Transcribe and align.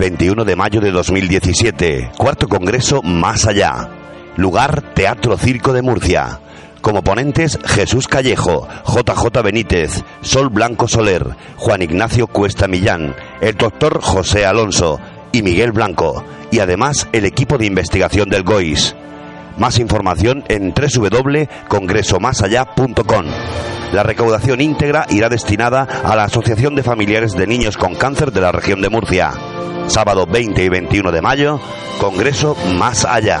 21 0.00 0.44
de 0.46 0.56
mayo 0.56 0.80
de 0.80 0.90
2017. 0.92 2.12
Cuarto 2.16 2.48
Congreso 2.48 3.02
Más 3.02 3.46
Allá. 3.46 3.90
Lugar 4.36 4.94
Teatro 4.94 5.36
Circo 5.36 5.74
de 5.74 5.82
Murcia. 5.82 6.40
Como 6.80 7.02
ponentes 7.02 7.58
Jesús 7.66 8.08
Callejo, 8.08 8.66
JJ 8.86 9.42
Benítez, 9.44 10.02
Sol 10.22 10.48
Blanco 10.48 10.88
Soler, 10.88 11.26
Juan 11.58 11.82
Ignacio 11.82 12.28
Cuesta 12.28 12.66
Millán, 12.66 13.14
el 13.42 13.58
doctor 13.58 14.00
José 14.00 14.46
Alonso 14.46 14.98
y 15.32 15.42
Miguel 15.42 15.72
Blanco, 15.72 16.24
y 16.50 16.60
además 16.60 17.06
el 17.12 17.26
equipo 17.26 17.58
de 17.58 17.66
investigación 17.66 18.30
del 18.30 18.42
GOIS. 18.42 18.96
Más 19.58 19.78
información 19.78 20.44
en 20.48 20.72
www.congresomasallá.com. 20.72 23.26
La 23.92 24.02
recaudación 24.02 24.62
íntegra 24.62 25.04
irá 25.10 25.28
destinada 25.28 25.82
a 25.82 26.16
la 26.16 26.24
Asociación 26.24 26.74
de 26.74 26.82
Familiares 26.82 27.32
de 27.32 27.46
Niños 27.46 27.76
con 27.76 27.96
Cáncer 27.96 28.32
de 28.32 28.40
la 28.40 28.50
región 28.50 28.80
de 28.80 28.88
Murcia. 28.88 29.32
Sábado 29.90 30.24
20 30.24 30.62
y 30.62 30.68
21 30.68 31.10
de 31.10 31.20
mayo, 31.20 31.60
Congreso 31.98 32.56
Más 32.78 33.04
Allá. 33.04 33.40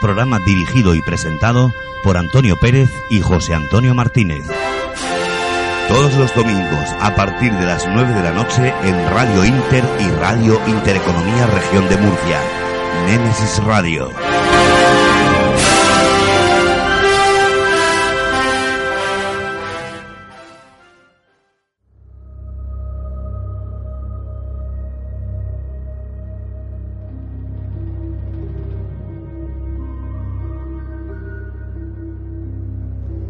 programa 0.00 0.38
dirigido 0.38 0.94
y 0.94 1.02
presentado 1.02 1.72
por 2.02 2.16
Antonio 2.16 2.56
Pérez 2.56 2.90
y 3.10 3.20
José 3.20 3.54
Antonio 3.54 3.94
Martínez. 3.94 4.46
Todos 5.88 6.14
los 6.14 6.34
domingos 6.34 6.88
a 7.00 7.14
partir 7.14 7.52
de 7.52 7.66
las 7.66 7.86
9 7.86 8.14
de 8.14 8.22
la 8.22 8.32
noche 8.32 8.72
en 8.84 9.10
Radio 9.10 9.44
Inter 9.44 9.84
y 10.00 10.08
Radio 10.20 10.60
Intereconomía 10.66 11.46
Región 11.46 11.88
de 11.88 11.96
Murcia. 11.98 12.40
Némesis 13.06 13.62
Radio. 13.64 14.10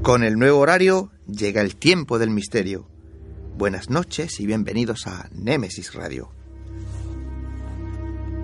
Con 0.04 0.22
el 0.22 0.38
nuevo 0.38 0.58
horario 0.58 1.10
llega 1.26 1.62
el 1.62 1.76
tiempo 1.76 2.18
del 2.18 2.28
misterio. 2.28 2.86
Buenas 3.56 3.88
noches 3.88 4.38
y 4.38 4.46
bienvenidos 4.46 5.06
a 5.06 5.30
Némesis 5.32 5.94
Radio. 5.94 6.30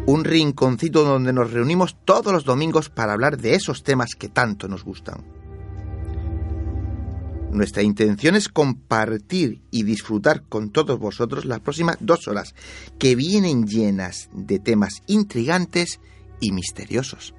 Un 0.06 0.24
rinconcito 0.24 1.04
donde 1.04 1.34
nos 1.34 1.52
reunimos 1.52 1.98
todos 2.06 2.32
los 2.32 2.46
domingos 2.46 2.88
para 2.88 3.12
hablar 3.12 3.36
de 3.36 3.56
esos 3.56 3.82
temas 3.82 4.14
que 4.18 4.30
tanto 4.30 4.68
nos 4.68 4.84
gustan. 4.84 5.22
Nuestra 7.50 7.82
intención 7.82 8.36
es 8.36 8.48
compartir 8.48 9.60
y 9.70 9.82
disfrutar 9.82 10.44
con 10.44 10.70
todos 10.70 10.98
vosotros 10.98 11.44
las 11.44 11.60
próximas 11.60 11.98
dos 12.00 12.26
horas, 12.26 12.54
que 12.98 13.14
vienen 13.14 13.66
llenas 13.66 14.30
de 14.32 14.60
temas 14.60 15.02
intrigantes 15.08 16.00
y 16.40 16.52
misteriosos. 16.52 17.34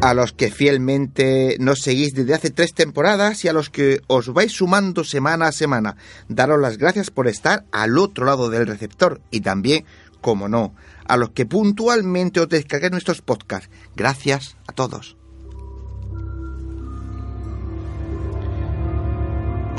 A 0.00 0.14
los 0.14 0.32
que 0.32 0.50
fielmente 0.50 1.56
nos 1.60 1.80
seguís 1.80 2.14
desde 2.14 2.34
hace 2.34 2.50
tres 2.50 2.72
temporadas 2.72 3.44
y 3.44 3.48
a 3.48 3.52
los 3.52 3.68
que 3.68 4.00
os 4.06 4.32
vais 4.32 4.50
sumando 4.50 5.04
semana 5.04 5.48
a 5.48 5.52
semana. 5.52 5.96
Daros 6.28 6.60
las 6.60 6.78
gracias 6.78 7.10
por 7.10 7.28
estar 7.28 7.64
al 7.70 7.98
otro 7.98 8.24
lado 8.24 8.48
del 8.48 8.66
receptor 8.66 9.20
y 9.30 9.40
también, 9.40 9.84
como 10.20 10.48
no, 10.48 10.74
a 11.06 11.16
los 11.16 11.30
que 11.30 11.44
puntualmente 11.44 12.40
os 12.40 12.48
descarguéis 12.48 12.92
nuestros 12.92 13.20
podcasts. 13.20 13.68
Gracias 13.94 14.56
a 14.66 14.72
todos. 14.72 15.19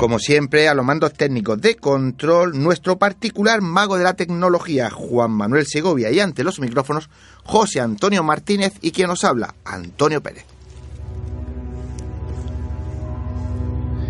Como 0.02 0.18
siempre, 0.18 0.66
a 0.68 0.74
los 0.74 0.84
mandos 0.84 1.12
técnicos 1.12 1.60
de 1.60 1.76
control, 1.76 2.60
nuestro 2.60 2.98
particular 2.98 3.60
mago 3.60 3.96
de 3.96 4.02
la 4.02 4.14
tecnología, 4.14 4.90
Juan 4.90 5.30
Manuel 5.30 5.64
Segovia, 5.64 6.10
y 6.10 6.18
ante 6.18 6.42
los 6.42 6.58
micrófonos, 6.58 7.08
José 7.44 7.78
Antonio 7.78 8.24
Martínez 8.24 8.72
y 8.80 8.90
quien 8.90 9.06
nos 9.06 9.22
habla, 9.22 9.54
Antonio 9.64 10.20
Pérez. 10.20 10.44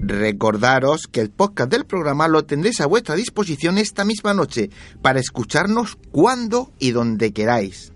Recordaros 0.03 1.07
que 1.11 1.23
el 1.23 1.31
podcast 1.31 1.71
del 1.71 1.87
programa 1.87 2.29
lo 2.29 2.45
tendréis 2.45 2.83
a 2.83 2.87
vuestra 2.87 3.15
disposición 3.15 3.79
esta 3.79 4.05
misma 4.05 4.35
noche 4.35 4.69
para 5.01 5.21
escucharnos 5.21 5.97
cuando 6.11 6.71
y 6.79 6.91
donde 6.91 7.33
queráis. 7.33 7.95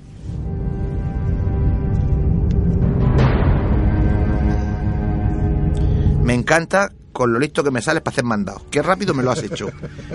Me 6.29 6.35
encanta 6.35 6.93
con 7.11 7.33
lo 7.33 7.39
listo 7.39 7.65
que 7.65 7.71
me 7.71 7.81
sales 7.81 8.03
para 8.03 8.13
hacer 8.13 8.25
mandados. 8.25 8.65
Qué 8.71 8.83
rápido 8.83 9.15
me 9.15 9.23
lo 9.23 9.31
has 9.31 9.43
hecho. 9.43 9.71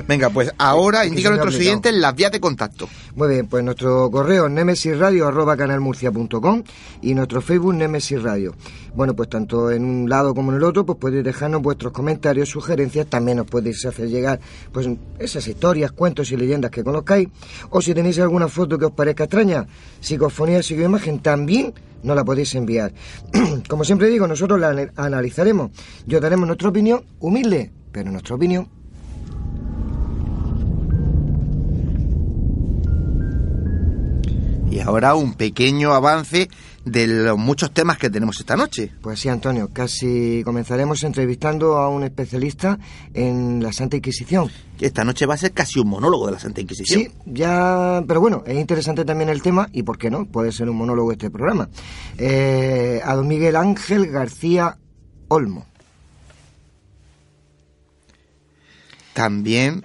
Venga, 0.07 0.29
pues 0.29 0.53
ahora 0.59 1.07
indica 1.07 1.29
a 1.29 1.31
nuestros 1.31 1.55
siguientes 1.55 1.91
las 1.91 2.13
vías 2.13 2.31
de 2.31 2.39
contacto. 2.39 2.87
Muy 3.15 3.29
bien, 3.29 3.47
pues 3.47 3.63
nuestro 3.63 4.11
correo 4.11 4.47
nemesisradio.canalmurcia.com 4.47 6.63
y 7.01 7.15
nuestro 7.15 7.41
Facebook 7.41 7.73
Nemesis 7.73 8.21
Radio. 8.21 8.53
Bueno, 8.93 9.15
pues 9.15 9.27
tanto 9.27 9.71
en 9.71 9.83
un 9.83 10.07
lado 10.07 10.35
como 10.35 10.51
en 10.51 10.57
el 10.57 10.63
otro, 10.65 10.85
pues 10.85 10.99
podéis 10.99 11.23
dejarnos 11.23 11.63
vuestros 11.63 11.91
comentarios, 11.91 12.47
sugerencias, 12.47 13.07
también 13.07 13.37
nos 13.37 13.47
podéis 13.47 13.83
hacer 13.83 14.07
llegar 14.07 14.39
pues 14.71 14.87
esas 15.17 15.47
historias, 15.47 15.93
cuentos 15.93 16.31
y 16.31 16.37
leyendas 16.37 16.69
que 16.69 16.83
conozcáis, 16.83 17.27
o 17.71 17.81
si 17.81 17.95
tenéis 17.95 18.19
alguna 18.19 18.47
foto 18.47 18.77
que 18.77 18.85
os 18.85 18.91
parezca 18.91 19.23
extraña, 19.23 19.65
psicofonía, 19.99 20.61
psicoimagen, 20.61 21.21
también 21.21 21.73
no 22.03 22.15
la 22.15 22.23
podéis 22.23 22.53
enviar. 22.55 22.93
Como 23.69 23.83
siempre 23.83 24.09
digo, 24.09 24.27
nosotros 24.27 24.59
la 24.59 24.91
analizaremos 24.95 25.71
y 26.05 26.15
os 26.15 26.21
daremos 26.21 26.47
nuestra 26.47 26.69
opinión, 26.69 27.03
humilde, 27.19 27.71
pero 27.91 28.11
nuestra 28.11 28.35
opinión. 28.35 28.67
Y 34.69 34.79
ahora 34.79 35.13
un 35.13 35.35
pequeño 35.35 35.93
avance 35.93 36.49
de 36.85 37.07
los 37.07 37.37
muchos 37.37 37.71
temas 37.71 37.97
que 37.97 38.09
tenemos 38.09 38.39
esta 38.39 38.55
noche. 38.55 38.91
Pues 39.01 39.19
sí, 39.19 39.29
Antonio, 39.29 39.69
casi 39.71 40.41
comenzaremos 40.43 41.03
entrevistando 41.03 41.77
a 41.77 41.89
un 41.89 42.03
especialista 42.03 42.77
en 43.13 43.63
la 43.63 43.71
Santa 43.71 43.97
Inquisición. 43.97 44.49
Esta 44.79 45.03
noche 45.03 45.25
va 45.25 45.35
a 45.35 45.37
ser 45.37 45.53
casi 45.53 45.79
un 45.79 45.87
monólogo 45.87 46.25
de 46.25 46.33
la 46.33 46.39
Santa 46.39 46.61
Inquisición. 46.61 47.01
Sí, 47.01 47.11
ya, 47.25 48.03
pero 48.07 48.19
bueno, 48.19 48.43
es 48.45 48.57
interesante 48.57 49.05
también 49.05 49.29
el 49.29 49.41
tema 49.41 49.69
y 49.71 49.83
por 49.83 49.97
qué 49.97 50.09
no, 50.09 50.25
puede 50.25 50.51
ser 50.51 50.69
un 50.69 50.77
monólogo 50.77 51.11
este 51.11 51.29
programa. 51.29 51.69
Eh, 52.17 53.01
a 53.03 53.15
don 53.15 53.27
Miguel 53.27 53.55
Ángel 53.55 54.07
García 54.07 54.77
Olmo. 55.29 55.65
También 59.13 59.83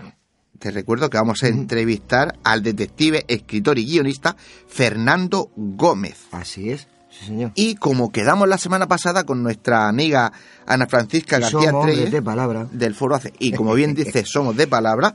te 0.59 0.71
recuerdo 0.71 1.11
que 1.11 1.19
vamos 1.19 1.43
a 1.43 1.49
entrevistar 1.49 2.39
al 2.45 2.63
detective, 2.63 3.25
escritor 3.29 3.79
y 3.79 3.87
guionista 3.87 4.37
Fernando 4.67 5.51
Gómez. 5.57 6.27
Así 6.33 6.71
es, 6.71 6.89
sí 7.19 7.27
señor. 7.27 7.53
Y 7.55 7.75
como 7.77 8.11
quedamos 8.11 8.49
la 8.49 8.59
semana 8.59 8.87
pasada 8.87 9.25
con 9.25 9.43
nuestra 9.43 9.89
amiga 9.89 10.33
Ana 10.67 10.87
Francisca 10.87 11.39
García 11.39 11.73
Treyes, 11.83 12.11
de 12.11 12.23
palabra. 12.23 12.67
del 12.71 12.95
Foro 12.95 13.15
ACE, 13.15 13.33
y 13.39 13.53
como 13.53 13.75
bien 13.75 13.95
dice, 13.97 14.25
somos 14.25 14.57
de 14.57 14.67
palabra, 14.67 15.15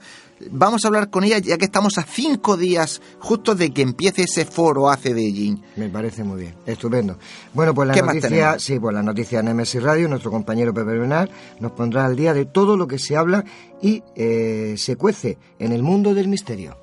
vamos 0.51 0.83
a 0.83 0.87
hablar 0.87 1.09
con 1.09 1.23
ella 1.23 1.37
ya 1.37 1.57
que 1.57 1.65
estamos 1.65 1.97
a 1.97 2.03
cinco 2.03 2.57
días 2.57 3.01
justo 3.19 3.55
de 3.55 3.71
que 3.71 3.81
empiece 3.81 4.23
ese 4.23 4.45
Foro 4.45 4.89
ACE 4.89 5.13
de 5.13 5.31
Jin. 5.31 5.63
Me 5.75 5.89
parece 5.89 6.23
muy 6.23 6.41
bien, 6.41 6.55
estupendo. 6.65 7.17
Bueno, 7.53 7.73
pues 7.73 7.87
la 7.87 7.95
noticia, 7.95 8.59
sí, 8.59 8.79
pues 8.79 8.93
la 8.93 9.03
noticia 9.03 9.39
en 9.39 9.55
MS 9.55 9.81
Radio, 9.81 10.09
nuestro 10.09 10.31
compañero 10.31 10.73
Pepe 10.73 10.97
Bernal 10.97 11.29
nos 11.59 11.71
pondrá 11.71 12.05
al 12.05 12.15
día 12.15 12.33
de 12.33 12.45
todo 12.45 12.77
lo 12.77 12.87
que 12.87 12.99
se 12.99 13.15
habla 13.15 13.43
y 13.81 14.03
eh, 14.15 14.75
se 14.77 14.95
cuece 14.95 15.37
en 15.59 15.71
el 15.71 15.83
mundo 15.83 16.13
del 16.13 16.27
misterio. 16.27 16.82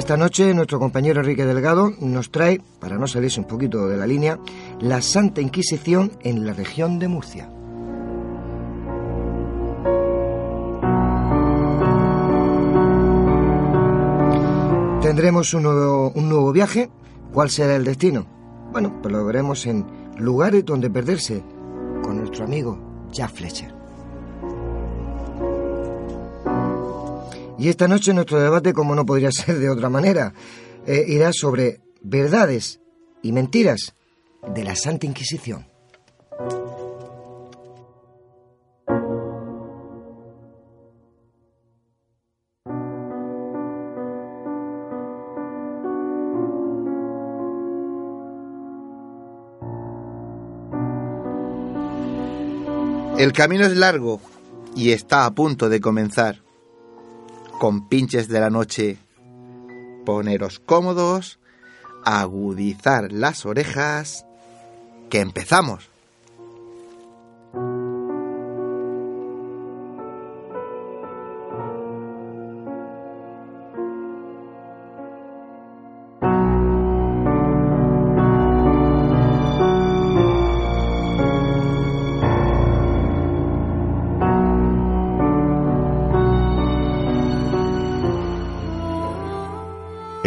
Esta 0.00 0.16
noche 0.16 0.54
nuestro 0.54 0.78
compañero 0.78 1.20
Enrique 1.20 1.44
Delgado 1.44 1.92
nos 2.00 2.30
trae, 2.30 2.62
para 2.80 2.96
no 2.96 3.06
salirse 3.06 3.38
un 3.38 3.46
poquito 3.46 3.86
de 3.86 3.98
la 3.98 4.06
línea, 4.06 4.38
la 4.80 5.02
Santa 5.02 5.42
Inquisición 5.42 6.12
en 6.22 6.46
la 6.46 6.54
región 6.54 6.98
de 6.98 7.06
Murcia. 7.06 7.50
Tendremos 15.02 15.52
un 15.52 15.64
nuevo, 15.64 16.12
un 16.14 16.30
nuevo 16.30 16.50
viaje. 16.50 16.88
¿Cuál 17.34 17.50
será 17.50 17.76
el 17.76 17.84
destino? 17.84 18.26
Bueno, 18.72 19.02
pues 19.02 19.12
lo 19.12 19.22
veremos 19.26 19.66
en 19.66 19.84
lugares 20.16 20.64
donde 20.64 20.88
perderse 20.88 21.44
con 22.02 22.16
nuestro 22.16 22.46
amigo 22.46 23.06
Jack 23.12 23.32
Fletcher. 23.34 23.79
Y 27.60 27.68
esta 27.68 27.86
noche 27.86 28.14
nuestro 28.14 28.40
debate, 28.40 28.72
como 28.72 28.94
no 28.94 29.04
podría 29.04 29.30
ser 29.32 29.58
de 29.58 29.68
otra 29.68 29.90
manera, 29.90 30.32
eh, 30.86 31.04
irá 31.06 31.30
sobre 31.30 31.80
verdades 32.00 32.80
y 33.22 33.32
mentiras 33.32 33.94
de 34.54 34.64
la 34.64 34.74
Santa 34.74 35.04
Inquisición. 35.04 35.66
El 53.18 53.34
camino 53.34 53.66
es 53.66 53.76
largo 53.76 54.18
y 54.74 54.92
está 54.92 55.26
a 55.26 55.34
punto 55.34 55.68
de 55.68 55.78
comenzar 55.78 56.40
con 57.60 57.88
pinches 57.90 58.26
de 58.28 58.40
la 58.40 58.48
noche. 58.48 58.96
Poneros 60.06 60.60
cómodos, 60.60 61.38
agudizar 62.06 63.12
las 63.12 63.44
orejas, 63.44 64.24
que 65.10 65.20
empezamos. 65.20 65.89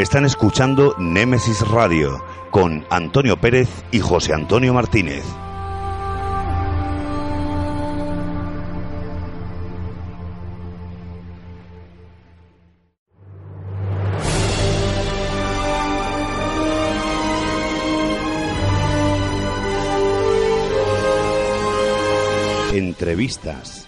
Están 0.04 0.26
escuchando 0.26 0.96
Némesis 1.00 1.66
Radio 1.66 2.22
con 2.52 2.86
Antonio 2.90 3.38
Pérez 3.38 3.70
y 3.90 4.02
José 4.02 4.34
Antonio 4.34 4.74
Martínez. 4.74 5.24
Entrevistas, 22.74 23.88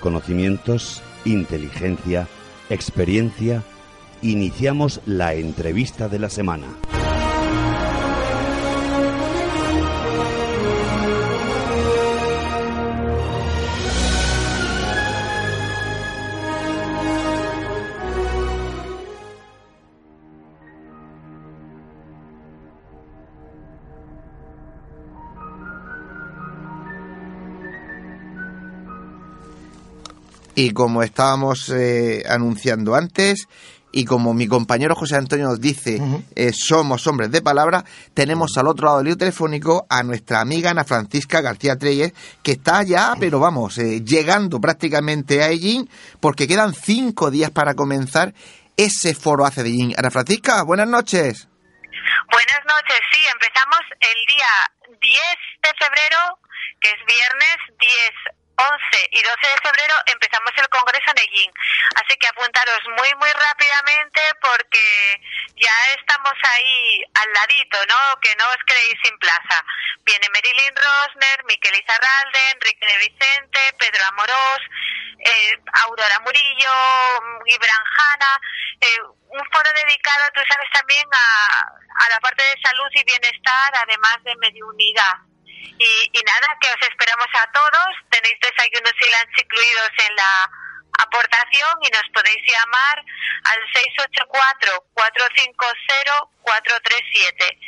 conocimientos, 0.00 1.02
inteligencia, 1.24 2.28
experiencia 2.70 3.64
iniciamos 4.22 5.00
la 5.06 5.34
entrevista 5.34 6.08
de 6.08 6.18
la 6.18 6.30
semana. 6.30 6.66
Y 30.58 30.70
como 30.70 31.02
estábamos 31.02 31.68
eh, 31.68 32.22
anunciando 32.26 32.94
antes, 32.94 33.46
y 33.96 34.04
como 34.04 34.34
mi 34.34 34.46
compañero 34.46 34.94
José 34.94 35.16
Antonio 35.16 35.46
nos 35.46 35.58
dice, 35.58 35.98
eh, 36.34 36.52
somos 36.52 37.06
hombres 37.06 37.30
de 37.30 37.40
palabra, 37.40 37.82
tenemos 38.12 38.54
al 38.58 38.68
otro 38.68 38.84
lado 38.84 38.98
del 38.98 39.06
hilo 39.06 39.16
telefónico 39.16 39.86
a 39.88 40.02
nuestra 40.02 40.42
amiga 40.42 40.70
Ana 40.70 40.84
Francisca 40.84 41.40
García 41.40 41.78
Treyes, 41.78 42.12
que 42.42 42.52
está 42.52 42.82
ya, 42.82 43.14
pero 43.18 43.40
vamos, 43.40 43.78
eh, 43.78 44.02
llegando 44.04 44.60
prácticamente 44.60 45.42
a 45.42 45.48
Ellín, 45.48 45.88
porque 46.20 46.46
quedan 46.46 46.74
cinco 46.74 47.30
días 47.30 47.50
para 47.50 47.72
comenzar 47.72 48.34
ese 48.76 49.14
foro 49.14 49.46
hace 49.46 49.62
de 49.62 49.70
Ellín. 49.70 49.94
Ana 49.96 50.10
Francisca, 50.10 50.62
buenas 50.62 50.88
noches. 50.88 51.48
Buenas 52.30 52.60
noches, 52.68 53.00
sí, 53.10 53.20
empezamos 53.32 53.80
el 53.98 54.26
día 54.28 54.98
10 55.00 55.20
de 55.62 55.70
febrero, 55.82 56.38
que 56.82 56.88
es 56.90 57.00
viernes 57.06 57.56
10 57.80 58.45
11 58.56 59.08
y 59.10 59.22
12 59.22 59.36
de 59.40 59.60
febrero 59.68 59.94
empezamos 60.06 60.50
el 60.56 60.68
Congreso 60.68 61.10
en 61.10 61.18
Ellín. 61.18 61.52
Así 61.96 62.16
que 62.16 62.28
apuntaros 62.28 62.80
muy, 62.96 63.14
muy 63.16 63.30
rápidamente 63.32 64.20
porque 64.40 65.20
ya 65.56 65.76
estamos 65.98 66.32
ahí 66.42 67.02
al 67.14 67.32
ladito, 67.32 67.78
¿no? 67.86 68.20
Que 68.20 68.34
no 68.36 68.48
os 68.48 68.62
quedéis 68.66 68.96
sin 69.02 69.16
plaza. 69.18 69.64
Viene 70.04 70.28
Marilyn 70.30 70.74
Rosner, 70.74 71.44
Miquel 71.44 71.76
Izarralde, 71.76 72.50
Enrique 72.54 72.98
Vicente, 72.98 73.60
Pedro 73.78 74.04
Amorós, 74.08 74.60
eh, 75.18 75.58
Aurora 75.84 76.20
Murillo, 76.20 76.72
Gibran 77.44 77.84
Hanna, 77.96 78.40
eh, 78.80 79.02
un 79.02 79.44
foro 79.52 79.70
dedicado, 79.84 80.24
tú 80.34 80.40
sabes, 80.48 80.70
también 80.72 81.04
a, 81.12 82.06
a 82.06 82.08
la 82.10 82.20
parte 82.20 82.42
de 82.42 82.62
salud 82.62 82.88
y 82.92 83.04
bienestar, 83.04 83.72
además 83.74 84.16
de 84.24 84.36
mediunidad. 84.36 85.25
Y, 85.78 86.10
y 86.12 86.22
nada, 86.22 86.56
que 86.60 86.68
os 86.68 86.82
esperamos 86.88 87.28
a 87.34 87.46
todos. 87.52 87.96
Tenéis 88.10 88.38
desayunos 88.40 88.92
y 88.92 89.10
lunch 89.10 89.38
incluidos 89.38 89.90
en 90.08 90.16
la 90.16 90.50
aportación 90.98 91.78
y 91.82 91.90
nos 91.90 92.08
podéis 92.12 92.42
llamar 92.46 93.04
al 93.44 93.60
684-450-437 94.96 97.58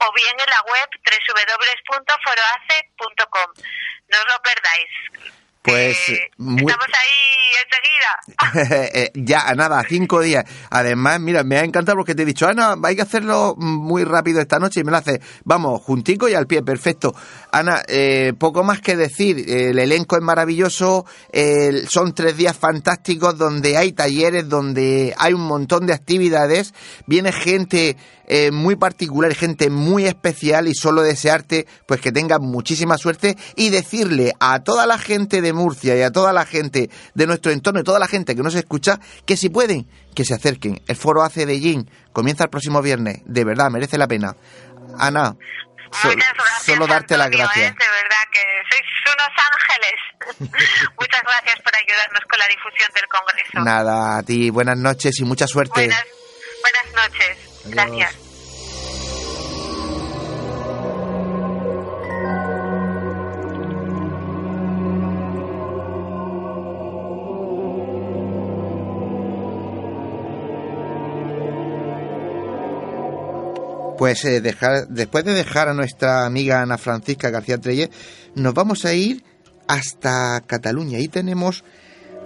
o 0.00 0.12
bien 0.12 0.38
en 0.38 0.50
la 0.50 0.60
web 0.62 0.88
www.foroace.com. 1.00 3.52
No 4.08 4.18
os 4.18 4.26
lo 4.28 4.42
perdáis. 4.42 4.90
Pues 5.64 5.96
Eh, 6.10 6.20
muy- 6.36 6.60
Estamos 6.60 6.86
ahí 6.92 7.54
enseguida. 7.64 8.90
Eh, 8.94 9.10
ya, 9.14 9.52
nada, 9.54 9.82
cinco 9.88 10.20
días. 10.20 10.44
Además, 10.70 11.18
mira, 11.20 11.42
me 11.42 11.56
ha 11.58 11.64
encantado 11.64 11.96
porque 11.96 12.14
te 12.14 12.22
he 12.22 12.26
dicho, 12.26 12.46
Ana, 12.46 12.74
hay 12.82 12.96
que 12.96 13.02
hacerlo 13.02 13.54
muy 13.56 14.04
rápido 14.04 14.40
esta 14.40 14.58
noche 14.58 14.80
y 14.80 14.84
me 14.84 14.90
lo 14.90 14.98
hace, 14.98 15.20
vamos, 15.44 15.80
juntico 15.82 16.28
y 16.28 16.34
al 16.34 16.46
pie, 16.46 16.62
perfecto. 16.62 17.14
Ana, 17.56 17.82
eh, 17.86 18.32
poco 18.36 18.64
más 18.64 18.80
que 18.80 18.96
decir, 18.96 19.44
el 19.48 19.78
elenco 19.78 20.16
es 20.16 20.22
maravilloso, 20.22 21.06
el- 21.30 21.88
son 21.88 22.12
tres 22.12 22.36
días 22.36 22.56
fantásticos 22.56 23.38
donde 23.38 23.76
hay 23.76 23.92
talleres, 23.92 24.48
donde 24.48 25.14
hay 25.16 25.34
un 25.34 25.42
montón 25.42 25.86
de 25.86 25.92
actividades, 25.92 26.74
viene 27.06 27.30
gente 27.30 27.96
eh, 28.26 28.50
muy 28.50 28.74
particular, 28.74 29.34
gente 29.34 29.68
muy 29.70 30.06
especial 30.06 30.66
y 30.66 30.74
solo 30.74 31.02
desearte 31.02 31.66
pues 31.86 32.00
que 32.00 32.10
tengas 32.10 32.40
muchísima 32.40 32.96
suerte 32.96 33.36
y 33.54 33.68
decirle 33.68 34.32
a 34.40 34.64
toda 34.64 34.86
la 34.86 34.96
gente 34.98 35.42
de 35.42 35.52
Murcia 35.52 35.94
y 35.94 36.00
a 36.00 36.10
toda 36.10 36.32
la 36.32 36.46
gente 36.46 36.88
de 37.14 37.26
nuestro 37.26 37.52
entorno 37.52 37.80
y 37.80 37.84
toda 37.84 37.98
la 37.98 38.08
gente 38.08 38.34
que 38.34 38.42
nos 38.42 38.54
escucha 38.54 38.98
que 39.26 39.36
si 39.36 39.50
pueden 39.50 39.86
que 40.14 40.24
se 40.24 40.32
acerquen. 40.32 40.80
El 40.86 40.96
foro 40.96 41.22
hace 41.22 41.44
de 41.44 41.84
comienza 42.12 42.44
el 42.44 42.50
próximo 42.50 42.80
viernes, 42.80 43.20
de 43.26 43.44
verdad 43.44 43.70
merece 43.70 43.98
la 43.98 44.08
pena. 44.08 44.34
Ana, 44.98 45.36
so- 46.02 46.08
Muchas 46.08 46.32
gracias. 46.34 46.62
solo 46.64 46.86
darte 46.86 47.16
las 47.16 47.26
Antonio, 47.26 47.46
gracias. 47.46 47.70
¿eh? 47.72 47.76
De 47.78 48.02
verdad 48.02 48.24
que 48.32 48.42
sois 48.70 48.88
unos 49.14 49.32
ángeles. 49.50 50.90
Muchas 50.98 51.22
gracias 51.22 51.60
por 51.62 51.72
ayudarnos 51.76 52.20
con 52.28 52.38
la 52.38 52.46
difusión 52.48 52.90
del 52.94 53.08
Congreso. 53.08 53.60
Nada, 53.64 54.18
a 54.18 54.22
ti 54.22 54.50
buenas 54.50 54.76
noches 54.76 55.18
y 55.20 55.24
mucha 55.24 55.46
suerte. 55.46 55.72
Buenas, 55.74 56.04
buenas 56.62 57.10
noches. 57.10 57.36
Gracias. 57.66 58.33
Pues 73.98 74.24
eh, 74.24 74.40
dejar, 74.40 74.88
después 74.88 75.24
de 75.24 75.34
dejar 75.34 75.68
a 75.68 75.74
nuestra 75.74 76.26
amiga 76.26 76.60
Ana 76.60 76.78
Francisca 76.78 77.30
García 77.30 77.58
Treyes, 77.58 77.90
nos 78.34 78.52
vamos 78.54 78.84
a 78.84 78.92
ir 78.94 79.22
hasta 79.68 80.42
Cataluña. 80.46 80.98
Ahí 80.98 81.08
tenemos 81.08 81.64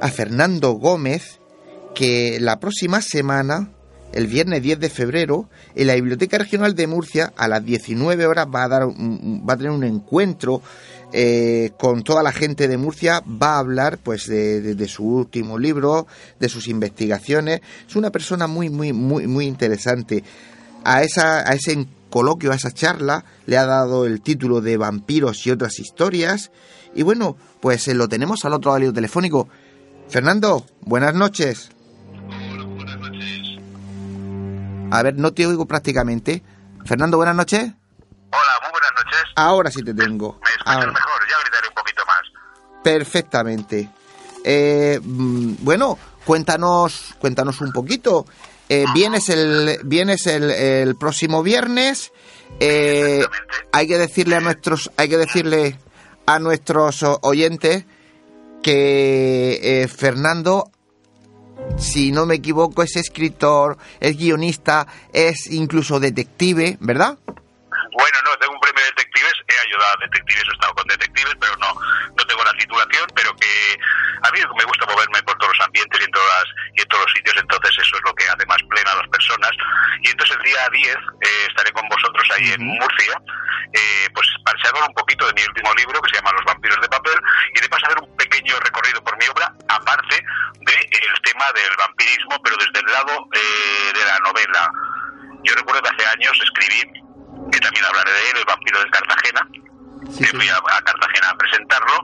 a 0.00 0.08
Fernando 0.08 0.72
Gómez, 0.72 1.40
que 1.94 2.38
la 2.40 2.58
próxima 2.58 3.02
semana, 3.02 3.70
el 4.12 4.26
viernes 4.28 4.62
10 4.62 4.80
de 4.80 4.88
febrero, 4.88 5.50
en 5.74 5.88
la 5.88 5.94
Biblioteca 5.94 6.38
Regional 6.38 6.74
de 6.74 6.86
Murcia, 6.86 7.32
a 7.36 7.48
las 7.48 7.62
19 7.64 8.26
horas 8.26 8.46
va 8.52 8.64
a, 8.64 8.68
dar 8.68 8.82
va 8.88 9.52
a 9.52 9.56
tener 9.56 9.72
un 9.72 9.84
encuentro 9.84 10.62
eh, 11.12 11.72
con 11.78 12.02
toda 12.02 12.22
la 12.22 12.32
gente 12.32 12.66
de 12.68 12.78
Murcia, 12.78 13.22
va 13.26 13.56
a 13.56 13.58
hablar 13.58 13.98
pues 13.98 14.26
de, 14.26 14.60
de- 14.62 14.74
de 14.74 14.88
su 14.88 15.04
último 15.04 15.58
libro, 15.58 16.06
de 16.40 16.48
sus 16.48 16.66
investigaciones. 16.68 17.60
Es 17.86 17.94
una 17.96 18.10
persona 18.10 18.46
muy, 18.46 18.70
muy, 18.70 18.92
muy, 18.94 19.26
muy 19.26 19.46
interesante. 19.46 20.24
A, 20.88 21.02
esa, 21.02 21.40
a 21.40 21.52
ese 21.52 21.86
coloquio, 22.08 22.50
a 22.52 22.54
esa 22.54 22.72
charla, 22.72 23.24
le 23.46 23.58
ha 23.58 23.66
dado 23.66 24.06
el 24.06 24.22
título 24.22 24.60
de 24.62 24.76
Vampiros 24.78 25.46
y 25.46 25.50
otras 25.50 25.78
historias. 25.78 26.50
Y 26.94 27.02
bueno, 27.02 27.36
pues 27.60 27.86
eh, 27.88 27.94
lo 27.94 28.08
tenemos 28.08 28.44
al 28.44 28.54
otro 28.54 28.78
lado 28.78 28.92
telefónico. 28.92 29.48
Fernando, 30.08 30.64
buenas 30.80 31.14
noches. 31.14 31.70
A 34.90 35.02
ver, 35.02 35.16
no 35.16 35.32
te 35.34 35.46
oigo 35.46 35.66
prácticamente. 35.66 36.42
Fernando, 36.86 37.18
buenas 37.18 37.34
noches. 37.36 37.60
Hola, 37.60 38.52
muy 38.62 38.70
buenas 38.70 38.90
noches. 39.04 39.22
Ahora 39.36 39.70
sí 39.70 39.82
te 39.82 39.92
tengo. 39.92 40.40
¿Me 40.42 40.48
escuchas 40.50 40.74
Ahora. 40.74 40.86
mejor? 40.92 41.20
Ya 41.30 41.36
gritaré 41.42 41.68
un 41.68 41.74
poquito 41.74 42.02
más. 42.06 42.82
Perfectamente. 42.82 43.90
Eh, 44.44 44.98
mm, 45.02 45.56
bueno, 45.60 45.98
cuéntanos, 46.24 47.14
cuéntanos 47.18 47.60
un 47.60 47.72
poquito. 47.72 48.24
Eh, 48.68 48.84
vienes 48.94 49.28
el, 49.28 49.80
vienes 49.84 50.26
el, 50.26 50.50
el 50.50 50.96
próximo 50.96 51.42
viernes. 51.42 52.12
Eh, 52.60 53.24
hay 53.72 53.86
que 53.86 53.98
decirle 53.98 54.36
a 54.36 54.40
nuestros, 54.40 54.90
hay 54.96 55.08
que 55.08 55.16
decirle 55.16 55.78
a 56.26 56.38
nuestros 56.38 57.04
oyentes 57.22 57.84
que 58.62 59.60
eh, 59.82 59.88
Fernando, 59.88 60.70
si 61.78 62.12
no 62.12 62.26
me 62.26 62.36
equivoco, 62.36 62.82
es 62.82 62.96
escritor, 62.96 63.78
es 64.00 64.16
guionista, 64.16 64.86
es 65.12 65.46
incluso 65.50 66.00
detective, 66.00 66.76
¿verdad? 66.80 67.18
Bueno, 67.98 68.18
no, 68.22 68.30
tengo 68.38 68.54
un 68.54 68.60
premio 68.60 68.78
de 68.78 68.90
detectives, 68.94 69.34
he 69.48 69.58
ayudado 69.66 69.90
a 69.90 70.06
detectives, 70.06 70.46
he 70.46 70.52
estado 70.54 70.72
con 70.74 70.86
detectives, 70.86 71.34
pero 71.40 71.56
no, 71.56 71.74
no 72.14 72.22
tengo 72.30 72.44
la 72.44 72.54
titulación, 72.54 73.10
pero 73.12 73.34
que 73.34 73.76
a 74.22 74.30
mí 74.30 74.38
me 74.38 74.64
gusta 74.70 74.86
moverme 74.86 75.20
por 75.24 75.36
todos 75.38 75.58
los 75.58 75.66
ambientes 75.66 75.98
y 75.98 76.04
en, 76.04 76.10
todas, 76.12 76.44
y 76.76 76.80
en 76.82 76.88
todos 76.88 77.02
los 77.02 77.12
sitios, 77.12 77.36
entonces 77.36 77.74
eso 77.74 77.96
es 77.96 78.02
lo 78.06 78.14
que 78.14 78.28
hace 78.30 78.46
más 78.46 78.62
plena 78.70 78.92
a 78.92 79.02
las 79.02 79.08
personas. 79.08 79.50
Y 80.06 80.10
entonces 80.10 80.36
el 80.36 80.44
día 80.44 80.68
10 80.70 80.94
eh, 80.94 81.46
estaré 81.48 81.72
con 81.72 81.88
vosotros 81.88 82.22
ahí 82.38 82.52
en 82.52 82.62
Murcia, 82.70 83.18
eh, 83.74 84.06
pues 84.14 84.28
para 84.44 84.62
charlar 84.62 84.86
un 84.86 84.94
poquito 84.94 85.26
de 85.26 85.34
mi 85.34 85.42
último 85.42 85.74
libro 85.74 86.00
que 86.00 86.10
se 86.10 86.22
llama 86.22 86.38
Los 86.38 86.46
vampiros 86.46 86.80
de 86.80 86.88
papel 86.88 87.18
y 87.50 87.60
de 87.60 87.68
paso 87.68 87.86
hacer 87.86 87.98
un 87.98 88.16
pequeño 88.16 88.54
recorrido 88.60 89.02
por 89.02 89.18
mi 89.18 89.26
obra, 89.26 89.50
aparte 89.74 90.22
del 90.62 91.14
tema 91.26 91.50
del 91.50 91.74
vampirismo, 91.74 92.38
pero 92.44 92.54
desde 92.62 92.78
el 92.78 92.92
lado 92.94 93.26
eh, 93.34 93.90
de 93.92 94.04
la 94.06 94.18
novela. 94.22 94.70
Yo 95.42 95.54
recuerdo 95.54 95.82
que 95.82 95.90
hace 95.90 96.06
años 96.06 96.38
escribí 96.42 97.07
que 97.52 97.60
también 97.60 97.84
hablaré 97.84 98.12
de 98.12 98.30
él, 98.30 98.36
el 98.38 98.44
vampiro 98.44 98.78
de 98.82 98.90
Cartagena, 98.90 99.46
Sí, 100.08 100.22
que 100.24 100.30
sí. 100.30 100.36
fui 100.36 100.48
a, 100.48 100.54
a 100.56 100.80
Cartagena 100.82 101.28
a 101.30 101.36
presentarlo, 101.36 102.00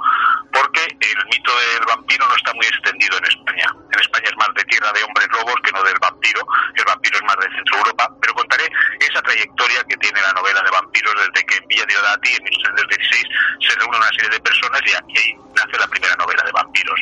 porque 0.52 0.82
el 0.82 1.18
mito 1.30 1.52
del 1.56 1.86
vampiro 1.86 2.26
no 2.28 2.34
está 2.34 2.52
muy 2.52 2.66
extendido 2.66 3.16
en 3.18 3.24
España. 3.24 3.66
En 3.92 4.00
España 4.00 4.26
es 4.28 4.36
más 4.36 4.50
de 4.54 4.64
tierra 4.64 4.90
de 4.92 5.02
hombres 5.04 5.28
lobos 5.30 5.54
que 5.62 5.70
no 5.72 5.82
del 5.84 5.96
vampiro, 6.00 6.42
el 6.74 6.84
vampiro 6.84 7.16
es 7.16 7.22
más 7.24 7.36
de 7.38 7.48
Centro 7.54 7.78
Europa, 7.78 8.10
pero 8.20 8.34
contaré 8.34 8.66
esa 8.98 9.22
trayectoria 9.22 9.84
que 9.84 9.96
tiene 9.98 10.20
la 10.20 10.32
novela 10.32 10.60
de 10.62 10.70
vampiros 10.70 11.14
desde 11.16 11.46
que 11.46 11.56
en 11.56 11.66
Villa 11.68 11.84
Diodati, 11.86 12.34
en 12.34 12.42
1816, 12.44 13.24
se 13.62 13.78
reúne 13.78 13.96
una 13.96 14.10
serie 14.10 14.30
de 14.30 14.40
personas 14.40 14.80
y 14.84 14.92
aquí 14.92 15.14
ahí 15.16 15.32
nace 15.54 15.78
la 15.78 15.86
primera 15.86 16.16
novela 16.16 16.42
de 16.44 16.52
vampiros. 16.52 17.00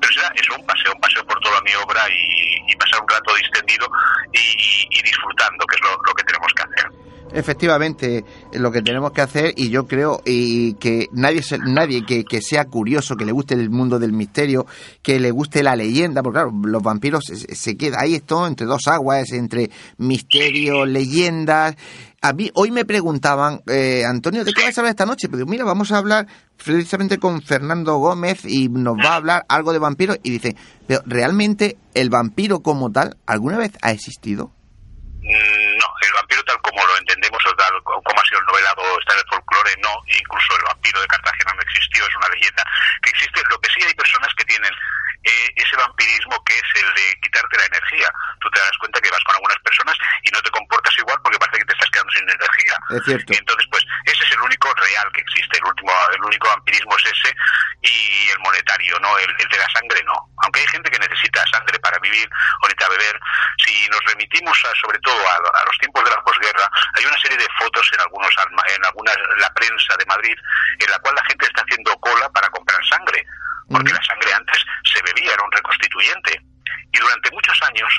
Pero 0.00 0.12
será 0.12 0.28
eso, 0.36 0.54
un 0.54 0.66
paseo, 0.66 0.92
un 0.92 1.00
paseo 1.00 1.24
por 1.26 1.40
toda 1.40 1.60
mi 1.62 1.74
obra 1.74 2.04
y, 2.10 2.60
y 2.68 2.76
pasar 2.76 3.00
un 3.00 3.08
rato 3.08 3.34
distendido 3.34 3.88
y, 4.32 4.38
y- 4.38 4.86
y 4.90 5.02
disfrutando, 5.02 5.64
que 5.66 5.76
es 5.76 5.82
lo- 5.82 5.98
lo 6.06 6.14
que 6.14 6.24
tenemos 6.24 6.52
que 6.54 6.62
hacer. 6.62 6.86
Efectivamente, 7.32 8.24
lo 8.52 8.70
que 8.70 8.82
tenemos 8.82 9.12
que 9.12 9.20
hacer, 9.20 9.52
y 9.56 9.68
yo 9.68 9.86
creo 9.86 10.22
y 10.24 10.74
que 10.74 11.08
nadie, 11.12 11.42
nadie 11.66 12.04
que, 12.06 12.40
sea 12.40 12.66
curioso, 12.66 13.16
que 13.16 13.24
le 13.24 13.32
guste 13.32 13.54
el 13.54 13.68
mundo 13.68 13.98
del 13.98 14.12
misterio, 14.12 14.66
que 15.02 15.18
le 15.18 15.32
guste 15.32 15.62
la 15.62 15.76
leyenda, 15.76 16.22
porque 16.22 16.40
los 16.64 16.82
vampiros 16.82 17.24
se, 17.24 17.54
se 17.54 17.76
queda 17.76 17.98
ahí 18.00 18.14
esto 18.14 18.46
entre 18.46 18.66
dos 18.66 18.86
aguas, 18.86 19.32
entre 19.32 19.70
misterio, 19.98 20.86
leyendas. 20.86 21.76
A 22.22 22.32
mí, 22.32 22.50
hoy 22.54 22.70
me 22.70 22.84
preguntaban, 22.84 23.60
eh, 23.66 24.04
Antonio, 24.04 24.44
¿de 24.44 24.52
qué 24.52 24.62
vas 24.62 24.76
a 24.76 24.80
hablar 24.80 24.90
esta 24.90 25.06
noche? 25.06 25.28
Pero 25.28 25.38
digo, 25.38 25.50
mira, 25.50 25.64
vamos 25.64 25.92
a 25.92 25.98
hablar 25.98 26.26
precisamente 26.64 27.18
con 27.18 27.42
Fernando 27.42 27.98
Gómez 27.98 28.44
y 28.44 28.68
nos 28.68 28.96
va 28.96 29.10
a 29.10 29.16
hablar 29.16 29.44
algo 29.48 29.72
de 29.72 29.78
vampiros. 29.78 30.18
Y 30.22 30.30
dice, 30.30 30.56
pero 30.86 31.02
realmente 31.06 31.76
el 31.94 32.08
vampiro 32.08 32.60
como 32.60 32.90
tal, 32.90 33.16
¿alguna 33.26 33.58
vez 33.58 33.72
ha 33.82 33.92
existido? 33.92 34.50
Mm, 35.26 35.78
No, 35.78 35.86
el 36.02 36.12
vampiro 36.12 36.42
tal 36.44 36.60
como 36.62 36.86
lo 36.86 36.96
entendemos 36.98 37.42
o 37.46 37.54
tal 37.56 37.82
como 37.82 38.20
ha 38.20 38.24
sido 38.24 38.38
el 38.38 38.46
novelado 38.46 38.82
está 39.00 39.14
en 39.14 39.18
el 39.18 39.26
folclore, 39.28 39.74
no, 39.82 39.90
incluso 40.06 40.56
el 40.56 40.62
vampiro 40.62 41.00
de 41.00 41.08
Cartagena 41.08 41.52
no 41.54 41.62
existió, 41.62 42.06
es 42.06 42.16
una 42.16 42.28
leyenda 42.28 42.62
que 43.02 43.10
existe. 43.10 43.42
Lo 43.50 43.58
que 43.58 43.68
sí 43.70 43.82
hay 43.84 43.94
personas 43.94 44.30
que 44.36 44.44
tienen 44.44 44.70
eh, 45.26 45.52
ese 45.56 45.76
vampirismo 45.76 46.42
que 46.44 46.54
es 46.54 46.82
el 46.82 46.94
de 46.94 47.20
quitarte 47.20 47.56
la 47.58 47.66
energía. 47.66 48.08
Tú 48.40 48.48
te 48.50 48.60
das 48.60 48.78
cuenta 48.78 49.00
que 49.00 49.10
vas 49.10 49.24
con 49.24 49.34
algunas 49.34 49.58
personas 49.58 49.96
y 50.22 50.30
no 50.30 50.40
te 50.40 50.50
comportas 50.50 50.94
igual 50.98 51.18
porque 51.22 51.38
parece 51.38 51.58
que 51.58 51.64
te 51.66 51.72
estás 51.74 51.90
quedando 51.90 52.12
sin 52.12 52.30
energía. 52.30 52.76
Es 52.90 53.04
cierto. 53.04 53.32
Y 53.32 53.36
entonces, 53.36 53.66
pues, 53.70 53.84
ese 54.06 54.22
es 54.22 54.30
el 54.30 54.40
único 54.40 54.72
real 54.74 55.10
que 55.12 55.20
existe, 55.20 55.58
el 55.58 55.64
último, 55.64 55.90
el 56.14 56.22
único 56.22 56.46
vampirismo 56.46 56.96
es 56.96 57.06
ese, 57.10 57.34
y, 57.82 58.28
el 58.30 58.38
monetario, 58.38 58.98
¿no? 59.00 59.18
El, 59.18 59.34
de 59.36 59.58
la 59.58 59.68
sangre 59.70 60.02
no. 60.04 60.14
Aunque 60.42 60.60
hay 60.60 60.66
gente 60.68 60.90
que 60.90 60.98
necesita 60.98 61.44
sangre 61.50 61.78
para 61.80 61.98
vivir 61.98 62.28
o 62.62 62.68
necesita 62.68 62.88
beber, 62.88 63.20
si 63.64 63.88
nos 63.88 64.00
remitimos 64.04 64.56
sobre 64.80 64.98
todo 65.00 65.18
a, 65.28 65.64
los 65.66 65.78
tiempos 65.78 66.04
de 66.04 66.10
la 66.10 66.22
posguerra, 66.22 66.70
hay 66.94 67.04
una 67.04 67.18
serie 67.18 67.38
de 67.38 67.48
fotos 67.58 67.88
en 67.94 68.00
algunos 68.00 68.30
en 68.74 68.84
algunas 68.84 69.16
la 69.38 69.50
prensa 69.54 69.96
de 69.98 70.06
Madrid 70.06 70.36
en 70.78 70.90
la 70.90 70.98
cual 70.98 71.14
la 71.14 71.24
gente 71.26 71.46
está 71.46 71.62
haciendo 71.62 71.96
cola 71.98 72.28
para 72.30 72.48
comprar 72.50 72.80
sangre, 72.86 73.26
porque 73.70 73.92
la 73.92 74.02
sangre 74.02 74.32
antes 74.34 74.64
se 74.84 75.02
bebía, 75.02 75.32
era 75.32 75.42
un 75.42 75.52
reconstituyente. 75.52 76.40
Y 76.92 76.98
durante 76.98 77.30
muchos 77.32 77.60
años 77.62 77.92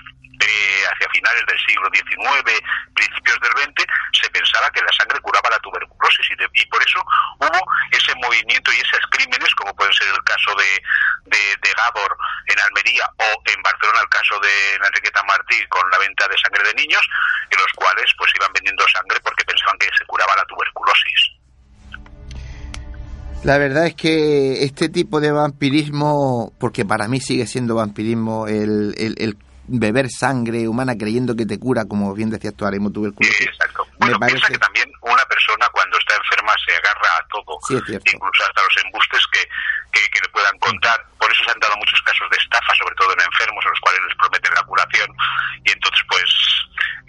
hacia 0.93 1.09
finales 1.09 1.43
del 1.47 1.59
siglo 1.59 1.89
XIX, 1.93 2.61
principios 2.93 3.39
del 3.41 3.51
XX, 3.51 3.85
se 4.13 4.29
pensaba 4.29 4.69
que 4.71 4.81
la 4.81 4.91
sangre 4.93 5.19
curaba 5.21 5.49
la 5.49 5.59
tuberculosis 5.59 6.27
y, 6.53 6.65
por 6.67 6.81
eso 6.83 6.99
hubo 7.39 7.59
ese 7.91 8.13
movimiento 8.15 8.71
y 8.71 8.79
esos 8.79 9.01
crímenes, 9.11 9.53
como 9.55 9.75
pueden 9.75 9.93
ser 9.93 10.07
el 10.07 10.23
caso 10.23 10.55
de, 10.55 10.81
de, 11.25 11.73
Gabor 11.77 12.17
en 12.47 12.59
Almería 12.59 13.05
o 13.17 13.41
en 13.45 13.61
Barcelona 13.61 13.99
el 14.01 14.09
caso 14.09 14.39
de 14.39 14.75
Enriqueta 14.75 15.21
Martí 15.23 15.63
con 15.69 15.86
La 23.47 23.57
verdad 23.57 23.87
es 23.87 23.95
que 23.95 24.67
este 24.67 24.89
tipo 24.89 25.21
de 25.21 25.31
vampirismo, 25.31 26.51
porque 26.59 26.83
para 26.83 27.07
mí 27.07 27.21
sigue 27.21 27.47
siendo 27.47 27.79
vampirismo 27.79 28.43
el, 28.43 28.91
el, 28.99 29.15
el 29.23 29.37
beber 29.71 30.11
sangre 30.11 30.67
humana 30.67 30.99
creyendo 30.99 31.31
que 31.31 31.47
te 31.47 31.55
cura, 31.55 31.87
como 31.87 32.11
bien 32.11 32.27
decías 32.27 32.51
tú, 32.59 32.67
haremos 32.67 32.91
tuberculosis. 32.91 33.47
exacto. 33.47 33.87
Bueno, 34.03 34.19
me 34.19 34.27
piensa 34.27 34.51
que 34.51 34.59
también 34.59 34.91
una 34.99 35.23
persona 35.31 35.63
cuando 35.71 35.95
está 35.95 36.19
enferma 36.19 36.51
se 36.59 36.75
agarra 36.75 37.07
a 37.15 37.27
todo, 37.31 37.55
incluso 37.71 38.43
hasta 38.43 38.67
los 38.67 38.75
embustes 38.83 39.23
que, 39.31 39.39
que, 39.95 40.19
le 40.19 40.27
puedan 40.35 40.59
contar. 40.59 40.99
Por 41.15 41.31
eso 41.31 41.39
se 41.47 41.51
han 41.55 41.59
dado 41.63 41.79
muchos 41.79 42.03
casos 42.03 42.27
de 42.27 42.43
estafa, 42.43 42.75
sobre 42.75 42.99
todo 42.99 43.15
en 43.15 43.31
enfermos, 43.31 43.63
a 43.63 43.69
los 43.71 43.79
cuales 43.79 44.01
les 44.11 44.15
prometen 44.19 44.51
la 44.59 44.67
curación. 44.67 45.07
Y 45.63 45.71
entonces, 45.71 46.03
pues, 46.11 46.27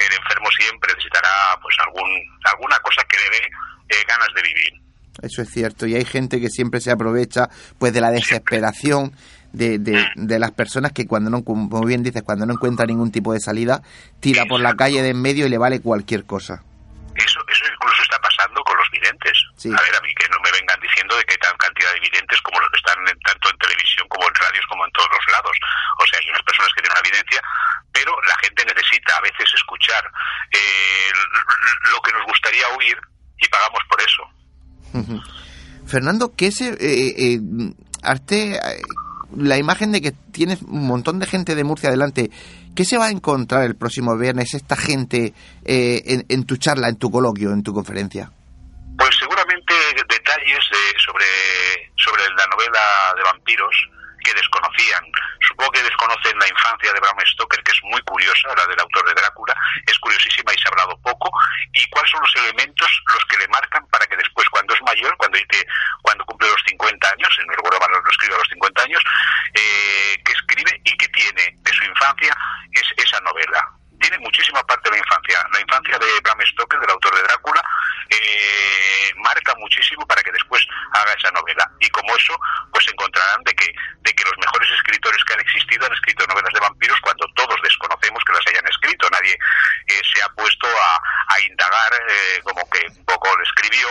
el 0.07 0.13
enfermo 0.15 0.47
siempre 0.55 0.95
necesitará 0.95 1.59
pues 1.59 1.75
algún 1.83 2.07
alguna 2.47 2.79
cosa 2.87 3.03
que 3.11 3.19
le 3.27 3.27
dé 3.27 3.43
eh, 3.91 4.07
ganas 4.07 4.31
de 4.39 4.43
vivir. 4.47 4.87
Eso 5.29 5.43
es 5.43 5.51
cierto, 5.51 5.87
y 5.87 5.95
hay 5.95 6.07
gente 6.07 6.41
que 6.41 6.49
siempre 6.49 6.81
se 6.81 6.91
aprovecha 6.91 7.51
pues 7.79 7.93
de 7.93 8.01
la 8.01 8.11
desesperación 8.11 9.13
de, 9.53 9.79
de, 9.79 10.39
las 10.39 10.53
personas 10.53 10.93
que 10.93 11.07
cuando 11.07 11.29
no, 11.29 11.45
como 11.45 11.85
bien 11.85 12.03
dices, 12.03 12.23
cuando 12.23 12.47
no 12.47 12.55
encuentra 12.55 12.87
ningún 12.87 13.13
tipo 13.13 13.33
de 13.33 13.41
salida, 13.41 13.83
tira 14.21 14.45
por 14.47 14.61
la 14.61 14.75
calle 14.75 15.03
de 15.03 15.11
en 15.11 15.21
medio 15.21 15.47
y 15.47 15.51
le 15.51 15.59
vale 15.59 15.81
cualquier 15.81 16.25
cosa. 16.25 16.65
Eso, 17.15 17.41
eso 17.49 17.65
incluso 17.67 18.03
está 18.03 18.19
pasando 18.21 18.63
con 18.63 18.77
los 18.77 18.89
videntes. 18.91 19.37
A 19.67 19.83
ver, 19.83 19.95
a 19.97 20.01
mí 20.01 20.15
que 20.15 20.29
no 20.29 20.39
me 20.41 20.53
vengan 20.53 20.81
diciendo 20.81 21.17
de 21.17 21.25
que 21.25 21.33
hay 21.35 21.43
tan 21.45 21.57
cantidad 21.59 21.93
de 21.93 22.01
videntes 22.01 22.41
como 22.41 22.61
los 22.61 22.71
que 22.71 22.79
están 22.79 23.05
tanto 23.05 23.51
en 23.51 23.59
televisión 23.59 24.07
como 24.09 24.29
en 24.29 24.35
radios 24.35 24.65
como 24.69 24.85
en 24.87 24.93
todos 24.93 25.09
los 25.13 25.25
lados. 25.33 25.57
O 25.99 26.07
sea, 26.07 26.21
hay 26.23 26.31
unas 26.31 26.43
personas 26.43 26.73
que 26.73 26.81
tienen 26.81 26.97
una 26.97 27.09
evidencia, 27.09 27.41
pero 27.93 28.17
la 28.23 28.37
gente 28.41 28.65
necesita 28.65 29.17
a 29.17 29.21
veces 29.21 29.51
escuchar 29.53 30.05
eh, 30.53 31.11
lo 31.91 32.01
que 32.01 32.13
nos 32.13 32.25
gustaría 32.25 32.65
oír 32.79 32.97
y 33.39 33.49
pagamos 33.49 33.83
por 33.91 34.01
eso. 34.01 34.38
Fernando, 35.87 36.35
¿qué 36.37 36.51
se... 36.53 36.69
Eh, 36.69 37.35
eh, 37.35 37.41
arte, 38.03 38.59
la 39.37 39.59
imagen 39.59 39.93
de 39.93 40.01
que 40.01 40.13
tienes 40.13 40.63
un 40.63 40.87
montón 40.87 41.19
de 41.19 41.27
gente 41.27 41.55
de 41.55 41.65
Murcia 41.65 41.91
delante. 41.91 42.31
¿Qué 42.75 42.85
se 42.85 42.97
va 42.97 43.07
a 43.07 43.11
encontrar 43.11 43.65
el 43.65 43.75
próximo 43.77 44.17
viernes 44.17 44.55
esta 44.55 44.77
gente 44.77 45.35
eh, 45.65 46.25
en, 46.29 46.45
tu 46.45 46.57
charla, 46.57 46.89
en 46.89 46.97
tu 46.97 47.11
coloquio, 47.11 47.53
en 47.53 47.63
tu 47.63 47.73
conferencia? 47.73 48.31
Pues 48.97 49.11
seguramente 49.19 49.75
detalles 50.09 50.59
sobre, 51.05 51.27
sobre 51.97 52.23
la 52.23 52.47
novela 52.51 52.81
de 53.17 53.23
vampiros 53.23 53.89
que 54.29 54.35
desconocían. 54.35 55.05
Supongo 55.41 55.73
que 55.73 55.83
desconocen 55.83 56.39
la 56.39 56.49
infancia 56.49 56.93
de 56.93 57.01
Bram 57.01 57.17
Stoker, 57.25 57.63
que 57.65 57.73
es 57.73 57.81
muy 57.85 58.01
curiosa, 58.03 58.55
la 58.55 58.67
del 58.67 58.81
autor 58.81 59.09
de 59.09 59.15
Drácula, 59.15 59.57
es 59.87 59.99
curiosísima 59.99 60.53
y 60.53 60.59
se 60.59 60.69
ha 60.69 60.73
hablado 60.73 61.01
poco. 61.01 61.33
¿Y 61.73 61.89
cuáles 61.89 62.11
son 62.11 62.21
los 62.21 62.37
elementos 62.37 62.91
los 63.15 63.25
que 63.27 63.39
le 63.39 63.49
marcan 63.49 63.87
para 63.89 64.07
que 64.07 64.17
después, 64.17 64.49
cuando 64.51 64.75
es 64.75 64.83
mayor, 64.83 65.17
cuando, 65.17 65.39
cuando 66.03 66.25
cumple 66.27 66.49
los 66.49 66.63
50 66.69 67.09
años, 67.09 67.29
en 67.39 67.51
el 67.51 67.57
recuerdo 67.57 67.79
lo 67.89 68.11
escribe 68.11 68.35
a 68.35 68.39
los 68.39 68.49
50 68.49 68.83
años, 68.83 69.03
eh, 69.55 70.23
que 70.25 70.33
escribe 70.33 70.81
y 70.85 70.97
que 70.97 71.09
tiene 71.09 71.57
de 71.57 71.73
su 71.73 71.85
infancia 71.85 72.37
es 72.73 72.85
esa 72.97 73.21
novela? 73.21 73.78
Tiene 74.01 74.19
muchísima 74.19 74.63
parte 74.65 74.91
de 74.91 74.97
la 74.97 75.03
infancia. 75.03 75.39
La 75.53 75.61
infancia 75.61 75.99
de 75.99 76.21
Bram 76.21 76.41
Stoker, 76.41 76.81
del 76.81 76.91
autor 76.91 77.15
de 77.15 77.23
Drácula, 77.23 77.63
eh, 78.11 79.13
marca 79.17 79.55
muchísimo 79.59 80.07
para 80.07 80.23
que 80.23 80.33
después 80.33 80.65
haga 80.93 81.13
esa 81.13 81.31
novela. 81.33 81.71
Y 81.81 81.89
como 81.91 82.15
eso, 82.17 82.39
pues 82.73 82.87
encontrarán 82.89 83.43
de 83.45 83.55
que, 83.55 83.73
de 84.01 84.13
que 84.15 84.25
los 84.25 84.39
mejores 84.39 84.71
escritores 84.73 85.23
que 85.25 85.35
han 85.35 85.41
existido 85.41 85.87
han 85.87 85.93
escrito 85.93 86.27
novelas 86.27 86.53
de 86.55 86.61
vampiros 86.61 86.99
cuando 87.01 87.27
todos 87.35 87.57
desconocemos 87.63 88.23
que 88.25 88.33
las 88.33 88.47
hayan 88.49 88.67
escrito. 88.69 89.09
Nadie 89.11 89.35
eh, 89.35 90.03
se 90.15 90.23
ha 90.23 90.29
puesto 90.31 90.67
a, 90.67 91.41
indagar 91.41 91.93
eh, 92.09 92.41
como 92.43 92.69
que 92.71 92.85
un 92.89 93.05
poco 93.05 93.29
lo 93.37 93.43
escribió, 93.45 93.87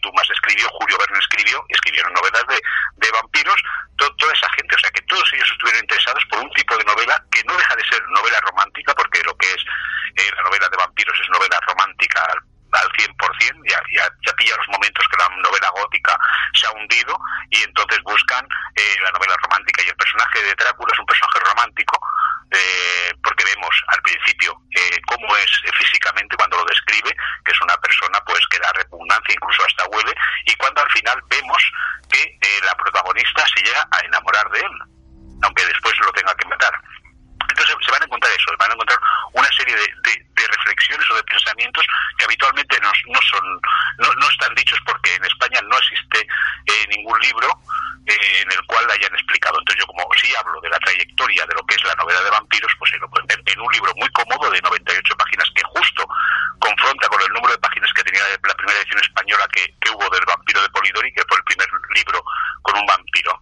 Dumas 0.00 0.28
escribió, 0.30 0.66
Julio 0.70 0.96
Verne 0.98 1.18
escribió, 1.18 1.62
escribieron 1.68 2.12
novelas 2.14 2.42
de, 2.48 2.60
de 2.96 3.10
vampiros, 3.10 3.60
toda 3.96 4.32
esa 4.32 4.48
gente, 4.52 4.74
o 4.74 4.78
sea 4.78 4.90
que 4.90 5.02
todos 5.02 5.24
ellos 5.32 5.48
estuvieron 5.50 5.82
interesados 5.82 6.24
por 6.30 6.40
un 6.40 6.50
tipo 6.52 6.76
de 6.76 6.84
novela 6.84 7.22
que 7.30 7.42
no 7.44 7.56
deja 7.56 7.76
de 7.76 7.84
ser 7.88 8.02
novela 8.08 8.40
romántica, 8.40 8.94
porque 8.94 9.22
lo 9.24 9.36
que 9.36 9.45
es 9.54 9.62
eh, 10.16 10.30
la 10.34 10.42
novela 10.42 10.68
de 10.68 10.76
vampiros 10.76 11.18
es 11.20 11.28
novela 11.28 11.60
romántica 11.66 12.22
al, 12.24 12.40
100%, 12.92 13.16
ya, 13.70 13.80
ya, 13.94 14.04
ya 14.26 14.32
pilla 14.34 14.56
los 14.56 14.68
momentos 14.68 15.06
que 15.08 15.16
la 15.16 15.28
novela 15.40 15.70
gótica 15.80 16.18
se 16.52 16.66
ha 16.66 16.72
hundido 16.72 17.18
y 17.48 17.62
entonces 17.62 18.02
buscan 18.02 18.44
eh, 18.74 18.96
la 19.02 19.10
novela 19.12 19.34
romántica 19.40 19.82
y 19.82 19.88
el 19.88 19.96
personaje 19.96 20.42
de 20.42 20.54
Drácula 20.54 20.92
es 20.92 20.98
un 20.98 21.06
personaje 21.06 21.40
romántico 21.40 21.98
eh, 22.50 23.14
porque 23.22 23.44
vemos 23.44 23.74
al 23.88 24.02
principio 24.02 24.60
cómo 25.06 25.36
es 25.36 25.50
físicamente 25.78 26.36
cuando 26.36 26.58
lo 26.58 26.64
describe, 26.64 27.16
que 27.44 27.52
es 27.52 27.60
una 27.62 27.76
persona 27.78 28.20
pues 28.26 28.40
que 28.50 28.58
da 28.58 28.70
repugnancia, 28.74 29.34
incluso 29.34 29.62
hasta 29.66 29.88
huele, 29.88 30.14
y 30.44 30.54
cuando 30.56 30.82
al 30.82 30.90
final 30.90 31.22
vemos 31.30 31.62
que 32.10 32.38
la 32.62 32.74
protagonista 32.74 33.44
se 33.46 33.62
llega 33.62 33.88
a 33.90 34.00
enamorar 34.00 34.48
de 34.50 34.60
él, 34.60 34.72
aunque 35.42 35.64
después 35.66 35.94
lo 36.00 36.12
tenga 36.12 36.34
que 36.34 36.48
matar. 36.48 36.74
Entonces 37.56 37.86
se 37.86 37.90
van 37.90 38.02
a 38.02 38.04
encontrar 38.04 38.32
eso, 38.36 38.52
van 38.58 38.70
a 38.70 38.74
encontrar 38.74 39.00
una 39.32 39.48
serie 39.56 39.74
de, 39.74 40.46
reflexiones 40.46 41.10
o 41.10 41.16
de 41.16 41.24
pensamientos 41.24 41.84
que 42.18 42.24
habitualmente 42.24 42.78
no, 42.80 42.92
no 43.08 43.20
son, 43.22 43.44
no, 43.98 44.12
no, 44.12 44.28
están 44.28 44.54
dichos 44.54 44.78
porque 44.84 45.14
en 45.14 45.24
España 45.24 45.58
no 45.64 45.76
existe 45.78 46.20
eh, 46.20 46.86
ningún 46.88 47.18
libro 47.20 47.48
eh, 48.06 48.42
en 48.42 48.52
el 48.52 48.62
cual 48.66 48.84
hayan 48.90 49.12
explicado. 49.14 49.58
Entonces 49.58 49.80
yo 49.80 49.86
como 49.86 50.06
sí 50.20 50.32
hablo 50.38 50.60
de 50.60 50.68
la 50.68 50.78
trayectoria 50.78 51.46
de 51.46 51.54
lo 51.54 51.64
que 51.66 51.74
es 51.74 51.84
la 51.84 51.94
novela 51.94 52.20
de 52.20 52.30
vampiros, 52.30 52.70
pues 52.78 52.92
lo 53.00 53.08
pueden 53.08 53.26
ver 53.26 53.42
en 53.46 53.60
un 53.60 53.72
libro 53.72 53.92
muy 53.96 54.08
cómodo 54.10 54.50
de 54.50 54.60
98 54.60 55.16
páginas 55.16 55.48
que 55.56 55.62
justo 55.64 56.06
confronta 56.60 57.08
con 57.08 57.22
el 57.22 57.32
número 57.32 57.54
de 57.54 57.64
páginas 57.64 57.90
que 57.94 58.04
tenía 58.04 58.22
la 58.28 58.54
primera 58.54 58.78
edición 58.78 59.00
española 59.00 59.48
que 59.48 59.90
hubo 59.90 60.08
del 60.10 60.24
vampiro 60.26 60.60
de 60.60 60.68
Polidori, 60.68 61.12
que 61.14 61.24
fue 61.26 61.38
el 61.38 61.44
primer 61.44 61.68
libro 61.94 62.22
con 62.62 62.76
un 62.76 62.86
vampiro 62.86 63.40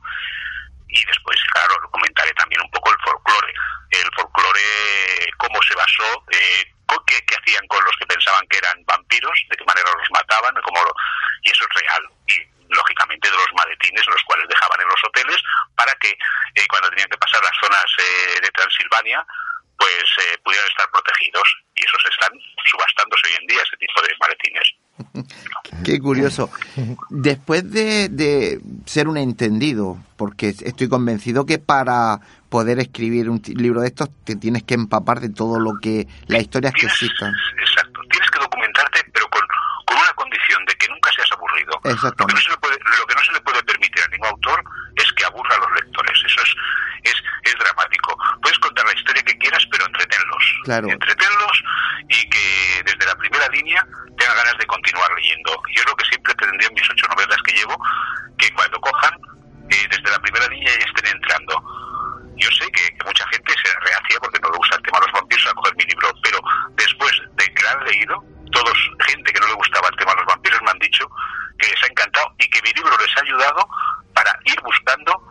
y 0.88 1.04
después, 1.06 1.38
claro, 1.52 1.80
lo 1.80 1.90
comentaré 1.90 2.32
también 2.34 2.60
un 2.62 2.70
poco 2.70 2.90
el 2.90 2.98
folclore. 3.04 3.54
El 3.90 4.10
folclore, 4.16 5.30
cómo 5.38 5.60
se 5.62 5.74
basó, 5.74 6.24
eh, 6.30 6.64
qué, 7.06 7.36
hacían 7.36 7.66
con 7.68 7.84
los 7.84 7.96
que 7.98 8.06
pensaban 8.06 8.46
que 8.48 8.58
eran 8.58 8.84
vampiros, 8.84 9.38
de 9.50 9.56
qué 9.56 9.64
manera 9.64 9.90
los 9.96 10.10
mataban, 10.10 10.54
cómo 10.62 10.80
y 11.42 11.50
eso 11.50 11.64
es 11.64 11.82
real. 11.82 12.02
Y 12.28 12.54
lógicamente 12.68 13.30
de 13.30 13.36
los 13.36 13.52
maletines, 13.56 14.06
los 14.06 14.22
cuales 14.24 14.48
dejaban 14.48 14.80
en 14.80 14.88
los 14.88 15.04
hoteles, 15.04 15.40
para 15.76 15.92
que 15.96 16.10
eh, 16.10 16.66
cuando 16.68 16.90
tenían 16.90 17.08
que 17.08 17.18
pasar 17.18 17.42
las 17.42 17.56
zonas 17.60 17.84
eh, 17.98 18.40
de 18.40 18.50
Transilvania, 18.50 19.24
pues 19.78 20.04
eh, 20.22 20.38
pudieran 20.44 20.68
estar 20.68 20.90
protegidos. 20.90 21.48
Y 21.74 21.84
esos 21.84 22.02
están 22.10 22.32
subastándose 22.64 23.26
hoy 23.28 23.36
en 23.40 23.46
día, 23.46 23.62
ese 23.62 23.76
tipo 23.76 24.00
de 24.02 24.14
maletines. 24.20 24.73
Qué 25.82 25.98
curioso. 25.98 26.50
Después 27.10 27.70
de, 27.70 28.60
ser 28.86 29.08
un 29.08 29.16
entendido, 29.16 29.98
porque 30.16 30.48
estoy 30.48 30.88
convencido 30.88 31.46
que 31.46 31.58
para 31.58 32.20
poder 32.48 32.78
escribir 32.78 33.28
un 33.28 33.42
libro 33.46 33.80
de 33.80 33.88
estos 33.88 34.08
te 34.24 34.36
tienes 34.36 34.62
que 34.62 34.74
empapar 34.74 35.20
de 35.20 35.28
todo 35.28 35.58
lo 35.58 35.74
que 35.80 36.06
las 36.28 36.42
historias 36.42 36.72
que 36.74 36.86
existan. 36.86 37.34
Exacto. 37.58 38.00
Tienes 38.10 38.30
que 38.30 38.38
documentarte, 38.38 39.00
pero 39.12 39.28
con, 39.28 39.42
una 39.90 40.12
condición 40.14 40.64
de 40.66 40.74
que 40.74 40.88
nunca 40.88 41.10
seas 41.14 41.30
aburrido. 41.32 41.72
Lo 41.82 42.26
que, 42.26 42.32
no 42.32 42.40
se 42.40 42.50
le 42.50 42.56
puede, 42.58 42.76
lo 42.78 43.06
que 43.06 43.14
no 43.14 43.24
se 43.24 43.32
le 43.32 43.40
puede 43.40 43.62
permitir 43.62 44.02
a 44.02 44.08
ningún 44.08 44.28
autor 44.28 44.64
es 44.96 45.12
que 45.12 45.24
aburra 45.24 45.54
a 45.56 45.58
los 45.58 45.72
lectores. 45.82 46.18
Eso 46.26 46.40
es, 46.42 46.54
es, 47.10 47.14
es 47.42 47.54
dramático. 47.58 48.16
Puedes 48.42 48.58
contar 48.58 48.84
la 48.86 48.94
historia 48.94 49.22
que 49.22 49.38
quieras, 49.38 49.64
pero 49.70 49.86
entretenlos. 49.86 50.44
Claro. 50.64 50.88
Entretenlos 50.88 51.64
y 52.08 52.28
que 52.28 52.82
desde 52.84 53.06
la 53.06 53.16
primera 53.16 53.48
línea 53.48 53.86
tenga 54.18 54.34
ganas 54.34 54.58
de 54.58 54.66
continuar 54.66 55.10
leyendo. 55.14 55.62
Y 55.68 55.78
es 55.78 55.86
lo 55.86 55.96
que 55.96 56.04
siempre 56.06 56.34
pretendí 56.34 56.66
en 56.66 56.74
mis 56.74 56.90
ocho 56.90 57.06
novelas 57.08 57.38
que 57.42 57.54
llevo, 57.54 57.76
que 58.38 58.52
cuando 58.54 58.80
cojan, 58.80 59.14
eh, 59.70 59.86
desde 59.90 60.10
la 60.10 60.18
primera 60.20 60.46
línea 60.48 60.72
ya 60.78 60.86
estén 60.86 61.16
entrando. 61.16 61.62
Yo 62.36 62.50
sé 62.50 62.70
que, 62.72 62.90
mucha 63.04 63.26
gente 63.28 63.54
se 63.62 63.72
reacia 63.80 64.18
porque 64.20 64.40
no 64.40 64.50
le 64.50 64.56
gusta 64.58 64.76
el 64.76 64.82
tema 64.82 64.98
de 64.98 65.06
los 65.06 65.20
vampiros 65.20 65.46
a 65.46 65.54
coger 65.54 65.76
mi 65.76 65.84
libro, 65.84 66.12
pero 66.22 66.38
después 66.74 67.12
de 67.36 67.54
que 67.54 67.62
la 67.62 67.72
han 67.72 67.84
leído, 67.84 68.24
todos, 68.50 68.78
gente 69.06 69.32
que 69.32 69.40
no 69.40 69.46
le 69.46 69.54
gustaba 69.54 69.88
el 69.88 69.96
tema 69.96 70.12
de 70.12 70.18
los 70.18 70.26
vampiros, 70.26 70.62
me 70.62 70.70
han 70.70 70.78
dicho 70.78 71.08
que 71.58 71.68
les 71.68 71.82
ha 71.82 71.86
encantado 71.86 72.34
y 72.38 72.50
que 72.50 72.62
mi 72.62 72.72
libro 72.72 72.96
les 72.98 73.16
ha 73.16 73.20
ayudado 73.20 73.68
para 74.14 74.32
ir 74.44 74.60
buscando 74.62 75.24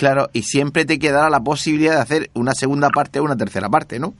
Claro, 0.00 0.30
y 0.32 0.44
siempre 0.44 0.86
te 0.86 0.98
quedará 0.98 1.28
la 1.28 1.44
posibilidad 1.44 1.96
de 1.96 2.00
hacer 2.00 2.30
una 2.32 2.54
segunda 2.54 2.88
parte 2.88 3.20
o 3.20 3.22
una 3.22 3.36
tercera 3.36 3.68
parte, 3.68 4.00
¿no? 4.00 4.16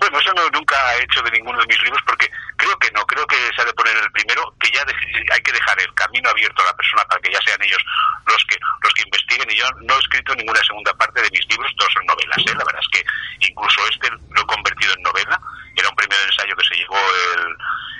Bueno, 0.00 0.18
eso 0.18 0.32
no, 0.32 0.48
nunca 0.48 0.80
he 0.96 1.04
hecho 1.04 1.20
de 1.20 1.30
ninguno 1.30 1.60
de 1.60 1.66
mis 1.66 1.76
libros 1.82 2.00
porque 2.06 2.24
creo 2.56 2.72
que 2.78 2.90
no, 2.96 3.04
creo 3.04 3.26
que 3.26 3.36
se 3.54 3.60
ha 3.60 3.66
de 3.66 3.74
poner 3.74 3.92
el 3.98 4.10
primero, 4.12 4.48
que 4.58 4.70
ya 4.72 4.80
hay 4.80 5.42
que 5.42 5.52
dejar 5.52 5.78
el 5.78 5.92
camino 5.92 6.30
abierto 6.30 6.62
a 6.62 6.72
la 6.72 6.76
persona 6.80 7.04
para 7.04 7.20
que 7.20 7.30
ya 7.30 7.38
sean 7.44 7.60
ellos 7.60 7.84
los 8.24 8.42
que 8.48 8.56
los 8.80 8.94
que 8.94 9.02
investiguen 9.04 9.50
y 9.50 9.60
yo 9.60 9.68
no 9.84 9.92
he 9.92 10.00
escrito 10.00 10.34
ninguna 10.34 10.64
segunda 10.64 10.94
parte 10.94 11.20
de 11.20 11.28
mis 11.36 11.44
libros, 11.52 11.68
todos 11.76 11.92
son 11.92 12.06
novelas, 12.06 12.38
¿eh? 12.38 12.56
la 12.56 12.64
verdad 12.64 12.80
es 12.80 12.88
que 12.88 13.04
incluso 13.44 13.84
este 13.92 14.08
lo 14.08 14.40
he 14.40 14.46
convertido 14.46 14.94
en 14.96 15.02
novela, 15.02 15.36
era 15.76 15.88
un 15.90 15.96
premio 15.96 16.16
de 16.16 16.24
ensayo 16.32 16.56
que 16.56 16.64
se 16.64 16.80
llevó 16.80 16.96
el, 16.96 17.44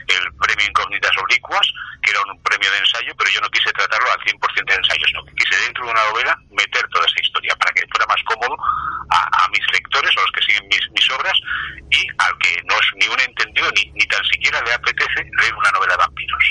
el 0.09 0.33
premio 0.41 0.67
Incógnitas 0.67 1.13
Oblicuas, 1.21 1.69
que 2.03 2.11
era 2.11 2.21
un 2.23 2.43
premio 2.43 2.71
de 2.71 2.79
ensayo, 2.79 3.13
pero 3.17 3.31
yo 3.31 3.41
no 3.41 3.51
quise 3.51 3.73
tratarlo 3.73 4.09
al 4.11 4.21
100% 4.25 4.65
de 4.65 4.75
ensayos, 4.75 5.11
no, 5.15 5.25
quise 5.37 5.57
dentro 5.65 5.85
de 5.85 5.93
una 5.93 6.05
novela 6.11 6.37
meter 6.51 6.87
toda 6.89 7.05
esa 7.05 7.21
historia 7.21 7.55
para 7.57 7.73
que 7.73 7.87
fuera 7.91 8.07
más 8.07 8.23
cómodo 8.25 8.57
a, 9.11 9.49
mis 9.49 9.65
lectores, 9.73 10.11
a 10.17 10.21
los 10.21 10.33
que 10.33 10.43
siguen 10.43 10.69
mis, 10.69 10.81
mis, 10.93 11.11
obras, 11.11 11.37
y 11.91 12.07
al 12.19 12.37
que 12.39 12.63
no 12.65 12.75
es 12.75 12.87
ni 12.97 13.09
un 13.09 13.21
entendido 13.21 13.71
ni, 13.73 13.91
ni 13.93 14.07
tan 14.07 14.25
siquiera 14.25 14.61
le 14.63 14.73
apetece 14.73 15.25
leer 15.41 15.55
una 15.55 15.71
novela 15.73 15.95
de 15.95 15.99
vampiros. 15.99 16.45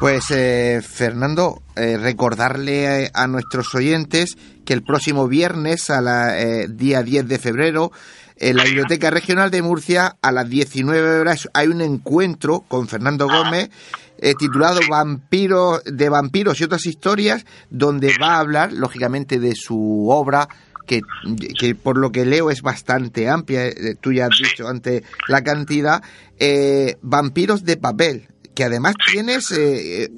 Pues 0.00 0.30
eh, 0.30 0.80
Fernando, 0.82 1.62
eh, 1.76 1.98
recordarle 1.98 3.10
a, 3.12 3.26
nuestros 3.26 3.74
oyentes 3.74 4.38
que 4.64 4.72
el 4.72 4.82
próximo 4.82 5.28
viernes, 5.28 5.90
a 5.90 6.00
la 6.00 6.40
eh, 6.40 6.68
día 6.68 7.02
10 7.02 7.28
de 7.28 7.38
febrero, 7.38 7.92
en 8.36 8.56
la 8.56 8.64
Biblioteca 8.64 9.10
Regional 9.10 9.50
de 9.50 9.60
Murcia, 9.60 10.16
a 10.22 10.32
las 10.32 10.48
19 10.48 11.20
horas, 11.20 11.50
hay 11.52 11.68
un 11.68 11.82
encuentro 11.82 12.60
con 12.66 12.88
Fernando 12.88 13.26
Gómez 13.26 13.68
eh, 14.22 14.34
titulado 14.38 14.80
Vampiros, 14.88 15.82
de 15.84 16.08
vampiros 16.08 16.60
y 16.60 16.64
otras 16.64 16.86
historias, 16.86 17.44
donde 17.68 18.16
va 18.20 18.36
a 18.36 18.40
hablar, 18.40 18.72
lógicamente, 18.72 19.38
de 19.38 19.54
su 19.54 20.08
obra, 20.08 20.48
que, 20.86 21.00
que, 21.58 21.74
por 21.74 21.96
lo 21.98 22.10
que 22.10 22.24
leo 22.24 22.50
es 22.50 22.62
bastante 22.62 23.28
amplia, 23.28 23.66
eh, 23.66 23.96
tú 24.00 24.12
ya 24.12 24.26
has 24.26 24.38
dicho 24.42 24.66
antes 24.66 25.02
la 25.28 25.42
cantidad, 25.42 26.02
eh, 26.38 26.96
Vampiros 27.02 27.64
de 27.64 27.76
papel, 27.76 28.28
que 28.54 28.64
además 28.64 28.94
tienes 29.10 29.48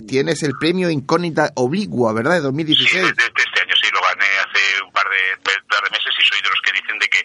tienes 0.08 0.42
el 0.42 0.52
premio 0.58 0.90
Incógnita 0.90 1.50
Obligua, 1.56 2.12
¿verdad? 2.12 2.34
De 2.34 2.40
2016. 2.40 2.90
Sí, 2.90 2.98
de, 2.98 3.08
este 3.08 3.60
año 3.60 3.74
sí, 3.76 3.88
lo 3.92 4.00
gané 4.08 4.26
hace 4.38 4.82
un 4.82 4.92
par 4.92 5.08
de 5.08 5.90
meses 5.90 6.14
y 6.18 6.24
soy 6.24 6.40
de 6.40 6.48
los 6.48 6.60
que 6.64 6.72
dicen 6.72 6.98
de 6.98 7.08
que 7.08 7.20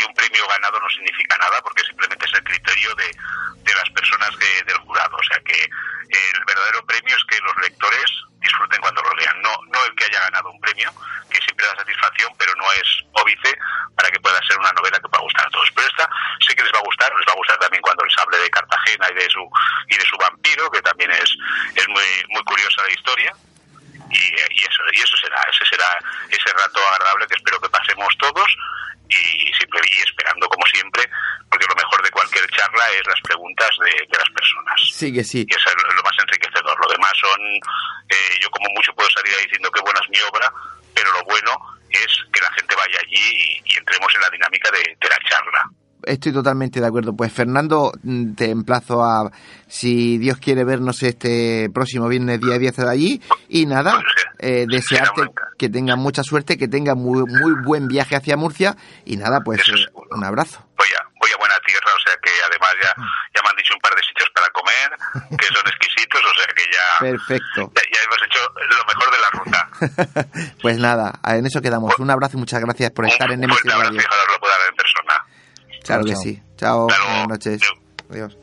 que 0.00 0.06
un 0.08 0.14
premio 0.14 0.46
ganado 0.48 0.80
no 0.80 0.88
significa 0.88 1.36
nada, 1.36 1.60
porque 1.62 1.84
simplemente 1.84 2.24
es 2.24 2.32
el 2.32 2.44
criterio 2.44 2.94
de, 2.96 3.04
de 3.04 3.74
las 3.74 3.88
personas 3.90 4.30
del 4.38 4.78
jurado. 4.78 5.16
O 5.16 5.24
sea 5.28 5.40
que 5.44 5.60
el 5.60 6.44
verdadero 6.46 6.84
premio 6.86 7.16
es 7.16 7.24
que 7.28 7.38
los 7.44 7.56
lectores 7.60 8.10
disfruten 8.40 8.80
cuando 8.80 9.02
lo 9.02 9.14
lean, 9.14 9.40
no, 9.42 9.52
no 9.68 9.84
el 9.84 9.94
que 9.94 10.04
haya 10.06 10.20
ganado 10.20 10.50
un 10.50 10.60
premio, 10.60 10.90
que 11.30 11.40
siempre 11.40 11.66
da 11.66 11.76
satisfacción, 11.76 12.32
pero 12.38 12.52
no 12.56 12.64
es 12.72 12.88
óbice 13.12 13.56
para 13.94 14.10
que 14.10 14.20
pueda 14.20 14.40
ser 14.46 14.58
una 14.58 14.72
novela 14.72 14.98
que 14.98 15.08
pueda 15.08 15.22
gustar 15.22 15.46
a 15.46 15.50
todos. 15.50 15.70
Pero 15.74 15.86
esta 15.86 16.08
sé 16.40 16.56
que 16.56 16.62
les 16.62 16.72
va 16.72 16.78
a 16.78 16.88
gustar, 16.88 17.12
les 17.16 17.26
va 17.26 17.32
a 17.32 17.36
gustar 17.36 17.58
también 17.58 17.82
cuando 17.82 18.04
les 18.04 18.18
hable 18.18 18.38
de 18.38 18.50
Cartagena 18.50 19.06
y 19.10 19.14
de 19.14 19.30
su 19.30 19.44
y 19.88 19.96
de 19.96 20.04
su 20.04 20.16
vampiro, 20.16 20.70
que 20.70 20.82
también 20.82 21.10
es, 21.12 21.30
es 21.74 21.88
muy, 21.88 22.04
muy 22.28 22.42
curiosa 22.44 22.82
la 22.82 22.92
historia. 22.92 23.32
Y, 24.10 24.18
y, 24.18 24.64
eso 24.66 24.82
y 24.92 25.00
eso 25.00 25.16
será 25.18 25.38
ese 25.52 25.64
será 25.66 25.86
ese 26.28 26.50
rato 26.52 26.80
agradable 26.90 27.28
que 27.28 27.36
espero 27.36 27.60
que 27.60 27.68
pasemos 27.68 28.16
todos 28.18 28.56
y 29.10 29.52
siempre 29.52 29.80
y 29.84 30.00
esperando 30.00 30.48
como 30.48 30.64
siempre, 30.66 31.02
porque 31.50 31.66
lo 31.66 31.74
mejor 31.74 32.02
de 32.02 32.10
cualquier 32.10 32.46
charla 32.50 32.84
es 32.98 33.06
las 33.06 33.20
preguntas 33.22 33.70
de, 33.84 34.16
las 34.16 34.30
personas. 34.30 34.80
Sí, 34.92 35.12
que 35.12 35.24
sí. 35.24 35.46
Y 35.48 35.54
eso 35.54 35.68
es 35.68 35.94
lo 35.94 36.02
más 36.02 36.16
enriquecedor. 36.18 36.78
Lo 36.78 36.92
demás 36.92 37.12
son, 37.18 37.40
eh, 38.08 38.38
yo 38.40 38.50
como 38.50 38.68
mucho 38.70 38.94
puedo 38.94 39.10
salir 39.10 39.34
diciendo 39.42 39.70
que 39.70 39.82
buena 39.82 40.00
es 40.02 40.10
mi 40.10 40.20
obra, 40.30 40.52
pero 40.94 41.12
lo 41.12 41.24
bueno 41.24 41.50
es 41.90 42.06
que 42.32 42.40
la 42.40 42.52
gente 42.52 42.74
vaya 42.76 42.98
allí 43.00 43.60
y, 43.64 43.76
entremos 43.76 44.14
en 44.14 44.20
la 44.20 44.30
dinámica 44.30 44.70
de, 44.70 45.08
la 45.08 45.18
charla. 45.28 45.70
Estoy 46.04 46.32
totalmente 46.32 46.80
de 46.80 46.86
acuerdo. 46.86 47.14
Pues 47.14 47.32
Fernando, 47.32 47.92
mm, 48.02 48.34
te 48.34 48.50
emplazo 48.50 49.02
a, 49.02 49.30
si 49.68 50.18
Dios 50.18 50.38
quiere 50.38 50.64
vernos 50.64 51.02
este 51.02 51.70
próximo 51.72 52.08
viernes 52.08 52.40
día 52.40 52.58
10 52.58 52.76
de 52.76 52.88
allí. 52.88 53.22
Y 53.48 53.66
nada, 53.66 54.00
pues, 54.00 54.26
eh, 54.38 54.66
desearte 54.68 55.22
que 55.58 55.68
tenga 55.68 55.96
mucha 55.96 56.22
suerte, 56.22 56.56
que 56.56 56.68
tenga 56.68 56.94
muy, 56.94 57.22
muy 57.24 57.52
buen 57.64 57.86
viaje 57.86 58.16
hacia 58.16 58.36
Murcia 58.36 58.76
y 59.04 59.16
nada, 59.16 59.40
pues 59.44 59.60
eh, 59.60 59.86
un 60.10 60.24
abrazo. 60.24 60.64
Voy 60.76 60.88
a, 60.98 61.04
voy 61.20 61.30
a 61.30 61.36
buena 61.36 61.54
tierra, 61.66 61.90
o 61.94 62.00
sea 62.00 62.16
que 62.22 62.30
además 62.48 62.70
ya, 62.82 62.88
ya 63.34 63.42
me 63.42 63.50
han 63.50 63.56
dicho 63.56 63.74
un 63.74 63.80
par 63.80 63.94
de 63.94 64.02
sitios 64.02 64.30
para 64.34 64.48
comer, 64.48 65.38
que 65.38 65.46
son 65.46 65.66
exquisitos, 65.66 66.20
o 66.24 66.34
sea 66.34 66.46
que 66.54 66.62
ya... 66.72 66.86
Perfecto. 66.98 67.72
Ya, 67.76 68.00
hemos 68.04 68.18
hecho 68.24 68.40
lo 68.56 68.84
mejor 68.88 69.10
de 69.12 69.18
la 69.20 69.30
ruta. 69.36 70.54
pues 70.62 70.78
nada, 70.78 71.20
en 71.24 71.44
eso 71.44 71.60
quedamos. 71.60 71.98
Un 71.98 72.10
abrazo 72.10 72.38
y 72.38 72.40
muchas 72.40 72.60
gracias 72.60 72.90
por 72.92 73.06
estar 73.06 73.30
en 73.30 73.40
MC 73.40 73.60
Radio. 73.64 73.90
Un 73.90 74.00
abrazo 74.00 74.32
lo 74.32 74.40
pueda 74.40 74.58
ver 74.58 74.68
en 74.70 74.76
persona. 74.76 75.26
Claro 75.90 76.04
que 76.04 76.14
sí. 76.14 76.40
Chao, 76.56 76.86
buenas 76.86 77.28
noches. 77.28 77.60
Adiós. 78.10 78.36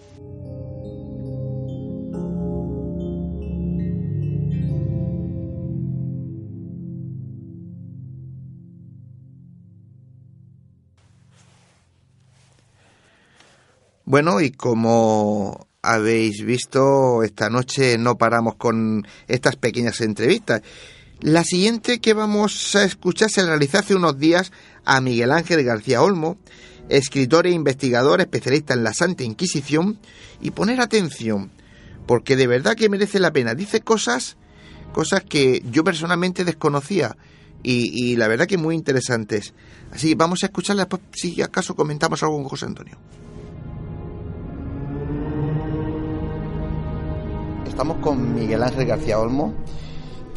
Bueno, 14.03 14.41
y 14.41 14.51
como 14.51 15.67
habéis 15.81 16.43
visto, 16.43 17.23
esta 17.23 17.49
noche 17.49 17.97
no 17.97 18.17
paramos 18.17 18.55
con 18.55 19.07
estas 19.27 19.55
pequeñas 19.55 20.01
entrevistas. 20.01 20.61
La 21.19 21.43
siguiente 21.43 21.99
que 21.99 22.13
vamos 22.13 22.75
a 22.75 22.83
escuchar 22.83 23.29
se 23.29 23.45
realizó 23.45 23.79
hace 23.79 23.95
unos 23.95 24.19
días 24.19 24.51
a 24.85 25.01
Miguel 25.01 25.31
Ángel 25.31 25.63
García 25.63 26.01
Olmo, 26.01 26.37
escritor 26.89 27.47
e 27.47 27.51
investigador 27.51 28.21
especialista 28.21 28.73
en 28.73 28.83
la 28.83 28.93
Santa 28.93 29.23
Inquisición, 29.23 29.99
y 30.41 30.51
poner 30.51 30.81
atención, 30.81 31.51
porque 32.05 32.35
de 32.35 32.47
verdad 32.47 32.75
que 32.75 32.89
merece 32.89 33.19
la 33.19 33.31
pena. 33.31 33.55
Dice 33.55 33.81
cosas, 33.81 34.37
cosas 34.93 35.23
que 35.23 35.63
yo 35.71 35.83
personalmente 35.83 36.45
desconocía 36.45 37.17
y, 37.63 38.15
la 38.15 38.27
verdad 38.27 38.47
que 38.47 38.57
muy 38.57 38.75
interesantes. 38.75 39.53
Así 39.91 40.15
vamos 40.15 40.43
a 40.43 40.47
escucharla 40.47 40.83
después 40.83 41.01
si 41.13 41.41
acaso 41.41 41.75
comentamos 41.75 42.23
algo 42.23 42.37
con 42.37 42.45
José 42.45 42.65
Antonio. 42.65 42.97
Estamos 47.67 47.97
con 47.97 48.33
Miguel 48.33 48.63
Ángel 48.63 48.85
García 48.85 49.19
Olmo, 49.19 49.53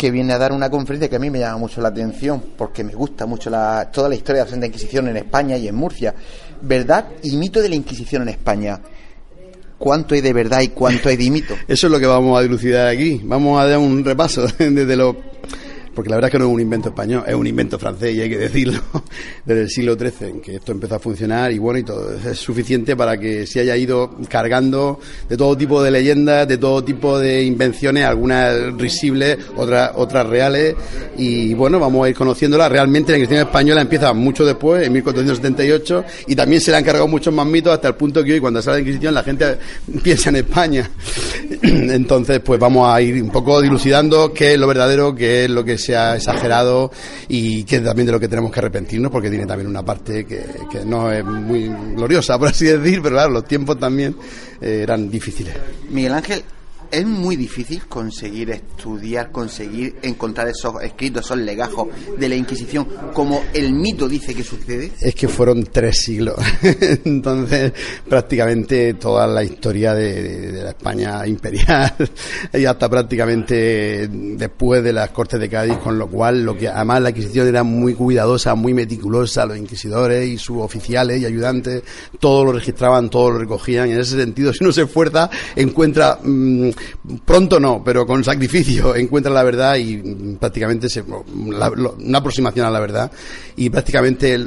que 0.00 0.10
viene 0.10 0.32
a 0.32 0.38
dar 0.38 0.50
una 0.50 0.70
conferencia 0.70 1.10
que 1.10 1.16
a 1.16 1.18
mí 1.18 1.28
me 1.28 1.40
llama 1.40 1.58
mucho 1.58 1.82
la 1.82 1.88
atención, 1.88 2.42
porque 2.56 2.82
me 2.82 2.94
gusta 2.94 3.26
mucho 3.26 3.50
la, 3.50 3.90
toda 3.92 4.08
la 4.08 4.14
historia 4.14 4.40
de 4.40 4.46
la 4.46 4.50
Santa 4.50 4.66
Inquisición 4.66 5.08
en 5.08 5.18
España 5.18 5.58
y 5.58 5.68
en 5.68 5.74
Murcia. 5.74 6.14
¿Verdad 6.62 7.08
y 7.22 7.36
mito 7.36 7.60
de 7.60 7.68
la 7.68 7.74
Inquisición 7.74 8.22
en 8.22 8.30
España? 8.30 8.80
¿Cuánto 9.76 10.14
hay 10.14 10.22
de 10.22 10.32
verdad 10.32 10.62
y 10.62 10.68
cuánto 10.68 11.10
hay 11.10 11.18
de 11.18 11.30
mito? 11.30 11.54
Eso 11.68 11.86
es 11.86 11.90
lo 11.92 12.00
que 12.00 12.06
vamos 12.06 12.38
a 12.38 12.40
dilucidar 12.40 12.86
aquí. 12.86 13.20
Vamos 13.22 13.60
a 13.60 13.66
dar 13.66 13.76
un 13.76 14.02
repaso 14.02 14.46
desde 14.58 14.96
lo 14.96 15.18
porque 15.94 16.10
la 16.10 16.16
verdad 16.16 16.28
es 16.28 16.32
que 16.32 16.38
no 16.38 16.46
es 16.46 16.52
un 16.52 16.60
invento 16.60 16.88
español, 16.88 17.24
es 17.26 17.34
un 17.34 17.46
invento 17.46 17.78
francés 17.78 18.14
y 18.14 18.20
hay 18.20 18.28
que 18.28 18.38
decirlo, 18.38 18.80
desde 19.44 19.62
el 19.62 19.70
siglo 19.70 19.94
XIII 19.94 20.28
en 20.28 20.40
que 20.40 20.56
esto 20.56 20.72
empezó 20.72 20.96
a 20.96 20.98
funcionar 20.98 21.52
y 21.52 21.58
bueno, 21.58 21.78
y 21.78 21.82
todo 21.82 22.12
es 22.14 22.38
suficiente 22.38 22.96
para 22.96 23.18
que 23.18 23.46
se 23.46 23.60
haya 23.60 23.76
ido 23.76 24.16
cargando 24.28 25.00
de 25.28 25.36
todo 25.36 25.56
tipo 25.56 25.82
de 25.82 25.90
leyendas, 25.90 26.46
de 26.46 26.58
todo 26.58 26.82
tipo 26.84 27.18
de 27.18 27.44
invenciones, 27.44 28.04
algunas 28.04 28.74
risibles, 28.76 29.38
otras, 29.56 29.92
otras 29.94 30.26
reales 30.26 30.74
y 31.16 31.54
bueno, 31.54 31.78
vamos 31.78 32.06
a 32.06 32.08
ir 32.08 32.14
conociéndolas. 32.14 32.70
Realmente 32.70 33.12
la 33.12 33.18
Inquisición 33.18 33.46
española 33.46 33.80
empieza 33.80 34.12
mucho 34.12 34.44
después, 34.44 34.86
en 34.86 34.92
1478, 34.92 36.04
y 36.28 36.36
también 36.36 36.60
se 36.60 36.70
le 36.70 36.76
han 36.76 36.84
cargado 36.84 37.08
muchos 37.08 37.32
más 37.32 37.46
mitos 37.46 37.72
hasta 37.72 37.88
el 37.88 37.94
punto 37.94 38.22
que 38.24 38.34
hoy 38.34 38.40
cuando 38.40 38.62
sale 38.62 38.78
la 38.78 38.80
Inquisición 38.80 39.14
la 39.14 39.22
gente 39.22 39.58
piensa 40.02 40.30
en 40.30 40.36
España. 40.36 40.90
Entonces, 41.62 42.40
pues 42.40 42.58
vamos 42.58 42.88
a 42.88 43.00
ir 43.00 43.22
un 43.22 43.30
poco 43.30 43.60
dilucidando 43.60 44.32
qué 44.32 44.54
es 44.54 44.58
lo 44.58 44.66
verdadero, 44.66 45.14
qué 45.14 45.44
es 45.44 45.50
lo 45.50 45.64
que 45.64 45.78
se 45.78 45.89
ha 45.96 46.16
exagerado 46.16 46.90
y 47.28 47.64
que 47.64 47.80
también 47.80 48.06
de 48.06 48.12
lo 48.12 48.20
que 48.20 48.28
tenemos 48.28 48.50
que 48.52 48.60
arrepentirnos 48.60 49.10
porque 49.10 49.30
tiene 49.30 49.46
también 49.46 49.68
una 49.68 49.84
parte 49.84 50.24
que, 50.24 50.44
que 50.70 50.84
no 50.84 51.10
es 51.10 51.24
muy 51.24 51.68
gloriosa, 51.94 52.38
por 52.38 52.48
así 52.48 52.66
decir, 52.66 53.00
pero 53.02 53.16
claro, 53.16 53.30
los 53.30 53.44
tiempos 53.44 53.78
también 53.78 54.16
eh, 54.60 54.80
eran 54.82 55.10
difíciles. 55.10 55.54
Miguel 55.90 56.14
Ángel, 56.14 56.44
es 56.90 57.06
muy 57.06 57.36
difícil 57.36 57.86
conseguir 57.86 58.50
estudiar, 58.50 59.30
conseguir 59.30 59.96
encontrar 60.02 60.48
esos 60.48 60.82
escritos, 60.82 61.24
esos 61.24 61.38
legajos 61.38 61.88
de 62.18 62.28
la 62.28 62.34
Inquisición, 62.34 62.86
como 63.12 63.42
el 63.54 63.72
mito 63.72 64.08
dice 64.08 64.34
que 64.34 64.42
sucede. 64.42 64.90
Es 65.00 65.14
que 65.14 65.28
fueron 65.28 65.64
tres 65.64 66.02
siglos. 66.02 66.36
Entonces, 67.04 67.72
prácticamente 68.08 68.94
toda 68.94 69.26
la 69.26 69.44
historia 69.44 69.94
de, 69.94 70.62
la 70.62 70.70
España 70.70 71.26
imperial 71.26 71.94
y 72.52 72.64
hasta 72.64 72.88
prácticamente 72.88 74.08
después 74.08 74.82
de 74.82 74.92
las 74.92 75.10
Cortes 75.10 75.40
de 75.40 75.48
Cádiz, 75.48 75.76
con 75.78 75.98
lo 75.98 76.08
cual, 76.08 76.42
lo 76.42 76.56
que 76.56 76.68
además 76.68 77.02
la 77.02 77.10
Inquisición 77.10 77.46
era 77.46 77.62
muy 77.62 77.94
cuidadosa, 77.94 78.54
muy 78.54 78.74
meticulosa, 78.74 79.46
los 79.46 79.56
inquisidores 79.56 80.28
y 80.28 80.38
sus 80.38 80.58
oficiales 80.58 81.20
y 81.20 81.26
ayudantes, 81.26 81.82
todo 82.18 82.44
lo 82.44 82.52
registraban, 82.52 83.10
todo 83.10 83.30
lo 83.30 83.38
recogían. 83.38 83.90
En 83.90 84.00
ese 84.00 84.16
sentido, 84.16 84.52
si 84.52 84.64
uno 84.64 84.72
se 84.72 84.82
esfuerza, 84.82 85.30
encuentra. 85.54 86.18
Mm, 86.22 86.70
pronto 87.24 87.58
no, 87.60 87.82
pero 87.84 88.06
con 88.06 88.22
sacrificio 88.24 88.94
encuentra 88.96 89.32
la 89.32 89.42
verdad 89.42 89.76
y 89.76 89.96
mm, 89.96 90.36
prácticamente 90.36 90.88
se, 90.88 91.02
una 91.02 92.18
aproximación 92.18 92.66
a 92.66 92.70
la 92.70 92.80
verdad. 92.80 93.10
Y 93.56 93.68
prácticamente 93.68 94.38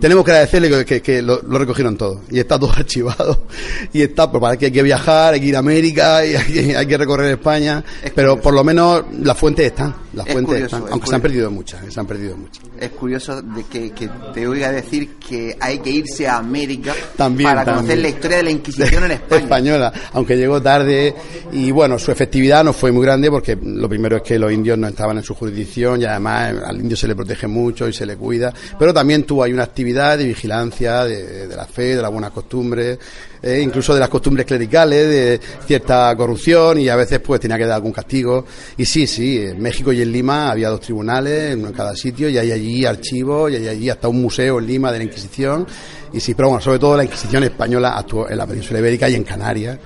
tenemos 0.00 0.24
que 0.24 0.30
agradecerle 0.32 0.84
que, 0.84 1.22
lo, 1.22 1.40
recogieron 1.40 1.96
todo. 1.96 2.22
Y 2.30 2.38
está 2.38 2.58
todo 2.58 2.72
archivado. 2.76 3.44
Y 3.92 4.02
está, 4.02 4.30
pues 4.30 4.40
para 4.40 4.56
que 4.56 4.66
hay 4.66 4.72
que 4.72 4.82
viajar, 4.82 5.34
hay 5.34 5.40
que 5.40 5.46
ir 5.46 5.56
a 5.56 5.60
América 5.60 6.24
y 6.26 6.34
hay, 6.34 6.86
que 6.86 6.98
recorrer 6.98 7.32
España, 7.32 7.82
pero 8.14 8.40
por 8.40 8.54
lo 8.54 8.62
menos 8.62 9.04
las 9.20 9.36
fuentes 9.38 9.66
están, 9.66 9.94
las 10.12 10.26
fuentes 10.28 10.62
están, 10.62 10.84
aunque 10.90 11.06
se 11.06 11.14
han 11.14 11.20
perdido 11.20 11.50
muchas, 11.50 11.92
se 11.92 12.00
han 12.00 12.06
perdido 12.06 12.36
muchas. 12.36 12.64
Es 12.78 12.90
curioso 12.90 13.40
de 13.40 13.64
que, 13.64 14.10
te 14.32 14.46
oiga 14.46 14.70
decir 14.70 15.14
que 15.16 15.56
hay 15.60 15.78
que 15.78 15.90
irse 15.90 16.28
a 16.28 16.38
América 16.38 16.94
para 17.16 17.64
conocer 17.64 17.98
la 17.98 18.08
historia 18.08 18.36
de 18.38 18.42
la 18.42 18.50
Inquisición 18.50 19.04
en 19.04 19.12
España. 19.12 19.42
Española, 19.42 19.92
aunque 20.12 20.36
llegó 20.36 20.60
tarde 20.60 21.14
y 21.52 21.70
bueno, 21.70 21.98
su 21.98 22.10
efectividad 22.10 22.64
no 22.64 22.72
fue 22.72 22.90
muy 22.90 23.04
grande 23.04 23.30
porque 23.30 23.56
lo 23.62 23.88
primero 23.88 24.16
es 24.16 24.22
que 24.22 24.38
los 24.38 24.52
indios 24.52 24.78
no 24.78 24.88
estaban 24.88 25.18
en 25.18 25.22
su 25.22 25.34
jurisdicción 25.34 26.00
y 26.00 26.04
además 26.04 26.54
al 26.64 26.80
indio 26.80 26.96
se 26.96 27.06
le 27.06 27.14
protege 27.14 27.46
mucho 27.46 27.88
y 27.88 27.92
se 27.92 28.06
le 28.06 28.16
cuida, 28.16 28.52
pero 28.78 28.92
también 28.92 29.24
tuvo 29.24 29.42
ahí 29.42 29.52
una 29.52 29.64
actividad 29.64 30.18
de 30.18 30.24
vigilancia 30.24 31.04
de, 31.04 31.48
la 31.48 31.66
fe, 31.66 31.96
de 31.96 32.02
las 32.02 32.10
buenas 32.10 32.30
costumbres, 32.30 32.98
eh, 33.42 33.60
incluso 33.62 33.92
de 33.92 34.00
las 34.00 34.08
costumbres 34.08 34.46
clericales, 34.46 35.08
de 35.08 35.40
cierta 35.66 36.14
corrupción 36.16 36.80
y 36.80 36.88
a 36.88 36.96
veces 36.96 37.20
pues 37.20 37.40
tenía 37.40 37.58
que 37.58 37.66
dar 37.66 37.76
algún 37.76 37.92
castigo. 37.92 38.46
Y 38.76 38.84
sí, 38.84 39.06
sí, 39.06 39.38
en 39.38 39.60
México 39.60 39.92
y 39.92 40.00
en 40.02 40.10
Lima 40.10 40.50
había 40.50 40.70
dos 40.70 40.80
tribunales, 40.80 41.52
en 41.52 41.72
cada 41.72 41.94
sitio, 41.94 42.28
y 42.28 42.38
hay 42.38 42.52
allí 42.52 42.86
archivos, 42.86 43.52
y 43.52 43.56
hay 43.56 43.68
allí 43.68 43.90
hasta 43.90 44.08
un 44.08 44.22
museo 44.22 44.58
en 44.58 44.66
Lima 44.66 44.90
de 44.90 44.98
la 44.98 45.04
Inquisición. 45.04 45.66
Y 46.12 46.20
sí, 46.20 46.34
pero 46.34 46.48
bueno, 46.48 46.62
sobre 46.62 46.78
todo 46.78 46.96
la 46.96 47.04
Inquisición 47.04 47.44
española 47.44 47.96
actuó 47.96 48.28
en 48.30 48.38
la 48.38 48.46
península 48.46 48.78
ibérica 48.78 49.08
y 49.08 49.14
en 49.14 49.24
Canarias, 49.24 49.78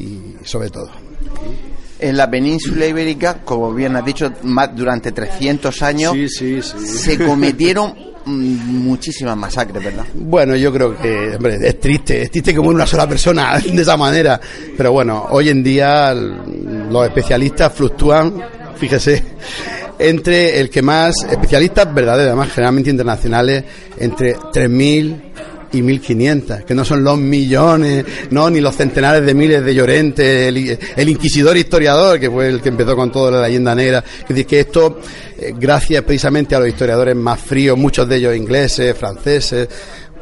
y 0.00 0.36
sobre 0.44 0.70
todo. 0.70 0.90
En 1.98 2.16
la 2.16 2.30
península 2.30 2.86
ibérica, 2.86 3.42
como 3.44 3.74
bien 3.74 3.94
has 3.94 4.04
dicho, 4.04 4.32
más 4.44 4.74
durante 4.74 5.12
300 5.12 5.82
años 5.82 6.14
se 6.32 7.18
cometieron 7.18 7.94
muchísimas 8.24 9.36
masacres, 9.36 9.84
¿verdad? 9.84 10.06
Bueno, 10.14 10.56
yo 10.56 10.72
creo 10.72 10.96
que, 10.96 11.34
hombre, 11.36 11.58
es 11.62 11.78
triste, 11.78 12.22
es 12.22 12.30
triste 12.30 12.54
como 12.54 12.70
una 12.70 12.86
sola 12.86 13.06
persona 13.06 13.58
de 13.58 13.82
esa 13.82 13.96
manera, 13.96 14.40
pero 14.76 14.92
bueno, 14.92 15.26
hoy 15.30 15.50
en 15.50 15.62
día 15.62 16.14
los 16.14 17.06
especialistas 17.06 17.72
fluctúan, 17.74 18.34
fíjese, 18.76 19.22
entre 19.98 20.58
el 20.58 20.70
que 20.70 20.80
más, 20.80 21.14
especialistas 21.30 21.92
verdaderos, 21.92 22.28
además 22.28 22.50
generalmente 22.52 22.90
internacionales, 22.90 23.64
entre 23.98 24.36
3.000 24.36 25.20
y 25.72 25.82
1500, 25.82 26.64
que 26.64 26.74
no 26.74 26.84
son 26.84 27.04
los 27.04 27.18
millones, 27.18 28.04
no, 28.30 28.50
ni 28.50 28.60
los 28.60 28.76
centenares 28.76 29.24
de 29.24 29.34
miles 29.34 29.64
de 29.64 29.74
llorentes, 29.74 30.48
el, 30.96 31.08
inquisidor 31.08 31.56
historiador, 31.56 32.18
que 32.18 32.30
fue 32.30 32.48
el 32.48 32.60
que 32.60 32.70
empezó 32.70 32.96
con 32.96 33.12
toda 33.12 33.30
la 33.30 33.42
leyenda 33.46 33.74
negra. 33.74 34.04
Es 34.22 34.28
decir, 34.28 34.46
que 34.46 34.60
esto, 34.60 35.00
eh, 35.38 35.54
gracias 35.58 36.02
precisamente 36.02 36.54
a 36.54 36.60
los 36.60 36.68
historiadores 36.68 37.16
más 37.16 37.40
fríos, 37.40 37.78
muchos 37.78 38.08
de 38.08 38.16
ellos 38.16 38.36
ingleses, 38.36 38.96
franceses, 38.96 39.68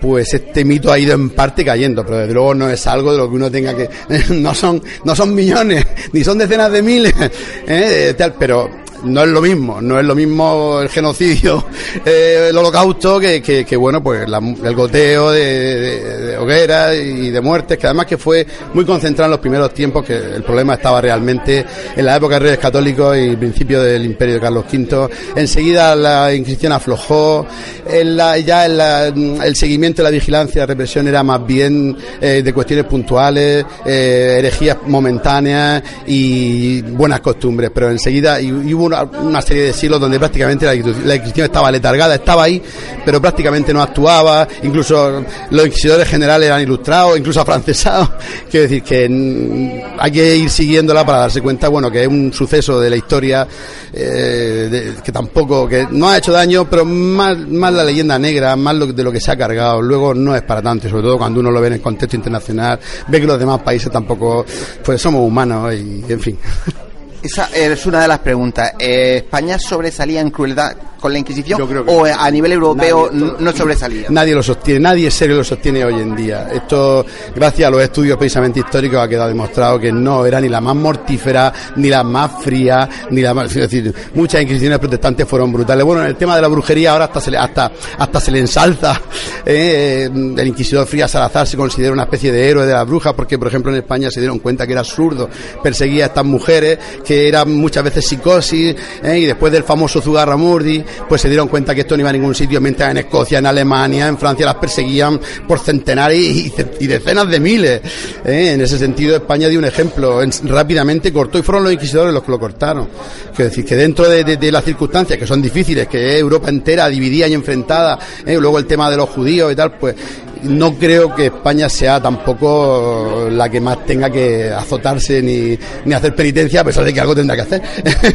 pues 0.01 0.33
este 0.35 0.65
mito 0.65 0.93
ha 0.93 0.99
ido 0.99 1.15
en 1.15 1.31
parte 1.31 1.65
cayendo, 1.65 2.05
pero 2.05 2.19
desde 2.19 2.35
luego 2.35 2.55
no 2.55 2.69
es 2.69 2.87
algo 2.87 3.13
de 3.13 3.19
lo 3.19 3.29
que 3.29 3.37
uno 3.37 3.51
tenga 3.51 3.75
que, 3.75 3.89
no 4.35 4.55
son, 4.55 4.83
no 5.05 5.15
son 5.17 5.35
millones, 5.35 5.85
ni 6.13 6.23
son 6.23 6.39
decenas 6.39 6.71
de 6.71 6.83
miles, 6.83 7.15
¿eh? 7.67 8.15
pero 8.39 8.71
no 9.05 9.23
es 9.23 9.29
lo 9.29 9.41
mismo, 9.41 9.81
no 9.81 9.99
es 9.99 10.05
lo 10.05 10.15
mismo 10.15 10.81
el 10.81 10.89
genocidio, 10.89 11.65
eh, 12.05 12.49
el 12.51 12.57
holocausto, 12.57 13.21
que, 13.21 13.43
que, 13.43 13.77
bueno, 13.77 14.03
pues 14.03 14.27
el 14.27 14.75
goteo 14.75 15.31
de, 15.31 16.37
hogueras 16.39 16.95
y 16.97 17.31
de 17.31 17.41
muertes, 17.41 17.79
que 17.79 17.87
además 17.87 18.07
que 18.07 18.19
fue 18.19 18.47
muy 18.75 18.85
concentrado 18.85 19.27
en 19.27 19.33
los 19.33 19.41
primeros 19.41 19.73
tiempos, 19.73 20.05
que 20.05 20.17
el 20.17 20.43
problema 20.43 20.75
estaba 20.75 21.01
realmente 21.01 21.65
en 21.97 22.05
la 22.05 22.17
época 22.17 22.35
de 22.35 22.41
Reyes 22.41 22.59
Católicos 22.59 23.17
y 23.17 23.37
principio 23.37 23.83
del 23.83 24.05
imperio 24.05 24.35
de 24.35 24.41
Carlos 24.41 24.65
V. 24.73 25.09
Enseguida 25.37 25.95
la 25.95 26.35
Inquisición 26.35 26.73
aflojó, 26.73 27.47
en 27.87 28.17
la, 28.17 28.39
ya 28.39 28.67
en 28.67 29.41
el 29.43 29.57
seguimiento 29.57 30.03
de 30.03 30.05
la 30.05 30.11
vigilancia, 30.11 30.63
la 30.63 30.67
represión 30.67 31.09
era 31.09 31.23
más 31.23 31.47
bien 31.47 31.97
eh, 32.21 32.43
de 32.45 32.53
cuestiones 32.53 32.87
puntuales, 32.87 33.65
eh, 33.85 34.37
herejías 34.39 34.79
momentáneas 34.87 35.83
y 36.07 36.83
buenas 36.83 37.21
costumbres, 37.21 37.71
pero 37.73 37.91
enseguida 37.91 38.41
y 38.41 38.53
hubo 38.75 38.88
una, 38.89 39.43
serie 39.43 39.65
de 39.65 39.73
siglos 39.73 40.01
donde 40.01 40.19
prácticamente 40.19 40.67
la, 40.67 40.75
Inquisición 40.75 41.47
estaba 41.47 41.71
letargada, 41.71 42.15
estaba 42.15 42.45
ahí, 42.45 42.63
pero 43.05 43.21
prácticamente 43.21 43.73
no 43.73 43.83
actuaba, 43.83 44.47
incluso 44.63 45.25
los 45.51 45.67
inquisidores 45.67 46.09
generales 46.09 46.47
eran 46.47 46.63
ilustrados, 46.63 47.19
incluso 47.19 47.41
afrancesados. 47.41 48.11
Quiero 48.51 48.69
decir 48.69 48.83
que 48.83 49.85
hay 49.99 50.13
que 50.13 50.37
ir 50.37 50.51
siguiéndola 50.51 51.05
para 51.05 51.19
darse 51.19 51.41
cuenta, 51.41 51.69
bueno, 51.69 51.91
que 51.91 52.03
es 52.03 52.09
un 52.09 52.33
suceso 52.33 52.81
de 52.81 52.91
la 52.91 52.97
historia 52.97 53.47
eh, 53.93 54.95
que 55.03 55.13
tampoco, 55.13 55.69
que 55.69 55.87
no 55.91 56.09
ha 56.09 56.19
hecho 56.19 56.33
daño, 56.33 56.69
pero 56.69 56.85
más, 56.85 57.39
más 57.39 57.73
la 57.73 57.85
leyenda 57.85 58.19
negra, 58.19 58.55
más 58.57 58.75
lo, 58.75 58.87
de 58.87 59.03
lo 59.03 59.13
que 59.13 59.21
se 59.21 59.31
ha 59.31 59.37
cargado. 59.37 59.81
Luego 59.83 60.15
no 60.15 60.35
es 60.35 60.43
para 60.43 60.63
tanto, 60.63 60.89
sobre 60.89 61.03
todo 61.03 61.19
cuando 61.19 61.41
uno 61.41 61.51
lo 61.51 61.61
ve 61.61 61.69
en 61.69 61.75
el 61.75 61.81
contexto 61.81 62.17
internacional, 62.17 62.79
ve 63.09 63.21
que 63.21 63.27
los 63.27 63.39
demás 63.39 63.61
países 63.61 63.91
tampoco, 63.91 64.45
pues 64.85 65.01
somos 65.01 65.23
humanos 65.27 65.75
y 65.75 66.05
en 66.09 66.21
fin. 66.21 66.39
Esa 67.23 67.49
es 67.53 67.85
una 67.87 68.01
de 68.01 68.09
las 68.09 68.21
preguntas. 68.21 68.73
Eh, 68.79 69.17
¿España 69.25 69.59
sobresalía 69.59 70.21
en 70.21 70.31
crueldad 70.31 70.77
con 71.01 71.13
la 71.13 71.19
Inquisición 71.19 71.61
o 71.87 72.05
a 72.05 72.31
nivel 72.31 72.53
europeo 72.53 73.11
no 73.11 73.53
sobresalía? 73.53 74.07
Nadie 74.11 74.35
lo 74.35 74.43
sostiene, 74.43 74.81
nadie 74.81 75.11
serio 75.11 75.37
lo 75.37 75.45
sostiene 75.45 75.85
hoy 75.85 75.95
en 75.95 76.15
día. 76.15 76.49
Esto, 76.53 77.05
gracias 77.35 77.69
a 77.69 77.71
los 77.71 77.83
estudios 77.83 78.17
precisamente 78.17 78.61
históricos, 78.61 79.01
ha 79.01 79.09
quedado 79.09 79.29
demostrado 79.29 79.79
que 79.81 79.93
no 79.93 80.25
era 80.27 80.41
ni 80.41 80.49
la 80.49 80.61
más 80.61 80.77
mortífera, 80.77 81.53
ni 81.77 81.89
la 81.89 82.05
más 82.05 82.43
fría, 82.43 82.89
ni 83.11 83.21
la 83.21 83.35
más... 83.35 83.47
Es 83.49 83.71
decir, 83.71 83.93
muchas 84.15 84.43
inquisiciones 84.43 84.79
protestantes 84.79 85.27
fueron 85.27 85.53
brutales. 85.53 85.85
Bueno, 85.85 86.03
en 86.03 86.09
el 86.09 86.17
tema 86.17 86.37
de 86.37 86.43
la 86.43 86.49
brujería 86.49 86.93
ahora 86.93 87.07
hasta 87.07 87.21
se 87.21 87.31
le, 87.33 87.39
hasta, 87.39 87.73
hasta 87.99 88.21
se 88.21 88.31
le 88.31 88.39
ensalza. 88.41 89.01
¿eh? 89.47 90.09
el 90.13 90.47
inquisidor 90.47 90.87
Fría 90.87 91.09
Salazar 91.09 91.47
se 91.47 91.57
considera 91.57 91.93
una 91.93 92.05
especie 92.05 92.31
de 92.31 92.49
héroe 92.49 92.67
de 92.67 92.73
las 92.73 92.87
brujas 92.87 93.13
porque, 93.15 93.39
por 93.39 93.49
ejemplo, 93.49 93.73
en 93.73 93.79
España 93.79 94.11
se 94.11 94.21
dieron 94.21 94.39
cuenta 94.39 94.67
que 94.67 94.73
era 94.73 94.81
absurdo 94.81 95.29
perseguir 95.63 96.03
a 96.03 96.07
estas 96.07 96.25
mujeres 96.25 96.79
que 97.09 97.27
era 97.27 97.47
muchas 97.47 97.83
veces 97.83 98.07
psicosis, 98.07 98.77
¿eh? 99.03 99.19
y 99.21 99.25
después 99.25 99.51
del 99.51 99.65
famoso 99.65 100.03
Zugarramurdi, 100.03 100.85
pues 101.09 101.23
se 101.23 101.29
dieron 101.31 101.49
cuenta 101.49 101.75
que 101.75 101.81
esto 101.81 101.97
no 101.97 102.03
iba 102.03 102.11
a 102.11 102.13
ningún 102.13 102.35
sitio, 102.35 102.61
mientras 102.61 102.91
en 102.91 102.99
Escocia, 102.99 103.39
en 103.39 103.47
Alemania, 103.47 104.09
en 104.09 104.19
Francia 104.19 104.45
las 104.45 104.57
perseguían 104.57 105.19
por 105.47 105.59
centenares 105.59 106.19
y, 106.19 106.87
decenas 106.87 107.27
de 107.31 107.41
miles. 107.41 107.81
¿eh? 108.27 108.53
En 108.53 108.61
ese 108.61 108.79
sentido, 108.79 109.17
España 109.17 109.49
dio 109.49 109.59
un 109.59 109.65
ejemplo, 109.65 110.21
rápidamente 110.43 111.11
cortó, 111.11 111.39
y 111.39 111.43
fueron 111.43 111.65
los 111.65 111.73
inquisidores 111.73 112.13
los 112.13 112.23
que 112.23 112.31
lo 112.31 112.39
cortaron. 112.39 112.89
Quiero 113.35 113.49
decir, 113.49 113.65
que 113.65 113.75
dentro 113.75 114.07
de, 114.07 114.53
las 114.53 114.65
circunstancias 114.65 115.19
que 115.19 115.27
son 115.27 115.41
difíciles, 115.41 115.89
que 115.89 116.19
Europa 116.19 116.51
entera 116.51 116.89
dividida 116.91 117.27
y 117.27 117.33
enfrentada, 117.33 117.99
¿eh? 118.27 118.37
luego 118.39 118.59
el 118.59 118.67
tema 118.67 118.91
de 118.91 118.99
los 118.99 119.09
judíos 119.09 119.51
y 119.51 119.57
tal, 119.57 119.79
pues 119.79 119.95
no 120.43 120.75
creo 120.75 121.15
que 121.15 121.27
España 121.27 121.69
sea 121.69 122.01
tampoco 122.01 123.29
la 123.31 123.49
que 123.49 123.61
más 123.61 123.85
tenga 123.85 124.11
que 124.11 124.51
azotarse 124.51 125.23
ni, 125.23 125.59
ni 125.85 125.95
hacer 125.95 126.15
penitencia, 126.15 126.61
a 126.61 126.65
pesar 126.65 126.85
de 126.85 126.93
que 126.93 127.01
algo 127.01 127.15
tendrá 127.15 127.37
que 127.37 127.43
hacer. 127.43 127.63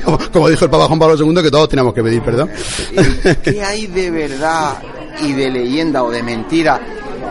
como, 0.31 0.49
dijo 0.49 0.65
el 0.65 0.71
Papa 0.71 0.87
Juan 0.87 0.99
Pablo 0.99 1.15
II, 1.17 1.41
que 1.41 1.51
todos 1.51 1.69
tenemos 1.69 1.93
que 1.93 2.03
pedir 2.03 2.21
perdón. 2.21 2.49
¿Qué 3.43 3.63
hay 3.63 3.87
de 3.87 4.11
verdad 4.11 4.77
y 5.21 5.33
de 5.33 5.51
leyenda 5.51 6.03
o 6.03 6.11
de 6.11 6.23
mentira 6.23 6.79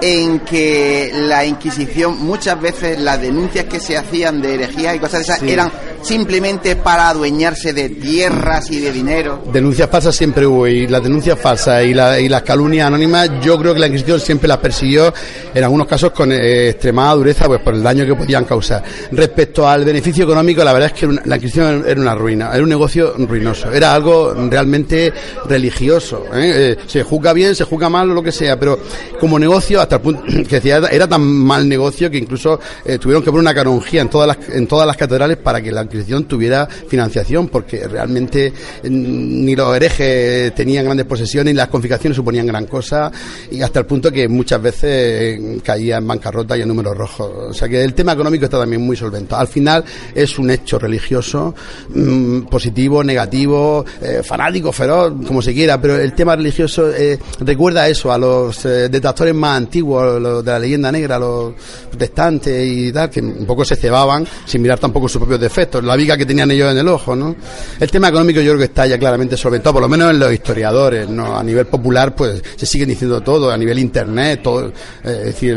en 0.01 0.41
que 0.41 1.13
la 1.15 1.45
Inquisición, 1.45 2.19
muchas 2.25 2.61
veces 2.61 2.99
las 2.99 3.21
denuncias 3.21 3.67
que 3.67 3.79
se 3.79 3.97
hacían 3.97 4.43
de 4.43 4.55
herejía 4.55 4.95
y 4.95 4.99
cosas 4.99 5.21
de 5.21 5.33
esas 5.33 5.43
eran 5.43 5.71
simplemente 6.03 6.77
para 6.77 7.09
adueñarse 7.09 7.73
de 7.73 7.89
tierras 7.89 8.71
y 8.71 8.81
de 8.81 8.93
dinero. 8.93 9.43
Denuncias 9.53 9.89
falsas 9.89 10.15
siempre 10.15 10.47
hubo 10.47 10.67
y 10.67 10.87
las 10.87 11.03
denuncias 11.03 11.39
falsas 11.39 11.85
y, 11.85 11.95
la, 11.95 12.19
y 12.19 12.29
las 12.29 12.43
calumnias 12.43 12.89
anónimas 12.89 13.31
yo 13.43 13.59
creo 13.59 13.73
que 13.73 13.81
la 13.81 13.87
Inquisición 13.87 14.21
siempre 14.21 14.49
las 14.49 14.59
persiguió 14.59 15.13
en 15.55 15.65
algunos 15.65 15.87
casos 15.87 16.11
con 16.11 16.33
eh, 16.33 16.71
extremada 16.71 17.15
dureza 17.15 17.47
pues 17.47 17.61
por 17.61 17.75
el 17.75 17.83
daño 17.83 18.05
que 18.05 18.15
podían 18.15 18.45
causar. 18.45 18.83
Respecto 19.13 19.67
al 19.69 19.85
beneficio 19.85 20.25
económico 20.25 20.65
la 20.65 20.73
verdad 20.73 20.93
es 20.95 21.01
que 21.01 21.19
la 21.25 21.37
Inquisición 21.37 21.85
era 21.87 22.01
una 22.01 22.15
ruina, 22.15 22.51
era 22.53 22.63
un 22.63 22.69
negocio 22.69 23.15
ruinoso, 23.17 23.73
era 23.73 23.95
algo 23.95 24.35
realmente 24.51 25.13
religioso. 25.47 26.27
¿eh? 26.35 26.53
Eh, 26.55 26.77
se 26.87 27.03
juzga 27.03 27.33
bien, 27.33 27.55
se 27.55 27.65
juzga 27.65 27.89
mal 27.89 28.11
o 28.11 28.15
lo 28.15 28.23
que 28.23 28.33
sea, 28.33 28.59
pero 28.59 28.79
como 29.21 29.39
negocio 29.39 29.81
hasta 29.81 29.97
el 29.97 30.03
punto 30.03 30.23
que 30.49 30.57
decía 30.57 30.79
era 30.91 31.07
tan 31.07 31.23
mal 31.23 31.69
negocio 31.69 32.11
que 32.11 32.19
incluso 32.19 32.59
tuvieron 33.01 33.23
que 33.23 33.31
poner 33.31 33.43
una 33.43 33.55
canonjía 33.55 34.03
en 34.03 34.09
todas 34.09 34.27
las, 34.27 34.49
en 34.51 34.67
todas 34.67 34.87
las 34.87 34.97
catedrales 34.97 35.37
para 35.37 35.61
que 35.61 35.71
la 35.71 35.81
Inquisición 35.93 36.25
tuviera 36.25 36.67
financiación, 36.67 37.49
porque 37.49 37.87
realmente 37.87 38.53
mm, 38.83 39.45
ni 39.45 39.55
los 39.55 39.77
herejes 39.77 40.55
tenían 40.55 40.85
grandes 40.85 41.07
posesiones, 41.07 41.53
ni 41.53 41.59
las 41.59 41.69
confiscaciones 41.69 42.17
suponían 42.17 42.47
gran 42.47 42.67
cosa, 42.67 43.13
y 43.51 43.61
hasta 43.61 43.81
el 43.81 43.87
punto 43.87 44.11
que 44.11 44.27
muchas 44.29 44.63
veces 44.63 45.61
caía 45.63 45.99
en 45.99 46.07
bancarrota 46.07 46.57
y 46.57 46.63
en 46.63 46.69
números 46.69 46.97
rojos. 46.97 47.31
O 47.51 47.55
sea 47.55 47.69
que 47.69 47.83
el 47.83 47.93
tema 47.95 48.13
económico 48.13 48.45
está 48.47 48.59
también 48.59 48.83
muy 48.83 48.97
solvente. 48.97 49.35
Al 49.35 49.49
final 49.49 49.85
es 50.15 50.39
un 50.39 50.51
hecho 50.51 50.79
religioso, 50.79 51.55
mm, 51.95 52.43
positivo, 52.43 53.05
negativo, 53.05 53.85
eh, 54.01 54.23
fanático, 54.25 54.73
feroz, 54.73 55.13
como 55.27 55.43
se 55.43 55.53
quiera, 55.53 55.81
pero 55.81 55.99
el 55.99 56.15
tema 56.15 56.37
religioso 56.37 56.91
eh, 56.91 57.19
recuerda 57.41 57.89
eso 57.89 58.13
a 58.13 58.19
los 58.19 58.65
eh, 58.65 58.89
detractores 58.89 59.35
más 59.35 59.59
antiguos, 59.59 60.21
los 60.21 60.45
de 60.45 60.51
la 60.51 60.59
leyenda 60.59 60.91
negra, 60.91 61.19
los 61.19 61.53
protestantes 61.91 62.67
y 62.67 62.93
tal, 62.93 63.11
que 63.11 63.21
un 63.21 63.47
poco 63.47 63.65
se 63.65 63.77
cebaban 63.77 64.27
sin 64.47 64.63
mirar 64.63 64.79
tampoco 64.79 65.09
sus 65.09 65.19
propios 65.19 65.41
defectos, 65.41 65.82
la 65.83 65.97
viga 65.97 66.17
que 66.17 66.27
tenían 66.27 66.51
ellos 66.51 66.71
en 66.71 66.79
el 66.79 66.89
ojo, 66.89 67.15
¿no? 67.15 67.35
El 67.79 67.91
tema 67.91 68.09
económico 68.09 68.41
yo 68.41 68.53
creo 68.53 68.59
que 68.59 68.65
está 68.65 68.87
ya 68.87 68.99
claramente 68.99 69.37
solventado, 69.37 69.75
por 69.75 69.83
lo 69.83 69.89
menos 69.89 70.11
en 70.11 70.19
los 70.19 70.33
historiadores, 70.33 71.09
¿no? 71.09 71.37
A 71.37 71.43
nivel 71.43 71.67
popular, 71.67 72.15
pues 72.15 72.43
se 72.57 72.67
siguen 72.67 72.89
diciendo 72.89 73.21
todo, 73.21 73.51
a 73.51 73.57
nivel 73.57 73.79
internet, 73.79 74.41
todo, 74.43 74.73
es 75.03 75.25
decir, 75.25 75.57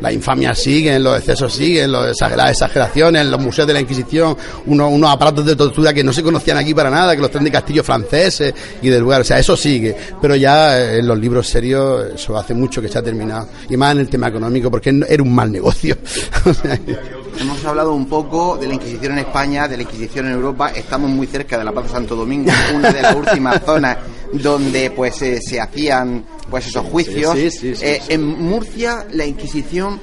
la 0.00 0.12
infamia 0.12 0.54
siguen, 0.54 1.02
los 1.02 1.18
excesos 1.18 1.52
siguen, 1.52 1.92
las 1.92 2.50
exageraciones, 2.50 3.26
los 3.26 3.40
museos 3.40 3.66
de 3.66 3.74
la 3.74 3.80
Inquisición, 3.80 4.36
unos, 4.66 4.92
unos 4.92 5.10
aparatos 5.10 5.44
de 5.44 5.56
tortura 5.56 5.92
que 5.92 6.04
no 6.04 6.12
se 6.12 6.22
conocían 6.22 6.56
aquí 6.56 6.74
para 6.74 6.90
nada, 6.90 7.14
que 7.14 7.22
los 7.22 7.30
traen 7.30 7.44
de 7.44 7.50
castillos 7.50 7.84
franceses 7.84 8.54
y 8.82 8.88
del 8.88 9.00
lugar, 9.00 9.20
o 9.22 9.24
sea, 9.24 9.38
eso 9.38 9.56
sigue, 9.56 9.96
pero 10.20 10.36
ya 10.36 10.78
eh, 10.78 10.98
en 10.98 11.06
los 11.06 11.18
libros 11.18 11.48
serios 11.48 12.06
eso 12.14 12.36
hace 12.36 12.54
mucho 12.54 12.80
que 12.80 12.88
se 12.88 12.98
ha 12.98 13.02
terminado, 13.02 13.48
y 13.68 13.76
más 13.76 13.92
en 13.92 14.00
el 14.00 14.08
tema 14.08 14.28
económico, 14.28 14.70
porque 14.70 14.94
era 15.08 15.22
un 15.22 15.34
mal 15.34 15.50
negocio. 15.50 15.96
Hemos 17.40 17.64
hablado 17.64 17.94
un 17.94 18.06
poco 18.06 18.56
de 18.56 18.68
la 18.68 18.74
Inquisición 18.74 19.12
en 19.12 19.18
España, 19.20 19.66
de 19.66 19.76
la 19.76 19.82
Inquisición 19.82 20.26
en 20.26 20.32
Europa. 20.32 20.70
Estamos 20.74 21.10
muy 21.10 21.26
cerca 21.26 21.58
de 21.58 21.64
la 21.64 21.72
Plaza 21.72 21.88
Santo 21.88 22.14
Domingo, 22.14 22.50
una 22.74 22.92
de 22.92 23.02
las 23.02 23.14
últimas 23.14 23.62
zonas 23.64 23.98
donde 24.32 24.90
pues 24.90 25.20
eh, 25.22 25.40
se 25.40 25.60
hacían 25.60 26.24
pues 26.48 26.66
esos 26.66 26.86
juicios. 26.86 27.36
Eh, 27.36 28.02
en 28.08 28.24
Murcia 28.24 29.06
la 29.12 29.26
Inquisición 29.26 29.98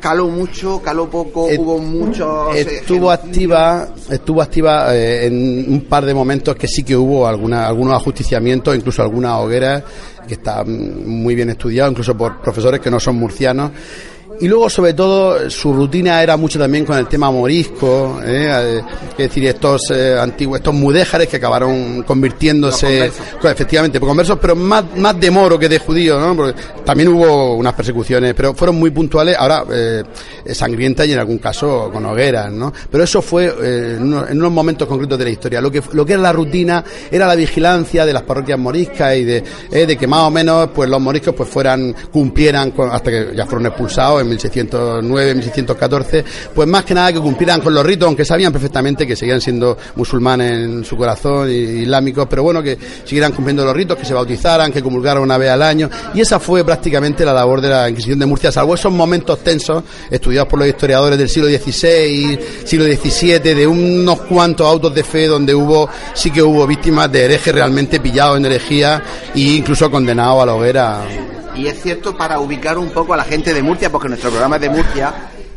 caló 0.00 0.28
mucho, 0.28 0.80
caló 0.82 1.08
poco, 1.08 1.46
hubo 1.46 1.78
muchos 1.78 2.54
eh, 2.54 2.78
estuvo 2.80 3.10
activa, 3.10 3.88
estuvo 4.10 4.42
activa 4.42 4.94
en 4.96 5.72
un 5.72 5.80
par 5.82 6.04
de 6.04 6.14
momentos 6.14 6.54
que 6.56 6.68
sí 6.68 6.82
que 6.84 6.96
hubo 6.96 7.26
alguna, 7.26 7.66
algunos 7.66 7.94
ajusticiamientos, 7.94 8.76
incluso 8.76 9.02
algunas 9.02 9.32
hogueras 9.40 9.82
que 10.26 10.34
están 10.34 11.06
muy 11.06 11.34
bien 11.34 11.50
estudiados, 11.50 11.92
incluso 11.92 12.16
por 12.16 12.40
profesores 12.40 12.80
que 12.80 12.90
no 12.90 12.98
son 12.98 13.16
murcianos 13.16 13.70
y 14.38 14.48
luego, 14.48 14.68
sobre 14.68 14.92
todo, 14.92 15.48
su 15.48 15.72
rutina 15.72 16.22
era 16.22 16.36
mucho 16.36 16.58
también 16.58 16.84
con 16.84 16.98
el 16.98 17.06
tema 17.06 17.30
morisco, 17.30 18.20
¿eh? 18.22 18.82
es 19.10 19.16
decir, 19.16 19.46
estos 19.46 19.90
eh, 19.90 20.18
antiguos, 20.18 20.58
estos 20.58 20.74
mudéjares 20.74 21.28
que 21.28 21.36
acabaron 21.36 22.02
convirtiéndose, 22.02 23.10
efectivamente, 23.42 23.98
por 23.98 24.10
conversos, 24.10 24.38
pero 24.40 24.54
más, 24.54 24.84
más 24.96 25.18
de 25.18 25.30
moro 25.30 25.58
que 25.58 25.68
de 25.68 25.78
judío, 25.78 26.20
¿no? 26.20 26.36
Porque 26.36 26.60
también 26.84 27.08
hubo 27.08 27.54
unas 27.54 27.72
persecuciones, 27.72 28.34
pero 28.34 28.52
fueron 28.52 28.76
muy 28.76 28.90
puntuales, 28.90 29.36
ahora 29.38 29.64
eh, 29.72 30.04
sangrientas 30.52 31.06
y 31.06 31.12
en 31.12 31.18
algún 31.18 31.38
caso 31.38 31.90
con 31.90 32.04
hogueras, 32.04 32.52
¿no? 32.52 32.72
Pero 32.90 33.04
eso 33.04 33.22
fue 33.22 33.46
en 33.46 34.02
unos, 34.02 34.30
en, 34.30 34.38
unos, 34.38 34.52
momentos 34.52 34.86
concretos 34.86 35.18
de 35.18 35.24
la 35.24 35.30
historia. 35.30 35.60
Lo 35.60 35.70
que, 35.70 35.82
lo 35.92 36.04
que 36.04 36.12
era 36.12 36.22
la 36.22 36.32
rutina 36.32 36.84
era 37.10 37.26
la 37.26 37.34
vigilancia 37.34 38.04
de 38.04 38.12
las 38.12 38.22
parroquias 38.22 38.58
moriscas 38.58 39.16
y 39.16 39.24
de, 39.24 39.42
de 39.70 39.96
que 39.96 40.06
más 40.06 40.20
o 40.20 40.30
menos 40.30 40.68
pues 40.74 40.90
los 40.90 41.00
moriscos 41.00 41.34
pues 41.34 41.48
fueran, 41.48 41.94
cumplieran 42.12 42.72
hasta 42.90 43.10
que 43.10 43.32
ya 43.34 43.46
fueron 43.46 43.66
expulsados 43.66 44.25
1609, 44.26 45.34
1614, 45.34 46.24
pues 46.54 46.68
más 46.68 46.84
que 46.84 46.94
nada 46.94 47.12
que 47.12 47.20
cumplieran 47.20 47.60
con 47.60 47.74
los 47.74 47.84
ritos, 47.84 48.06
aunque 48.06 48.24
sabían 48.24 48.52
perfectamente 48.52 49.06
que 49.06 49.16
seguían 49.16 49.40
siendo 49.40 49.76
musulmanes 49.94 50.52
en 50.52 50.84
su 50.84 50.96
corazón, 50.96 51.50
y 51.50 51.82
islámicos, 51.82 52.26
pero 52.28 52.42
bueno, 52.42 52.62
que 52.62 52.78
siguieran 53.04 53.32
cumpliendo 53.32 53.64
los 53.64 53.74
ritos, 53.74 53.96
que 53.96 54.04
se 54.04 54.14
bautizaran, 54.14 54.72
que 54.72 54.82
comulgaran 54.82 55.22
una 55.22 55.38
vez 55.38 55.50
al 55.50 55.62
año, 55.62 55.90
y 56.14 56.20
esa 56.20 56.38
fue 56.38 56.64
prácticamente 56.64 57.24
la 57.24 57.32
labor 57.32 57.60
de 57.60 57.68
la 57.68 57.88
Inquisición 57.88 58.18
de 58.18 58.26
Murcia, 58.26 58.52
salvo 58.52 58.74
esos 58.74 58.92
momentos 58.92 59.38
tensos, 59.40 59.82
estudiados 60.10 60.48
por 60.48 60.58
los 60.58 60.68
historiadores 60.68 61.18
del 61.18 61.28
siglo 61.28 61.48
XVI, 61.48 62.38
siglo 62.64 62.84
XVII, 62.84 63.38
de 63.38 63.66
unos 63.66 64.20
cuantos 64.22 64.66
autos 64.66 64.94
de 64.94 65.04
fe 65.04 65.26
donde 65.26 65.54
hubo, 65.54 65.88
sí 66.14 66.30
que 66.30 66.42
hubo 66.42 66.66
víctimas 66.66 67.10
de 67.10 67.24
herejes 67.24 67.54
realmente 67.54 68.00
pillados 68.00 68.36
en 68.38 68.46
herejía 68.46 69.02
e 69.34 69.40
incluso 69.40 69.90
condenados 69.90 70.42
a 70.42 70.46
la 70.46 70.54
hoguera. 70.54 71.02
Y 71.56 71.68
es 71.68 71.82
cierto 71.82 72.14
para 72.14 72.38
ubicar 72.38 72.76
un 72.76 72.90
poco 72.90 73.14
a 73.14 73.16
la 73.16 73.24
gente 73.24 73.54
de 73.54 73.62
Murcia, 73.62 73.90
porque 73.90 74.10
nuestro 74.16 74.30
programa 74.30 74.56
es 74.56 74.62
de 74.62 74.70
Murcia, 74.70 75.12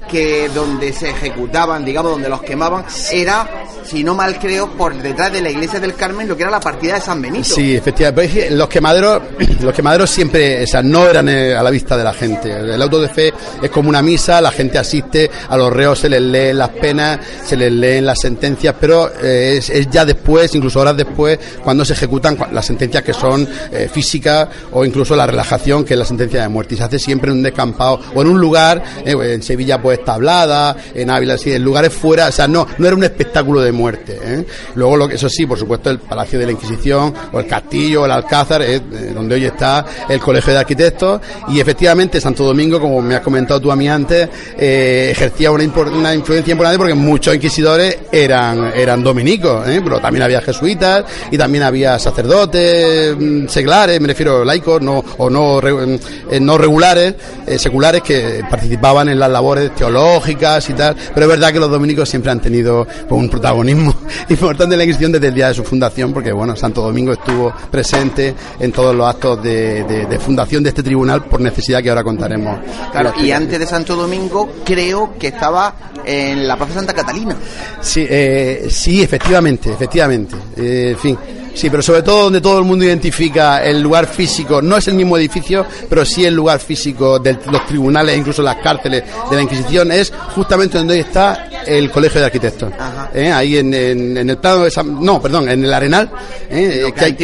que 0.10 0.50
donde 0.50 0.92
se 0.92 1.10
ejecutaban, 1.10 1.86
digamos, 1.86 2.12
donde 2.12 2.30
los 2.30 2.42
quemaban, 2.42 2.86
era, 3.12 3.48
si 3.86 4.04
no 4.04 4.16
mal 4.16 4.38
creo, 4.40 4.70
por 4.72 4.96
detrás 4.96 5.32
de 5.32 5.42
la 5.42 5.50
iglesia 5.50 5.80
del 5.80 5.96
Carmen, 5.96 6.28
lo 6.28 6.36
que 6.36 6.44
era 6.44 6.52
la 6.52 6.60
partida 6.60 6.96
de 6.96 7.02
San 7.02 7.22
Benito. 7.22 7.44
Sí, 7.56 7.76
efectivamente. 7.76 8.50
Los 8.52 8.68
quemaderos, 8.68 9.22
los 9.62 9.74
quemaderos 9.74 10.10
siempre, 10.10 10.64
o 10.64 10.84
no 10.84 11.08
eran 11.08 11.30
eh, 11.30 11.56
a 11.56 11.64
la 11.64 11.70
vista 11.70 11.96
de 11.96 12.04
la 12.04 12.14
gente. 12.14 12.52
El 12.52 12.82
auto 12.82 13.00
de 13.00 13.10
fe 13.10 13.34
es 13.62 13.70
como 13.70 13.90
una 13.90 14.02
misa, 14.02 14.42
la 14.42 14.52
gente 14.52 14.78
asiste, 14.78 15.30
a 15.48 15.56
los 15.56 15.72
reos 15.72 16.00
se 16.00 16.10
les 16.10 16.22
leen 16.22 16.58
las 16.58 16.70
penas, 16.70 17.20
se 17.46 17.56
les 17.56 17.72
leen 17.72 18.06
las 18.06 18.20
sentencias, 18.20 18.76
pero 18.80 19.12
eh, 19.22 19.58
es, 19.58 19.90
ya 19.90 20.06
después, 20.06 20.54
incluso 20.56 20.80
horas 20.80 20.98
después, 20.98 21.40
cuando 21.64 21.86
se 21.86 21.94
ejecutan 21.94 22.38
las 22.52 22.66
sentencias 22.66 23.04
que 23.04 23.14
son 23.14 23.48
eh, 23.72 23.90
físicas 23.92 24.48
o 24.72 24.84
incluso 24.84 25.16
la 25.16 25.28
relajación, 25.28 25.84
que 25.86 25.94
es 25.94 26.00
la 26.00 26.06
sentencia 26.06 26.42
de 26.42 26.50
muerte. 26.50 26.74
Y 26.74 26.78
se 26.78 26.84
hace 26.84 27.00
siempre 27.00 27.32
en 27.32 27.38
un 27.38 27.44
descampado 27.44 28.00
o 28.16 28.22
en 28.22 28.28
un 28.28 28.40
lugar, 28.40 28.84
en 29.06 29.42
Sevilla, 29.44 29.82
pues 29.82 29.99
tablada, 30.04 30.76
en 30.94 31.10
Ávila, 31.10 31.36
así, 31.36 31.52
en 31.52 31.64
lugares 31.64 31.94
fuera, 31.94 32.28
o 32.28 32.32
sea, 32.32 32.48
no, 32.48 32.68
no 32.78 32.88
era 32.88 32.96
un 32.96 33.04
espectáculo 33.04 33.62
de 33.62 33.72
muerte. 33.72 34.20
¿eh? 34.22 34.46
Luego, 34.76 34.98
lo 34.98 35.08
que, 35.08 35.16
eso 35.16 35.30
sí, 35.30 35.46
por 35.46 35.58
supuesto, 35.58 35.90
el 35.90 36.00
Palacio 36.00 36.40
de 36.40 36.46
la 36.46 36.52
Inquisición, 36.52 37.14
o 37.32 37.40
el 37.40 37.48
Castillo, 37.48 38.06
el 38.06 38.12
Alcázar, 38.12 38.62
eh, 38.62 38.82
donde 39.14 39.36
hoy 39.36 39.46
está 39.46 39.86
el 40.08 40.20
Colegio 40.20 40.54
de 40.54 40.60
Arquitectos, 40.60 41.22
y 41.50 41.60
efectivamente 41.60 42.22
Santo 42.22 42.44
Domingo, 42.44 42.80
como 42.80 43.02
me 43.02 43.16
has 43.16 43.22
comentado 43.22 43.60
tú 43.60 43.72
a 43.72 43.76
mí 43.76 43.88
antes, 43.88 44.30
eh, 44.58 45.10
ejercía 45.12 45.52
una, 45.52 45.64
una, 45.64 46.16
influencia 46.16 46.52
importante 46.52 46.78
porque 46.78 46.94
muchos 46.94 47.36
inquisidores 47.36 47.98
eran, 48.12 48.72
eran 48.76 49.04
dominicos, 49.04 49.66
pero 49.66 50.00
también 50.00 50.24
había 50.24 50.42
jesuitas, 50.42 51.06
y 51.32 51.38
también 51.38 51.64
había 51.64 52.00
sacerdotes 52.00 53.16
mm, 53.18 53.48
seglares, 53.48 54.00
me 54.02 54.08
refiero 54.08 54.44
laicos, 54.44 54.82
no, 54.82 55.04
o 55.18 55.30
no, 55.30 55.60
no 55.62 56.58
regulares, 56.58 57.16
seculares, 57.58 58.02
que 58.02 58.44
participaban 58.50 59.10
en 59.10 59.20
las 59.20 59.30
labores 59.30 59.74
teológicas 59.76 59.89
lógicas 59.90 60.70
y 60.70 60.74
tal, 60.74 60.96
pero 61.14 61.26
es 61.26 61.30
verdad 61.30 61.54
que 61.54 61.60
los 61.60 61.70
dominicos 61.70 62.10
siempre 62.10 62.32
han 62.32 62.40
tenido 62.40 62.86
pues, 62.86 63.22
un 63.22 63.30
protagonismo 63.30 63.94
importante 64.30 64.76
en 64.76 64.80
la 64.80 64.84
Inquisición 64.84 65.12
desde 65.12 65.28
el 65.28 65.34
día 65.34 65.48
de 65.50 65.54
su 65.54 65.64
fundación, 65.64 66.14
porque 66.14 66.32
bueno, 66.32 66.56
Santo 66.56 66.82
Domingo 66.82 67.14
estuvo 67.14 67.54
presente 67.72 68.34
en 68.60 68.72
todos 68.72 68.96
los 68.96 69.08
actos 69.08 69.42
de, 69.44 70.20
fundación 70.20 70.64
de 70.64 70.70
este 70.70 70.84
tribunal 70.84 71.26
por 71.26 71.42
necesidad 71.42 71.82
que 71.82 71.90
ahora 71.90 72.04
contaremos. 72.04 72.60
Claro, 72.92 73.14
y 73.20 73.32
antes 73.32 73.60
de 73.60 73.66
Santo 73.66 73.96
Domingo 73.96 74.50
creo 74.64 75.14
que 75.18 75.28
estaba 75.28 75.74
en 76.06 76.48
la 76.48 76.56
Plaza 76.58 76.74
Santa 76.76 76.94
Catalina. 76.94 77.36
Sí, 77.82 78.06
eh, 78.10 78.68
sí, 78.70 79.02
efectivamente, 79.02 79.72
efectivamente. 79.72 80.36
Eh, 80.58 80.92
en 80.92 80.98
fin, 80.98 81.18
Sí, 81.54 81.70
pero 81.70 81.82
sobre 81.82 82.04
todo 82.04 82.24
donde 82.24 82.42
todo 82.42 82.60
el 82.60 82.66
mundo 82.66 82.86
identifica 82.86 83.64
el 83.64 83.82
lugar 83.82 84.08
físico, 84.08 84.62
no 84.62 84.78
es 84.78 84.88
el 84.88 84.96
mismo 84.96 85.18
edificio, 85.18 85.66
pero 85.90 86.06
sí 86.06 86.26
el 86.26 86.34
lugar 86.34 86.60
físico 86.60 87.20
de 87.20 87.38
los 87.52 87.66
tribunales, 87.66 88.18
incluso 88.18 88.42
las 88.42 88.58
cárceles 88.58 89.04
de 89.30 89.36
la 89.36 89.42
Inquisición, 89.42 89.92
es 89.92 90.12
justamente 90.36 90.78
donde 90.78 91.00
está 91.00 91.50
el 91.66 91.92
Colegio 91.92 92.20
de 92.20 92.26
Arquitectos. 92.28 92.72
¿Eh? 93.14 93.32
Ahí 93.32 93.58
en, 93.58 93.74
el 93.74 94.38
plano 94.38 94.64
de 94.64 94.72
San, 94.72 95.04
no, 95.04 95.22
perdón, 95.22 95.50
en 95.50 95.64
el 95.64 95.74
Arenal, 95.74 96.10
¿eh? 96.50 96.92
que, 96.96 97.06
hay, 97.06 97.18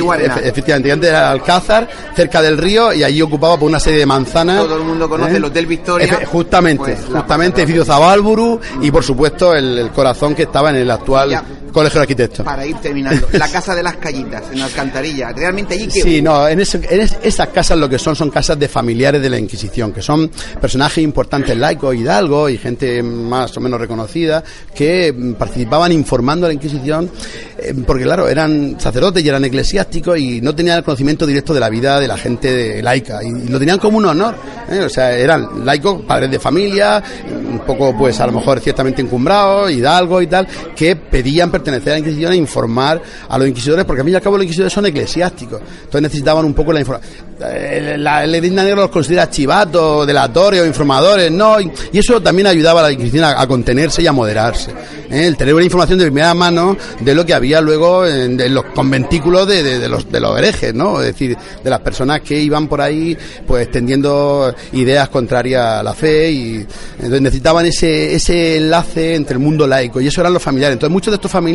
efectivamente, 0.44 0.92
antes 0.92 1.10
era 1.10 1.32
Alcázar, 1.32 1.88
cerca 2.16 2.42
del 2.42 2.58
río, 2.58 2.94
y 2.94 3.04
allí 3.04 3.22
ocupaba 3.22 3.58
por 3.58 3.70
una 3.70 3.80
serie 3.80 4.00
de 4.00 4.06
manzanas. 4.06 4.64
Todo 4.64 4.78
el 4.78 4.84
mundo 4.84 5.10
conoce 5.10 5.34
¿eh? 5.34 5.38
el 5.38 5.46
Hotel 5.46 5.66
Victoria. 5.66 6.20
justamente, 6.26 6.96
pues, 6.96 7.06
justamente, 7.06 7.62
edificio 7.62 7.86
Zabálburu, 7.86 8.60
y 8.82 8.92
por 8.92 9.04
supuesto 9.04 9.54
el, 9.54 9.90
corazón 9.96 10.36
que 10.36 10.44
estaba 10.44 10.72
en 10.72 10.78
el 10.78 10.92
actual 10.92 11.42
Colegio 11.76 12.00
de 12.00 12.04
Arquitectos. 12.04 12.46
Para 12.46 12.66
ir 12.66 12.78
terminando, 12.78 13.28
la 13.34 13.50
Casa 13.50 13.76
de 13.76 13.84
las 13.84 13.98
Callitas, 13.98 14.44
en 14.54 14.62
Alcantarilla, 14.62 15.34
realmente 15.34 15.74
allí 15.74 15.90
que... 15.90 16.02
Sí, 16.02 16.22
no, 16.22 16.48
en, 16.48 16.62
esas 16.62 17.50
casas 17.50 17.78
lo 17.78 17.90
que 17.90 18.00
son 18.00 18.16
son 18.16 18.30
casas 18.30 18.58
de 18.58 18.70
familiares 18.70 19.22
de 19.22 19.30
la 19.30 19.38
Inquisición, 19.38 19.92
que 19.92 20.02
son 20.02 20.32
personajes 20.62 21.04
importantes 21.04 21.58
laicos, 21.58 21.94
hidalgo 21.94 22.48
y 22.48 22.58
gente 22.58 23.04
más 23.04 23.58
o 23.58 23.60
menos 23.60 23.78
reconocida, 23.78 24.42
que 24.74 25.14
participaban 25.38 25.92
informando 25.92 26.46
a 26.46 26.48
la 26.48 26.54
Inquisición, 26.54 27.12
eh, 27.58 27.74
porque 27.86 28.06
claro, 28.06 28.30
eran 28.30 28.80
sacerdotes 28.80 29.22
y 29.22 29.28
eran 29.28 29.44
eclesiásticos 29.44 30.18
y 30.18 30.40
no 30.40 30.56
tenían 30.56 30.78
el 30.78 30.84
conocimiento 30.86 31.26
directo 31.26 31.54
de 31.54 31.60
la 31.60 31.68
vida 31.68 32.00
de 32.00 32.08
la 32.08 32.18
gente 32.18 32.82
laica, 32.82 33.22
y, 33.22 33.50
lo 33.50 33.60
tenían 33.60 33.80
como 33.80 33.98
un 33.98 34.06
honor, 34.06 34.36
¿eh? 34.70 34.80
o 34.80 34.90
sea, 34.90 35.12
eran 35.12 35.66
laicos, 35.66 36.04
padres 36.04 36.32
de 36.32 36.40
familia, 36.40 37.04
un 37.30 37.60
poco 37.60 37.94
pues 37.98 38.18
a 38.22 38.28
lo 38.28 38.32
mejor 38.32 38.62
ciertamente 38.62 39.02
encumbrados, 39.02 39.72
hidalgo 39.72 40.22
y 40.22 40.28
tal, 40.28 40.48
que 40.74 40.96
pedían 40.96 41.52
pertenecer 41.66 41.94
a 41.94 41.96
la 41.96 42.00
Inquisición 42.00 42.34
e 42.34 42.36
informar 42.36 43.02
a 43.28 43.38
los 43.38 43.48
inquisidores, 43.48 43.86
porque 43.86 44.02
a 44.02 44.04
mí 44.04 44.12
y 44.12 44.16
al 44.16 44.22
cabo 44.22 44.38
los 44.38 44.44
inquisidores 44.44 44.72
son 44.72 44.86
eclesiásticos, 44.86 45.60
entonces 45.62 46.02
necesitaban 46.02 46.46
un 46.46 46.54
poco 46.54 46.72
la 46.72 46.80
información. 46.80 47.26
Eh, 47.42 47.96
la, 47.98 48.26
la 48.26 48.38
Edad 48.38 48.64
Negra 48.64 48.76
los 48.82 48.90
considera 48.90 49.30
chivatos, 49.30 50.08
delatorios, 50.08 50.66
informadores, 50.66 51.32
¿no? 51.32 51.60
Y, 51.60 51.70
eso 51.94 52.22
también 52.22 52.48
ayudaba 52.48 52.82
a 52.82 52.84
la 52.84 52.92
Inquisición 52.92 53.26
a, 53.26 53.46
contenerse 53.48 54.02
y 54.02 54.08
a 54.08 54.14
moderarse. 54.14 54.72
¿eh? 55.10 55.28
El 55.28 55.36
tener 55.36 55.54
una 55.54 55.64
información 55.64 56.00
de 56.00 56.06
primera 56.06 56.34
mano 56.34 56.78
de 57.00 57.16
lo 57.16 57.26
que 57.26 57.34
había 57.34 57.60
luego 57.62 58.06
en, 58.06 58.38
los 58.54 58.66
conventículos 58.66 59.48
de, 59.48 59.90
los, 59.90 60.10
de 60.12 60.20
los 60.20 60.38
herejes, 60.38 60.74
¿no? 60.74 61.02
Es 61.02 61.08
decir, 61.08 61.36
de 61.64 61.70
las 61.70 61.80
personas 61.80 62.22
que 62.22 62.40
iban 62.40 62.68
por 62.68 62.80
ahí, 62.80 63.18
pues 63.48 63.64
extendiendo 63.64 64.54
ideas 64.74 65.10
contrarias 65.10 65.80
a 65.80 65.84
la 65.84 65.94
fe 65.94 66.32
y 66.32 66.66
necesitaban 67.02 67.66
ese, 67.66 68.16
ese 68.16 68.58
enlace 68.58 69.16
entre 69.16 69.34
el 69.34 69.40
mundo 69.40 69.68
laico 69.68 70.00
y 70.00 70.08
eso 70.08 70.22
eran 70.22 70.34
los 70.34 70.44
familiares. 70.44 70.76
Entonces 70.76 70.94
muchos 70.94 71.12
de 71.12 71.16
estos 71.16 71.32
familiares, 71.32 71.55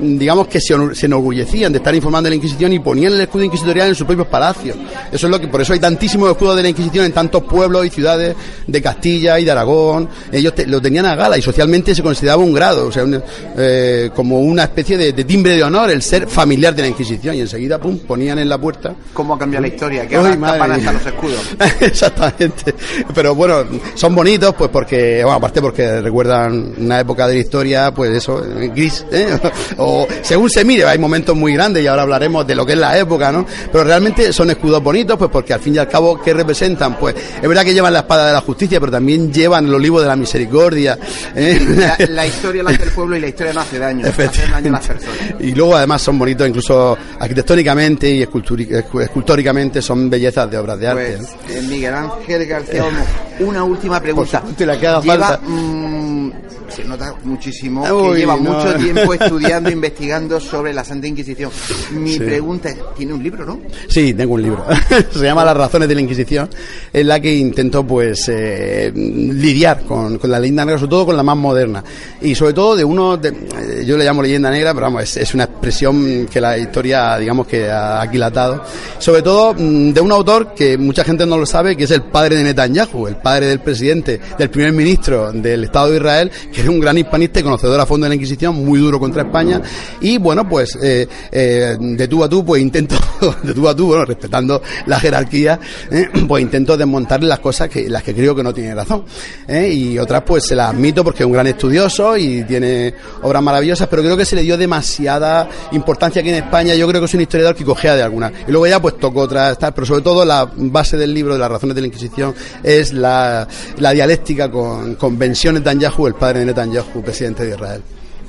digamos 0.00 0.48
que 0.48 0.60
se, 0.60 0.74
enorgullecían 1.06 1.72
de 1.72 1.78
estar 1.78 1.94
informando 1.94 2.26
de 2.26 2.30
la 2.30 2.36
Inquisición 2.36 2.72
y 2.72 2.78
ponían 2.78 3.12
el 3.12 3.20
escudo 3.20 3.44
inquisitorial 3.44 3.88
en 3.88 3.94
sus 3.94 4.06
propios 4.06 4.26
palacios. 4.28 4.76
Eso 5.10 5.26
es 5.26 5.30
lo 5.30 5.40
que, 5.40 5.48
por 5.48 5.60
eso 5.60 5.72
hay 5.72 5.78
tantísimos 5.80 6.30
escudos 6.30 6.56
de 6.56 6.62
la 6.62 6.68
Inquisición 6.68 7.04
en 7.04 7.12
tantos 7.12 7.42
pueblos 7.44 7.86
y 7.86 7.90
ciudades 7.90 8.34
de 8.66 8.82
Castilla 8.82 9.38
y 9.38 9.44
de 9.44 9.50
Aragón. 9.50 10.08
Ellos 10.30 10.54
te- 10.54 10.66
lo 10.66 10.80
tenían 10.80 11.06
a 11.06 11.14
gala 11.14 11.38
y 11.38 11.42
socialmente 11.42 11.94
se 11.94 12.02
consideraba 12.02 12.42
un 12.42 12.52
grado, 12.52 12.86
o 12.88 12.92
sea, 12.92 13.04
un, 13.04 13.22
eh, 13.56 14.10
como 14.14 14.40
una 14.40 14.64
especie 14.64 14.96
de, 14.96 15.12
de 15.12 15.24
timbre 15.24 15.56
de 15.56 15.62
honor 15.62 15.90
el 15.90 16.02
ser 16.02 16.26
familiar 16.28 16.74
de 16.74 16.82
la 16.82 16.88
Inquisición 16.88 17.34
y 17.36 17.40
enseguida, 17.40 17.78
pum, 17.78 17.98
ponían 17.98 18.38
en 18.38 18.48
la 18.48 18.58
puerta 18.58 18.94
¿Cómo 19.12 19.34
ha 19.34 19.38
cambiado 19.38 19.62
la 19.62 19.68
historia? 19.68 20.06
Que 20.08 20.16
ahora 20.16 20.38
tapan 20.38 20.72
hasta 20.72 20.92
los 20.92 21.06
escudos. 21.06 21.40
Exactamente. 21.80 22.74
Pero 23.14 23.34
bueno, 23.34 23.64
son 23.94 24.14
bonitos, 24.14 24.54
pues 24.56 24.70
porque, 24.70 25.20
bueno, 25.22 25.36
aparte 25.36 25.60
porque 25.60 26.00
recuerdan 26.00 26.74
una 26.78 27.00
época 27.00 27.26
de 27.28 27.34
la 27.34 27.40
historia, 27.40 27.92
pues 27.94 28.10
eso, 28.10 28.42
eh, 28.44 28.70
gris, 28.74 29.04
¿eh? 29.12 29.38
O 29.78 30.06
según 30.22 30.50
se 30.50 30.64
mire, 30.64 30.84
hay 30.84 30.98
momentos 30.98 31.36
muy 31.36 31.54
grandes 31.54 31.82
y 31.82 31.86
ahora 31.86 32.02
hablaremos 32.02 32.46
de 32.46 32.54
lo 32.54 32.64
que 32.66 32.72
es 32.72 32.78
la 32.78 32.96
época, 32.98 33.32
¿no? 33.32 33.46
Pero 33.70 33.84
realmente 33.84 34.32
son 34.32 34.50
escudos 34.50 34.82
bonitos, 34.82 35.16
pues 35.16 35.30
porque 35.30 35.52
al 35.54 35.60
fin 35.60 35.74
y 35.74 35.78
al 35.78 35.88
cabo, 35.88 36.20
¿qué 36.20 36.32
representan? 36.34 36.96
Pues 36.98 37.14
es 37.40 37.48
verdad 37.48 37.64
que 37.64 37.74
llevan 37.74 37.92
la 37.92 38.00
espada 38.00 38.26
de 38.26 38.32
la 38.32 38.40
justicia, 38.40 38.78
pero 38.80 38.92
también 38.92 39.32
llevan 39.32 39.66
el 39.66 39.74
olivo 39.74 40.00
de 40.00 40.08
la 40.08 40.16
misericordia. 40.16 40.98
¿eh? 41.34 41.58
La, 41.76 41.96
la 42.08 42.26
historia 42.26 42.62
la 42.62 42.70
hace 42.70 42.84
el 42.84 42.90
pueblo 42.90 43.16
y 43.16 43.20
la 43.20 43.28
historia 43.28 43.52
no 43.52 43.60
hace 43.60 43.78
daño. 43.78 44.06
Hace 44.06 44.46
daño 44.50 44.68
a 44.68 44.72
las 44.72 44.86
personas. 44.86 45.16
Y 45.40 45.52
luego 45.54 45.76
además 45.76 46.02
son 46.02 46.18
bonitos 46.18 46.46
incluso 46.48 46.96
arquitectónicamente 47.18 48.08
y 48.10 48.22
escultóricamente 48.22 49.82
son 49.82 50.08
bellezas 50.08 50.50
de 50.50 50.58
obras 50.58 50.78
de 50.78 50.88
arte. 50.88 51.16
Pues, 51.18 51.56
eh, 51.56 51.62
Miguel 51.68 51.94
Ángel 51.94 52.46
García 52.46 52.84
Olmo, 52.84 53.04
una 53.40 53.64
última 53.64 54.00
pregunta. 54.00 54.40
Por 54.40 54.48
supuesto, 54.50 54.66
la 54.66 54.78
que 54.78 54.86
haga 54.86 55.00
lleva, 55.00 55.26
falta. 55.28 55.40
mm, 55.46 56.32
se 56.68 56.84
nota 56.84 57.14
muchísimo 57.24 57.82
Uy, 57.82 58.12
que 58.14 58.18
lleva 58.20 58.36
no. 58.36 58.42
mucho 58.52 58.74
tiempo 58.76 59.01
estudiando, 59.12 59.70
investigando 59.70 60.38
sobre 60.40 60.72
la 60.72 60.84
Santa 60.84 61.06
Inquisición. 61.06 61.50
Mi 61.92 62.12
Sí. 62.12 62.18
pregunta 62.20 62.68
es, 62.70 62.76
tiene 62.96 63.12
un 63.14 63.22
libro, 63.22 63.44
¿no? 63.46 63.60
Sí, 63.88 64.12
tengo 64.14 64.34
un 64.34 64.42
libro. 64.42 64.64
Se 65.12 65.20
llama 65.24 65.44
Las 65.44 65.56
razones 65.56 65.88
de 65.88 65.94
la 65.94 66.00
Inquisición, 66.00 66.48
en 66.92 67.08
la 67.08 67.20
que 67.20 67.34
intento 67.34 67.86
pues 67.86 68.28
eh, 68.28 68.92
lidiar 68.94 69.82
con, 69.84 70.18
con 70.18 70.30
la 70.30 70.38
leyenda 70.38 70.64
negra, 70.64 70.78
sobre 70.78 70.90
todo 70.90 71.06
con 71.06 71.16
la 71.16 71.22
más 71.22 71.36
moderna. 71.36 71.82
Y 72.20 72.34
sobre 72.34 72.52
todo 72.52 72.76
de 72.76 72.84
uno, 72.84 73.16
de, 73.16 73.28
eh, 73.28 73.84
yo 73.86 73.96
le 73.96 74.04
llamo 74.04 74.22
leyenda 74.22 74.50
negra, 74.50 74.72
pero 74.74 74.86
vamos, 74.86 75.02
es, 75.04 75.16
es 75.16 75.34
una 75.34 75.44
expresión 75.44 76.26
que 76.30 76.40
la 76.40 76.58
historia, 76.58 77.16
digamos 77.18 77.46
que 77.46 77.70
ha 77.70 78.00
aquilatado. 78.02 78.62
Sobre 78.98 79.22
todo 79.22 79.54
mm, 79.54 79.92
de 79.92 80.00
un 80.00 80.12
autor 80.12 80.54
que 80.54 80.76
mucha 80.78 81.04
gente 81.04 81.26
no 81.26 81.36
lo 81.38 81.46
sabe, 81.46 81.76
que 81.76 81.84
es 81.84 81.90
el 81.90 82.02
padre 82.02 82.36
de 82.36 82.44
Netanyahu, 82.44 83.06
el 83.08 83.16
padre 83.16 83.46
del 83.46 83.60
presidente, 83.60 84.20
del 84.38 84.50
primer 84.50 84.72
ministro 84.72 85.32
del 85.32 85.64
Estado 85.64 85.90
de 85.90 85.96
Israel, 85.96 86.30
que 86.52 86.60
es 86.62 86.68
un 86.68 86.80
gran 86.80 86.98
hispanista 86.98 87.40
y 87.40 87.42
conocedor 87.42 87.80
a 87.80 87.86
fondo 87.86 88.04
de 88.04 88.08
la 88.10 88.14
Inquisición, 88.14 88.54
muy 88.64 88.78
duro 88.80 88.91
contra 88.98 89.22
España. 89.22 89.60
Y 90.00 90.18
bueno, 90.18 90.48
pues 90.48 90.78
eh, 90.82 91.06
eh, 91.30 91.76
de 91.78 92.08
tú 92.08 92.24
a 92.24 92.28
tú, 92.28 92.44
pues 92.44 92.62
intento, 92.62 92.96
de 93.42 93.54
tú 93.54 93.68
a 93.68 93.74
tú, 93.74 93.88
bueno, 93.88 94.04
respetando 94.04 94.62
la 94.86 94.98
jerarquía, 94.98 95.58
eh, 95.90 96.08
pues 96.28 96.42
intento 96.42 96.76
desmontarle 96.76 97.28
las 97.28 97.40
cosas 97.40 97.68
que 97.68 97.88
las 97.88 98.02
que 98.02 98.14
creo 98.14 98.34
que 98.34 98.42
no 98.42 98.52
tiene 98.52 98.74
razón. 98.74 99.04
y 99.48 99.98
otras 99.98 100.22
pues 100.22 100.46
se 100.46 100.54
las 100.54 100.70
admito 100.70 101.04
porque 101.04 101.22
es 101.22 101.26
un 101.26 101.32
gran 101.32 101.46
estudioso 101.46 102.16
y 102.16 102.44
tiene 102.44 102.94
obras 103.22 103.42
maravillosas, 103.42 103.88
pero 103.88 104.02
creo 104.02 104.16
que 104.16 104.24
se 104.24 104.36
le 104.36 104.42
dio 104.42 104.56
demasiada 104.56 105.48
importancia 105.72 106.20
aquí 106.20 106.30
en 106.30 106.36
España. 106.36 106.74
Yo 106.74 106.86
creo 106.88 107.00
que 107.00 107.06
es 107.06 107.14
un 107.14 107.20
historiador 107.20 107.54
que 107.54 107.64
cogea 107.64 107.94
de 107.94 108.02
alguna. 108.02 108.32
Y 108.46 108.50
luego 108.50 108.66
ya 108.66 108.80
pues 108.80 108.98
toco 108.98 109.20
otras, 109.20 109.58
tal, 109.58 109.74
pero 109.74 109.86
sobre 109.86 110.02
todo 110.02 110.24
la 110.24 110.50
base 110.56 110.96
del 110.96 111.12
libro 111.12 111.34
de 111.34 111.40
las 111.40 111.50
razones 111.50 111.74
de 111.74 111.80
la 111.80 111.86
Inquisición 111.86 112.34
es 112.62 112.92
la, 112.92 113.46
la 113.78 113.90
dialéctica 113.92 114.50
con, 114.50 114.94
con 114.96 115.18
Netanyahu, 115.18 116.06
el 116.06 116.14
padre 116.14 116.40
de 116.40 116.46
Netanyahu, 116.46 117.02
presidente 117.02 117.44
de 117.44 117.54
Israel. 117.54 117.82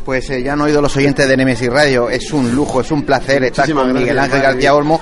Pues 0.05 0.29
eh, 0.31 0.43
ya 0.43 0.53
han 0.53 0.61
oído 0.61 0.81
los 0.81 0.95
oyentes 0.97 1.27
de 1.27 1.37
Nemesis 1.37 1.69
Radio. 1.69 2.09
Es 2.09 2.31
un 2.33 2.53
lujo, 2.53 2.81
es 2.81 2.91
un 2.91 3.03
placer 3.03 3.43
estar 3.45 3.63
Muchísimas 3.65 3.85
con 3.85 3.93
Miguel 4.01 4.19
Ángel 4.19 4.41
García. 4.41 4.75
Olmo. 4.75 4.99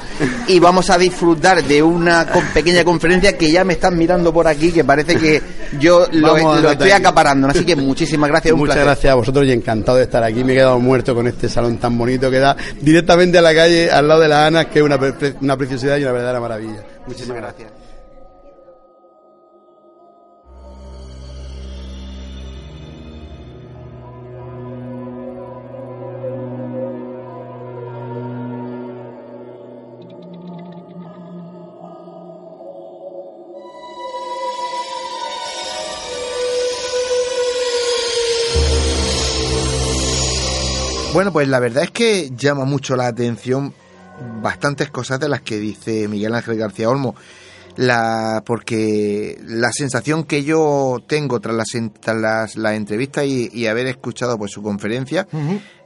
Y 0.48 0.60
vamos 0.60 0.90
a 0.92 0.98
disfrutar 0.98 1.64
de 1.64 1.82
una 1.82 2.28
con- 2.28 2.46
pequeña 2.54 2.84
conferencia 2.84 3.36
que 3.38 3.52
ya 3.52 3.64
me 3.64 3.74
están 3.74 3.98
mirando 3.98 4.32
por 4.32 4.48
aquí, 4.48 4.72
que 4.72 4.84
parece 4.84 5.16
que 5.16 5.42
yo 5.80 6.06
lo, 6.12 6.38
estoy 6.38 6.92
aquí. 6.92 6.92
acaparando. 6.92 7.48
Así 7.48 7.66
que 7.66 7.76
muchísimas 7.76 8.30
gracias, 8.30 8.54
un 8.54 8.60
Muchas 8.60 8.76
placer. 8.76 8.86
gracias 8.86 9.12
a 9.12 9.16
vosotros 9.16 9.46
y 9.48 9.52
encantado 9.52 9.98
de 9.98 10.04
estar 10.04 10.24
aquí. 10.24 10.44
Me 10.44 10.54
he 10.54 10.56
quedado 10.58 10.80
muerto 10.80 11.16
con 11.16 11.26
este 11.28 11.50
salón 11.50 11.78
tan 11.78 11.98
bonito 11.98 12.30
que 12.30 12.38
da 12.40 12.56
directamente 12.80 13.38
a 13.40 13.42
la 13.42 13.56
calle, 13.56 13.90
al 13.90 14.08
lado 14.08 14.22
de 14.22 14.28
la 14.28 14.46
Ana, 14.46 14.66
que 14.70 14.80
es 14.80 14.86
una, 14.86 15.00
pre- 15.00 15.34
una 15.42 15.58
preciosidad 15.58 15.98
y 15.98 16.04
una 16.04 16.12
verdadera 16.12 16.40
maravilla. 16.40 16.84
Muchísimas 17.08 17.38
gracias. 17.38 17.72
Bueno, 41.14 41.34
pues 41.34 41.50
la 41.50 41.60
verdad 41.60 41.84
es 41.84 41.92
que 41.92 42.32
llama 42.38 42.64
mucho 42.64 42.96
la 42.96 43.08
atención 43.08 43.74
bastantes 44.42 44.90
cosas 44.90 45.20
de 45.20 45.28
las 45.28 45.42
que 45.42 45.60
dice 45.60 46.08
Miguel 46.08 46.34
Ángel 46.34 46.56
García 46.56 46.90
Olmo. 46.90 47.16
La, 47.76 48.44
porque 48.46 49.38
la 49.46 49.72
sensación 49.74 50.24
que 50.24 50.46
yo 50.46 51.04
tengo 51.08 51.42
tras 51.42 51.56
las, 51.56 51.68
tras 52.00 52.18
las, 52.18 52.56
las 52.56 52.74
entrevistas 52.76 53.26
y, 53.26 53.50
y 53.54 53.68
haber 53.68 53.88
escuchado 53.88 54.38
pues 54.38 54.52
su 54.52 54.62
conferencia 54.62 55.28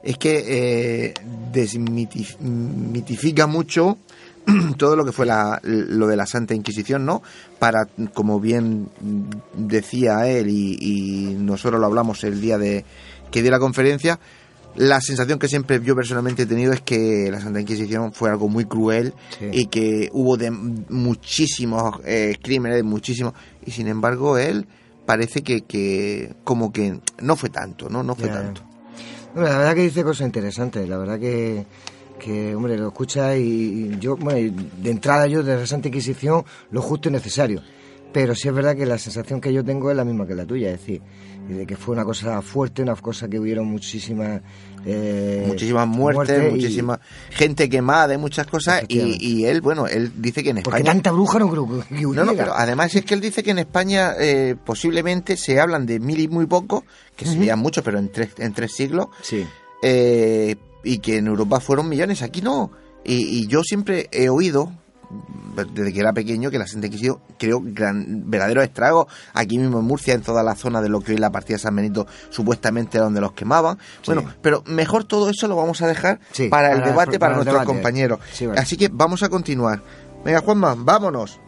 es 0.02 0.16
que 0.16 0.44
eh, 0.46 1.14
desmitifica 1.52 3.46
mucho 3.48 3.98
todo 4.78 4.94
lo 4.94 5.04
que 5.04 5.12
fue 5.12 5.26
la, 5.26 5.60
lo 5.62 6.06
de 6.06 6.16
la 6.16 6.26
Santa 6.26 6.54
Inquisición, 6.54 7.04
¿no? 7.04 7.22
Para, 7.58 7.88
como 8.14 8.38
bien 8.40 8.88
decía 9.54 10.28
él 10.28 10.50
y, 10.50 10.76
y 10.80 11.34
nosotros 11.34 11.80
lo 11.80 11.86
hablamos 11.86 12.22
el 12.22 12.40
día 12.40 12.58
de 12.58 12.84
que 13.30 13.42
dio 13.42 13.50
la 13.50 13.58
conferencia, 13.58 14.18
la 14.76 15.00
sensación 15.00 15.38
que 15.38 15.48
siempre 15.48 15.80
yo 15.82 15.94
personalmente 15.96 16.42
he 16.42 16.46
tenido 16.46 16.72
es 16.72 16.80
que 16.80 17.28
la 17.30 17.40
Santa 17.40 17.60
Inquisición 17.60 18.12
fue 18.12 18.30
algo 18.30 18.48
muy 18.48 18.64
cruel 18.64 19.14
Sí. 19.38 19.46
y 19.52 19.66
que 19.66 20.10
hubo 20.12 20.36
de 20.36 20.50
muchísimos 20.50 22.00
eh, 22.04 22.36
crímenes, 22.42 22.84
muchísimos, 22.84 23.32
y 23.64 23.70
sin 23.70 23.88
embargo 23.88 24.38
él 24.38 24.66
parece 25.06 25.42
que, 25.42 25.62
que 25.62 26.34
como 26.44 26.72
que 26.72 26.98
no 27.20 27.36
fue 27.36 27.48
tanto, 27.50 27.88
¿no? 27.88 28.02
No 28.02 28.14
fue 28.14 28.28
Ya. 28.28 28.34
tanto. 28.34 28.62
Bueno, 29.34 29.48
la 29.50 29.58
verdad 29.58 29.74
que 29.74 29.82
dice 29.82 30.02
cosas 30.02 30.26
interesantes, 30.26 30.88
la 30.88 30.96
verdad 30.96 31.18
que, 31.18 31.64
que 32.18 32.54
hombre, 32.54 32.76
lo 32.78 32.88
escucha 32.88 33.36
y, 33.36 33.96
yo, 34.00 34.16
bueno, 34.16 34.54
de 34.82 34.90
entrada 34.90 35.26
yo 35.26 35.42
de 35.42 35.56
la 35.56 35.66
Santa 35.66 35.88
Inquisición 35.88 36.44
lo 36.70 36.80
justo 36.82 37.08
y 37.08 37.12
necesario. 37.12 37.62
Pero 38.12 38.34
sí 38.34 38.48
es 38.48 38.54
verdad 38.54 38.74
que 38.74 38.86
la 38.86 38.96
sensación 38.98 39.40
que 39.40 39.52
yo 39.52 39.62
tengo 39.62 39.90
es 39.90 39.96
la 39.96 40.04
misma 40.04 40.26
que 40.26 40.34
la 40.34 40.46
tuya, 40.46 40.70
es 40.72 40.80
decir, 40.80 41.02
de 41.48 41.66
que 41.66 41.76
fue 41.76 41.94
una 41.94 42.04
cosa 42.04 42.42
fuerte, 42.42 42.82
una 42.82 42.94
cosa 42.96 43.28
que 43.28 43.38
hubieron 43.38 43.66
muchísimas... 43.66 44.40
eh, 44.84 45.44
muchísimas 45.46 45.86
muertes, 45.86 46.42
y- 46.48 46.50
muchísima 46.54 47.00
gente 47.30 47.68
quemada 47.68 48.14
y 48.14 48.18
muchas 48.18 48.46
cosas 48.46 48.82
y, 48.88 49.16
y 49.24 49.44
él, 49.46 49.60
bueno, 49.60 49.86
él 49.86 50.12
dice 50.16 50.42
que 50.42 50.50
en 50.50 50.56
Porque 50.62 50.78
España... 50.78 50.92
tanta 50.92 51.10
bruja 51.12 51.38
no 51.38 51.48
creo 51.50 51.66
que 51.66 51.94
No, 51.94 52.12
no, 52.12 52.22
hubiera. 52.30 52.34
pero 52.36 52.54
además 52.54 52.94
es 52.94 53.04
que 53.04 53.14
él 53.14 53.20
dice 53.20 53.42
que 53.42 53.50
en 53.52 53.58
España 53.60 54.12
eh, 54.18 54.54
posiblemente 54.64 55.36
se 55.36 55.60
hablan 55.60 55.86
de 55.86 55.98
mil 56.00 56.18
y 56.20 56.28
muy 56.28 56.46
poco, 56.46 56.84
que 57.16 57.24
serían 57.26 57.58
muchos, 57.58 57.82
pero 57.84 57.98
en 57.98 58.10
tres, 58.10 58.30
en 58.38 58.52
tres 58.52 58.72
siglos, 58.74 59.06
Sí. 59.22 59.44
eh, 59.82 60.56
y 60.84 60.98
que 60.98 61.18
en 61.18 61.26
Europa 61.26 61.60
fueron 61.60 61.88
millones, 61.88 62.22
aquí 62.22 62.42
no. 62.42 62.70
Y, 63.04 63.14
y 63.40 63.46
yo 63.46 63.62
siempre 63.62 64.08
he 64.12 64.28
oído, 64.28 64.72
desde 65.72 65.92
que 65.92 66.00
era 66.00 66.12
pequeño, 66.12 66.50
que 66.50 66.58
la 66.58 66.66
Santa 66.66 66.86
Inquisición 66.88 67.18
creó 67.38 67.60
gran, 67.62 68.28
verdaderos 68.30 68.64
estragos 68.64 69.06
aquí 69.34 69.58
mismo 69.58 69.78
en 69.78 69.84
Murcia, 69.84 70.14
en 70.14 70.22
toda 70.22 70.42
la 70.42 70.54
zona 70.54 70.80
de 70.82 70.88
lo 70.88 71.00
que 71.00 71.12
hoy 71.12 71.18
la 71.18 71.30
partida 71.30 71.56
de 71.56 71.62
San 71.62 71.76
Benito 71.76 72.06
supuestamente 72.30 72.98
era 72.98 73.04
donde 73.04 73.20
los 73.20 73.32
quemaban. 73.32 73.78
Bueno, 74.06 74.24
pero 74.42 74.62
mejor 74.66 75.04
todo 75.04 75.30
eso 75.30 75.46
lo 75.48 75.56
vamos 75.56 75.80
a 75.82 75.86
dejar 75.86 76.20
Sí, 76.32 76.48
para 76.48 76.72
el 76.72 76.78
para- 76.80 76.90
debate, 76.90 77.18
para, 77.18 77.34
nuestros 77.36 77.54
debate. 77.54 77.66
compañeros. 77.72 78.20
Sí, 78.32 78.46
vale. 78.46 78.60
Así 78.60 78.76
que 78.76 78.88
vamos 78.92 79.22
a 79.22 79.28
continuar. 79.28 79.82
Venga, 80.24 80.40
Juanma, 80.40 80.74
vámonos. 80.76 81.40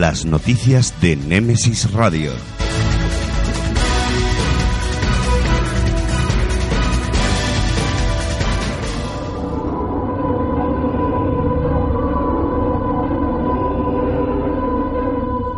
Las 0.00 0.24
noticias 0.24 0.94
de 1.00 1.16
Némesis 1.16 1.92
Radio. 1.92 2.32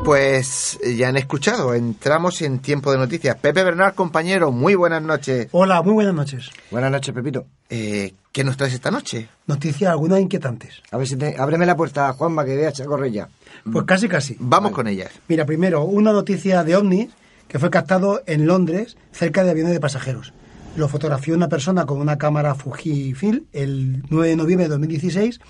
Pues 0.04 0.78
ya 0.98 1.08
han 1.08 1.16
escuchado, 1.16 1.72
entramos 1.72 2.42
en 2.42 2.58
tiempo 2.58 2.92
de 2.92 2.98
noticias. 2.98 3.36
Pepe 3.36 3.64
Bernal, 3.64 3.94
compañero, 3.94 4.52
muy 4.52 4.74
buenas 4.74 5.00
noches. 5.00 5.48
Hola, 5.52 5.80
muy 5.80 5.94
buenas 5.94 6.12
noches. 6.12 6.50
Buenas 6.70 6.90
noches, 6.90 7.14
Pepito. 7.14 7.46
Eh, 7.70 8.12
¿Qué 8.30 8.44
nos 8.44 8.58
traes 8.58 8.74
esta 8.74 8.90
noche? 8.90 9.28
Noticias 9.46 9.90
algunas 9.90 10.20
inquietantes. 10.20 10.82
A 10.90 10.98
ver 10.98 11.06
si 11.06 11.16
te... 11.16 11.36
Ábreme 11.38 11.64
la 11.64 11.74
puerta, 11.74 12.12
Juanma, 12.12 12.44
que 12.44 12.54
vea 12.54 12.68
a 12.68 12.84
correr 12.84 13.12
ya. 13.12 13.30
Pues 13.72 13.86
casi, 13.86 14.06
casi. 14.06 14.36
Vamos 14.38 14.72
con 14.72 14.88
ellas. 14.88 15.10
Mira, 15.26 15.46
primero, 15.46 15.84
una 15.84 16.12
noticia 16.12 16.62
de 16.64 16.76
ovnis 16.76 17.08
que 17.48 17.58
fue 17.58 17.70
captado 17.70 18.22
en 18.26 18.46
Londres 18.46 18.98
cerca 19.10 19.42
de 19.42 19.52
aviones 19.52 19.72
de 19.72 19.80
pasajeros. 19.80 20.34
Lo 20.76 20.86
fotografió 20.88 21.34
una 21.34 21.48
persona 21.48 21.86
con 21.86 21.98
una 21.98 22.18
cámara 22.18 22.54
Fujifilm 22.54 23.46
el 23.54 24.02
9 24.10 24.28
de 24.28 24.36
noviembre 24.36 24.64
de 24.64 24.70
2016 24.72 25.40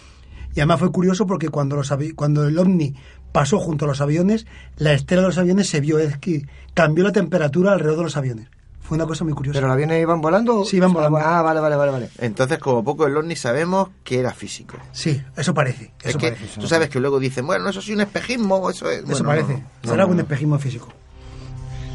y 0.54 0.60
además 0.60 0.78
fue 0.78 0.92
curioso 0.92 1.26
porque 1.26 1.48
cuando, 1.48 1.74
los 1.74 1.92
cuando 2.14 2.46
el 2.46 2.56
ovni 2.56 2.94
pasó 3.34 3.58
junto 3.58 3.84
a 3.84 3.88
los 3.88 4.00
aviones, 4.00 4.46
la 4.76 4.92
estela 4.92 5.22
de 5.22 5.26
los 5.26 5.38
aviones 5.38 5.68
se 5.68 5.80
vio, 5.80 5.98
es 5.98 6.16
que 6.18 6.46
cambió 6.72 7.02
la 7.02 7.10
temperatura 7.10 7.72
alrededor 7.72 7.96
de 7.98 8.04
los 8.04 8.16
aviones. 8.16 8.46
Fue 8.80 8.94
una 8.96 9.06
cosa 9.06 9.24
muy 9.24 9.32
curiosa. 9.32 9.56
¿Pero 9.56 9.66
los 9.66 9.74
aviones 9.74 10.00
iban 10.00 10.20
volando? 10.20 10.64
Sí, 10.64 10.76
iban 10.76 10.92
volando. 10.92 11.18
Ah, 11.18 11.42
vale, 11.42 11.58
vale, 11.58 11.74
vale. 11.74 11.90
vale. 11.90 12.10
Entonces, 12.18 12.58
como 12.60 12.84
poco 12.84 13.08
el 13.08 13.16
ovni 13.16 13.34
sabemos 13.34 13.88
que 14.04 14.20
era 14.20 14.32
físico. 14.32 14.76
Sí, 14.92 15.20
eso 15.36 15.52
parece. 15.52 15.92
Es 16.00 16.10
Eso 16.10 16.18
que 16.18 16.28
parece. 16.32 16.60
tú 16.60 16.68
sabes 16.68 16.88
que 16.90 17.00
luego 17.00 17.18
dicen, 17.18 17.44
bueno, 17.44 17.68
eso 17.68 17.82
sí 17.82 17.92
un 17.92 18.02
espejismo, 18.02 18.70
eso 18.70 18.88
es... 18.88 19.02
Eso 19.08 19.24
parece. 19.24 19.54
no, 19.54 19.58
no, 19.82 19.90
Será 19.90 20.06
no, 20.06 20.14
no. 20.14 20.20
espejismo 20.20 20.58
físico. 20.60 20.88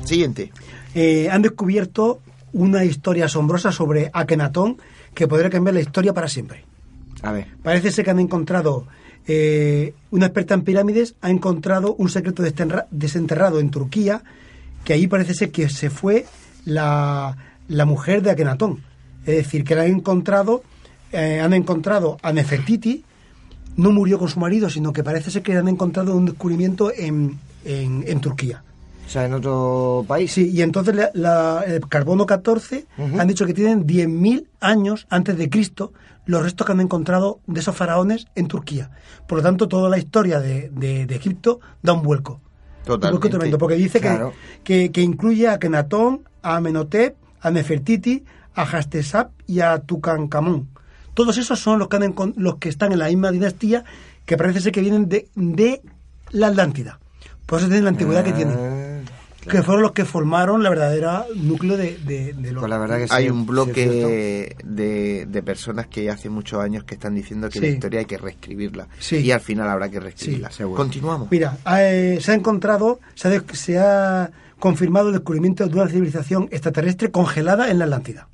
Siguiente. 0.04 0.52
Eh, 0.94 1.30
han 1.32 1.42
descubierto 1.42 2.20
una 2.52 2.84
historia 2.84 3.26
asombrosa 3.26 3.72
sobre 3.72 4.10
Akenatón 4.12 4.78
que 5.14 5.26
podría 5.28 5.50
cambiar 5.50 5.76
la 5.76 5.82
historia 5.82 6.14
para 6.14 6.28
siempre. 6.28 6.66
A 7.22 7.32
ver. 7.32 7.48
Parece 7.64 7.92
ser 7.92 8.04
que 8.04 8.12
han 8.12 8.20
encontrado, 8.20 8.88
eh, 9.28 9.94
una 10.12 10.28
experta 10.28 10.54
en 10.54 10.64
pirámides 10.64 11.16
ha 11.22 11.30
encontrado 11.30 11.96
un 11.96 12.10
secreto 12.10 12.44
desenterrado 12.92 13.60
en 13.60 13.70
Turquía, 13.70 14.24
que 14.84 14.94
ahí 14.94 15.08
parece 15.08 15.34
ser 15.34 15.52
que 15.52 15.70
se 15.70 15.90
fue 15.90 16.26
la, 16.66 17.38
la 17.68 17.86
mujer 17.86 18.22
de 18.22 18.32
Akenatón. 18.32 18.84
Es 19.26 19.36
decir, 19.36 19.64
que 19.64 19.76
la 19.76 19.84
han 19.84 19.92
encontrado, 19.92 20.64
eh, 21.12 21.40
han 21.40 21.54
encontrado 21.54 22.18
a 22.22 22.32
Nefertiti, 22.34 23.04
no 23.76 23.92
murió 23.92 24.18
con 24.18 24.30
su 24.30 24.40
marido, 24.40 24.70
sino 24.70 24.92
que 24.94 25.04
parece 25.04 25.32
ser 25.32 25.44
que 25.44 25.56
han 25.56 25.68
encontrado 25.68 26.16
un 26.16 26.26
descubrimiento 26.26 26.92
en, 26.96 27.38
en, 27.66 28.04
en 28.08 28.22
Turquía. 28.22 28.64
O 29.10 29.12
sea, 29.12 29.26
en 29.26 29.34
otro 29.34 30.06
país. 30.08 30.32
Sí, 30.32 30.52
y 30.54 30.62
entonces 30.62 30.94
la- 30.96 31.10
la- 31.16 31.64
el 31.66 31.82
carbono 31.88 32.28
14 32.28 32.86
Ujú. 32.96 33.20
han 33.20 33.28
dicho 33.28 33.48
que 33.48 33.56
tienen 33.56 33.88
10.000 33.88 34.48
años 34.60 35.08
antes 35.10 35.36
de 35.36 35.50
Cristo 35.50 35.94
los 36.28 36.44
restos 36.44 36.68
que 36.68 36.74
han 36.74 36.80
encontrado 36.80 37.40
de 37.48 37.60
esos 37.60 37.76
faraones 37.76 38.28
en 38.36 38.48
Turquía. 38.48 38.92
Por 39.28 39.40
lo 39.40 39.44
tanto, 39.44 39.68
toda 39.68 39.90
la 39.90 39.98
historia 39.98 40.40
de, 40.40 40.70
de- 40.70 41.08
de 41.08 41.16
Egipto 41.16 41.60
da 41.82 41.94
un 41.94 42.04
vuelco. 42.04 42.34
Un 42.34 42.86
Totalmente. 42.86 43.10
vuelco 43.10 43.30
tremendo, 43.30 43.58
porque 43.58 43.76
dice 43.78 44.00
que- 44.00 44.10
Claro. 44.10 44.34
que, 44.64 44.92
que 44.92 45.02
incluye 45.02 45.48
a 45.48 45.58
Kenatón, 45.58 46.22
a 46.44 46.58
Amenhotep, 46.58 47.16
a 47.42 47.50
Nefertiti, 47.50 48.24
a 48.54 48.62
Hastesap 48.62 49.32
y 49.48 49.62
a 49.62 49.80
Tutankamón. 49.80 50.68
Todos 51.16 51.40
esos 51.40 51.60
son 51.60 51.80
los 51.80 51.88
que, 51.88 51.96
han 51.96 52.14
los 52.36 52.58
que 52.58 52.70
están 52.70 52.92
en 52.92 53.00
la 53.00 53.08
misma 53.08 53.32
dinastía 53.32 53.84
que 54.28 54.38
parece 54.38 54.62
ser 54.62 54.72
que 54.72 54.82
vienen 54.82 55.10
de, 55.10 55.28
de 55.36 55.82
la 56.30 56.48
Atlántida. 56.50 57.00
Por 57.48 57.58
eso 57.58 57.68
tienen 57.68 57.86
la 57.86 57.90
antigüedad 57.90 58.24
que 58.24 58.34
tienen 58.34 58.56
Que 59.48 59.64
fueron 59.64 59.82
los 59.84 59.94
que 59.94 60.04
formaron 60.06 60.64
la 60.64 60.70
verdadera 60.70 61.26
núcleo 61.36 61.78
de, 61.78 61.98
de, 62.00 62.34
de 62.34 62.52
los... 62.52 62.62
Pues 62.62 62.70
la 62.70 62.78
verdad 62.78 62.98
que 62.98 63.08
sí. 63.08 63.14
Hay 63.16 63.30
un 63.30 63.46
bloque 63.46 64.56
de, 64.64 65.26
de 65.26 65.44
personas 65.44 65.88
que 65.88 66.10
hace 66.10 66.30
muchos 66.30 66.60
años 66.62 66.84
que 66.84 66.96
están 66.96 67.16
diciendo 67.16 67.50
que 67.50 67.62
la 67.62 67.68
historia 67.68 68.00
hay 68.02 68.06
que 68.06 68.18
reescribirla. 68.18 68.88
Sí. 69.00 69.18
Y 69.18 69.32
al 69.32 69.40
final 69.40 69.70
habrá 69.70 69.90
que 69.90 70.00
reescribirla. 70.00 70.50
Sí, 70.52 70.58
seguro. 70.58 70.78
Continuamos. 70.78 71.30
Mira, 71.32 71.58
eh, 71.80 72.20
se 72.22 72.32
ha 72.32 72.36
encontrado, 72.36 73.00
se 73.16 73.30
ha, 73.30 73.44
se 73.54 73.80
ha 73.80 74.30
confirmado 74.60 75.08
el 75.08 75.14
descubrimiento 75.14 75.66
de 75.66 75.74
una 75.74 75.88
civilización 75.88 76.50
extraterrestre 76.52 77.10
congelada 77.12 77.72
en 77.72 77.80
la 77.80 77.86
Atlántida, 77.86 78.28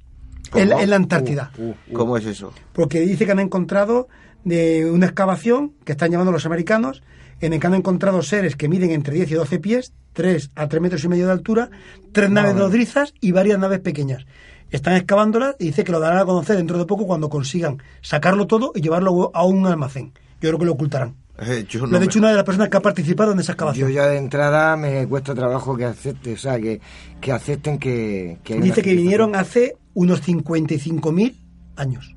en, 0.56 0.70
la- 0.70 0.76
¿Cómo? 0.76 0.84
en 0.84 0.90
la 0.90 0.96
Antártida. 0.96 1.52
Uh, 1.58 1.70
uh. 1.70 1.94
¿Cómo 1.94 2.18
es 2.18 2.26
eso? 2.26 2.52
Porque 2.74 3.02
dice 3.02 3.26
que 3.28 3.32
han 3.32 3.40
encontrado 3.40 4.08
de 4.44 4.90
una 4.90 5.06
excavación 5.06 5.74
que 5.86 5.92
están 5.92 6.10
llamando 6.12 6.32
los 6.32 6.46
americanos, 6.48 7.04
en 7.46 7.54
el 7.54 7.60
que 7.60 7.68
han 7.68 7.76
encontrado 7.76 8.22
seres 8.22 8.56
que 8.56 8.68
miden 8.68 8.92
entre 8.92 9.14
10 9.16 9.32
y 9.32 9.34
12 9.36 9.60
pies, 9.60 9.94
3 10.14 10.52
a 10.56 10.68
3 10.68 10.82
metros 10.82 11.04
y 11.04 11.08
medio 11.08 11.26
de 11.28 11.32
altura, 11.34 11.70
tres 12.12 12.30
naves 12.30 12.56
nodrizas 12.56 13.14
y 13.22 13.32
varias 13.32 13.60
naves 13.60 13.80
pequeñas. 13.80 14.26
Están 14.72 14.96
excavándolas 14.96 15.56
y 15.60 15.66
dice 15.66 15.84
que 15.84 15.92
lo 15.92 16.00
darán 16.00 16.18
a 16.20 16.26
conocer 16.26 16.58
dentro 16.58 16.78
de 16.78 16.86
poco 16.86 17.06
cuando 17.06 17.30
consigan 17.30 17.82
sacarlo 18.02 18.48
todo 18.48 18.72
y 18.76 18.82
llevarlo 18.82 19.32
a 19.34 19.46
un 19.46 19.66
almacén. 19.68 20.12
Yo 20.42 20.50
creo 20.50 20.60
que 20.60 20.66
lo 20.66 20.72
ocultarán. 20.74 21.16
Eh, 21.38 21.66
yo 21.70 21.82
Lo 21.86 21.98
ha 21.98 22.00
me- 22.00 22.06
dicho 22.08 22.18
una 22.20 22.30
de 22.30 22.36
las 22.36 22.46
personas 22.46 22.70
que 22.70 22.78
ha 22.78 22.82
participado 22.82 23.34
en 23.34 23.40
esa 23.40 23.52
excavación. 23.52 23.90
Yo 23.90 23.94
ya 23.96 24.08
de 24.08 24.18
entrada 24.18 24.76
me 24.78 25.06
cuesta 25.08 25.36
trabajo 25.36 25.76
que 25.76 25.86
acepte, 25.86 26.34
o 26.34 26.38
sea, 26.38 26.58
que, 26.60 26.80
que 27.20 27.32
acepten 27.32 27.78
que, 27.78 28.40
que 28.44 28.54
hay 28.54 28.60
una 28.60 28.66
Dice 28.68 28.82
que 28.82 28.96
vinieron 28.96 29.36
hace 29.36 29.76
unos 29.94 30.22
55.000 30.26 31.36
años. 31.76 32.15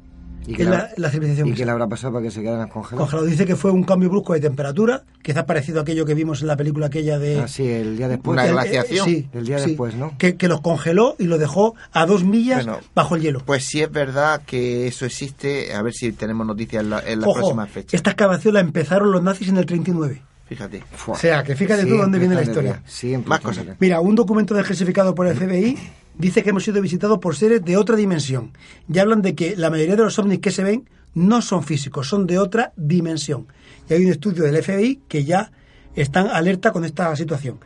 Y 0.49 0.55
que 0.55 0.64
la, 0.64 0.90
la 0.96 1.11
civilización 1.11 1.46
y 1.49 1.51
que 1.51 1.55
que 1.57 1.59
se- 1.61 1.64
le 1.66 1.70
habrá 1.72 1.86
pasado 1.86 2.14
para 2.14 2.24
que 2.24 2.30
se 2.30 2.40
quedaran 2.42 2.68
congelados. 2.68 3.09
congelado. 3.11 3.26
Dice 3.28 3.44
que 3.46 3.55
fue 3.57 3.70
un 3.70 3.84
cambio 3.84 4.09
brusco 4.11 4.32
de 4.32 4.40
temperatura, 4.40 5.05
quizás 5.22 5.44
parecido 5.44 5.78
a 5.78 5.82
aquello 5.82 6.05
que 6.07 6.14
vimos 6.14 6.40
en 6.40 6.46
la 6.49 6.57
película 6.57 6.86
aquella 6.86 7.18
de... 7.18 7.40
Ah, 7.40 7.49
sí, 7.49 7.68
el 7.68 7.96
día 7.96 8.09
después. 8.09 8.32
Una 8.32 8.46
El- 8.46 8.53
glaciación. 8.53 9.05
sí, 9.07 9.28
El 9.32 9.46
día 9.46 9.59
sí. 9.59 9.68
después, 9.70 9.94
¿no? 9.94 10.16
Que, 10.18 10.36
que 10.36 10.49
los 10.49 10.61
congeló 10.61 11.16
y 11.18 11.24
los 11.24 11.38
dejó 11.38 11.74
a 11.92 12.07
dos 12.07 12.24
millas 12.24 12.64
Bueno, 12.64 12.80
bajo 12.94 13.16
el 13.16 13.22
hielo. 13.22 13.42
Pues 13.44 13.64
si 13.64 13.82
es 13.82 13.90
verdad 13.92 14.42
que 14.46 14.86
eso 14.86 15.05
existe, 15.07 15.74
a 15.74 15.82
ver 15.82 15.92
si 15.92 16.12
tenemos 16.12 16.46
noticias 16.46 16.82
en 16.82 16.90
la, 16.90 17.01
en 17.01 17.20
la 17.20 17.26
Ojo, 17.28 17.38
próxima 17.40 17.66
fecha. 17.66 17.96
esta 17.96 18.11
excavación 18.11 18.55
la 18.55 18.61
empezaron 18.61 19.12
los 19.12 19.22
nazis 19.22 19.49
en 19.49 19.59
el 19.59 19.66
39. 19.66 20.22
Fíjate. 20.49 20.82
Fua. 20.92 21.14
O 21.14 21.18
sea, 21.18 21.42
que 21.42 21.55
fíjate 21.55 21.82
tú 21.82 21.88
Siempre 21.88 22.03
dónde 22.05 22.18
viene 22.18 22.34
la 22.34 22.42
historia. 22.42 22.82
Más 23.26 23.40
cosas. 23.40 23.66
Mira, 23.80 24.01
un 24.01 24.14
documento 24.14 24.55
desclasificado 24.55 25.14
por 25.14 25.26
el 25.26 25.36
FBI 25.36 25.76
dice 26.18 26.42
que 26.42 26.50
hemos 26.50 26.64
sido 26.64 26.82
visitados 26.82 27.18
por 27.18 27.36
seres 27.36 27.64
de 27.64 27.76
otra 27.76 27.96
dimensión. 27.96 28.52
Y 28.92 28.98
hablan 28.98 29.22
de 29.22 29.34
que 29.34 29.56
la 29.56 29.70
mayoría 29.70 29.96
de 29.96 30.02
los 30.02 30.18
ovnis 30.18 30.40
que 30.40 30.50
se 30.50 30.64
ven 30.64 30.88
no 31.14 31.40
son 31.42 31.62
físicos, 31.62 32.08
son 32.08 32.26
de 32.26 32.38
otra 32.38 32.72
dimensión. 32.76 33.46
Y 33.88 33.94
hay 33.94 34.04
un 34.04 34.10
estudio 34.10 34.44
del 34.44 34.62
FBI 34.62 35.00
que 35.08 35.24
ya 35.24 35.50
están 35.94 36.28
alerta 36.28 36.72
con 36.72 36.84
esta 36.84 37.14
situación. 37.16 37.58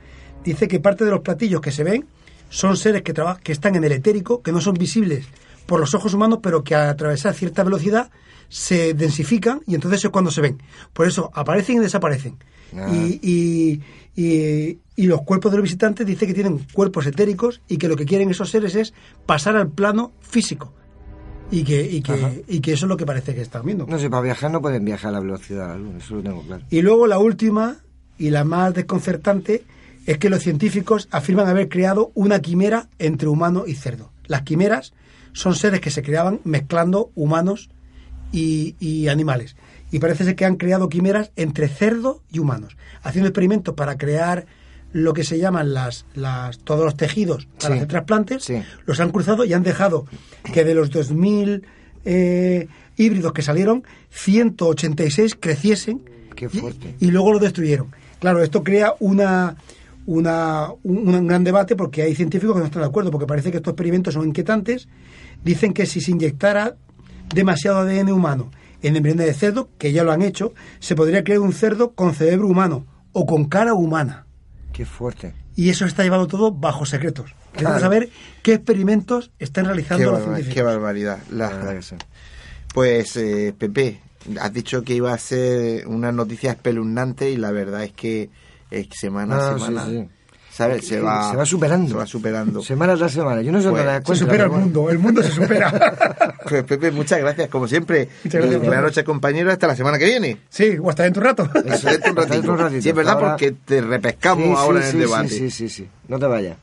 Dice 0.45 0.69
que 0.69 0.81
parte 0.81 1.05
de 1.05 1.11
los 1.11 1.21
platillos 1.21 1.61
que 1.61 1.73
se 1.73 1.85
ven 1.85 2.07
son 2.49 2.77
seres 2.77 3.03
que, 3.03 3.15
que 3.43 3.53
están 3.53 3.75
en 3.77 3.85
el 3.85 3.93
etérico, 3.93 4.43
que 4.43 4.53
no 4.53 4.61
son 4.61 4.75
visibles 4.75 5.27
por 5.67 5.81
los 5.81 5.95
ojos 5.95 6.15
humanos, 6.15 6.41
pero 6.43 6.63
que 6.65 6.75
al 6.75 6.89
atravesar 6.89 7.35
cierta 7.35 7.63
velocidad 7.63 8.11
se 8.49 8.93
densifican 8.93 9.63
y 9.67 9.75
entonces 9.75 10.05
es 10.05 10.11
cuando 10.11 10.31
se 10.31 10.43
ven. 10.43 10.63
Por 10.93 11.07
eso 11.07 11.31
aparecen 11.35 11.77
y 11.77 11.79
desaparecen. 11.81 12.37
Ah. 12.77 12.91
Y, 12.93 13.21
y, 13.23 13.81
y- 14.17 14.79
y 14.95 15.07
los 15.07 15.23
cuerpos 15.23 15.51
de 15.53 15.59
los 15.59 15.63
visitantes 15.65 16.07
dice 16.07 16.27
que 16.27 16.35
tienen 16.35 16.59
cuerpos 16.73 17.07
etéricos 17.07 17.61
y 17.69 17.79
que 17.79 17.89
lo 17.89 17.97
que 17.97 18.05
quieren 18.05 18.31
esos 18.31 18.51
seres 18.51 18.75
es 18.75 18.93
pasar 19.27 19.57
al 19.57 19.69
plano 19.71 20.13
físico. 20.21 20.73
Y 21.51 21.65
que, 21.65 21.83
y 21.91 22.03
Ajá. 22.07 22.31
que, 22.31 22.45
y 22.49 22.61
que 22.61 22.73
eso 22.73 22.87
es 22.87 22.89
lo 22.89 22.97
que 22.97 23.05
parece 23.05 23.35
que 23.35 23.43
están 23.43 23.65
viendo. 23.67 23.87
No 23.87 23.99
sé, 23.99 24.09
para 24.09 24.23
viajar 24.23 24.51
no 24.51 24.61
pueden 24.63 24.85
viajar 24.85 25.11
a 25.11 25.13
la 25.13 25.21
velocidad 25.21 25.69
de 25.69 25.73
la 25.75 25.79
luz, 25.79 25.95
eso 26.05 26.15
lo 26.17 26.23
tengo 26.23 26.43
claro. 26.43 26.63
Y 26.71 26.81
luego 26.83 27.07
la 27.07 27.19
última 27.19 27.77
y 28.19 28.31
la 28.31 28.45
más 28.45 28.73
desconcertante 28.75 29.63
es 30.07 30.19
que 30.19 30.31
los 30.31 30.43
científicos 30.43 31.09
afirman 31.11 31.49
haber 31.49 31.69
creado 31.69 32.11
una 32.15 32.41
quimera 32.41 32.89
entre 32.99 33.29
humano 33.29 33.65
y 33.67 33.75
cerdo. 33.75 34.11
Las 34.27 34.43
quimeras 34.43 34.95
son 35.33 35.55
seres 35.55 35.81
que 35.81 35.91
se 35.91 36.03
creaban 36.03 36.41
mezclando 36.45 37.11
humanos 37.15 37.71
y, 38.33 38.75
y 38.81 39.09
animales. 39.09 39.57
Y 39.93 40.01
parece 40.01 40.25
ser 40.25 40.35
que 40.35 40.45
han 40.45 40.57
creado 40.57 40.89
quimeras 40.89 41.31
entre 41.37 41.69
cerdo 41.69 42.23
y 42.33 42.41
humanos, 42.41 42.77
haciendo 43.03 43.29
experimentos 43.29 43.75
para 43.75 43.97
crear 43.97 44.47
lo 44.93 45.13
que 45.15 45.23
se 45.25 45.39
llaman 45.39 45.73
las, 45.73 46.05
las 46.15 46.59
todos 46.59 46.85
los 46.85 46.97
tejidos 46.97 47.47
para 47.61 47.75
Sí. 47.75 47.79
hacer 47.79 47.89
trasplantes, 47.89 48.45
Sí. 48.45 48.63
los 48.87 48.99
han 49.01 49.11
cruzado 49.11 49.45
y 49.45 49.53
han 49.53 49.63
dejado 49.63 50.07
que 50.53 50.65
de 50.65 50.75
los 50.75 50.91
2.000 50.91 51.63
eh, 52.05 52.67
híbridos 52.97 53.33
que 53.33 53.43
salieron, 53.43 53.85
186 54.11 55.37
creciesen 55.39 56.03
Qué 56.35 56.47
y- 56.47 56.49
fuerte. 56.59 56.95
y, 57.01 57.11
luego 57.11 57.33
lo 57.33 57.39
destruyeron. 57.39 57.89
Claro, 58.19 58.43
esto 58.43 58.63
crea 58.63 58.95
una, 59.01 59.57
una, 60.07 60.69
un, 60.83 61.09
un 61.15 61.27
gran 61.27 61.45
debate 61.45 61.77
porque 61.77 62.03
hay 62.03 62.15
científicos 62.15 62.55
que 62.55 62.61
no 62.61 62.67
están 62.67 62.83
de 62.83 62.89
acuerdo, 62.89 63.11
porque 63.11 63.27
parece 63.27 63.51
que 63.51 63.59
estos 63.59 63.73
experimentos 63.73 64.15
son 64.15 64.27
inquietantes. 64.27 64.89
Dicen 65.45 65.73
que 65.73 65.87
si 65.87 66.01
se 66.01 66.11
inyectara 66.11 66.77
demasiado 67.35 67.79
ADN 67.79 68.11
humano 68.13 68.51
en 68.83 68.97
embriones 68.97 69.27
de 69.27 69.35
cerdo, 69.35 69.69
que 69.79 69.93
ya 69.93 70.05
lo 70.05 70.13
han 70.13 70.23
hecho, 70.23 70.53
se 70.81 70.95
podría 70.95 71.25
crear 71.25 71.41
un 71.41 71.53
cerdo 71.53 71.93
con 71.93 72.15
cerebro 72.15 72.47
humano 72.49 72.87
o 73.13 73.27
con 73.27 73.45
cara 73.47 73.75
humana. 73.75 74.27
Qué 74.73 74.85
fuerte. 74.87 75.35
Y 75.55 75.69
eso 75.71 75.85
está 75.85 76.03
llevado 76.03 76.27
todo 76.27 76.51
bajo 76.53 76.87
secretos. 76.87 77.35
Queremos 77.53 77.73
Claro. 77.73 77.81
saber 77.81 78.09
qué 78.43 78.55
experimentos 78.55 79.31
están 79.39 79.65
Qué, 79.65 79.69
realizando 79.69 80.05
los 80.11 80.15
barba- 80.21 80.25
científicos. 80.25 80.55
qué 80.55 80.63
barbaridad. 80.63 81.19
La- 81.31 81.51
La 81.51 81.57
verdad 81.57 81.75
que 81.75 81.83
sí. 81.83 81.97
Pues, 82.73 83.17
eh, 83.17 83.55
Pepe, 83.57 84.01
has 84.41 84.53
dicho 84.53 84.83
que 84.83 84.95
iba 84.95 85.13
a 85.13 85.19
ser 85.19 85.87
una 85.87 86.11
noticia 86.13 86.53
espeluznante 86.53 87.31
y 87.31 87.37
la 87.37 87.51
verdad 87.51 87.85
es 87.85 87.93
que 87.93 88.31
eh, 88.71 88.89
semana 88.99 89.37
a 89.51 89.59
sí, 89.59 89.65
semana. 89.65 89.85
sí. 89.87 90.09
¿Sabes? 90.53 90.87
Se 90.87 91.01
va, 91.01 91.31
se 91.31 91.37
va 91.37 91.47
superando. 91.47 91.89
Se 91.89 91.95
va 91.97 92.07
superando. 92.07 92.63
Semana 92.63 92.95
tras 92.97 93.13
semana. 93.13 93.41
Yo 93.41 93.51
no 93.53 93.63
sé 93.63 93.71
Pues, 94.05 94.19
Se 94.19 94.25
supera 94.27 94.45
el 94.45 94.51
mundo, 94.51 94.91
el 94.91 94.99
mundo 94.99 95.23
se 95.23 95.31
supera. 95.31 96.29
Pues 96.49 96.65
Pepe, 96.65 96.91
muchas 96.91 97.21
gracias, 97.21 97.49
como 97.49 97.67
siempre. 97.69 98.09
Muchas 98.25 98.41
gracias, 98.43 98.63
Y 98.63 98.67
Buenas 98.67 98.85
noches, 98.85 99.05
compañero, 99.05 99.51
hasta 99.51 99.67
la 99.69 99.77
semana 99.77 99.97
que 99.99 100.05
viene. 100.05 100.37
sí, 100.51 100.77
o 100.83 100.91
hasta 100.91 101.05
dentro 101.05 101.23
de 101.23 101.29
un 101.31 101.37
rato. 101.39 101.59
Eso, 101.61 101.75
Hasta 101.75 101.91
dentro 101.93 102.13
un 102.13 102.19
hasta 102.19 102.35
dentro 102.35 102.53
un 102.53 102.59
ratito. 102.59 102.65
ratito. 102.65 102.83
Sí, 102.83 102.89
es 102.91 102.95
verdad, 102.95 103.15
Ahora- 103.15 103.29
porque 103.31 103.53
te 103.65 103.81
repescamos 103.81 104.45
Sí, 104.47 104.55
ahora 104.57 104.83
sí, 104.83 104.85
en 104.85 104.87
el 104.87 104.93
sí, 104.93 104.99
debate. 104.99 105.29
Sí, 105.29 105.51
sí, 105.51 105.69
sí. 105.69 105.89
No 106.09 106.19
te 106.19 106.27
vayas. 106.27 106.57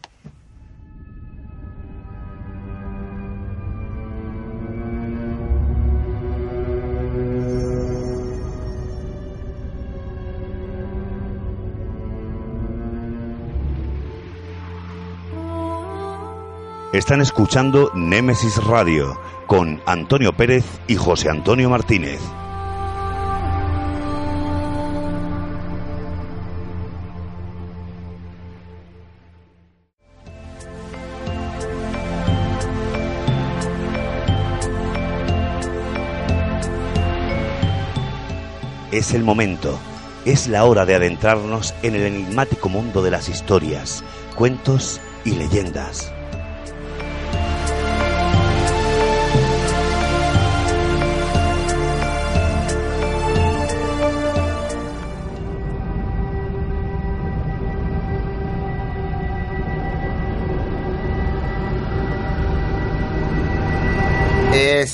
Están 16.92 17.22
escuchando 17.22 17.92
Némesis 17.94 18.58
Radio 18.64 19.16
con 19.46 19.80
Antonio 19.86 20.34
Pérez 20.34 20.66
y 20.88 20.96
José 20.96 21.30
Antonio 21.30 21.70
Martínez. 21.70 22.20
Es 38.92 39.14
el 39.14 39.24
momento, 39.24 39.78
es 40.26 40.48
la 40.48 40.64
hora 40.66 40.88
de 40.88 40.96
adentrarnos 40.96 41.76
en 41.84 41.94
el 41.94 42.02
enigmático 42.02 42.68
mundo 42.68 43.04
de 43.04 43.12
las 43.12 43.30
historias, 43.30 44.04
cuentos 44.36 45.00
y 45.24 45.36
leyendas. 45.36 46.12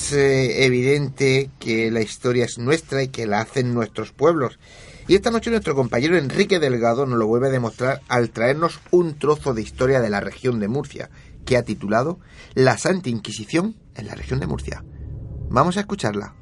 Es 0.06 0.12
eh, 0.12 0.64
evidente 0.64 1.50
que 1.58 1.90
la 1.90 2.00
historia 2.00 2.44
es 2.44 2.58
nuestra 2.58 3.02
y 3.02 3.08
que 3.08 3.26
la 3.26 3.40
hacen 3.40 3.74
nuestros 3.74 4.12
pueblos. 4.12 4.60
Y 5.08 5.16
esta 5.16 5.32
noche 5.32 5.50
nuestro 5.50 5.74
compañero 5.74 6.16
Enrique 6.16 6.60
Delgado 6.60 7.06
nos 7.06 7.18
lo 7.18 7.26
vuelve 7.26 7.48
a 7.48 7.50
demostrar 7.50 8.02
al 8.06 8.30
traernos 8.30 8.78
un 8.92 9.18
trozo 9.18 9.52
de 9.52 9.62
historia 9.62 10.00
de 10.00 10.08
la 10.08 10.20
región 10.20 10.60
de 10.60 10.68
Murcia, 10.68 11.10
que 11.44 11.56
ha 11.56 11.64
titulado 11.64 12.20
La 12.54 12.78
Santa 12.78 13.08
Inquisición 13.08 13.74
en 13.96 14.06
la 14.06 14.14
región 14.14 14.38
de 14.38 14.46
Murcia. 14.46 14.84
Vamos 15.48 15.76
a 15.76 15.80
escucharla. 15.80 16.36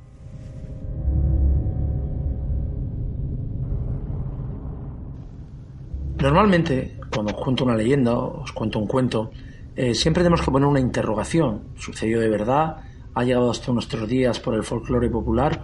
Normalmente, 6.18 7.00
cuando 7.10 7.32
os 7.32 7.42
cuento 7.42 7.64
una 7.64 7.76
leyenda, 7.76 8.12
os 8.14 8.52
cuento 8.52 8.78
un 8.78 8.86
cuento, 8.86 9.30
eh, 9.74 9.94
siempre 9.94 10.22
tenemos 10.22 10.42
que 10.42 10.50
poner 10.50 10.68
una 10.68 10.80
interrogación. 10.80 11.68
¿Sucedió 11.76 12.20
de 12.20 12.28
verdad? 12.28 12.92
¿Ha 13.16 13.22
llegado 13.22 13.48
hasta 13.48 13.70
nuestros 13.72 14.08
días 14.08 14.40
por 14.40 14.54
el 14.54 14.64
folclore 14.64 15.08
popular? 15.08 15.62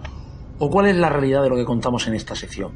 ¿O 0.57 0.69
cuál 0.69 0.87
es 0.87 0.95
la 0.95 1.09
realidad 1.09 1.43
de 1.43 1.49
lo 1.49 1.57
que 1.57 1.65
contamos 1.65 2.07
en 2.07 2.13
esta 2.13 2.33
sección? 2.33 2.71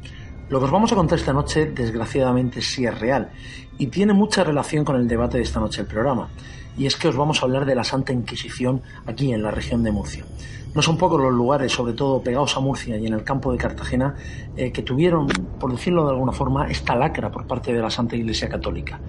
Lo 0.50 0.58
que 0.58 0.66
os 0.66 0.70
vamos 0.70 0.92
a 0.92 0.94
contar 0.94 1.18
esta 1.18 1.32
noche, 1.32 1.64
desgraciadamente, 1.64 2.60
sí 2.60 2.84
es 2.84 3.00
real 3.00 3.30
y 3.78 3.86
tiene 3.86 4.12
mucha 4.12 4.44
relación 4.44 4.84
con 4.84 4.96
el 4.96 5.08
debate 5.08 5.38
de 5.38 5.44
esta 5.44 5.60
noche 5.60 5.78
del 5.78 5.90
programa. 5.90 6.28
Y 6.76 6.84
es 6.84 6.96
que 6.96 7.08
os 7.08 7.16
vamos 7.16 7.40
a 7.40 7.46
hablar 7.46 7.64
de 7.64 7.74
la 7.74 7.84
Santa 7.84 8.12
Inquisición 8.12 8.82
aquí 9.06 9.32
en 9.32 9.42
la 9.42 9.50
región 9.50 9.82
de 9.82 9.92
Murcia. 9.92 10.26
No 10.74 10.82
son 10.82 10.98
pocos 10.98 11.22
los 11.22 11.32
lugares, 11.32 11.72
sobre 11.72 11.94
todo 11.94 12.20
pegados 12.20 12.54
a 12.58 12.60
Murcia 12.60 12.98
y 12.98 13.06
en 13.06 13.14
el 13.14 13.24
campo 13.24 13.50
de 13.52 13.56
Cartagena, 13.56 14.14
eh, 14.58 14.72
que 14.72 14.82
tuvieron, 14.82 15.26
por 15.58 15.72
decirlo 15.72 16.04
de 16.04 16.10
alguna 16.10 16.32
forma, 16.32 16.66
esta 16.70 16.94
lacra 16.94 17.30
por 17.30 17.46
parte 17.46 17.72
de 17.72 17.80
la 17.80 17.88
Santa 17.88 18.14
Iglesia 18.14 18.50
Católica. 18.50 19.00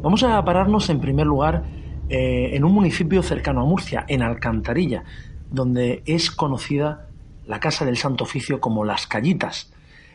Vamos 0.00 0.22
a 0.22 0.42
pararnos 0.42 0.88
en 0.88 1.00
primer 1.00 1.26
lugar 1.26 1.81
eh, 2.14 2.54
en 2.54 2.62
un 2.62 2.74
municipio 2.74 3.22
cercano 3.22 3.62
a 3.62 3.64
Murcia, 3.64 4.04
en 4.06 4.20
Alcantarilla, 4.20 5.02
donde 5.50 6.02
es 6.04 6.30
conocida 6.30 7.06
la 7.46 7.58
Casa 7.58 7.86
del 7.86 7.96
Santo 7.96 8.24
Oficio 8.24 8.60
como 8.60 8.84
Las 8.84 9.06
Callitas. 9.06 9.72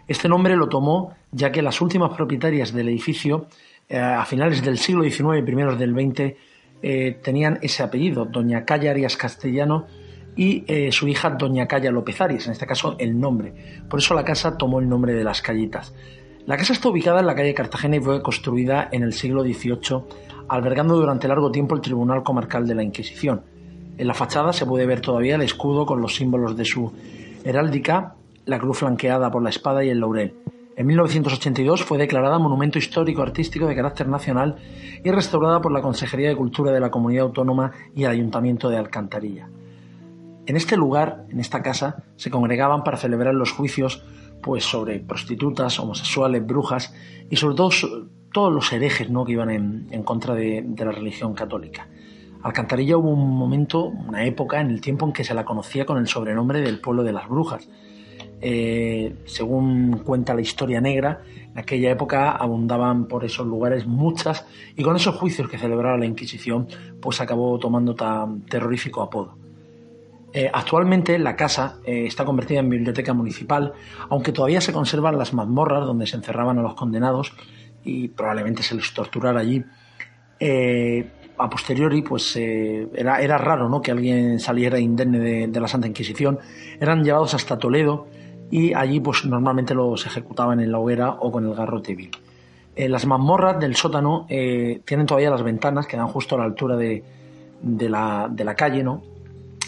Este 0.07 0.29
nombre 0.29 0.55
lo 0.55 0.69
tomó 0.69 1.15
ya 1.31 1.51
que 1.51 1.63
las 1.63 1.81
últimas 1.81 2.15
propietarias 2.15 2.71
del 2.71 2.89
edificio, 2.89 3.47
eh, 3.89 3.97
a 3.97 4.23
finales 4.25 4.63
del 4.63 4.77
siglo 4.77 5.05
XIX 5.05 5.39
y 5.39 5.41
primeros 5.41 5.79
del 5.79 5.95
XX, 5.95 6.35
eh, 6.83 7.19
tenían 7.23 7.57
ese 7.63 7.81
apellido, 7.81 8.25
Doña 8.25 8.63
Calla 8.63 8.91
Arias 8.91 9.17
Castellano 9.17 9.87
y 10.35 10.65
su 10.91 11.07
hija 11.07 11.31
Doña 11.31 11.67
Calla 11.67 11.89
López 11.89 12.21
Arias, 12.21 12.45
en 12.45 12.51
este 12.51 12.67
caso 12.67 12.95
el 12.99 13.19
nombre. 13.19 13.81
Por 13.89 14.01
eso 14.01 14.13
la 14.13 14.23
casa 14.23 14.55
tomó 14.55 14.79
el 14.79 14.87
nombre 14.87 15.13
de 15.13 15.23
Las 15.23 15.41
Callitas. 15.41 15.95
La 16.45 16.57
casa 16.57 16.73
está 16.73 16.89
ubicada 16.89 17.21
en 17.21 17.25
la 17.25 17.33
calle 17.33 17.55
Cartagena 17.55 17.95
y 17.95 18.01
fue 18.01 18.21
construida 18.21 18.87
en 18.91 19.01
el 19.01 19.13
siglo 19.13 19.41
XVIII, 19.41 20.03
albergando 20.49 20.95
durante 20.95 21.27
largo 21.27 21.51
tiempo 21.51 21.75
el 21.75 21.81
Tribunal 21.81 22.23
Comarcal 22.23 22.67
de 22.67 22.75
la 22.75 22.83
Inquisición. 22.83 23.41
En 23.97 24.07
la 24.07 24.13
fachada 24.13 24.53
se 24.53 24.65
puede 24.65 24.85
ver 24.85 25.01
todavía 25.01 25.35
el 25.35 25.41
escudo 25.41 25.85
con 25.85 26.01
los 26.01 26.15
símbolos 26.15 26.55
de 26.55 26.65
su 26.65 26.91
heráldica, 27.43 28.15
la 28.45 28.59
cruz 28.59 28.79
flanqueada 28.79 29.31
por 29.31 29.43
la 29.43 29.49
espada 29.49 29.83
y 29.83 29.89
el 29.89 29.99
laurel. 29.99 30.35
En 30.75 30.85
1982 30.85 31.83
fue 31.83 31.97
declarada 31.97 32.37
Monumento 32.37 32.77
Histórico 32.77 33.23
Artístico 33.23 33.65
de 33.65 33.75
carácter 33.75 34.07
nacional 34.07 34.57
y 35.03 35.09
restaurada 35.09 35.59
por 35.59 35.71
la 35.71 35.81
Consejería 35.81 36.29
de 36.29 36.35
Cultura 36.35 36.71
de 36.71 36.79
la 36.79 36.91
Comunidad 36.91 37.25
Autónoma 37.25 37.71
y 37.95 38.03
el 38.03 38.11
Ayuntamiento 38.11 38.69
de 38.69 38.77
Alcantarilla. 38.77 39.49
En 40.45 40.55
este 40.55 40.77
lugar, 40.77 41.25
en 41.29 41.39
esta 41.39 41.63
casa, 41.63 42.03
se 42.15 42.29
congregaban 42.29 42.83
para 42.83 42.97
celebrar 42.97 43.33
los 43.33 43.51
juicios 43.51 44.03
pues 44.41 44.63
sobre 44.63 44.99
prostitutas, 44.99 45.79
homosexuales, 45.79 46.45
brujas 46.45 46.93
y 47.29 47.35
sobre 47.35 47.55
todo 47.55 47.71
todos 48.37 48.53
los 48.53 48.71
herejes 48.71 49.09
¿no? 49.09 49.25
que 49.25 49.31
iban 49.31 49.49
en, 49.49 50.03
contra 50.03 50.35
de, 50.35 50.63
de 50.63 50.85
la 50.85 50.91
religión 50.91 51.33
católica. 51.33 51.87
Alcantarilla 52.43 52.95
hubo 52.95 53.09
un 53.09 53.35
momento, 53.35 53.85
una 53.85 54.25
época 54.25 54.61
en 54.61 54.69
el 54.69 54.79
tiempo 54.79 55.07
en 55.07 55.11
que 55.11 55.23
se 55.23 55.33
la 55.33 55.43
conocía 55.43 55.87
con 55.87 55.97
el 55.97 56.07
sobrenombre 56.07 56.61
del 56.61 56.79
pueblo 56.79 57.01
de 57.01 57.13
las 57.13 57.27
brujas. 57.27 57.67
Eh, 58.39 59.15
según 59.25 60.03
cuenta 60.05 60.35
la 60.35 60.41
historia 60.41 60.79
negra, 60.79 61.21
en 61.51 61.57
aquella 61.57 61.89
época 61.89 62.29
abundaban 62.29 63.07
por 63.07 63.25
esos 63.25 63.47
lugares 63.47 63.87
muchas 63.87 64.45
y 64.75 64.83
con 64.83 64.95
esos 64.95 65.15
juicios 65.15 65.49
que 65.49 65.57
celebraba 65.57 65.97
la 65.97 66.05
Inquisición, 66.05 66.67
pues 67.01 67.19
acabó 67.19 67.57
tomando 67.57 67.95
tan 67.95 68.41
terrorífico 68.41 69.01
apodo. 69.01 69.35
Eh, 70.31 70.51
actualmente 70.53 71.17
la 71.17 71.35
casa 71.35 71.79
eh, 71.83 72.05
está 72.05 72.23
convertida 72.23 72.59
en 72.59 72.69
biblioteca 72.69 73.15
municipal, 73.15 73.73
aunque 74.09 74.31
todavía 74.31 74.61
se 74.61 74.73
conservan 74.73 75.17
las 75.17 75.33
mazmorras 75.33 75.87
donde 75.87 76.05
se 76.05 76.17
encerraban 76.17 76.59
a 76.59 76.61
los 76.61 76.75
condenados 76.75 77.33
y 77.87 78.09
probablemente 78.09 78.61
se 78.61 78.75
les 78.75 78.93
torturara 78.93 79.39
allí. 79.39 79.63
Eh, 80.39 81.09
a 81.39 81.49
posteriori, 81.49 82.01
pues 82.01 82.35
eh, 82.35 82.87
era, 82.93 83.21
era 83.21 83.37
raro 83.37 83.69
¿no? 83.69 83.81
que 83.81 83.91
alguien 83.91 84.39
saliera 84.39 84.79
indemne 84.79 85.47
de, 85.47 85.59
la 85.59 85.67
Santa 85.67 85.87
Inquisición. 85.87 86.39
Eran 86.79 87.03
llevados 87.03 87.33
hasta 87.33 87.57
Toledo 87.57 88.07
y 88.51 88.73
allí 88.73 88.99
pues 88.99 89.23
normalmente 89.25 89.73
los 89.73 90.05
ejecutaban 90.05 90.59
en 90.59 90.71
la 90.71 90.79
hoguera 90.79 91.11
o 91.19 91.31
con 91.31 91.45
el 91.45 91.53
garrote 91.53 91.95
vil. 91.95 92.11
Eh, 92.75 92.89
las 92.89 93.05
mazmorras 93.05 93.59
del 93.59 93.75
sótano 93.75 94.25
tienen 94.27 95.05
todavía 95.05 95.29
las 95.29 95.43
ventanas 95.43 95.87
que 95.87 95.97
dan 95.97 96.07
justo 96.07 96.35
a 96.35 96.39
la 96.39 96.45
altura 96.45 96.75
de, 96.75 97.03
de 97.61 97.89
la, 97.89 98.27
de 98.29 98.43
la 98.43 98.55
calle, 98.55 98.83
¿no? 98.83 99.01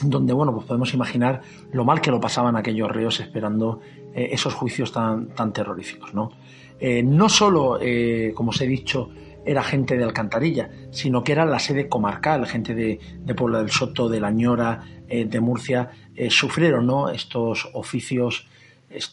donde 0.01 0.33
bueno, 0.33 0.53
pues 0.53 0.65
podemos 0.65 0.93
imaginar 0.93 1.41
lo 1.71 1.83
mal 1.83 2.01
que 2.01 2.09
lo 2.09 2.19
pasaban 2.19 2.55
aquellos 2.55 2.89
reos 2.89 3.19
esperando 3.19 3.81
esos 4.13 4.53
juicios 4.53 4.91
tan, 4.91 5.27
tan 5.29 5.51
terroríficos. 5.51 6.13
No, 6.13 6.31
Eh, 6.79 7.03
no 7.03 7.27
solo, 7.27 7.77
eh, 7.81 8.31
como 8.33 8.51
os 8.51 8.61
he 8.61 8.67
dicho, 8.67 9.09
era 9.45 9.63
gente 9.63 9.97
de 9.97 10.03
Alcantarilla, 10.03 10.69
sino 10.91 11.23
que 11.23 11.33
era 11.33 11.45
la 11.45 11.59
sede 11.59 11.89
comarcal, 11.89 12.45
gente 12.45 12.73
de, 12.73 12.99
de 13.19 13.35
Puebla 13.35 13.59
del 13.59 13.69
Soto, 13.69 14.07
de 14.07 14.19
La 14.19 14.31
Ñora, 14.31 14.83
eh, 15.07 15.25
de 15.25 15.39
Murcia, 15.39 15.89
sufrieron 16.29 16.85
¿no? 16.85 17.09
estos 17.09 17.69
oficios 17.73 18.47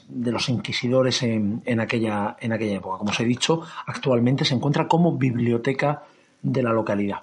de 0.08 0.32
los 0.32 0.48
inquisidores 0.48 1.22
en, 1.22 1.62
en 1.64 1.80
aquella, 1.80 2.36
en 2.40 2.52
aquella 2.52 2.76
época. 2.76 2.98
Como 2.98 3.10
os 3.10 3.20
he 3.20 3.24
dicho, 3.24 3.62
actualmente 3.86 4.44
se 4.44 4.54
encuentra 4.54 4.88
como 4.88 5.16
biblioteca 5.16 6.02
de 6.42 6.62
la 6.62 6.72
localidad. 6.72 7.18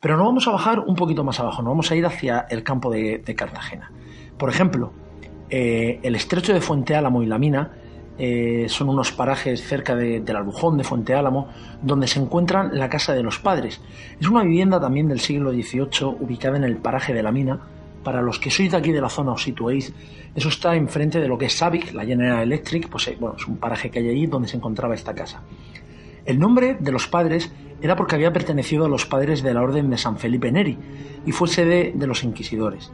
Pero 0.00 0.16
no 0.16 0.24
vamos 0.24 0.46
a 0.46 0.52
bajar 0.52 0.80
un 0.80 0.94
poquito 0.94 1.24
más 1.24 1.40
abajo, 1.40 1.62
no 1.62 1.70
vamos 1.70 1.90
a 1.90 1.96
ir 1.96 2.06
hacia 2.06 2.46
el 2.48 2.62
campo 2.62 2.90
de, 2.90 3.22
Cartagena. 3.36 3.90
Por 4.38 4.50
ejemplo, 4.50 4.92
el 5.50 6.14
estrecho 6.14 6.52
de 6.54 6.60
Fuente 6.60 6.94
Álamo 6.94 7.22
y 7.22 7.26
la 7.26 7.38
mina 7.38 7.72
eh, 8.18 8.66
son 8.68 8.88
unos 8.88 9.10
parajes 9.12 9.62
cerca 9.66 9.96
de- 9.96 10.20
del 10.20 10.36
Albujón 10.36 10.78
de 10.78 10.84
Fuente 10.84 11.14
Álamo 11.14 11.48
donde 11.82 12.06
se 12.06 12.20
encuentran 12.20 12.70
la 12.78 12.88
Casa 12.88 13.12
de 13.14 13.22
los 13.22 13.38
Padres. 13.40 13.80
Es 14.20 14.28
una 14.28 14.42
vivienda 14.44 14.80
también 14.80 15.08
del 15.08 15.20
siglo 15.20 15.50
XVIII 15.52 16.16
ubicada 16.20 16.56
en 16.56 16.64
el 16.64 16.76
paraje 16.76 17.12
de 17.12 17.22
la 17.22 17.32
mina. 17.32 17.58
Para 18.04 18.20
los 18.20 18.38
que 18.38 18.50
sois 18.50 18.70
de 18.70 18.76
aquí 18.76 18.92
de 18.92 19.00
la 19.00 19.08
zona 19.08 19.32
os 19.32 19.42
situéis, 19.42 19.92
eso 20.34 20.48
está 20.50 20.76
enfrente 20.76 21.20
de 21.20 21.26
lo 21.28 21.38
que 21.38 21.46
es 21.46 21.54
Savic, 21.56 21.92
la 21.94 22.04
General 22.04 22.42
Electric, 22.42 22.88
pues 22.88 23.08
eh, 23.08 23.16
bueno, 23.18 23.36
es 23.38 23.46
un 23.48 23.56
paraje 23.56 23.90
que 23.90 23.98
hay 24.00 24.08
allí 24.10 24.26
donde 24.26 24.46
se 24.48 24.56
encontraba 24.58 24.94
esta 24.94 25.14
casa. 25.14 25.42
El 26.26 26.38
nombre 26.38 26.76
de 26.78 26.92
los 26.92 27.06
padres 27.08 27.50
era 27.82 27.96
porque 27.96 28.14
había 28.14 28.32
pertenecido 28.32 28.84
a 28.84 28.88
los 28.88 29.06
padres 29.06 29.42
de 29.42 29.54
la 29.54 29.62
Orden 29.62 29.90
de 29.90 29.96
San 29.98 30.18
Felipe 30.18 30.52
Neri 30.52 30.78
y 31.26 31.32
fue 31.32 31.48
sede 31.48 31.92
de 31.94 32.06
los 32.06 32.24
inquisidores. 32.24 32.92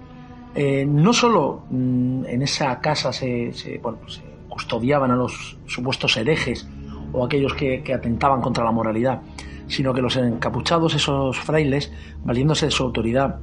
Eh, 0.54 0.84
no 0.86 1.12
solo 1.12 1.64
mm, 1.70 2.24
en 2.26 2.42
esa 2.42 2.80
casa 2.80 3.12
se, 3.12 3.52
pues 3.82 4.14
se, 4.14 4.22
custodiaban 4.50 5.10
a 5.10 5.16
los 5.16 5.56
supuestos 5.66 6.16
herejes 6.18 6.68
o 7.12 7.24
aquellos 7.24 7.54
que, 7.54 7.82
que 7.82 7.94
atentaban 7.94 8.42
contra 8.42 8.64
la 8.64 8.72
moralidad, 8.72 9.22
sino 9.68 9.94
que 9.94 10.02
los 10.02 10.16
encapuchados, 10.16 10.94
esos 10.94 11.38
frailes, 11.38 11.90
valiéndose 12.24 12.66
de 12.66 12.72
su 12.72 12.82
autoridad, 12.82 13.40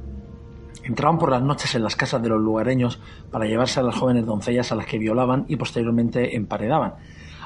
entraban 0.84 1.18
por 1.18 1.30
las 1.30 1.42
noches 1.42 1.74
en 1.74 1.82
las 1.82 1.96
casas 1.96 2.22
de 2.22 2.28
los 2.28 2.40
lugareños 2.40 3.00
para 3.30 3.46
llevarse 3.46 3.80
a 3.80 3.82
las 3.82 3.96
jóvenes 3.96 4.24
doncellas 4.24 4.72
a 4.72 4.74
las 4.74 4.86
que 4.86 4.98
violaban 4.98 5.44
y 5.48 5.56
posteriormente 5.56 6.36
emparedaban. 6.36 6.94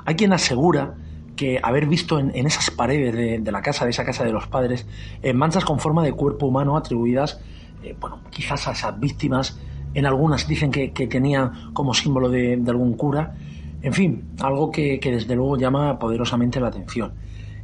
Hay 0.05 0.15
quien 0.15 0.33
asegura 0.33 0.95
que 1.37 1.59
haber 1.63 1.87
visto 1.87 2.19
en, 2.19 2.47
esas 2.47 2.71
paredes 2.71 3.43
de, 3.43 3.53
la 3.53 3.63
casa, 3.63 3.85
de 3.85 3.91
esa 3.91 4.05
casa 4.05 4.25
de 4.25 4.33
los 4.33 4.47
padres, 4.47 4.87
eh, 5.23 5.33
manchas 5.33 5.65
con 5.65 5.81
forma 5.81 6.03
de 6.05 6.13
cuerpo 6.13 6.47
humano 6.47 6.77
atribuidas, 6.77 7.41
eh, 7.83 7.97
bueno, 7.99 8.21
quizás 8.31 8.69
a 8.69 8.73
esas 8.73 8.99
víctimas, 9.01 9.59
en 9.95 10.07
algunas 10.07 10.47
dicen 10.47 10.71
que, 10.71 10.89
tenían 11.07 11.73
como 11.73 11.95
símbolo 11.95 12.29
de, 12.29 12.63
algún 12.69 12.95
cura, 12.95 13.35
en 13.83 13.93
fin, 13.93 14.25
algo 14.41 14.71
que, 14.71 15.01
desde 15.03 15.35
luego 15.35 15.57
llama 15.57 15.99
poderosamente 15.99 16.61
la 16.61 16.69
atención. 16.69 17.15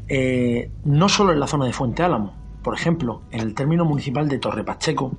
Eh, 0.08 0.70
no 0.84 1.08
solo 1.08 1.32
en 1.32 1.40
la 1.40 1.46
zona 1.46 1.64
de 1.66 1.72
Fuente 1.72 2.02
Álamo, 2.02 2.34
por 2.62 2.74
ejemplo, 2.74 3.22
en 3.30 3.40
el 3.40 3.54
término 3.54 3.84
municipal 3.84 4.28
de 4.28 4.38
Torre 4.38 4.64
Pacheco, 4.64 5.12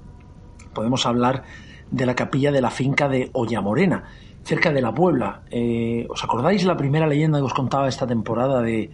podemos 0.73 1.05
hablar 1.05 1.43
de 1.89 2.05
la 2.05 2.15
capilla 2.15 2.51
de 2.51 2.61
la 2.61 2.69
finca 2.69 3.07
de 3.07 3.29
Ollamorena, 3.31 4.03
cerca 4.43 4.73
de 4.73 4.81
la 4.81 4.93
Puebla. 4.93 5.43
Eh, 5.51 6.05
¿Os 6.09 6.23
acordáis 6.23 6.65
la 6.65 6.75
primera 6.75 7.07
leyenda 7.07 7.39
que 7.39 7.45
os 7.45 7.53
contaba 7.53 7.87
esta 7.87 8.05
temporada 8.05 8.61
de 8.61 8.91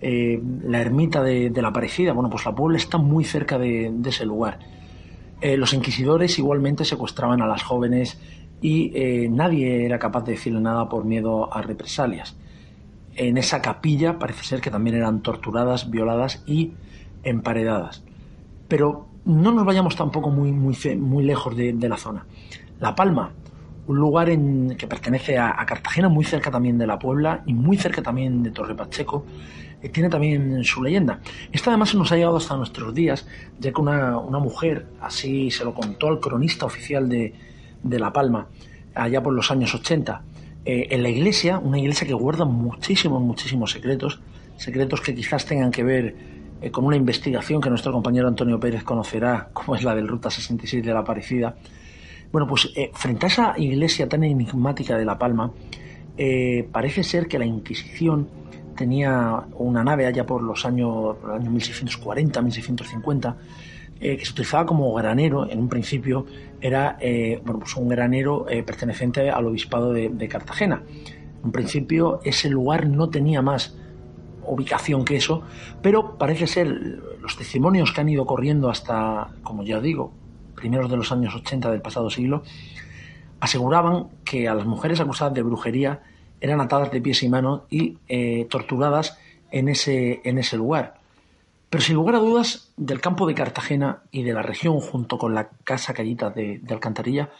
eh, 0.00 0.40
la 0.62 0.80
ermita 0.80 1.20
de, 1.22 1.50
la 1.50 1.68
Aparecida? 1.68 2.12
Bueno, 2.12 2.30
pues 2.30 2.44
la 2.44 2.54
Puebla 2.54 2.78
está 2.78 2.96
muy 2.96 3.24
cerca 3.24 3.58
de, 3.58 3.92
ese 4.04 4.24
lugar. 4.24 4.60
Los 5.42 5.72
inquisidores 5.72 6.38
igualmente 6.38 6.84
secuestraban 6.84 7.40
a 7.40 7.46
las 7.46 7.62
jóvenes 7.62 8.20
y 8.62 9.28
nadie 9.30 9.84
era 9.86 9.98
capaz 9.98 10.24
de 10.24 10.32
decirle 10.32 10.60
nada 10.60 10.88
por 10.88 11.04
miedo 11.04 11.52
a 11.52 11.62
represalias. 11.62 12.36
En 13.16 13.36
esa 13.38 13.60
capilla 13.60 14.18
parece 14.18 14.44
ser 14.44 14.60
que 14.60 14.70
también 14.70 14.96
eran 14.96 15.22
torturadas, 15.22 15.90
violadas 15.90 16.42
y 16.46 16.72
emparedadas. 17.22 18.02
Pero 18.68 19.06
no 19.24 19.52
nos 19.52 19.64
vayamos 19.64 19.96
tampoco 19.96 20.30
muy, 20.30 20.52
muy, 20.52 20.76
muy 20.96 21.24
lejos 21.24 21.56
de, 21.56 21.88
la 21.88 21.96
zona. 21.96 22.24
La 22.78 22.94
Palma, 22.94 23.32
un 23.86 23.96
lugar 23.96 24.28
que 24.28 24.86
pertenece 24.86 25.38
a, 25.38 25.64
Cartagena, 25.66 26.08
muy 26.08 26.24
cerca 26.24 26.50
también 26.50 26.78
de 26.78 26.86
la 26.86 26.98
Puebla 26.98 27.42
y 27.46 27.52
muy 27.52 27.76
cerca 27.76 28.02
también 28.02 28.42
de 28.42 28.50
Torre 28.50 28.74
Pacheco, 28.74 29.26
eh, 29.82 29.88
tiene 29.88 30.08
también 30.08 30.62
su 30.64 30.82
leyenda. 30.82 31.20
Esta 31.52 31.70
además 31.70 31.94
nos 31.94 32.10
ha 32.12 32.16
llegado 32.16 32.36
hasta 32.36 32.56
nuestros 32.56 32.94
días, 32.94 33.26
ya 33.58 33.72
que 33.72 33.80
una, 33.80 34.18
mujer, 34.18 34.86
así 35.00 35.50
se 35.50 35.64
lo 35.64 35.74
contó 35.74 36.08
al 36.08 36.20
cronista 36.20 36.66
oficial 36.66 37.08
de, 37.08 37.34
La 37.82 38.12
Palma, 38.12 38.48
allá 38.94 39.22
por 39.22 39.32
los 39.32 39.50
años 39.50 39.74
80, 39.74 40.22
eh, 40.64 40.88
en 40.90 41.02
la 41.02 41.08
iglesia, 41.08 41.58
una 41.58 41.78
iglesia 41.78 42.06
que 42.06 42.12
guarda 42.12 42.44
muchísimos, 42.44 43.22
muchísimos 43.22 43.72
secretos, 43.72 44.20
secretos 44.56 45.00
que 45.00 45.14
quizás 45.14 45.46
tengan 45.46 45.70
que 45.70 45.82
ver 45.82 46.14
eh, 46.60 46.70
con 46.70 46.84
una 46.84 46.96
investigación 46.96 47.60
que 47.60 47.70
nuestro 47.70 47.92
compañero 47.92 48.28
Antonio 48.28 48.60
Pérez 48.60 48.84
conocerá, 48.84 49.48
como 49.52 49.74
es 49.74 49.82
la 49.82 49.94
del 49.94 50.06
Ruta 50.06 50.30
66 50.30 50.84
de 50.84 50.92
la 50.92 51.00
Aparecida. 51.00 51.56
Bueno, 52.30 52.46
pues 52.46 52.70
eh, 52.76 52.90
frente 52.94 53.26
a 53.26 53.28
esa 53.28 53.54
iglesia 53.56 54.08
tan 54.08 54.22
enigmática 54.22 54.96
de 54.96 55.04
La 55.04 55.18
Palma, 55.18 55.52
parece 56.70 57.02
ser 57.02 57.28
que 57.28 57.38
la 57.38 57.46
Inquisición 57.46 58.28
tenía 58.76 59.42
una 59.54 59.82
nave 59.82 60.06
allá 60.06 60.26
por 60.26 60.42
los 60.42 60.66
años, 60.66 61.16
por 61.16 61.30
el 61.30 61.40
año 61.40 61.50
1640, 61.50 62.42
1650, 62.42 63.36
que 64.00 64.24
se 64.24 64.32
utilizaba 64.32 64.64
como 64.64 64.94
granero, 64.94 65.48
en 65.48 65.58
un 65.58 65.68
principio 65.68 66.26
era 66.60 66.96
bueno, 67.44 67.60
pues 67.60 67.76
un 67.76 67.88
granero 67.88 68.46
perteneciente 68.46 69.30
al 69.30 69.46
obispado 69.46 69.92
de, 69.92 70.28
Cartagena. 70.28 70.82
En 70.86 71.44
un 71.44 71.52
principio 71.52 72.20
ese 72.24 72.48
lugar 72.48 72.86
no 72.86 73.10
tenía 73.10 73.42
más 73.42 73.76
ubicación 74.46 75.04
que 75.04 75.16
eso, 75.16 75.42
pero 75.82 76.16
parece 76.18 76.46
ser 76.46 76.68
los 77.20 77.36
testimonios 77.36 77.92
que 77.92 78.00
han 78.00 78.08
ido 78.08 78.26
corriendo 78.26 78.70
hasta, 78.70 79.28
como 79.42 79.62
ya 79.62 79.80
digo, 79.80 80.12
primeros 80.54 80.90
de 80.90 80.96
los 80.96 81.10
años 81.12 81.34
80 81.34 81.70
del 81.70 81.82
pasado 81.82 82.10
siglo, 82.10 82.42
aseguraban 83.40 84.08
que 84.24 84.48
a 84.48 84.54
las 84.54 84.66
mujeres 84.66 85.00
acusadas 85.00 85.34
de 85.34 85.42
brujería 85.42 86.02
eran 86.40 86.60
atadas 86.60 86.90
de 86.90 87.00
pies 87.00 87.22
y 87.22 87.28
manos 87.28 87.62
y 87.70 87.98
eh, 88.08 88.46
torturadas 88.48 89.18
en 89.50 89.68
ese, 89.68 90.20
en 90.24 90.38
ese 90.38 90.56
lugar. 90.56 90.99
Pero 91.70 91.84
sin 91.84 91.94
lugar 91.94 92.16
a 92.16 92.18
dudas, 92.18 92.72
del 92.76 93.00
campo 93.00 93.28
de 93.28 93.34
Cartagena 93.34 94.02
y 94.10 94.24
de 94.24 94.32
la 94.32 94.42
región, 94.42 94.80
junto 94.80 95.18
con 95.18 95.34
la 95.36 95.50
casa 95.62 95.94
callita 95.94 96.28
de, 96.28 96.60
Alcantarilla, 96.68 97.30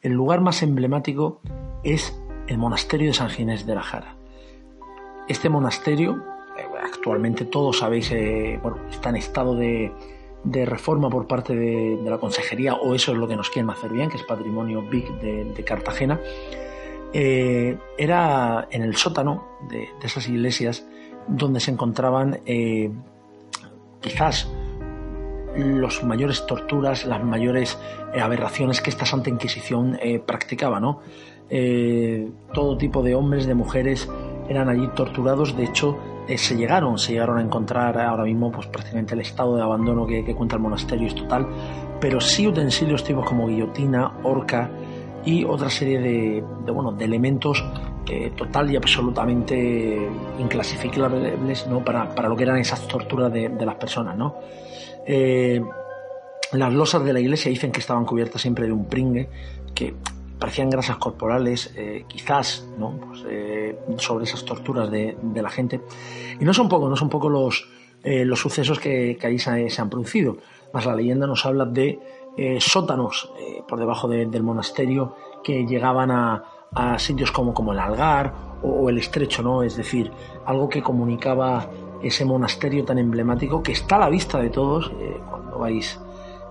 el 0.00 0.12
lugar 0.12 0.40
más 0.40 0.62
emblemático 0.62 1.40
es 1.82 2.16
el 2.46 2.58
monasterio 2.58 3.08
de 3.08 3.14
San 3.14 3.28
Ginés 3.28 3.66
de 3.66 3.74
la 3.74 3.82
Jara. 3.82 4.16
Este 5.28 5.48
monasterio, 5.48 6.22
actualmente 6.80 7.44
todos 7.44 7.78
sabéis, 7.78 8.12
eh, 8.12 8.60
bueno, 8.62 8.78
está 8.88 9.08
en 9.08 9.16
estado 9.16 9.56
de, 9.56 9.92
reforma 10.44 11.10
por 11.10 11.26
parte 11.26 11.56
de, 11.56 11.98
la 12.04 12.18
consejería, 12.18 12.74
o 12.74 12.94
eso 12.94 13.10
es 13.10 13.18
lo 13.18 13.26
que 13.26 13.34
nos 13.34 13.50
quieren 13.50 13.70
hacer 13.70 13.90
bien, 13.90 14.10
que 14.10 14.16
es 14.16 14.22
patrimonio 14.22 14.82
BIC 14.82 15.08
de, 15.20 15.64
Cartagena. 15.64 16.20
Eh, 17.12 17.76
era 17.98 18.68
en 18.70 18.82
el 18.82 18.94
sótano 18.94 19.58
de, 19.68 19.88
esas 20.04 20.28
iglesias 20.28 20.86
donde 21.26 21.58
se 21.58 21.72
encontraban 21.72 22.40
eh, 22.46 22.90
quizás 24.02 24.50
las 25.56 26.04
mayores 26.04 26.46
torturas, 26.46 27.06
las 27.06 27.24
mayores 27.24 27.78
aberraciones 28.20 28.80
que 28.82 28.90
esta 28.90 29.06
Santa 29.06 29.30
Inquisición 29.30 29.98
practicaba, 30.26 30.80
¿no? 30.80 31.00
todo 32.54 32.78
tipo 32.78 33.02
de 33.02 33.14
hombres, 33.14 33.46
de 33.46 33.54
mujeres 33.54 34.08
eran 34.48 34.68
allí 34.68 34.88
torturados. 34.94 35.56
De 35.56 35.64
hecho, 35.64 35.98
eh, 36.28 36.38
se 36.38 36.56
llegaron, 36.56 36.98
se 36.98 37.12
llegaron 37.12 37.38
a 37.38 37.42
encontrar 37.42 37.98
ahora 37.98 38.24
mismo, 38.24 38.52
pues 38.52 38.66
prácticamente 38.68 39.14
el 39.14 39.20
estado 39.20 39.56
de 39.56 39.62
abandono 39.62 40.06
que, 40.06 40.24
cuenta 40.34 40.56
el 40.56 40.62
monasterio 40.62 41.08
es 41.08 41.14
total, 41.14 41.46
pero 42.00 42.20
sí 42.20 42.46
utensilios 42.46 43.02
tipos 43.02 43.26
como 43.26 43.48
guillotina, 43.48 44.18
horca 44.22 44.70
y 45.24 45.44
otra 45.44 45.68
serie 45.68 46.00
de, 46.00 46.72
bueno, 46.72 46.92
de 46.92 47.04
elementos 47.04 47.64
total 48.36 48.70
y 48.70 48.76
absolutamente 48.76 50.08
inclasificables 50.38 51.66
¿no? 51.66 51.84
para, 51.84 52.14
para, 52.14 52.28
lo 52.28 52.36
que 52.36 52.42
eran 52.42 52.58
esas 52.58 52.86
torturas 52.88 53.32
de, 53.32 53.48
las 53.64 53.74
personas. 53.76 54.16
¿no? 54.16 54.36
Eh, 55.06 55.62
las 56.52 56.72
losas 56.72 57.04
de 57.04 57.12
la 57.12 57.20
iglesia 57.20 57.50
dicen 57.50 57.72
que 57.72 57.80
estaban 57.80 58.04
cubiertas 58.04 58.42
siempre 58.42 58.66
de 58.66 58.72
un 58.72 58.86
pringue, 58.86 59.28
que 59.74 59.94
parecían 60.38 60.68
grasas 60.68 60.96
corporales, 60.96 61.72
eh, 61.76 62.04
quizás, 62.08 62.66
¿no? 62.76 62.98
Pues, 62.98 63.24
eh, 63.28 63.78
sobre 63.98 64.24
esas 64.24 64.44
torturas 64.44 64.90
de, 64.90 65.16
la 65.34 65.48
gente. 65.48 65.80
Y 66.40 66.44
no 66.44 66.52
son 66.52 66.68
poco, 66.68 66.88
no 66.88 66.96
son 66.96 67.08
poco 67.08 67.30
los, 67.30 67.68
los 68.02 68.40
sucesos 68.40 68.80
que, 68.80 69.18
ahí 69.22 69.38
se, 69.38 69.80
han 69.80 69.88
producido. 69.88 70.38
Más 70.74 70.84
la 70.84 70.94
leyenda 70.96 71.26
nos 71.26 71.46
habla 71.46 71.64
de 71.64 71.98
sótanos 72.58 73.30
por 73.68 73.78
debajo 73.78 74.08
del 74.08 74.42
monasterio 74.42 75.14
que 75.44 75.64
llegaban 75.64 76.10
a, 76.10 76.51
sitios 76.98 77.32
como, 77.32 77.52
como 77.54 77.72
el 77.72 77.78
Algar 77.78 78.32
o, 78.62 78.88
el 78.88 78.98
Estrecho, 78.98 79.42
¿no? 79.42 79.62
Es 79.62 79.76
decir, 79.76 80.10
algo 80.46 80.68
que 80.68 80.82
comunicaba 80.82 81.68
ese 82.02 82.24
monasterio 82.24 82.84
tan 82.84 82.98
emblemático 82.98 83.62
que 83.62 83.72
está 83.72 83.96
a 83.96 84.00
la 84.00 84.08
vista 84.08 84.38
de 84.38 84.50
todos 84.50 84.90
cuando 85.30 85.58
vais 85.58 86.00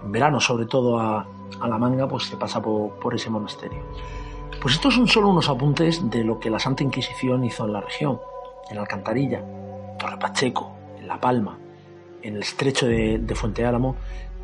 en 0.03 0.11
verano, 0.11 0.39
sobre 0.39 0.65
todo 0.65 0.99
a, 0.99 1.25
a 1.59 1.67
la 1.67 1.77
manga, 1.77 2.07
pues 2.07 2.23
se 2.25 2.37
pasa 2.37 2.61
por, 2.61 3.13
ese 3.13 3.29
monasterio. 3.29 3.83
Pues 4.61 4.75
estos 4.75 4.95
son 4.95 5.07
solo 5.07 5.29
unos 5.29 5.49
apuntes 5.49 6.09
de 6.09 6.23
lo 6.23 6.39
que 6.39 6.49
la 6.49 6.59
Santa 6.59 6.83
Inquisición 6.83 7.43
hizo 7.43 7.65
en 7.65 7.73
la 7.73 7.81
región, 7.81 8.19
en 8.69 8.77
Alcantarilla, 8.77 9.43
Torre 9.97 10.17
Pacheco, 10.17 10.75
en 10.97 11.07
La 11.07 11.19
Palma, 11.19 11.57
en 12.21 12.35
el 12.35 12.41
estrecho 12.41 12.87
de, 12.87 13.33
Fuente 13.35 13.65
Álamo 13.65 13.95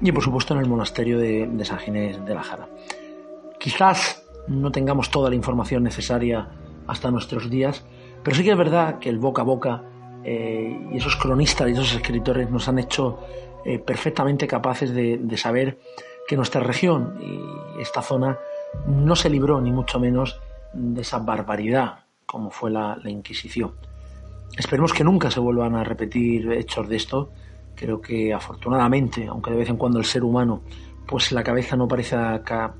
y 0.02 0.12
por 0.12 0.24
supuesto 0.24 0.54
en 0.54 0.62
el 0.62 0.68
monasterio 0.68 1.20
de, 1.20 1.66
San 1.66 1.80
Ginés 1.80 2.24
de 2.26 2.34
la 2.34 2.44
Jara. 2.44 2.68
Quizás 3.60 4.27
no 4.48 4.72
tengamos 4.72 5.12
toda 5.12 5.30
la 5.30 5.36
información 5.36 5.84
necesaria 5.84 6.50
hasta 6.88 7.12
nuestros 7.12 7.50
días, 7.50 7.86
pero 8.24 8.36
sí 8.36 8.44
que 8.44 8.52
es 8.52 8.58
verdad 8.58 9.00
que 9.00 9.10
el 9.10 9.20
boca 9.20 9.42
a 9.42 9.46
boca 9.46 9.84
eh, 10.24 10.90
y 10.92 10.98
esos 10.98 11.16
cronistas 11.16 11.70
y 11.70 11.72
esos 11.72 11.94
escritores 11.94 12.50
nos 12.50 12.68
han 12.68 12.80
hecho 12.80 13.20
eh, 13.66 13.80
perfectamente 13.80 14.48
capaces 14.48 14.94
de, 14.94 15.18
de 15.18 15.38
saber 15.38 15.80
que 16.28 16.36
nuestra 16.36 16.62
región 16.62 17.18
y 17.22 17.82
esta 17.82 18.02
zona 18.02 18.38
no 18.86 19.16
se 19.16 19.30
libró 19.30 19.62
ni 19.62 19.72
mucho 19.72 20.00
menos 20.00 20.40
de 20.74 21.02
esa 21.02 21.20
barbaridad 21.20 22.00
como 22.28 22.52
fue 22.52 22.70
la, 22.70 23.00
Inquisición. 23.06 23.72
Esperemos 24.56 24.94
que 24.94 25.04
nunca 25.04 25.32
se 25.32 25.40
vuelvan 25.40 25.76
a 25.76 25.84
repetir 25.84 26.52
hechos 26.52 26.88
de 26.88 26.98
esto. 26.98 27.32
Creo 27.74 28.02
que 28.02 28.34
afortunadamente, 28.34 29.28
aunque 29.28 29.52
de 29.52 29.58
vez 29.58 29.70
en 29.70 29.78
cuando 29.78 29.98
el 29.98 30.06
ser 30.06 30.24
humano, 30.24 30.62
pues 31.08 31.32
la 31.32 31.44
cabeza 31.44 31.76
no 31.76 31.88
parece 31.88 32.16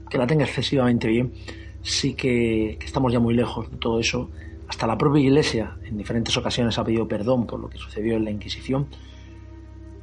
que 0.10 0.18
la 0.18 0.28
tenga 0.28 0.44
excesivamente 0.44 1.08
bien, 1.08 1.34
sí 1.82 2.14
que, 2.14 2.78
estamos 2.84 3.12
ya 3.14 3.20
muy 3.20 3.34
lejos 3.34 3.72
de 3.72 3.78
todo 3.78 4.00
eso, 4.00 4.30
Hasta 4.68 4.86
la 4.86 4.98
propia 4.98 5.22
Iglesia 5.22 5.78
en 5.86 5.98
diferentes 5.98 6.36
ocasiones 6.36 6.78
ha 6.78 6.84
pedido 6.84 7.08
perdón 7.08 7.48
por 7.48 7.58
lo 7.58 7.70
que 7.70 7.78
sucedió 7.78 8.18
en 8.18 8.26
la 8.26 8.32
Inquisición. 8.32 8.88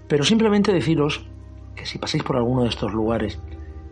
Pero 0.08 0.24
simplemente 0.24 0.72
deciros 0.72 1.26
que 1.76 1.84
si 1.84 1.98
pasáis 1.98 2.22
por 2.22 2.36
alguno 2.36 2.62
de 2.62 2.70
estos 2.70 2.90
lugares, 2.94 3.38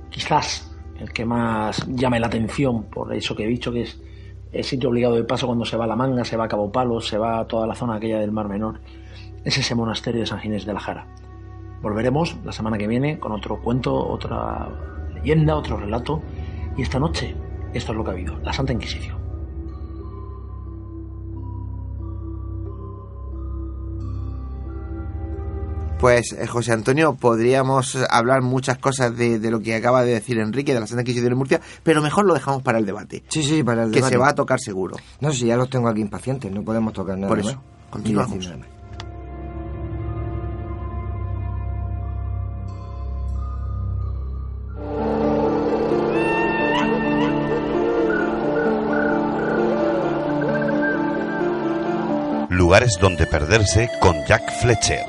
quizás 0.09 0.75
el 0.99 1.13
que 1.13 1.27
más 1.27 1.87
llame 1.89 2.19
la 2.19 2.29
atención 2.29 2.85
por 2.85 3.13
eso 3.15 3.37
que 3.37 3.45
he 3.45 3.47
dicho, 3.47 3.71
que 3.71 3.83
es 3.83 4.01
el 4.51 4.65
sitio 4.65 4.89
obligado 4.89 5.17
de 5.17 5.25
paso 5.25 5.47
cuando 5.47 5.67
se 5.67 5.77
va 5.77 5.85
a 5.85 5.89
La 5.89 5.97
Manga, 5.97 6.25
se 6.25 6.39
va 6.39 6.45
a 6.45 6.49
Cabo 6.49 6.73
Palo, 6.73 7.01
se 7.01 7.19
va 7.19 7.41
a 7.41 7.47
toda 7.47 7.67
la 7.67 7.75
zona 7.75 7.97
aquella 7.97 8.21
del 8.21 8.33
Mar 8.33 8.49
Menor, 8.49 8.81
es 9.45 9.59
ese 9.59 9.75
monasterio 9.75 10.21
de 10.21 10.27
San 10.27 10.41
Ginés 10.41 10.65
de 10.65 10.73
la 10.73 10.81
Jara. 10.81 11.07
Volveremos 11.83 12.37
la 12.45 12.53
semana 12.53 12.79
que 12.79 12.87
viene 12.87 13.19
con 13.19 13.33
otro 13.33 13.61
cuento, 13.61 13.93
otra 13.95 14.69
leyenda, 15.15 15.57
otro 15.57 15.77
relato. 15.77 16.23
Y 16.77 16.83
esta 16.83 16.99
noche, 16.99 17.35
esto 17.75 17.93
es 17.93 17.99
lo 17.99 18.05
que 18.05 18.11
ha 18.11 18.13
habido, 18.15 18.39
la 18.39 18.53
Santa 18.53 18.73
Inquisición. 18.73 19.23
Pues 25.99 26.33
eh, 26.33 26.49
José 26.49 26.73
Antonio, 26.73 27.15
podríamos 27.15 27.97
hablar 28.11 28.43
muchas 28.43 28.79
cosas 28.79 29.17
de, 29.17 29.39
de, 29.39 29.51
lo 29.53 29.61
que 29.61 29.77
acaba 29.77 30.03
de 30.03 30.15
decir 30.15 30.39
Enrique 30.39 30.75
de 30.75 30.81
la 30.81 30.87
Santa 30.89 31.03
Inquisición 31.03 31.31
de 31.31 31.37
Murcia, 31.37 31.61
pero 31.85 32.03
mejor 32.03 32.25
lo 32.25 32.35
dejamos 32.35 32.63
para 32.63 32.79
el 32.79 32.87
debate. 32.87 33.23
Sí, 33.29 33.45
sí, 33.45 33.63
para 33.63 33.85
el 33.85 33.91
que 33.91 33.97
debate. 33.97 34.11
Que 34.11 34.17
se 34.17 34.19
va 34.19 34.31
a 34.31 34.35
tocar 34.35 34.59
seguro. 34.59 34.97
No, 35.21 35.31
si 35.31 35.47
ya 35.47 35.57
los 35.57 35.71
tengo 35.71 35.89
aquí 35.89 36.01
impacientes, 36.01 36.51
no 36.51 36.63
podemos 36.63 36.93
tocar 36.93 37.17
nada 37.17 37.29
Por 37.29 37.39
eso, 37.39 37.55
más. 37.55 37.91
continuamos. 37.91 38.51
Lugares 52.73 52.97
donde 52.99 53.27
perderse 53.27 53.91
con 54.01 54.25
Jack 54.25 54.51
Fletcher. 54.63 55.05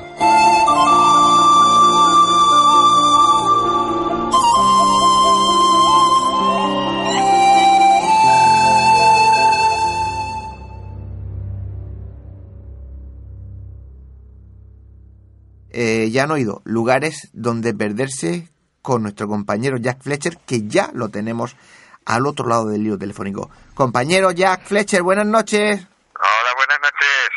Eh, 15.70 16.10
ya 16.10 16.24
han 16.24 16.32
oído 16.32 16.60
lugares 16.64 17.30
donde 17.32 17.72
perderse 17.72 18.50
con 18.82 19.04
nuestro 19.04 19.26
compañero 19.26 19.78
Jack 19.78 20.02
Fletcher, 20.02 20.36
que 20.46 20.68
ya 20.68 20.90
lo 20.92 21.08
tenemos 21.08 21.56
al 22.04 22.26
otro 22.26 22.46
lado 22.46 22.68
del 22.68 22.84
lío 22.84 22.98
telefónico. 22.98 23.48
Compañero 23.72 24.32
Jack 24.32 24.66
Fletcher, 24.66 25.02
buenas 25.02 25.26
noches. 25.26 25.80
Hola, 25.80 26.54
buenas 26.56 26.78
noches. 26.82 27.33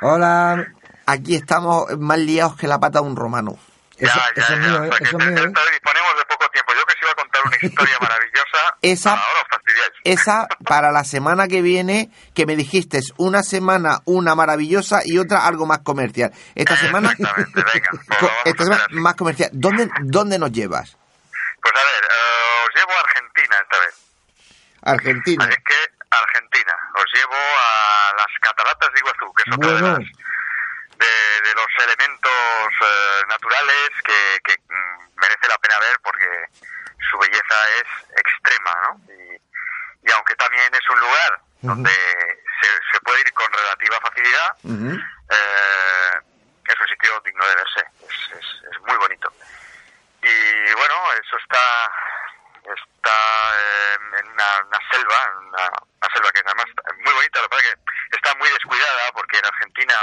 Hola. 0.00 0.66
Aquí 1.06 1.34
estamos 1.34 1.86
más 1.98 2.18
liados 2.18 2.56
que 2.56 2.66
la 2.68 2.78
pata 2.78 3.00
de 3.00 3.06
un 3.06 3.16
romano. 3.16 3.58
Eso, 3.98 4.14
ya, 4.18 4.24
ya, 4.34 4.42
eso 4.42 4.54
es 4.54 4.60
ya. 4.60 4.66
mío, 4.68 4.84
¿eh? 4.84 4.88
O 4.88 4.90
sea, 4.92 4.98
que 4.98 5.04
Eso 5.04 5.18
es 5.18 5.26
mío, 5.26 5.36
¿eh? 5.44 5.52
disponemos 5.72 6.16
de 6.16 6.24
poco 6.28 6.48
tiempo. 6.50 6.72
Yo 6.72 6.86
que 6.86 6.92
os 6.94 7.02
iba 7.02 7.10
a 7.10 7.14
contar 7.16 7.42
una 7.44 7.56
historia 7.60 7.98
maravillosa, 8.00 8.58
Esa- 8.80 9.10
ahora 9.10 9.40
os 9.42 9.48
fastidiáis. 9.50 9.92
Esa 10.04 10.48
para 10.64 10.90
la 10.92 11.04
semana 11.04 11.48
que 11.48 11.60
viene, 11.60 12.10
que 12.34 12.46
me 12.46 12.56
dijiste 12.56 13.00
una 13.18 13.42
semana 13.42 14.00
una 14.06 14.34
maravillosa 14.34 15.00
y 15.04 15.18
otra 15.18 15.46
algo 15.46 15.66
más 15.66 15.80
comercial. 15.80 16.32
Esta 16.54 16.76
semana, 16.76 17.10
Exactamente, 17.12 17.64
venga. 17.74 17.90
pues 18.20 18.32
esta 18.46 18.64
semana 18.64 18.86
más 18.92 19.14
comercial. 19.16 19.50
¿Dónde, 19.52 19.90
¿Dónde 20.02 20.38
nos 20.38 20.50
llevas? 20.52 20.96
Pues 21.60 21.74
a 21.74 21.84
ver, 21.84 22.04
eh, 22.04 22.66
os 22.68 22.74
llevo 22.74 22.92
a 22.92 23.00
Argentina 23.00 23.56
esta 23.62 23.80
vez. 23.80 23.94
Argentina. 24.82 25.44
Es 25.44 25.56
que 25.58 25.76
Argentina. 26.10 26.72
Os 26.96 27.04
llevo 27.14 27.34
a 27.36 28.16
las 28.16 28.26
cataratas 28.40 28.92
de 28.94 28.98
Iguazú, 28.98 29.32
que 29.34 29.39
es 29.50 29.56
otra 29.56 29.68
de, 29.68 29.80
Bueno. 29.80 29.98
las, 29.98 30.08
de, 30.98 31.48
de 31.48 31.54
los 31.54 31.84
elementos 31.84 32.68
eh, 32.82 33.22
naturales 33.28 33.90
que, 34.04 34.40
que, 34.44 34.56
mm, 34.68 35.20
merece 35.20 35.48
la 35.48 35.58
pena 35.58 35.78
ver 35.80 35.98
porque 36.02 36.26
su 37.10 37.18
belleza 37.18 37.68
es 37.76 38.18
extrema, 38.18 38.70
¿no? 38.82 39.00
Y, 39.14 40.08
y 40.08 40.12
aunque 40.12 40.34
también 40.36 40.72
es 40.74 40.90
un 40.90 41.00
lugar 41.00 41.40
donde 41.62 41.90
puede 43.04 43.20
ir 43.20 43.32
con 43.32 43.52
relativa 43.52 43.98
facilidad, 44.00 44.56
Ujú. 44.64 44.90
eh, 45.30 46.12
es 46.68 46.80
un 46.80 46.88
sitio 46.88 47.20
digno 47.24 47.46
de 47.48 47.54
verse, 47.56 47.80
es, 48.08 48.38
es, 48.38 48.46
es 48.72 48.80
muy 48.86 48.96
bonito. 48.96 49.32
Y 50.22 50.72
bueno, 50.74 50.94
eso 51.22 51.36
está 51.38 51.90
está 52.60 53.16
eh, 53.58 53.98
en 54.20 54.26
una, 54.28 54.44
una 54.66 54.78
selva, 54.92 55.16
una, 55.48 55.64
una 55.64 56.14
selva 56.14 56.30
que 56.32 56.40
además 56.44 56.66
es 56.68 56.96
muy 57.04 57.12
bonita, 57.14 57.40
lo 57.40 57.48
que 57.48 57.56
pasa 57.56 57.68
es 57.68 57.74
que 57.74 58.16
está 58.16 58.34
muy 58.36 58.48
descuidada 58.50 59.12
porque 59.12 59.38
en 59.38 59.46
Argentina 59.46 59.94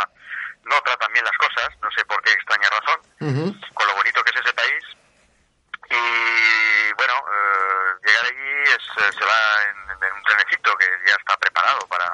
no 0.64 0.82
tratan 0.82 1.14
bien 1.14 1.24
las 1.24 1.38
cosas, 1.38 1.70
no 1.82 1.90
sé 1.92 2.04
por 2.06 2.22
qué 2.24 2.32
extraña 2.32 2.70
razón, 2.70 3.00
Ujú. 3.22 3.74
con 3.74 3.88
lo 3.88 3.96
bonito 3.96 4.24
que 4.24 4.32
es 4.32 4.42
ese 4.46 4.54
país. 4.54 4.84
Y 5.90 6.94
bueno, 6.94 7.14
eh, 7.14 7.94
llegar 8.06 8.26
allí 8.26 8.64
es, 8.72 9.06
eh, 9.06 9.12
se 9.18 9.24
va 9.24 9.64
en, 9.70 10.04
en 10.04 10.14
un 10.14 10.24
trenecito 10.24 10.76
que 10.78 10.86
ya 11.06 11.16
está 11.16 11.38
preparado 11.38 11.88
para, 11.88 12.12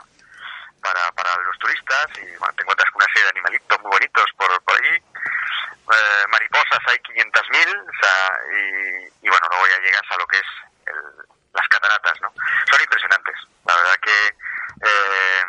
para, 0.82 1.12
para 1.14 1.38
los 1.44 1.58
turistas 1.58 2.06
y 2.18 2.36
bueno, 2.38 2.54
te 2.56 2.62
encuentras 2.64 2.92
con 2.92 3.02
una 3.02 3.12
serie 3.14 3.24
de 3.24 3.30
animalitos 3.30 3.82
muy 3.82 3.92
bonitos 3.92 4.26
por, 4.38 4.62
por 4.64 4.76
allí. 4.76 4.96
Eh, 4.96 6.26
mariposas 6.30 6.80
hay 6.88 6.98
500.000 7.00 7.30
o 7.34 7.92
sea, 8.00 8.40
y, 8.56 9.26
y 9.26 9.30
bueno, 9.30 9.48
luego 9.50 9.68
ya 9.68 9.80
llegas 9.82 10.04
a 10.12 10.18
lo 10.18 10.28
que 10.28 10.38
es 10.38 10.48
el- 10.88 11.26
las 11.54 11.68
cataratas, 11.68 12.22
¿no? 12.22 12.34
Son 12.70 12.82
impresionantes. 12.82 13.36
La 13.66 13.76
verdad 13.76 13.96
que 14.02 14.28
eh, 14.28 15.44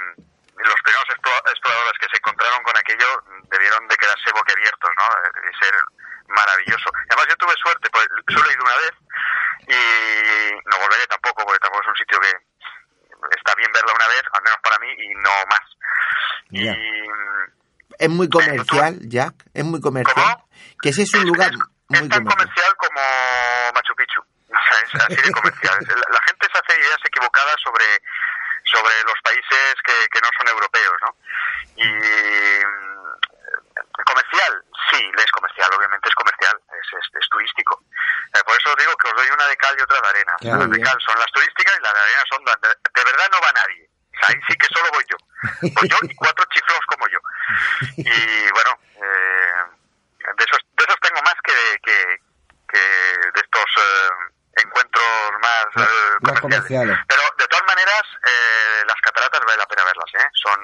los 0.56 0.80
primeros 0.82 1.08
explo- 1.08 1.50
exploradores 1.50 1.98
que 2.00 2.08
se 2.10 2.16
encontraron 2.18 2.62
con 2.62 2.76
aquello 2.76 3.06
debieron 3.48 3.86
de 3.88 3.96
quedarse 3.96 4.30
boquiabiertos, 4.32 4.90
¿no? 4.96 5.40
De 5.40 5.52
ser 5.58 5.74
maravilloso. 6.28 6.90
Además 7.10 7.26
yo 7.28 7.36
tuve 7.36 7.54
suerte, 7.62 7.88
pues 7.90 8.06
solo 8.28 8.50
he 8.50 8.52
ido 8.52 8.64
una 8.64 8.76
vez 8.76 8.92
y 9.68 10.68
no 10.68 10.78
volveré 10.78 11.06
tampoco, 11.06 11.44
porque 11.46 11.60
tampoco 11.60 11.82
es 11.84 11.88
un 11.88 11.96
sitio 11.96 12.20
que 12.20 12.32
está 13.38 13.54
bien 13.54 13.70
verla 13.72 13.92
una 13.94 14.08
vez, 14.08 14.22
al 14.32 14.42
menos 14.42 14.58
para 14.62 14.78
mí, 14.80 14.88
y 14.98 15.14
no 15.14 15.30
más. 15.48 15.60
Ya. 16.50 16.72
Y 16.72 17.08
Es 17.98 18.08
muy 18.10 18.28
comercial, 18.28 18.98
Jack. 19.14 19.34
Es 19.54 19.64
muy 19.64 19.80
comercial. 19.80 20.14
¿Cómo? 20.14 20.48
Que 20.82 20.88
ese 20.90 21.02
es 21.02 21.14
un 21.14 21.24
lugar 21.26 21.50
es, 21.52 21.58
muy 21.88 21.98
es 22.02 22.08
tan 22.10 22.24
comercial. 22.24 22.36
comercial 22.36 22.76
como 22.76 23.00
Machu 23.74 23.94
Picchu. 23.94 24.20
O 24.54 24.62
sea, 24.62 24.78
es 24.86 24.94
así 25.06 25.16
de 25.22 25.32
comercial. 25.32 25.78
La, 25.88 25.94
la 26.14 26.20
gente 26.26 26.46
se 26.52 26.58
hace 26.58 26.78
ideas 26.78 26.98
equivocadas 27.04 27.56
sobre, 27.64 27.86
sobre 28.70 28.94
los 29.06 29.18
países 29.24 29.74
que, 29.84 29.94
que 30.12 30.20
no 30.20 30.28
son 30.38 30.46
europeos, 30.48 30.94
¿no? 31.02 31.10
Y 31.76 31.88
mm, 31.90 32.94
comercial, 34.06 34.52
sí, 34.90 35.00
es 35.16 35.30
comercial, 35.32 35.70
obviamente 35.76 36.08
es 36.08 36.14
comercial, 36.14 36.54
es, 36.70 36.86
es, 36.98 37.06
es 37.18 37.26
turístico. 37.30 37.82
Eh, 38.34 38.40
por 38.46 38.54
eso 38.56 38.70
os 38.70 38.76
digo 38.76 38.94
que 38.96 39.08
os 39.08 39.14
doy 39.16 39.28
una 39.30 39.46
de 39.46 39.56
cal 39.56 39.74
y 39.78 39.82
otra 39.82 40.00
de 40.02 40.08
arena. 40.08 40.34
Claro, 40.40 40.58
las 40.60 40.70
de 40.70 40.80
cal 40.80 40.98
son 41.06 41.18
las 41.18 41.30
turísticas 41.32 41.74
y 41.78 41.82
las 41.82 41.94
de 41.94 42.00
arena 42.00 42.22
son 42.30 42.44
las 42.44 42.60
de, 42.60 42.68
de 42.68 43.04
verdad 43.04 43.28
no 43.32 43.40
va 43.40 43.50
nadie. 43.58 43.88
O 43.90 44.16
sea, 44.20 44.28
ahí 44.30 44.40
sí 44.46 44.54
que 44.56 44.68
solo 44.70 44.88
voy 44.94 45.04
yo. 45.10 45.16
Voy 45.74 45.88
yo 45.90 45.98
y 46.02 46.14
cuatro 46.14 46.44
chiflos 46.54 46.84
como 46.86 47.08
yo. 47.08 47.18
Y 47.98 48.50
bueno, 48.54 48.70
eh, 49.02 49.62
de 50.38 50.44
esos, 50.44 50.60
de 50.78 50.84
esos 50.84 51.00
tengo 51.02 51.20
más 51.22 51.34
que, 51.42 51.58
que, 51.82 51.98
que 52.70 52.78
de 53.34 53.40
estos 53.42 53.68
eh, 53.82 54.10
encuentros 54.62 55.04
más, 55.42 55.66
eh, 55.76 55.80
Más 56.22 56.40
comerciales. 56.40 56.42
comerciales. 56.42 56.98
Pero 57.08 57.22
de 57.38 57.46
todas 57.48 57.66
maneras, 57.66 58.02
eh, 58.22 58.82
las 58.86 59.00
cataratas 59.02 59.40
vale 59.46 59.58
la 59.58 59.66
pena 59.66 59.84
verlas, 59.84 60.10
¿eh? 60.14 60.28
Son. 60.42 60.60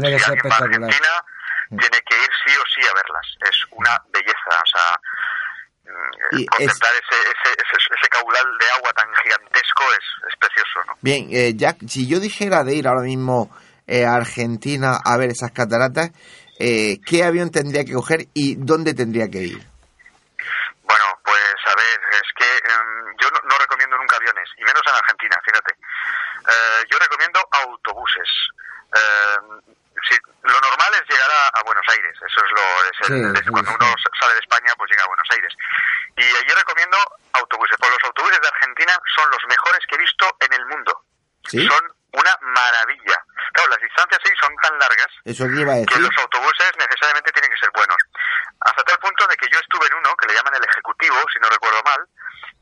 Tiene 0.00 0.10
que 0.12 0.18
si 0.18 0.24
ser 0.24 0.36
espectacular. 0.36 0.84
Argentina, 0.84 1.24
tiene 1.68 2.02
que 2.06 2.16
ir 2.22 2.30
sí 2.46 2.52
o 2.56 2.64
sí 2.74 2.80
a 2.88 2.94
verlas. 2.94 3.26
Es 3.50 3.56
una 3.72 4.02
belleza, 4.12 4.50
o 4.62 4.66
sea. 4.66 5.92
mm, 5.92 6.38
Y 6.38 6.46
contemplar 6.46 6.92
ese, 6.94 7.20
ese, 7.22 7.52
ese, 7.52 7.94
ese 7.98 8.08
caudal 8.10 8.58
de 8.58 8.70
agua 8.70 8.90
tan 8.92 9.08
gigantesco 9.22 9.84
es, 9.92 10.32
es 10.32 10.36
precioso, 10.38 10.80
¿no? 10.86 10.96
Bien, 11.00 11.28
eh, 11.30 11.52
Jack, 11.56 11.78
si 11.88 12.06
yo 12.08 12.20
dijera 12.20 12.64
de 12.64 12.74
ir 12.74 12.86
ahora 12.88 13.02
mismo 13.02 13.50
eh, 13.86 14.04
a 14.06 14.14
Argentina 14.16 14.98
a 15.04 15.16
ver 15.16 15.30
esas 15.30 15.50
cataratas, 15.52 16.10
eh, 16.58 17.00
¿qué 17.04 17.24
avión 17.24 17.50
tendría 17.50 17.84
que 17.84 17.92
coger 17.94 18.26
y 18.34 18.54
dónde 18.56 18.94
tendría 18.94 19.28
que 19.28 19.38
ir? 19.42 19.58
Bueno, 20.82 21.04
pues 21.24 21.54
a 21.66 21.74
ver, 21.74 22.00
es 22.12 22.28
que 22.36 22.44
em, 22.44 23.16
yo 23.20 23.28
no, 23.30 23.40
no 23.48 23.58
recomiendo 23.58 23.96
nunca 23.98 24.16
aviones, 24.16 24.48
y 24.56 24.62
menos 24.64 24.82
en 24.86 24.94
Argentina, 24.94 25.36
fíjate. 25.44 25.72
Eh, 25.74 26.84
yo 26.90 26.98
recomiendo 26.98 27.40
autobuses. 27.50 28.28
Eh, 28.94 29.36
si- 30.08 30.20
lo 30.42 30.60
normal 30.60 30.92
es 30.94 31.08
llegar 31.08 31.30
a, 31.30 31.58
a 31.58 31.62
Buenos 31.64 31.84
Aires, 31.90 32.12
eso 32.14 32.40
es 32.44 32.50
lo 32.52 33.32
cuando 33.50 33.70
uno 33.74 33.94
sale 34.20 34.34
de 34.34 34.40
España, 34.40 34.72
pues 34.76 34.90
llega 34.90 35.04
a 35.04 35.08
Buenos 35.08 35.28
Aires. 35.34 35.52
Y 36.16 36.22
allí 36.24 36.52
recomiendo 36.56 36.96
autobuses, 37.34 37.76
porque 37.78 37.94
los 37.94 38.04
autobuses 38.04 38.40
de 38.40 38.48
Argentina 38.48 38.92
son 39.16 39.30
los 39.30 39.40
mejores 39.48 39.80
que 39.88 39.94
he 39.96 39.98
visto 39.98 40.36
en 40.40 40.52
el 40.52 40.66
mundo. 40.66 41.04
¿Sí? 41.48 41.66
Son 41.66 41.82
una 42.12 42.32
maravilla. 42.40 43.18
Claro, 43.52 43.70
las 43.70 43.80
distancias 43.80 44.20
ahí 44.24 44.32
son 44.40 44.54
tan 44.62 44.78
largas 44.78 45.06
Eso 45.24 45.44
que 45.46 45.60
iba 45.60 45.72
a 45.72 45.76
que 45.76 45.98
decir. 45.98 46.00
los 46.00 46.16
autobuses 46.18 46.70
necesariamente 46.78 47.30
tienen 47.32 47.50
que 47.50 47.58
ser 47.58 47.70
buenos. 47.74 47.96
Hasta 48.60 48.82
tal 48.84 48.98
punto 48.98 49.26
de 49.26 49.36
que 49.36 49.46
yo 49.52 49.58
estuve 49.60 49.86
en 49.86 49.94
uno 49.94 50.14
que 50.16 50.26
le 50.28 50.34
llaman 50.34 50.54
el 50.54 50.64
ejecutivo, 50.64 51.16
si 51.32 51.38
no 51.40 51.48
recuerdo 51.50 51.82
mal, 51.84 52.00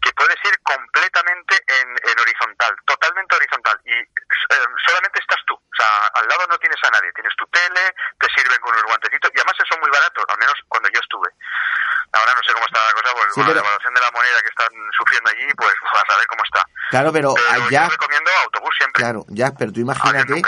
que 0.00 0.10
puedes 0.14 0.36
ir 0.44 0.56
completamente 0.64 1.54
en, 1.68 1.88
en 2.10 2.16
horizontal, 2.18 2.74
totalmente 2.86 3.36
horizontal, 3.36 3.78
y 3.84 3.92
eh, 3.94 4.66
solamente 4.86 5.20
estás 5.20 5.38
tú. 5.46 5.54
lado 5.78 6.46
no 6.48 6.58
tienes 6.58 6.78
a 6.82 6.90
nadie, 6.90 7.12
tienes 7.14 7.32
tu 7.36 7.46
tele, 7.46 7.94
te 8.18 8.26
sirven 8.34 8.58
con 8.60 8.72
unos 8.72 8.84
guantecitos 8.84 9.30
y 9.32 9.38
además 9.38 9.56
son 9.68 9.80
muy 9.80 9.90
baratos, 9.90 10.24
al 10.28 10.38
menos 10.38 10.54
cuando 10.68 10.88
yo 10.90 10.98
estuve. 11.00 11.28
Ahora 12.12 12.32
no 12.34 12.42
sé 12.42 12.52
cómo 12.52 12.66
está 12.66 12.78
la 12.84 12.92
cosa, 12.92 13.14
pues 13.14 13.26
Sí, 13.32 13.40
con 13.40 13.44
pero- 13.46 13.54
la 13.54 13.60
evaluación 13.62 13.94
de 13.94 14.00
la 14.00 14.10
moneda 14.10 14.38
que 14.42 14.48
están 14.52 14.72
sufriendo 14.98 15.30
allí, 15.30 15.46
pues 15.56 15.74
a 15.82 16.12
saber 16.12 16.26
cómo 16.26 16.42
está. 16.44 16.62
Claro, 16.92 17.10
pero 17.12 17.32
Pero 17.34 17.50
allá... 17.64 17.84
yo 17.84 17.90
recomiendo 17.90 18.30
autobús 18.44 18.74
siempre. 18.76 19.00
Claro, 19.02 19.24
ya, 19.28 19.50
pero 19.56 19.72
tú 19.72 19.80
imagínate 19.80 20.42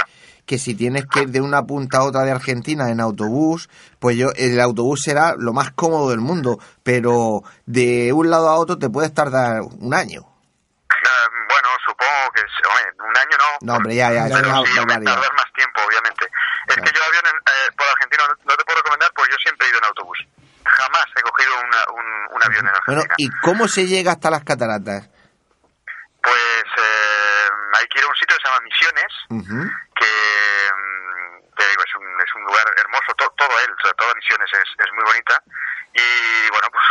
que 0.44 0.58
si 0.58 0.74
tienes 0.76 1.06
que 1.06 1.20
ir 1.22 1.28
de 1.30 1.40
una 1.40 1.62
punta 1.64 1.98
a 1.98 2.04
otra 2.04 2.20
de 2.22 2.30
Argentina 2.32 2.90
en 2.90 3.00
autobús, 3.00 3.70
pues 3.98 4.16
yo 4.18 4.28
el 4.36 4.60
autobús 4.60 5.00
será 5.02 5.34
lo 5.38 5.54
más 5.54 5.72
cómodo 5.72 6.10
del 6.10 6.20
mundo, 6.20 6.58
pero 6.82 7.40
de 7.64 8.12
un 8.12 8.28
lado 8.28 8.50
a 8.50 8.56
otro 8.56 8.76
te 8.76 8.90
puedes 8.90 9.14
tardar 9.14 9.62
un 9.62 9.94
año. 9.94 10.20
Eh, 10.20 11.26
bueno, 11.48 11.68
supongo 11.88 12.30
que 12.34 12.42
un 12.42 13.16
año 13.16 13.36
no. 13.40 13.66
No, 13.66 13.76
hombre, 13.78 13.94
ya, 13.96 14.12
ya, 14.12 14.24
pero 14.24 14.36
sí, 14.44 14.50
hombre, 14.52 14.74
barbaridad. 14.84 15.14
tardas 15.14 15.30
más 15.34 15.52
tiempo, 15.54 15.80
obviamente. 15.88 16.26
Es 16.68 16.76
que 16.76 16.90
yo 16.92 17.00
avión 17.08 17.24
en- 17.24 17.40
eh, 17.40 17.72
por 17.76 17.86
Argentina 17.88 18.24
no, 18.28 18.54
te 18.56 18.64
puedo 18.64 18.78
recomendar, 18.84 19.10
pues 19.16 19.28
yo 19.30 19.36
siempre 19.42 19.66
he 19.66 19.70
ido 19.70 19.78
en 19.78 19.84
autobús. 19.84 20.18
Jamás 20.64 21.04
he 21.16 21.22
cogido 21.22 21.52
una- 21.56 21.86
un, 21.96 22.36
un 22.36 22.40
avión 22.44 22.66
en 22.66 22.72
Bueno, 22.86 23.00
Argentina. 23.00 23.14
¿y 23.16 23.30
cómo 23.40 23.66
se 23.66 23.86
llega 23.86 24.12
hasta 24.12 24.28
las 24.30 24.44
cataratas? 24.44 25.08
Pues 26.22 26.64
eh, 26.78 27.48
hay 27.80 27.86
que 27.88 27.98
ir 27.98 28.04
a 28.04 28.08
un 28.08 28.16
sitio 28.16 28.36
que 28.36 28.42
se 28.42 28.48
llama 28.48 28.64
Misiones, 29.30 29.66
Ujú. 29.68 29.70
que 29.96 30.10
mm, 30.74 31.54
te 31.56 31.68
digo, 31.68 31.82
es 31.84 31.94
un, 31.96 32.20
es 32.20 32.34
un 32.34 32.42
lugar 32.44 32.64
hermoso, 32.78 33.14
to- 33.16 33.34
todo 33.36 33.54
él, 33.60 33.74
toda 33.96 34.14
Misiones 34.14 34.50
es, 34.52 34.68
es 34.78 34.92
muy 34.92 35.04
bonita. 35.04 35.42
Y 35.94 36.50
bueno, 36.50 36.68
pues 36.72 36.84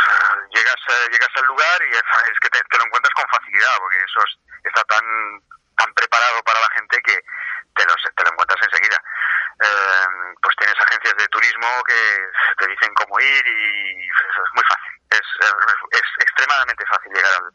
llegas, 0.54 0.80
eh, 0.88 1.08
llegas 1.12 1.28
al 1.36 1.44
lugar 1.46 1.78
y 1.82 1.90
es, 2.32 2.38
que 2.40 2.48
te, 2.50 2.60
te 2.70 2.78
lo 2.78 2.84
encuentras 2.84 3.14
con 3.14 3.28
facilidad, 3.28 3.76
porque 3.78 3.98
eso 3.98 4.20
es- 4.24 4.38
está 4.64 4.82
tan, 4.84 5.04
tan 5.76 5.92
preparado 5.94 6.42
para 6.42 6.60
la 6.60 6.70
gente 6.70 7.00
que 7.02 7.20
te 7.76 7.84
lo, 7.84 7.94
te 7.94 8.24
lo 8.24 8.30
encuentras 8.30 8.60
enseguida. 8.62 8.98
Eh, 9.62 10.06
pues 10.42 10.56
tienes 10.56 10.76
agencias 10.80 11.14
de 11.16 11.28
turismo 11.28 11.68
que 11.86 12.28
te 12.58 12.66
dicen 12.66 12.92
cómo 12.94 13.20
ir 13.20 13.46
y 13.46 14.08
eso 14.08 14.40
es 14.42 14.52
muy 14.54 14.64
fácil. 14.64 14.92
Es, 15.10 15.20
es, 15.20 16.00
es 16.00 16.08
extremadamente 16.20 16.84
fácil 16.86 17.12
llegar 17.12 17.32
al, 17.38 17.50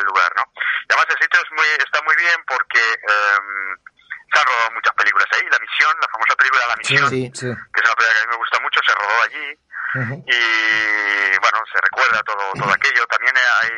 al 0.00 0.04
lugar, 0.04 0.32
¿no? 0.36 0.44
Y 0.56 0.86
además 0.92 1.06
el 1.10 1.18
sitio 1.22 1.40
es 1.40 1.50
muy, 1.52 1.66
está 1.78 2.00
muy 2.02 2.16
bien 2.16 2.42
porque 2.46 2.80
eh, 2.80 3.38
se 4.32 4.38
han 4.38 4.46
rodado 4.46 4.70
muchas 4.72 4.94
películas 4.94 5.26
ahí. 5.32 5.46
La 5.50 5.58
Misión, 5.58 5.92
la 6.00 6.08
famosa 6.08 6.34
película 6.36 6.66
La 6.68 6.76
Misión, 6.76 7.08
sí. 7.10 7.30
Sí. 7.34 7.46
que 7.46 7.80
es 7.80 7.86
una 7.86 7.94
película 7.96 8.14
que 8.14 8.22
a 8.22 8.26
mí 8.26 8.30
me 8.30 8.36
gusta 8.36 8.58
mucho, 8.60 8.80
se 8.84 8.94
rodó 8.94 9.22
allí 9.22 9.58
y 10.26 11.38
bueno, 11.40 11.58
se 11.72 11.78
recuerda 11.80 12.22
todo, 12.24 12.52
todo 12.52 12.72
aquello. 12.72 13.06
También 13.06 13.34
hay, 13.62 13.70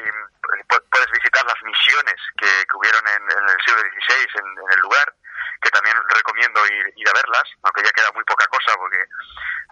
pu- 0.67 0.85
puedes 0.91 1.11
visitar 1.13 1.45
las 1.45 1.61
misiones 1.63 2.17
que, 2.37 2.47
que 2.47 2.75
hubieron 2.77 3.03
en, 3.07 3.23
en 3.23 3.45
el 3.49 3.59
siglo 3.65 3.81
XVI 3.81 4.27
en, 4.35 4.47
en 4.67 4.71
el 4.75 4.81
lugar, 4.81 5.15
que 5.63 5.71
también 5.71 5.97
recomiendo 6.09 6.65
ir, 6.67 6.93
ir 6.97 7.09
a 7.09 7.13
verlas, 7.13 7.45
aunque 7.63 7.83
ya 7.85 7.91
queda 7.91 8.11
muy 8.15 8.25
poca 8.25 8.47
cosa 8.47 8.75
porque 8.77 8.99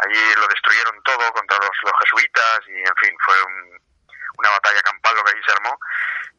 allí 0.07 0.21
lo 0.39 0.47
destruyeron 0.49 1.03
todo 1.03 1.33
contra 1.33 1.57
los, 1.59 1.75
los 1.83 1.93
jesuitas 2.05 2.61
y 2.69 2.79
en 2.79 2.97
fin, 3.01 3.17
fue 3.25 3.43
un- 3.43 3.81
una 4.39 4.51
batalla 4.51 4.81
campal 4.83 5.17
lo 5.17 5.25
que 5.25 5.31
allí 5.33 5.43
se 5.47 5.53
armó. 5.53 5.79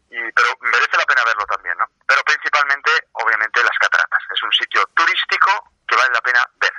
Y, 0.09 0.17
pero 0.31 0.49
merece 0.61 0.95
la 0.97 1.05
pena 1.05 1.23
verlo 1.25 1.45
también, 1.45 1.77
¿no? 1.77 1.85
Pero 2.07 2.21
principalmente, 2.23 2.91
obviamente, 3.13 3.63
las 3.63 3.77
cataratas. 3.79 4.23
Es 4.33 4.41
un 4.43 4.51
sitio 4.53 4.81
turístico 4.95 5.51
que 5.87 5.95
vale 5.95 6.13
la 6.13 6.21
pena 6.21 6.39
ver. 6.59 6.73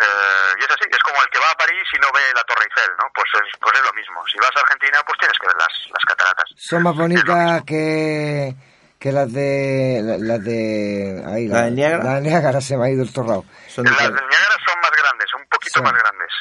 Eh, 0.00 0.52
y 0.58 0.62
es 0.62 0.70
así, 0.70 0.84
es 0.90 1.02
como 1.02 1.18
el 1.22 1.28
que 1.30 1.40
va 1.40 1.50
a 1.50 1.56
París 1.58 1.82
y 1.92 1.98
no 1.98 2.06
ve 2.14 2.20
la 2.34 2.44
Torre 2.44 2.62
Eiffel, 2.70 2.94
¿no? 2.98 3.10
Pues 3.12 3.26
es, 3.34 3.58
pues 3.60 3.74
es 3.74 3.82
lo 3.82 3.92
mismo. 3.94 4.22
Si 4.28 4.38
vas 4.38 4.50
a 4.56 4.60
Argentina, 4.60 4.98
pues 5.04 5.18
tienes 5.18 5.38
que 5.38 5.46
ver 5.48 5.56
las, 5.58 5.74
las 5.90 6.04
cataratas. 6.06 6.46
Son 6.56 6.82
más 6.84 6.94
bonitas 6.94 7.62
que, 7.66 8.54
que 9.00 9.10
las 9.10 9.32
de... 9.32 10.00
la- 10.04 10.18
Las 10.18 10.44
de... 10.44 11.24
Ahí, 11.26 11.48
¿La 11.48 11.62
de 11.62 11.70
Niágara? 11.72 12.04
La 12.04 12.14
de 12.14 12.20
Niágara 12.22 12.60
se 12.60 12.76
me 12.76 12.86
ha 12.86 12.90
ido 12.90 13.02
el 13.02 13.12
torrado. 13.12 13.44
Son 13.66 13.84
Las 13.84 13.98
del 13.98 14.14
Niágara 14.14 14.54
son 14.64 14.78
más 14.80 14.90
grandes, 14.92 15.34
un 15.34 15.44
poquito 15.58 15.78
Sí. 15.78 15.84
más 15.84 15.94
grandes. 15.98 16.32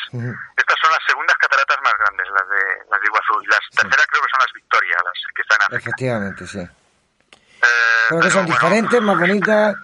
Estas 0.56 0.78
son 0.78 0.92
las 0.94 1.04
segundas 1.10 1.36
cataratas 1.42 1.78
más 1.84 1.94
grandes, 1.98 2.26
las 2.30 2.46
de, 2.54 2.62
las 2.86 3.00
de 3.02 3.08
Iguazú. 3.10 3.34
Y 3.42 3.48
las 3.50 3.64
terceras 3.74 4.06
creo 4.06 4.22
que 4.22 4.32
son 4.32 4.42
las 4.46 4.54
Victoria, 4.54 4.96
las 5.02 5.18
que 5.34 5.42
están 5.42 5.58
en 5.58 5.64
África. 5.66 5.82
Efectivamente, 5.82 6.44
sí. 6.46 6.62
Eh, 6.62 7.66
Pero 8.10 8.22
que 8.22 8.30
son 8.32 8.46
bueno, 8.46 8.54
diferentes, 8.56 9.02
más 9.02 9.18
bonitas... 9.20 9.76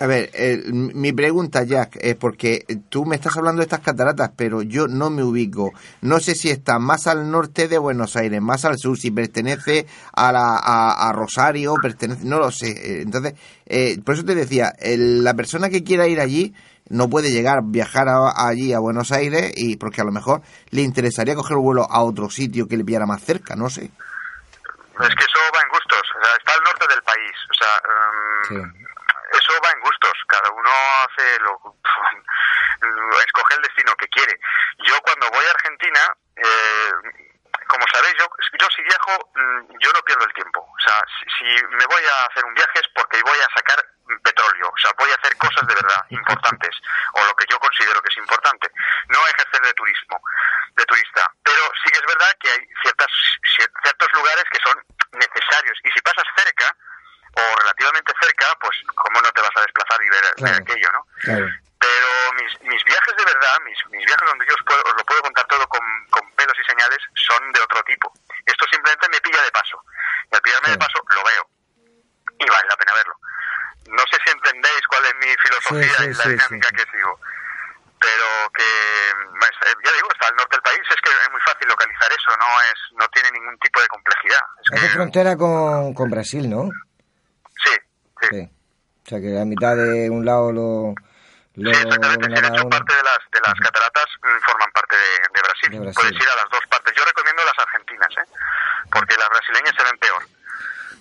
A 0.00 0.06
ver, 0.06 0.30
eh, 0.32 0.62
mi 0.70 1.12
pregunta, 1.12 1.64
Jack, 1.64 1.96
es 2.00 2.14
porque 2.14 2.64
tú 2.88 3.04
me 3.04 3.16
estás 3.16 3.36
hablando 3.36 3.58
de 3.58 3.64
estas 3.64 3.80
cataratas, 3.80 4.30
pero 4.36 4.62
yo 4.62 4.86
no 4.86 5.10
me 5.10 5.24
ubico. 5.24 5.72
No 6.02 6.20
sé 6.20 6.36
si 6.36 6.50
está 6.50 6.78
más 6.78 7.08
al 7.08 7.28
norte 7.32 7.66
de 7.66 7.78
Buenos 7.78 8.14
Aires, 8.14 8.40
más 8.40 8.64
al 8.64 8.78
sur, 8.78 8.96
si 8.96 9.10
pertenece 9.10 9.88
a, 10.12 10.30
la, 10.30 10.56
a, 10.56 11.08
a 11.08 11.12
Rosario, 11.12 11.74
pertenece, 11.82 12.24
no 12.26 12.38
lo 12.38 12.52
sé. 12.52 12.68
Eh, 12.68 13.02
Entonces, 13.02 13.34
eh, 13.66 13.98
por 14.04 14.14
eso 14.14 14.24
te 14.24 14.36
decía, 14.36 14.72
el- 14.78 15.24
la 15.24 15.34
persona 15.34 15.68
que 15.68 15.82
quiera 15.82 16.06
ir 16.06 16.20
allí 16.20 16.54
no 16.90 17.08
puede 17.08 17.30
llegar, 17.30 17.58
viajar 17.64 18.08
a- 18.08 18.48
allí 18.48 18.72
a 18.72 18.78
Buenos 18.80 19.12
Aires, 19.12 19.52
y 19.56 19.76
porque 19.76 20.00
a 20.00 20.04
lo 20.04 20.12
mejor 20.12 20.40
le 20.70 20.82
interesaría 20.82 21.34
coger 21.34 21.56
un 21.56 21.64
vuelo 21.64 21.86
a 21.90 22.02
otro 22.02 22.30
sitio 22.30 22.66
que 22.68 22.76
le 22.76 22.84
pillara 22.84 23.06
más 23.06 23.22
cerca, 23.22 23.54
no 23.56 23.68
sé. 23.70 23.84
Es 24.98 25.14
que 25.14 25.24
eso 25.30 25.38
va 25.54 25.60
en 25.62 25.68
gustos. 25.68 26.02
O 26.02 26.24
sea, 26.24 26.32
está 26.36 26.52
al 26.54 26.62
norte 26.64 26.86
del 26.88 27.02
país. 27.02 27.36
O 27.50 27.54
sea, 27.54 27.70
em, 27.86 28.42
Sí. 28.48 28.56
eso 29.38 29.52
va 29.64 29.70
en 29.70 29.80
gustos. 29.80 30.12
Cada 30.26 30.50
uno 30.50 30.70
hace 31.06 31.38
lo. 31.40 31.54
escoge 33.24 33.54
el 33.56 33.62
destino 33.62 33.92
que 33.98 34.08
quiere. 34.08 34.34
Yo 34.86 34.94
cuando 35.02 35.30
voy 35.30 35.44
a 35.46 35.50
Argentina, 35.50 36.00
eh, 36.36 36.92
como 37.68 37.84
sabéis, 37.92 38.14
yo, 38.18 38.26
yo 38.58 38.66
si 38.74 38.82
viajo, 38.82 39.12
mm, 39.34 39.78
yo 39.82 39.90
no 39.92 40.00
pierdo 40.02 40.24
el 40.26 40.32
tiempo. 40.34 40.60
O 40.62 40.80
sea, 40.82 40.98
si, 41.18 41.24
si 41.38 41.46
me 41.66 41.84
voy 41.86 42.02
a 42.02 42.26
hacer 42.30 42.44
un 42.44 42.54
viaje 42.54 42.78
es 42.82 42.88
porque 42.94 43.20
voy 43.22 43.38
a 43.38 43.54
sacar 43.54 43.78
petróleo. 44.22 44.68
O 44.68 44.78
sea, 44.78 44.90
voy 44.98 45.10
a 45.10 45.14
hacer 45.16 45.36
cosas 45.38 45.66
de 45.66 45.74
verdad 45.74 46.06
importantes. 46.10 46.74
O 47.14 47.24
lo 47.24 47.34
que 47.36 47.46
yo 47.50 47.58
considero 47.60 48.00
que 48.02 48.08
es 48.08 48.16
importante. 48.18 48.70
No 49.08 49.18
ejercer 49.28 49.60
de 49.62 49.74
turismo, 49.74 50.20
de 50.76 50.84
turista. 50.86 51.30
Pero 51.42 51.62
sí 51.84 51.90
que 51.90 51.98
es 51.98 52.06
verdad 52.06 52.32
que 52.40 52.50
hay 52.50 52.60
ciertas, 52.82 53.08
cier- 53.56 53.72
ciertos 53.82 54.08
lugares 54.14 54.44
que 54.50 54.58
son 54.64 54.76
necesarios. 55.12 55.78
Y 55.84 55.90
si 55.90 56.00
pasas 56.02 56.24
cerca, 56.36 56.76
o 57.36 57.56
relativamente 57.60 58.12
cerca, 58.20 58.46
pues 58.60 58.76
cómo 58.94 59.20
no 59.20 59.30
te 59.32 59.40
vas 59.42 59.50
a 59.56 59.60
desplazar 59.62 60.02
y 60.02 60.08
ver, 60.08 60.24
aquello, 60.56 60.90
¿no? 60.92 61.06
Claro. 61.22 61.46
Pero 61.78 62.08
mis, 62.34 62.60
mis 62.62 62.82
viajes 62.84 63.14
de 63.16 63.24
verdad, 63.24 63.56
mis, 63.64 63.78
mis 63.90 64.04
viajes 64.04 64.26
donde 64.28 64.46
yo 64.46 64.54
os, 64.54 64.62
puedo- 64.66 64.82
os 64.82 64.94
lo 64.96 65.04
puedo 65.04 65.22
contar 65.22 65.46
todo 65.46 65.68
con, 65.68 65.80
con 66.10 66.28
pelos 66.34 66.56
y 66.58 66.64
señales, 66.64 66.98
son 67.14 67.52
de 67.52 67.60
otro 67.60 67.82
tipo. 67.84 68.12
Esto 68.44 68.64
simplemente 68.72 69.08
me 69.10 69.20
pilla 69.20 69.42
de 69.42 69.52
paso. 69.52 69.80
Y 70.32 70.34
al 70.34 70.42
pillarme 70.42 70.70
de 70.70 70.78
paso, 70.78 70.98
lo 71.08 71.22
veo. 71.22 71.48
Y 72.40 72.48
vale 72.50 72.68
la 72.68 72.76
pena 72.76 72.94
verlo. 72.94 73.14
No 73.88 74.02
sé 74.10 74.16
si 74.24 74.30
entendéis 74.30 74.80
cuál 74.88 75.04
es 75.06 75.14
mi 75.16 75.34
filosofía 75.42 75.96
Sí, 75.96 76.04
sí, 76.04 76.10
y 76.10 76.14
la 76.14 76.22
sí, 76.24 76.28
dinámica 76.30 76.68
que 76.76 76.84
sigo. 76.92 77.20
Pero 78.00 78.26
que, 78.54 78.62
eh, 78.62 79.74
ya 79.84 79.92
digo, 79.92 80.08
está 80.12 80.28
al 80.28 80.36
norte 80.36 80.54
del 80.56 80.62
país, 80.62 80.80
es 80.88 81.00
que 81.02 81.10
es 81.10 81.30
muy 81.32 81.40
fácil 81.40 81.66
localizar 81.68 82.08
eso, 82.12 82.30
no 82.38 82.46
es 82.70 82.78
no 82.98 83.08
tiene 83.08 83.30
ningún 83.32 83.58
tipo 83.58 83.80
de 83.80 83.88
complejidad. 83.88 84.40
Es 84.62 84.72
Es 84.76 84.82
de 84.82 84.88
que, 84.88 84.94
frontera 84.94 85.36
con, 85.36 85.94
con 85.94 86.08
Brasil, 86.10 86.48
¿no? 86.48 86.68
sí, 87.64 87.74
sí. 88.30 88.48
O 89.04 89.08
sea, 89.08 89.20
que 89.20 89.40
a 89.40 89.44
mitad 89.44 89.74
de 89.74 90.10
un 90.10 90.24
lado 90.24 90.52
lo... 90.52 90.94
lo 91.54 91.72
Sí, 91.74 91.80
exactamente. 91.80 92.28
De 92.28 92.46
hecho, 92.46 92.68
parte 92.68 92.94
de 92.94 93.02
las, 93.02 93.18
de 93.32 93.40
las 93.42 93.54
cataratas 93.58 94.04
mm, 94.22 94.40
forman 94.46 94.70
parte 94.72 94.94
de, 94.96 95.10
de 95.34 95.40
Brasil. 95.42 95.70
De 95.72 95.78
Brasil. 95.80 95.94
Puedes 95.96 96.12
ir 96.22 96.28
a 96.28 96.36
las 96.36 96.50
dos 96.52 96.60
partes. 96.70 96.94
Yo 96.94 97.04
recomiendo 97.04 97.42
las 97.42 97.58
argentinas, 97.66 98.08
¿eh? 98.20 98.28
Porque 98.92 99.16
las 99.16 99.28
brasileñas 99.30 99.74
se 99.74 99.82
ven 99.84 99.98
peor. 99.98 100.22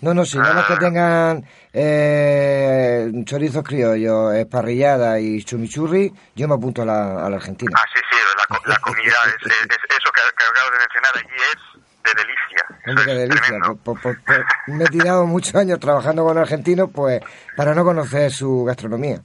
No, 0.01 0.13
no, 0.13 0.25
si 0.25 0.37
nada 0.37 0.53
más 0.53 0.65
que 0.67 0.73
Ah. 0.73 0.79
tengan 0.79 1.43
eh, 1.79 3.11
chorizos 3.25 3.63
criollos, 3.63 4.33
esparrillada 4.33 5.19
y 5.19 5.43
chumichurri, 5.43 6.11
yo 6.35 6.47
me 6.47 6.55
apunto 6.55 6.81
a 6.81 6.85
la, 6.85 7.23
a 7.25 7.29
la 7.29 7.35
Argentina. 7.37 7.71
Ah, 7.77 7.83
sí, 7.93 7.99
sí, 8.09 8.17
la, 8.49 8.59
la 8.73 8.79
comida, 8.81 9.15
es, 9.27 9.35
es- 9.45 9.61
es- 9.61 9.97
eso 9.97 10.09
que, 10.11 10.21
que 10.37 10.43
acabo 10.49 10.71
de 10.71 10.79
mencionar 10.79 11.11
allí 11.15 11.37
es 11.53 11.61
de 12.03 12.13
delicia. 12.23 12.63
Hombre, 12.87 13.05
qué 13.05 13.13
delicia. 13.13 13.59
pues- 13.83 13.99
pues- 14.01 14.17
pues 14.25 14.39
me 14.67 14.85
he 14.85 14.87
tirado 14.87 15.25
muchos 15.27 15.53
años 15.55 15.79
trabajando 15.79 16.23
con 16.23 16.37
argentinos 16.37 16.89
pues 16.93 17.21
para 17.55 17.73
no 17.75 17.83
conocer 17.83 18.31
su 18.31 18.63
gastronomía. 18.63 19.21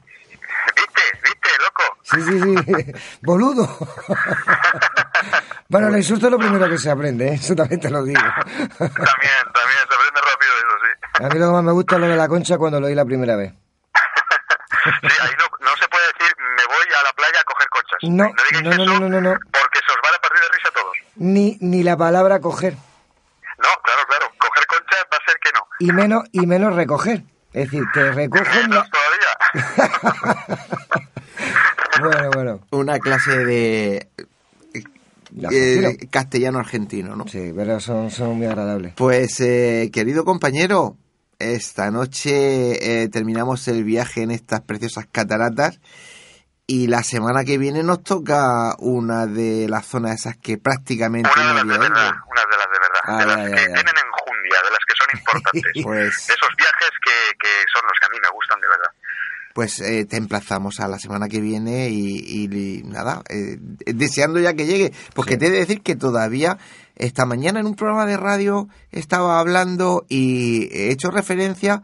¿Viste? 0.77 1.03
¿Viste, 1.25 1.49
loco? 1.59 1.83
Sí, 2.03 2.21
sí, 2.23 2.41
sí. 2.41 2.55
Boludo. 3.23 3.67
bueno, 5.69 5.89
el 5.89 5.97
insulto 5.97 6.27
es 6.27 6.33
lo 6.33 6.39
primero 6.39 6.69
que 6.69 6.77
se 6.79 6.91
aprende, 6.91 7.29
¿eh? 7.29 7.35
eso 7.35 7.55
también 7.55 7.81
te 7.81 7.89
lo 7.91 8.03
digo. 8.05 8.21
También, 8.21 8.69
también, 8.79 9.79
se 9.89 9.95
aprende 9.95 10.21
rápido 10.21 10.53
eso, 10.59 10.77
sí. 10.83 10.89
A 11.23 11.29
mí 11.29 11.39
lo 11.39 11.47
que 11.47 11.53
más 11.53 11.63
me 11.63 11.73
gusta 11.73 11.95
es 11.95 12.01
lo 12.01 12.09
de 12.09 12.17
la 12.17 12.27
concha 12.27 12.59
cuando 12.59 12.81
lo 12.81 12.89
oí 12.89 12.95
la 12.95 13.05
primera 13.05 13.37
vez. 13.37 13.53
Sí, 14.85 15.17
ahí 15.21 15.31
no, 15.39 15.45
no 15.65 15.77
se 15.77 15.87
puede 15.89 16.05
decir, 16.19 16.35
me 16.39 16.67
voy 16.67 16.87
a 16.99 17.05
la 17.05 17.13
playa 17.13 17.39
a 17.41 17.45
coger 17.45 17.69
conchas. 17.69 17.99
No, 18.03 18.25
digáis 18.51 18.65
no, 18.65 18.71
no, 18.71 18.83
eso 18.83 19.01
no, 19.01 19.09
no, 19.09 19.21
no. 19.21 19.39
porque 19.53 19.79
se 19.79 19.93
os 19.93 19.99
van 20.03 20.15
a 20.17 20.21
partir 20.21 20.41
de 20.41 20.49
risa 20.57 20.71
todos. 20.75 20.97
Ni, 21.15 21.57
ni 21.61 21.85
la 21.85 21.97
palabra 21.97 22.41
coger. 22.41 22.73
No, 22.75 23.69
claro, 23.85 24.03
claro, 24.09 24.27
coger 24.39 24.67
conchas 24.67 25.07
va 25.13 25.19
a 25.19 25.25
ser 25.25 25.39
que 25.41 25.51
no. 25.55 25.67
Y 25.79 25.93
menos, 25.93 26.25
y 26.33 26.47
menos 26.49 26.75
recoger. 26.75 27.23
Es 27.53 27.71
decir, 27.71 27.85
te 27.93 28.11
recogen 28.11 28.71
Menos 28.71 28.85
la... 28.85 28.91
todavía. 28.91 30.59
bueno, 32.01 32.31
bueno. 32.33 32.61
Una 32.71 32.99
clase 32.99 33.45
de 33.45 34.09
De 35.31 35.87
eh, 35.87 36.09
castellano 36.11 36.59
argentino, 36.59 37.15
¿no? 37.15 37.29
Sí, 37.29 37.53
pero 37.55 37.79
son, 37.79 38.11
son 38.11 38.39
muy 38.39 38.47
agradables. 38.47 38.95
Pues, 38.97 39.39
eh, 39.41 39.91
querido 39.93 40.25
compañero, 40.25 40.97
Esta 41.43 41.91
noche 41.91 43.03
eh, 43.03 43.09
terminamos 43.09 43.67
el 43.69 43.83
viaje 43.85 44.23
en 44.23 44.31
estas 44.31 44.61
preciosas 44.61 45.07
cataratas 45.11 45.81
y 46.67 46.87
la 46.87 47.03
semana 47.03 47.45
que 47.45 47.59
viene 47.59 47.83
nos 47.83 48.03
toca 48.05 48.77
una 48.79 49.27
de 49.27 49.69
las 49.69 49.85
zonas 49.87 50.21
esas 50.21 50.37
que 50.37 50.57
prácticamente 50.59 51.29
Una 51.37 51.49
de 51.49 51.55
las 51.55 51.63
de 51.67 51.79
verdad, 51.79 52.13
una 52.31 52.41
de 52.43 52.57
las 52.57 52.67
de 52.71 52.79
verdad, 52.79 53.19
de 53.19 53.27
las 53.27 53.37
que 53.51 53.61
ay. 53.61 53.67
tienen 53.75 53.95
enjundia, 54.07 54.59
de 54.63 54.71
las 54.71 54.85
que 54.87 54.95
son 54.97 55.19
importantes. 55.19 55.73
Pues- 55.83 56.27
De 56.29 56.35
esos 56.35 56.57
viajes 56.57 56.91
que, 57.05 57.37
que 57.41 57.49
son 57.73 57.83
los 57.85 57.99
que 57.99 58.07
a 58.07 58.11
mí 58.11 58.19
me 58.23 58.31
gustan 58.35 58.61
de 58.61 58.69
verdad. 58.69 58.91
Pues 59.55 59.81
eh, 59.81 60.07
te 60.07 60.17
emplazamos 60.17 60.81
a 60.81 60.89
la 60.89 60.99
semana 60.99 61.29
que 61.29 61.41
viene 61.41 61.91
y, 61.91 62.17
y- 62.17 62.79
y 62.79 62.83
nada, 62.85 63.23
eh, 63.29 63.59
deseando 63.61 64.39
ya 64.41 64.55
que 64.55 64.65
llegue, 64.65 64.95
porque 65.15 65.37
te 65.37 65.47
he 65.47 65.51
de 65.51 65.59
decir 65.59 65.83
que 65.83 65.95
todavía 65.95 66.57
esta 66.97 67.25
mañana 67.27 67.61
en 67.61 67.67
un 67.67 67.75
programa 67.75 68.07
de 68.07 68.17
radio 68.17 68.69
estaba 68.91 69.39
hablando 69.41 70.05
y 70.09 70.69
he 70.73 70.91
hecho 70.93 71.11
referencia 71.11 71.83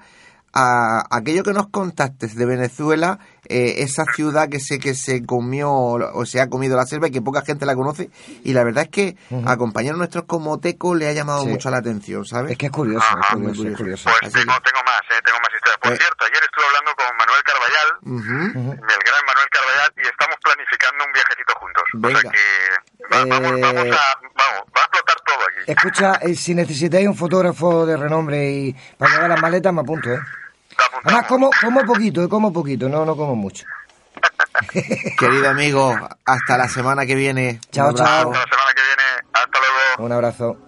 a 0.55 1.05
aquello 1.15 1.43
que 1.45 1.53
nos 1.53 1.69
contaste 1.69 2.27
de 2.27 2.47
Venezuela, 2.47 3.19
eh, 3.49 3.85
esa 3.85 4.05
ciudad 4.17 4.49
que 4.49 4.59
sé 4.61 4.79
que 4.79 4.95
se 4.95 5.25
comió 5.27 5.71
o 5.71 6.25
se 6.27 6.41
ha 6.41 6.49
comido 6.49 6.75
la 6.75 6.87
selva 6.87 7.09
y 7.09 7.11
que 7.11 7.21
poca 7.21 7.43
gente 7.43 7.67
la 7.67 7.77
conoce 7.77 8.11
y 8.45 8.55
la 8.55 8.65
verdad 8.65 8.85
es 8.85 8.91
que 8.91 9.17
a 9.45 9.57
compañeros 9.59 9.99
nuestros 9.99 10.25
como 10.25 10.59
Teco 10.59 10.95
le 10.95 11.07
ha 11.07 11.13
llamado 11.13 11.43
Sí. 11.43 11.49
mucho 11.49 11.71
la 11.71 11.79
atención, 11.79 12.25
¿sabes? 12.25 12.53
Es 12.53 12.59
que 12.59 12.67
es 12.67 12.73
curioso, 12.73 13.07
es 13.07 13.17
Ajá. 13.27 13.35
curioso, 13.37 13.69
es 13.69 13.77
curioso. 13.77 14.11
Pues 14.21 14.33
tengo, 14.33 14.55
tengo 14.65 14.83
más, 14.89 15.01
¿eh? 15.13 15.21
tengo 15.23 15.39
más 15.39 15.53
historias. 15.55 15.79
Por 15.83 15.93
Eh. 15.93 15.97
cierto, 16.01 16.25
ayer 16.25 16.43
estuve 16.43 16.65
hablando 16.65 16.91
con 16.97 17.09
Manuel 17.21 17.43
Carballal, 17.45 17.89
Ujú. 18.09 18.73
el 18.73 19.01
gran 19.05 19.23
Manuel 19.29 19.49
Carballal, 19.53 19.91
y 20.01 20.09
estamos 20.09 20.37
planificando 20.43 21.05
un 21.05 21.13
viajecito 21.13 21.53
juntos. 21.61 21.85
O 21.93 22.09
sea 22.09 22.31
que 22.33 22.45
vamos, 23.11 23.41
vamos 23.41 23.63
a, 23.63 23.63
vamos, 23.63 23.95
va 23.95 24.81
a 24.81 24.85
explotar 24.85 25.17
todo 25.25 25.39
aquí. 25.49 25.73
Escucha, 25.73 26.21
si 26.35 26.55
necesitáis 26.55 27.07
un 27.07 27.15
fotógrafo 27.15 27.87
de 27.87 27.97
renombre 27.97 28.51
y 28.51 28.77
para 28.97 29.13
llevar 29.13 29.31
las 29.31 29.43
maletas, 29.43 29.73
me 29.73 29.81
apunto, 29.81 30.13
¿eh? 30.13 30.21
Además, 31.05 31.27
como, 31.27 31.51
como 31.61 31.81
poquito, 31.85 32.23
eh, 32.23 32.29
como 32.29 32.53
poquito, 32.53 32.89
no, 32.89 33.05
no 33.05 33.17
como 33.17 33.35
mucho. 33.35 33.65
Querido 35.19 35.49
amigo, 35.49 35.95
hasta 36.25 36.59
la 36.59 36.69
semana 36.69 37.07
que 37.07 37.15
viene. 37.15 37.61
Chao, 37.71 37.93
chao. 37.93 38.07
Hasta 38.07 38.25
la 38.25 38.45
semana 38.45 38.73
que 38.75 38.83
viene. 38.83 39.29
Hasta 39.33 39.59
luego. 39.59 40.05
Un 40.05 40.13
abrazo. 40.13 40.68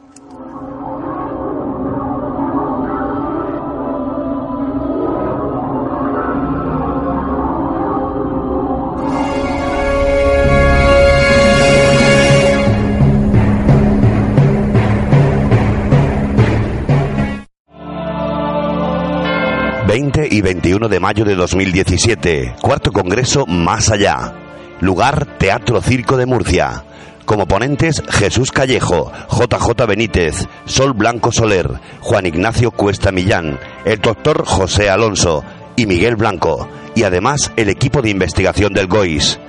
20 19.91 20.29
y 20.31 20.41
21 20.41 20.89
de 20.89 21.01
mayo 21.01 21.25
de 21.25 21.35
2017, 21.35 22.55
cuarto 22.61 22.93
congreso 22.93 23.45
Más 23.47 23.91
Allá. 23.91 24.33
Lugar 24.79 25.37
Teatro 25.37 25.83
Circo 25.83 26.17
de 26.17 26.27
Murcia. 26.27 26.85
Como 27.25 27.49
ponentes 27.49 28.01
Jesús 28.09 28.53
Callejo, 28.53 29.11
JJ 29.29 29.87
Benítez, 29.89 30.47
Sol 30.65 30.93
Blanco 30.93 31.33
Soler, 31.33 31.69
Juan 32.03 32.25
Ignacio 32.25 32.71
Cuesta 32.71 33.11
Millán, 33.11 33.59
el 33.85 33.99
doctor 33.99 34.45
José 34.47 34.89
Alonso 34.89 35.43
y 35.75 35.87
Miguel 35.87 36.15
Blanco, 36.15 36.69
y 36.95 37.03
además 37.03 37.51
el 37.57 37.69
equipo 37.69 38.01
de 38.01 38.11
investigación 38.11 38.73
del 38.73 38.87
GOIS. 38.87 39.41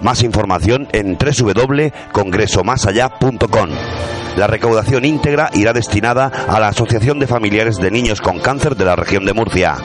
Más 0.00 0.22
información 0.22 0.88
en 0.92 1.18
www.congresomasallá.com. 1.18 3.70
La 4.36 4.46
recaudación 4.46 5.04
íntegra 5.04 5.50
irá 5.54 5.72
destinada 5.72 6.30
a 6.48 6.60
la 6.60 6.68
Asociación 6.68 7.18
de 7.18 7.26
Familiares 7.26 7.78
de 7.78 7.90
Niños 7.90 8.20
con 8.20 8.38
Cáncer 8.38 8.76
de 8.76 8.84
la 8.84 8.94
región 8.96 9.24
de 9.24 9.34
Murcia. 9.34 9.76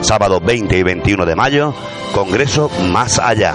Sábado 0.00 0.40
20 0.40 0.78
y 0.78 0.82
21 0.82 1.26
de 1.26 1.36
mayo, 1.36 1.74
Congreso 2.14 2.70
Más 2.90 3.18
Allá. 3.18 3.54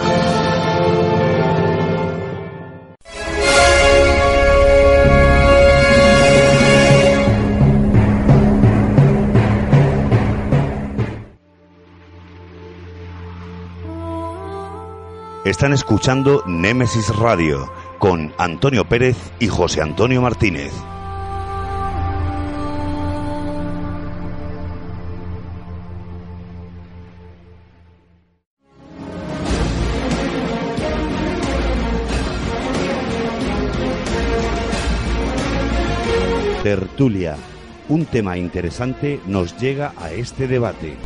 Están 15.46 15.74
escuchando 15.74 16.42
Némesis 16.48 17.16
Radio 17.16 17.72
con 18.00 18.34
Antonio 18.40 18.84
Pérez 18.86 19.16
y 19.40 19.48
José 19.48 19.80
Antonio 19.80 20.20
Martínez. 20.20 20.74
Tertulia. 36.64 37.38
Un 37.88 38.08
tema 38.08 38.36
interesante 38.40 39.20
nos 39.28 39.56
llega 39.60 39.94
a 39.98 40.12
este 40.12 40.48
debate. 40.48 40.98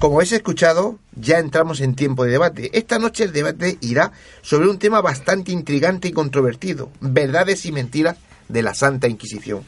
Como 0.00 0.16
habéis 0.16 0.32
escuchado, 0.32 0.98
ya 1.14 1.38
entramos 1.38 1.82
en 1.82 1.94
tiempo 1.94 2.24
de 2.24 2.30
debate. 2.30 2.70
Esta 2.72 2.98
noche 2.98 3.22
el 3.22 3.34
debate 3.34 3.76
irá 3.82 4.12
sobre 4.40 4.66
un 4.70 4.78
tema 4.78 5.02
bastante 5.02 5.52
intrigante 5.52 6.08
y 6.08 6.12
controvertido, 6.12 6.90
verdades 7.00 7.66
y 7.66 7.72
mentiras 7.72 8.16
de 8.48 8.62
la 8.62 8.72
Santa 8.72 9.08
Inquisición. 9.08 9.62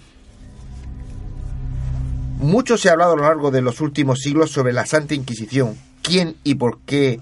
Mucho 2.39 2.79
se 2.79 2.89
ha 2.89 2.93
hablado 2.93 3.13
a 3.13 3.17
lo 3.17 3.25
largo 3.25 3.51
de 3.51 3.61
los 3.61 3.83
últimos 3.83 4.21
siglos 4.21 4.51
sobre 4.51 4.73
la 4.73 4.87
Santa 4.87 5.15
Inquisición, 5.15 5.77
quién 6.01 6.37
y 6.45 6.55
por 6.55 6.79
qué 6.87 7.21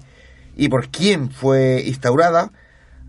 y 0.55 0.69
por 0.69 0.87
quién 0.87 1.31
fue 1.31 1.83
instaurada. 1.85 2.53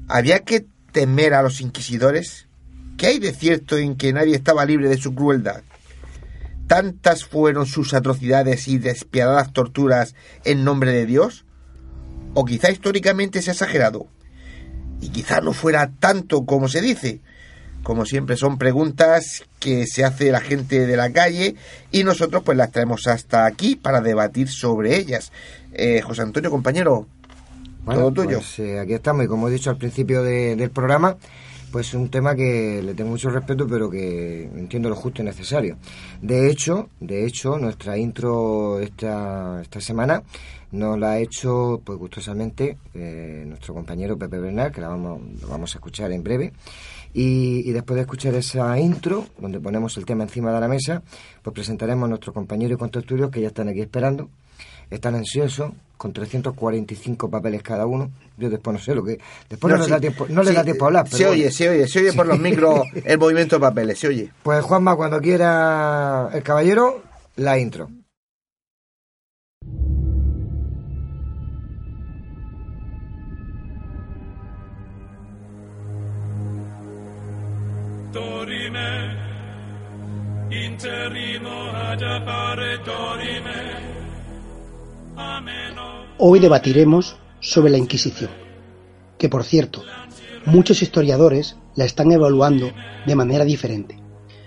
¿Había 0.09 0.41
que 0.41 0.67
temer 0.91 1.33
a 1.33 1.43
los 1.43 1.61
inquisidores? 1.61 2.49
¿Qué 2.97 3.07
hay 3.07 3.19
de 3.21 3.33
cierto 3.33 3.79
en 3.79 3.95
que 3.95 4.13
nadie 4.13 4.35
estaba 4.35 4.65
libre 4.65 4.89
de 4.89 4.99
su 4.99 5.15
crueldad? 5.15 5.63
¿Tantas 6.73 7.27
fueron 7.27 7.67
sus 7.67 7.93
atrocidades 7.93 8.67
y 8.67 8.79
despiadadas 8.79 9.53
torturas 9.53 10.15
en 10.47 10.65
nombre 10.65 10.91
de 10.91 11.05
Dios? 11.05 11.45
¿O 12.33 12.47
quizá 12.47 12.71
históricamente 12.71 13.43
se 13.43 13.51
ha 13.51 13.53
exagerado? 13.53 14.07
Y 15.03 15.11
quizá 15.11 15.43
no 15.43 15.53
fuera 15.53 15.91
tanto 15.99 16.47
como 16.47 16.69
se 16.69 16.81
dice. 16.81 17.21
Como 17.83 18.07
siempre 18.07 18.39
son 18.39 18.57
preguntas 18.57 19.45
que 19.59 19.87
se 19.87 20.03
hace 20.03 20.33
la 20.33 20.41
gente 20.41 20.87
de 20.87 20.97
la 20.97 21.13
calle 21.13 21.57
y 21.91 22.05
nosotros 22.05 22.43
pues 22.43 22.57
las 22.57 22.73
traemos 22.73 23.07
hasta 23.07 23.45
aquí 23.45 23.77
para 23.77 24.01
debatir 24.01 24.49
sobre 24.49 24.97
ellas. 24.97 25.31
Eh, 25.75 26.01
José 26.01 26.23
Antonio, 26.23 26.51
compañero, 26.51 27.07
todo 27.85 28.11
tuyo. 28.13 28.39
Pues, 28.39 28.59
eh, 28.61 28.81
aquí 28.81 28.95
estamos 28.95 29.27
y 29.27 29.29
como 29.29 29.49
he 29.49 29.51
dicho 29.51 29.69
al 29.69 29.77
principio 29.77 30.23
de- 30.23 30.57
del 30.57 30.71
programa, 30.71 31.19
pues 31.73 31.95
un 31.95 32.11
tema 32.11 32.37
que 32.37 32.83
le 32.83 32.95
tengo 32.95 33.11
mucho 33.11 33.31
respeto, 33.31 33.67
pero 33.67 33.91
que 33.91 34.45
entiendo 34.45 34.91
lo 34.91 34.95
justo 34.95 35.23
y 35.23 35.25
necesario. 35.25 35.79
De 36.21 36.51
hecho, 36.51 36.91
de 37.01 37.25
hecho, 37.25 37.59
nuestra 37.59 37.97
intro 37.97 38.79
esta, 38.79 39.63
esta 39.63 39.81
semana 39.81 40.23
nos 40.71 40.99
la 40.99 41.13
ha 41.13 41.19
hecho, 41.19 41.81
pues 41.85 41.99
gustosamente, 41.99 42.77
eh, 42.95 43.45
nuestro 43.47 43.75
compañero 43.75 44.19
Pepe 44.19 44.39
Bernal, 44.39 44.71
que 44.71 44.81
la 44.83 44.89
vamos, 44.89 45.21
lo 45.41 45.49
vamos 45.49 45.75
a 45.75 45.79
escuchar 45.79 46.13
en 46.13 46.23
breve. 46.23 46.53
Y, 47.15 47.69
y 47.69 47.73
después 47.73 47.97
de 47.97 48.03
escuchar 48.03 48.35
esa 48.35 48.79
intro, 48.79 49.27
donde 49.39 49.59
ponemos 49.61 49.97
el 49.97 50.05
tema 50.05 50.25
encima 50.25 50.53
de 50.53 50.61
la 50.61 50.69
mesa, 50.69 51.03
pues 51.43 51.55
presentaremos 51.55 52.07
a 52.07 52.09
nuestros 52.09 52.35
compañeros 52.35 52.77
y 52.77 52.79
contertulios 52.79 53.31
que 53.31 53.41
ya 53.41 53.49
están 53.49 53.69
aquí 53.69 53.81
esperando. 53.81 54.29
Están 54.91 55.15
ansiosos, 55.15 55.73
con 56.03 56.13
345 56.13 57.31
papeles 57.31 57.63
cada 57.63 57.87
uno. 57.87 58.11
Yo 58.37 58.51
después 58.51 58.75
no 58.75 58.83
sé 58.83 58.93
lo 58.93 59.05
que... 59.05 59.21
Después 59.49 59.71
no, 59.71 59.77
No, 59.77 59.77
les, 59.79 59.87
sí, 59.87 59.93
da 59.93 60.01
tiempo, 60.01 60.27
no 60.29 60.43
les 60.43 60.51
sí, 60.51 60.57
da 60.57 60.65
tiempo 60.65 60.85
a 60.85 60.89
hablar. 60.89 61.09
Se 61.09 61.19
pero 61.19 61.31
oye, 61.31 61.43
bueno. 61.43 61.53
se 61.55 61.71
oye, 61.71 61.87
se 61.87 61.99
oye 62.01 62.13
por 62.13 62.27
los 62.27 62.41
micros 62.41 62.81
el 63.05 63.19
movimiento 63.19 63.55
de 63.55 63.61
papeles, 63.61 64.01
se 64.01 64.09
oye. 64.09 64.33
Pues 64.43 64.65
Juanma, 64.65 64.97
cuando 64.97 65.21
quiera 65.21 66.29
el 66.35 66.43
caballero, 66.43 67.05
la 67.37 67.57
intro. 67.57 67.89
dorime, 78.11 79.17
interrimo 80.51 81.71
ad 81.73 82.03
appare 82.03 82.79
dorime. 82.85 83.92
Hoy 86.19 86.39
debatiremos 86.39 87.17
sobre 87.41 87.71
la 87.71 87.79
Inquisición, 87.79 88.31
que 89.19 89.29
por 89.29 89.45
cierto, 89.45 89.83
muchos 90.47 90.83
historiadores 90.83 91.57
la 91.75 91.85
están 91.85 92.13
evaluando 92.13 92.71
de 93.07 93.15
manera 93.17 93.45
diferente. 93.45 93.99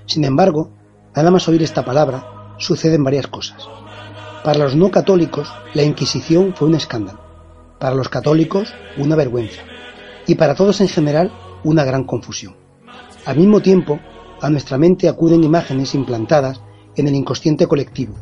Sin 0.05 0.23
embargo, 0.23 0.71
nada 1.15 1.31
más 1.31 1.47
oír 1.47 1.63
esta 1.63 1.83
palabra, 1.83 2.53
suceden 2.57 3.03
varias 3.03 3.27
cosas. 3.27 3.67
Para 4.43 4.59
los 4.59 4.75
no 4.75 4.91
católicos, 4.91 5.51
la 5.73 5.83
Inquisición 5.83 6.53
fue 6.55 6.67
un 6.67 6.75
escándalo. 6.75 7.19
para 7.79 7.95
los 7.95 8.09
católicos 8.09 8.73
una 8.97 9.15
vergüenza 9.15 9.61
y 10.27 10.35
para 10.35 10.55
todos 10.55 10.81
en 10.81 10.87
general 10.87 11.31
una 11.63 11.83
gran 11.83 12.03
confusión. 12.03 12.55
Al 13.25 13.37
mismo 13.37 13.59
tiempo, 13.61 13.99
a 14.41 14.49
nuestra 14.49 14.77
mente 14.77 15.09
acuden 15.09 15.43
imágenes 15.43 15.93
implantadas 15.95 16.61
en 16.95 17.07
el 17.07 17.15
inconsciente 17.15 17.67
colectivo, 17.67 18.15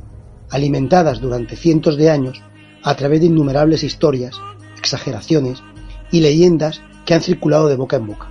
alimentadas 0.53 1.19
durante 1.19 1.55
cientos 1.55 1.97
de 1.97 2.11
años 2.11 2.41
a 2.83 2.95
través 2.95 3.19
de 3.19 3.25
innumerables 3.25 3.83
historias, 3.83 4.35
exageraciones 4.77 5.63
y 6.11 6.21
leyendas 6.21 6.81
que 7.05 7.15
han 7.15 7.21
circulado 7.21 7.67
de 7.67 7.75
boca 7.75 7.97
en 7.97 8.05
boca, 8.05 8.29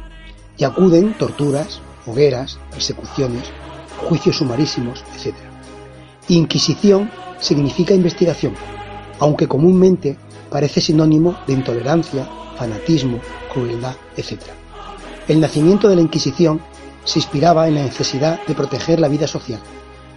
y 0.57 0.65
acuden 0.65 1.15
torturas, 1.19 1.81
hogueras, 2.07 2.59
persecuciones, 2.71 3.43
juicios 4.09 4.37
sumarísimos, 4.37 5.05
etc. 5.17 5.35
Inquisición 6.29 7.11
significa 7.41 7.93
investigación, 7.93 8.55
aunque 9.19 9.49
comúnmente 9.49 10.17
parece 10.49 10.81
sinónimo 10.81 11.37
de 11.49 11.55
intolerancia, 11.55 12.29
fanatismo, 12.57 13.19
crueldad, 13.53 13.97
etc. 14.17 14.43
El 15.27 15.41
nacimiento 15.41 15.89
de 15.89 15.97
la 15.97 16.03
Inquisición 16.03 16.61
se 17.05 17.19
inspiraba 17.19 17.67
en 17.67 17.75
la 17.75 17.83
necesidad 17.83 18.39
de 18.47 18.55
proteger 18.55 19.01
la 19.01 19.09
vida 19.09 19.27
social, 19.27 19.61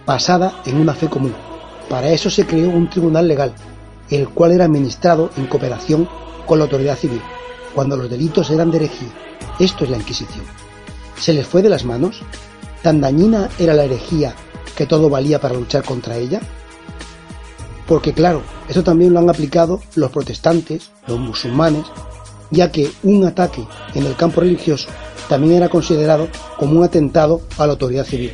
basada 0.06 0.62
en 0.66 0.76
una 0.80 0.94
fe 0.94 1.08
común. 1.08 1.34
Para 1.88 2.10
eso 2.10 2.30
se 2.30 2.46
creó 2.46 2.70
un 2.70 2.90
tribunal 2.90 3.28
legal, 3.28 3.52
el 4.10 4.28
cual 4.28 4.52
era 4.52 4.64
administrado 4.64 5.30
en 5.36 5.46
cooperación 5.46 6.08
con 6.46 6.58
la 6.58 6.64
autoridad 6.64 6.96
civil, 6.96 7.20
cuando 7.74 7.96
los 7.96 8.10
delitos 8.10 8.50
eran 8.50 8.70
de 8.70 8.78
herejía. 8.78 9.08
Esto 9.58 9.84
es 9.84 9.90
la 9.90 9.96
Inquisición. 9.96 10.44
¿Se 11.18 11.32
les 11.32 11.46
fue 11.46 11.62
de 11.62 11.68
las 11.68 11.84
manos? 11.84 12.22
¿Tan 12.82 13.00
dañina 13.00 13.48
era 13.58 13.74
la 13.74 13.84
herejía 13.84 14.34
que 14.76 14.86
todo 14.86 15.08
valía 15.08 15.40
para 15.40 15.54
luchar 15.54 15.84
contra 15.84 16.16
ella? 16.16 16.40
Porque 17.86 18.12
claro, 18.12 18.42
eso 18.68 18.82
también 18.82 19.12
lo 19.12 19.20
han 19.20 19.30
aplicado 19.30 19.80
los 19.94 20.10
protestantes, 20.10 20.90
los 21.06 21.18
musulmanes, 21.18 21.84
ya 22.50 22.70
que 22.70 22.90
un 23.02 23.24
ataque 23.24 23.64
en 23.94 24.06
el 24.06 24.16
campo 24.16 24.40
religioso 24.40 24.88
también 25.28 25.54
era 25.54 25.68
considerado 25.68 26.28
como 26.58 26.78
un 26.78 26.84
atentado 26.84 27.40
a 27.58 27.66
la 27.66 27.72
autoridad 27.72 28.04
civil, 28.04 28.32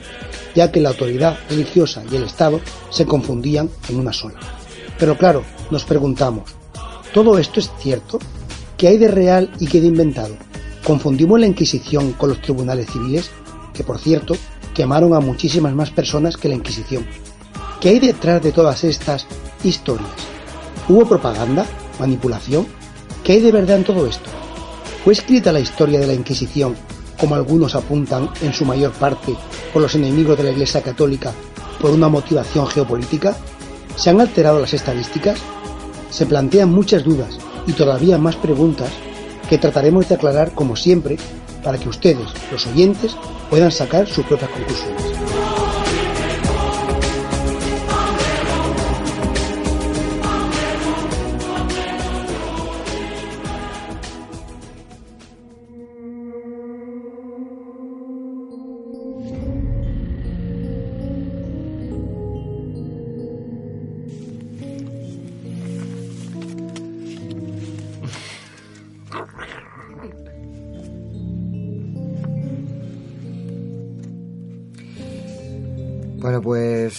ya 0.55 0.71
que 0.71 0.81
la 0.81 0.91
autoridad 0.91 1.39
religiosa 1.49 2.03
y 2.11 2.17
el 2.17 2.25
Estado 2.25 2.61
se 2.91 3.07
confundían 3.07 3.71
en 3.89 3.99
una 3.99 4.13
sola. 4.13 4.39
Pero 4.99 5.17
claro, 5.17 5.43
nos 5.71 5.85
preguntamos, 5.85 6.45
¿todo 7.13 7.39
esto 7.39 7.61
es 7.61 7.71
cierto? 7.79 8.19
¿Qué 8.77 8.89
hay 8.89 8.99
de 8.99 9.09
real 9.09 9.51
y 9.59 9.67
qué 9.67 9.81
de 9.81 9.87
inventado? 9.87 10.37
¿Confundimos 10.85 11.39
la 11.39 11.47
Inquisición 11.47 12.13
con 12.13 12.31
los 12.31 12.41
tribunales 12.41 12.91
civiles? 12.91 13.31
Que 13.73 13.85
por 13.85 13.99
cierto, 13.99 14.37
quemaron 14.75 15.15
a 15.15 15.21
muchísimas 15.21 15.75
más 15.75 15.91
personas 15.91 16.37
que 16.37 16.49
la 16.49 16.57
Inquisición. 16.57 17.07
¿Qué 17.81 17.91
hay 17.91 18.01
detrás 18.01 18.43
de 18.43 18.53
todas 18.53 18.85
estas 18.85 19.27
historias? 19.65 20.11
¿Hubo 20.89 21.09
propaganda? 21.09 21.67
¿Manipulación? 21.99 22.67
¿Qué 23.25 23.33
hay 23.33 23.41
de 23.41 23.53
verdad 23.53 23.79
en 23.79 23.85
todo 23.85 24.07
esto? 24.07 24.29
¿Fue 25.05 25.13
escrita 25.13 25.53
la 25.53 25.61
historia 25.61 26.01
de 26.01 26.07
la 26.07 26.15
Inquisición, 26.15 26.77
como 27.19 27.35
algunos 27.35 27.75
apuntan 27.75 28.29
en 28.41 28.53
su 28.53 28.65
mayor 28.65 28.93
parte 28.93 29.35
por 29.73 29.83
los 29.83 29.95
enemigos 29.95 30.37
de 30.37 30.45
la 30.45 30.51
Iglesia 30.51 30.83
Católica, 30.83 31.33
por 31.81 31.91
una 31.91 32.09
motivación 32.09 32.67
geopolítica? 32.67 33.37
¿Se 33.97 34.11
han 34.11 34.21
alterado 34.21 34.61
las 34.61 34.75
estadísticas? 34.75 35.39
Se 36.11 36.27
plantean 36.27 36.71
muchas 36.71 37.05
dudas 37.05 37.39
y 37.67 37.73
todavía 37.73 38.19
más 38.19 38.37
preguntas 38.37 38.91
que 39.49 39.59
trataremos 39.59 40.09
de 40.09 40.15
aclarar 40.15 40.53
como 40.53 40.77
siempre 40.77 41.19
para 41.63 41.79
que 41.79 41.89
ustedes, 41.89 42.29
los 42.51 42.67
oyentes, 42.67 43.17
puedan 43.51 43.71
sacar 43.71 44.09
sus 44.09 44.25
propias 44.25 44.51
conclusiones. 44.51 45.62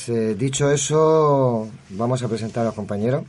Pues 0.05 0.17
eh, 0.17 0.35
dicho 0.35 0.69
eso, 0.69 1.69
vamos 1.91 2.23
a 2.23 2.27
presentar 2.27 2.63
a 2.63 2.65
los 2.67 2.75
compañeros. 2.75 3.23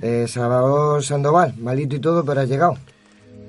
Eh, 0.00 0.26
Salvador 0.28 1.02
Sandoval, 1.02 1.54
malito 1.58 1.96
y 1.96 2.00
todo, 2.00 2.24
pero 2.24 2.40
ha 2.40 2.44
llegado. 2.44 2.76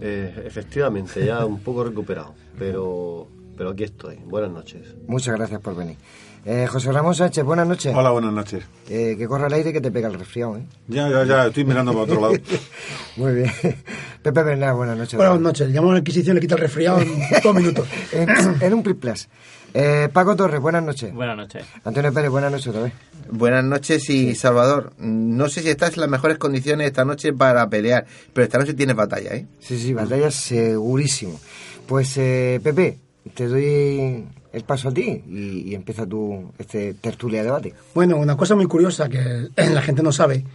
Eh, 0.01 0.43
efectivamente, 0.45 1.25
ya 1.25 1.45
un 1.45 1.59
poco 1.59 1.83
recuperado, 1.83 2.33
pero, 2.57 3.27
pero 3.57 3.71
aquí 3.71 3.83
estoy. 3.83 4.17
Buenas 4.25 4.51
noches. 4.51 4.95
Muchas 5.07 5.35
gracias 5.35 5.61
por 5.61 5.75
venir. 5.75 5.97
Eh, 6.45 6.67
José 6.67 6.91
Ramón 6.91 7.15
Sánchez, 7.15 7.43
buenas 7.43 7.67
noches. 7.67 7.95
Hola, 7.95 8.09
buenas 8.09 8.33
noches. 8.33 8.65
Eh, 8.89 9.15
que 9.17 9.27
corra 9.27 9.47
el 9.47 9.53
aire 9.53 9.71
que 9.71 9.79
te 9.79 9.91
pega 9.91 10.09
el 10.09 10.15
resfriado, 10.15 10.57
¿eh? 10.57 10.63
Ya, 10.87 11.09
ya, 11.09 11.23
ya, 11.23 11.47
estoy 11.47 11.63
mirando 11.63 11.93
para 11.93 12.03
otro 12.03 12.19
lado. 12.19 12.33
Muy 13.15 13.33
bien. 13.33 13.51
Pepe 14.21 14.43
Bernal, 14.43 14.75
buenas 14.75 14.97
noches. 14.97 15.15
Buenas 15.15 15.39
noches. 15.39 15.69
Llamo 15.69 15.91
a 15.91 15.93
la 15.93 15.99
Inquisición 15.99 16.35
y 16.35 16.39
le 16.39 16.41
quita 16.41 16.55
el 16.55 16.61
resfriado 16.61 16.99
en 16.99 17.09
dos 17.41 17.55
minutos. 17.55 17.87
en, 18.11 18.27
en 18.61 18.73
un 18.73 18.83
plus. 18.83 19.29
Eh, 19.73 20.09
Paco 20.13 20.35
Torres, 20.35 20.61
buenas 20.61 20.83
noches. 20.83 21.13
Buenas 21.13 21.35
noches. 21.35 21.65
Antonio 21.83 22.13
Pérez, 22.13 22.29
buenas 22.29 22.51
noches 22.51 22.67
otra 22.67 22.83
vez. 22.83 22.93
Buenas 23.31 23.63
noches 23.63 24.07
y 24.09 24.35
Salvador. 24.35 24.93
No 24.99 25.49
sé 25.49 25.61
si 25.61 25.69
estás 25.69 25.95
en 25.95 26.01
las 26.01 26.09
mejores 26.09 26.37
condiciones 26.37 26.87
esta 26.87 27.05
noche 27.05 27.33
para 27.33 27.67
pelear, 27.69 28.05
pero 28.33 28.45
esta 28.45 28.59
noche 28.59 28.73
tienes 28.75 28.95
batalla, 28.95 29.33
¿eh? 29.33 29.47
Sí, 29.59 29.79
sí, 29.79 29.93
batalla 29.93 30.29
segurísimo. 30.29 31.39
Pues, 31.87 32.15
eh, 32.17 32.59
Pepe, 32.63 32.99
te 33.33 33.47
doy 33.47 34.25
el 34.51 34.63
paso 34.63 34.89
a 34.89 34.93
ti 34.93 35.23
y, 35.27 35.69
y 35.71 35.75
empieza 35.75 36.05
tú 36.05 36.51
este 36.59 36.93
tertulia 36.93 37.39
de 37.39 37.45
debate. 37.45 37.73
Bueno, 37.95 38.17
una 38.17 38.37
cosa 38.37 38.55
muy 38.55 38.67
curiosa 38.67 39.09
que 39.09 39.49
la 39.55 39.81
gente 39.81 40.03
no 40.03 40.11
sabe 40.11 40.45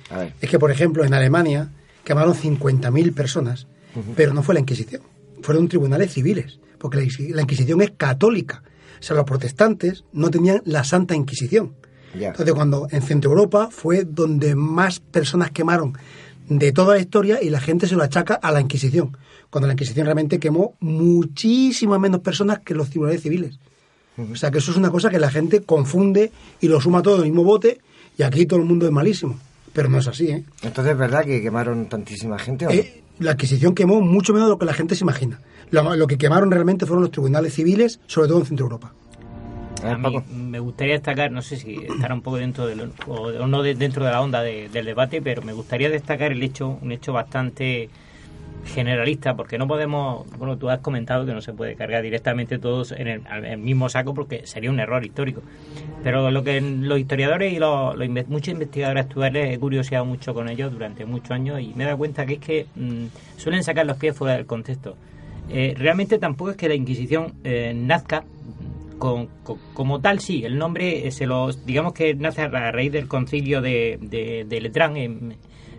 es 0.41 0.49
que, 0.49 0.59
por 0.61 0.71
ejemplo, 0.71 1.05
en 1.05 1.13
Alemania 1.13 1.71
quemaron 2.05 2.35
50.000 2.35 3.13
personas, 3.15 3.67
pero 4.15 4.33
no 4.33 4.45
fue 4.45 4.55
la 4.55 4.61
Inquisición, 4.61 5.03
fueron 5.43 5.69
tribunales 5.69 6.13
civiles, 6.13 6.61
porque 6.79 6.99
la 7.31 7.43
Inquisición 7.43 7.83
es 7.83 7.91
católica. 7.97 8.63
O 9.01 9.03
sea, 9.03 9.17
los 9.17 9.25
protestantes 9.25 10.05
no 10.13 10.31
tenían 10.31 10.63
la 10.65 10.85
Santa 10.85 11.15
Inquisición. 11.15 11.75
Entonces, 12.15 12.55
cuando 12.55 12.89
en 12.91 13.03
Centro 13.03 13.31
Europa 13.31 13.69
fue 13.71 14.05
donde 14.05 14.55
más 14.55 15.01
personas 15.01 15.51
quemaron 15.51 15.97
de 16.49 16.73
toda 16.73 16.95
la 16.95 17.01
historia 17.01 17.43
y 17.43 17.51
la 17.51 17.61
gente 17.61 17.87
se 17.87 17.95
lo 17.95 18.03
achaca 18.03 18.35
a 18.35 18.51
la 18.51 18.61
Inquisición, 18.61 19.17
cuando 19.51 19.67
la 19.67 19.75
Inquisición 19.75 20.07
realmente 20.07 20.39
quemó 20.39 20.75
muchísimas 20.81 22.01
menos 22.01 22.21
personas 22.21 22.61
que 22.61 22.75
los 22.75 22.91
tribunales 22.91 23.23
civiles. 23.23 23.59
O 24.33 24.35
sea, 24.35 24.51
que 24.51 24.59
eso 24.59 24.73
es 24.73 24.77
una 24.77 24.91
cosa 24.91 25.11
que 25.11 25.19
la 25.19 25.31
gente 25.31 25.63
confunde 25.63 26.33
y 26.61 26.67
lo 26.67 26.81
suma 26.81 27.03
todo 27.03 27.17
en 27.17 27.23
el 27.23 27.27
mismo 27.29 27.45
bote 27.45 27.79
y 28.17 28.25
aquí 28.25 28.47
todo 28.47 28.59
el 28.59 28.65
mundo 28.65 28.87
es 28.87 28.93
malísimo. 28.93 29.39
Pero 29.73 29.89
no 29.89 29.99
es 29.99 30.09
así, 30.09 30.29
¿eh? 30.29 30.45
Entonces, 30.63 30.93
¿es 30.93 30.99
verdad 30.99 31.25
que 31.25 31.41
quemaron 31.41 31.87
tantísima 31.87 32.37
gente 32.37 32.67
o 32.67 32.71
no? 32.71 32.75
Eh, 32.75 33.05
la 33.21 33.33
Inquisición 33.33 33.75
quemó 33.75 34.01
mucho 34.01 34.33
menos 34.33 34.49
de 34.49 34.51
lo 34.51 34.59
que 34.59 34.67
la 34.67 34.75
gente 34.75 34.97
se 34.97 35.05
imagina. 35.05 35.41
Lo, 35.71 35.97
lo 35.97 36.07
que 36.07 36.19
quemaron 36.19 36.51
realmente 36.51 36.87
fueron 36.87 37.03
los 37.03 37.11
tribunales 37.13 37.55
civiles, 37.55 38.01
sobre 38.07 38.29
todo 38.29 38.39
en 38.41 38.47
Centro 38.47 38.67
Europa. 38.67 38.93
A 39.85 39.97
mí 39.97 40.17
me 40.35 40.59
gustaría 40.59 40.95
destacar, 40.95 41.31
no 41.31 41.41
sé 41.41 41.57
si 41.57 41.77
estará 41.77 42.13
un 42.15 42.21
poco 42.23 42.37
dentro 42.39 42.67
del, 42.67 42.91
o, 43.07 43.13
o 43.15 43.47
no 43.47 43.63
de- 43.63 43.75
dentro 43.77 44.05
de 44.05 44.11
la 44.11 44.21
onda 44.21 44.43
de- 44.43 44.69
del 44.69 44.85
debate, 44.87 45.23
pero 45.23 45.41
me 45.43 45.53
gustaría 45.53 45.89
destacar 45.89 46.33
el 46.33 46.43
hecho, 46.43 46.79
un 46.83 46.91
hecho 46.91 47.13
bastante 47.13 47.89
generalista, 48.65 49.35
porque 49.37 49.57
no 49.57 49.67
podemos, 49.69 50.27
bueno, 50.37 50.59
tú 50.59 50.69
has 50.69 50.81
comentado 50.81 51.25
que 51.25 51.33
no 51.33 51.41
se 51.41 51.53
puede 51.53 51.75
cargar 51.77 52.03
directamente 52.03 52.59
todos 52.59 52.91
en 52.93 53.07
el, 53.07 53.23
al- 53.29 53.45
el 53.45 53.59
mismo 53.59 53.89
saco 53.89 54.15
porque 54.15 54.47
sería 54.47 54.69
un 54.71 54.81
error 54.81 55.05
histórico. 55.05 55.43
Pero 56.03 56.31
lo 56.31 56.43
que 56.43 56.61
los 56.61 56.99
historiadores 56.99 57.53
y 57.53 57.59
los, 57.59 57.97
los 57.97 58.09
muchos 58.29 58.49
investigadores 58.53 59.05
actuales 59.07 59.55
he 59.55 59.59
curioseado 59.61 60.05
mucho 60.05 60.35
con 60.35 60.49
ellos 60.49 60.73
durante 60.73 61.05
muchos 61.07 61.31
años 61.31 61.61
y 61.61 61.73
me 61.77 61.85
he 61.85 61.87
dado 61.87 61.99
cuenta 61.99 62.27
que 62.27 62.35
es 62.35 62.41
que 62.41 62.67
mm, 62.75 63.05
suelen 63.39 63.63
sacar 63.63 63.87
los 63.87 63.97
pies 63.97 64.17
fuera 64.17 64.35
del 64.35 64.47
contexto. 64.47 64.97
Eh, 65.51 65.75
realmente 65.77 66.19
tampoco 66.19 66.51
es 66.51 66.57
que 66.57 66.69
la 66.69 66.75
Inquisición 66.75 67.35
eh, 67.45 67.73
nazca 67.75 68.25
con- 68.99 69.29
como 69.75 70.01
tal, 70.01 70.19
sí, 70.21 70.45
el 70.45 70.59
nombre 70.59 71.07
eh, 71.07 71.11
se 71.11 71.27
lo, 71.27 71.51
digamos 71.53 71.93
que 71.93 72.15
nace 72.15 72.43
a 72.43 72.49
ra- 72.49 72.73
raíz 72.73 72.93
del 72.93 73.09
concilio 73.09 73.61
de, 73.63 73.99
de, 74.03 74.61
Letrán 74.61 74.97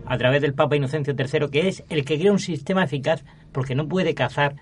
a 0.06 0.18
través 0.18 0.42
del 0.42 0.54
Papa 0.54 0.76
Inocencio 0.76 1.14
III, 1.18 1.50
que 1.52 1.68
es 1.68 1.84
el 1.90 2.06
que 2.06 2.18
crea 2.18 2.32
un 2.32 2.40
sistema 2.40 2.84
eficaz 2.84 3.24
porque 3.52 3.76
no 3.76 3.88
puede 3.88 4.16
cazar 4.16 4.56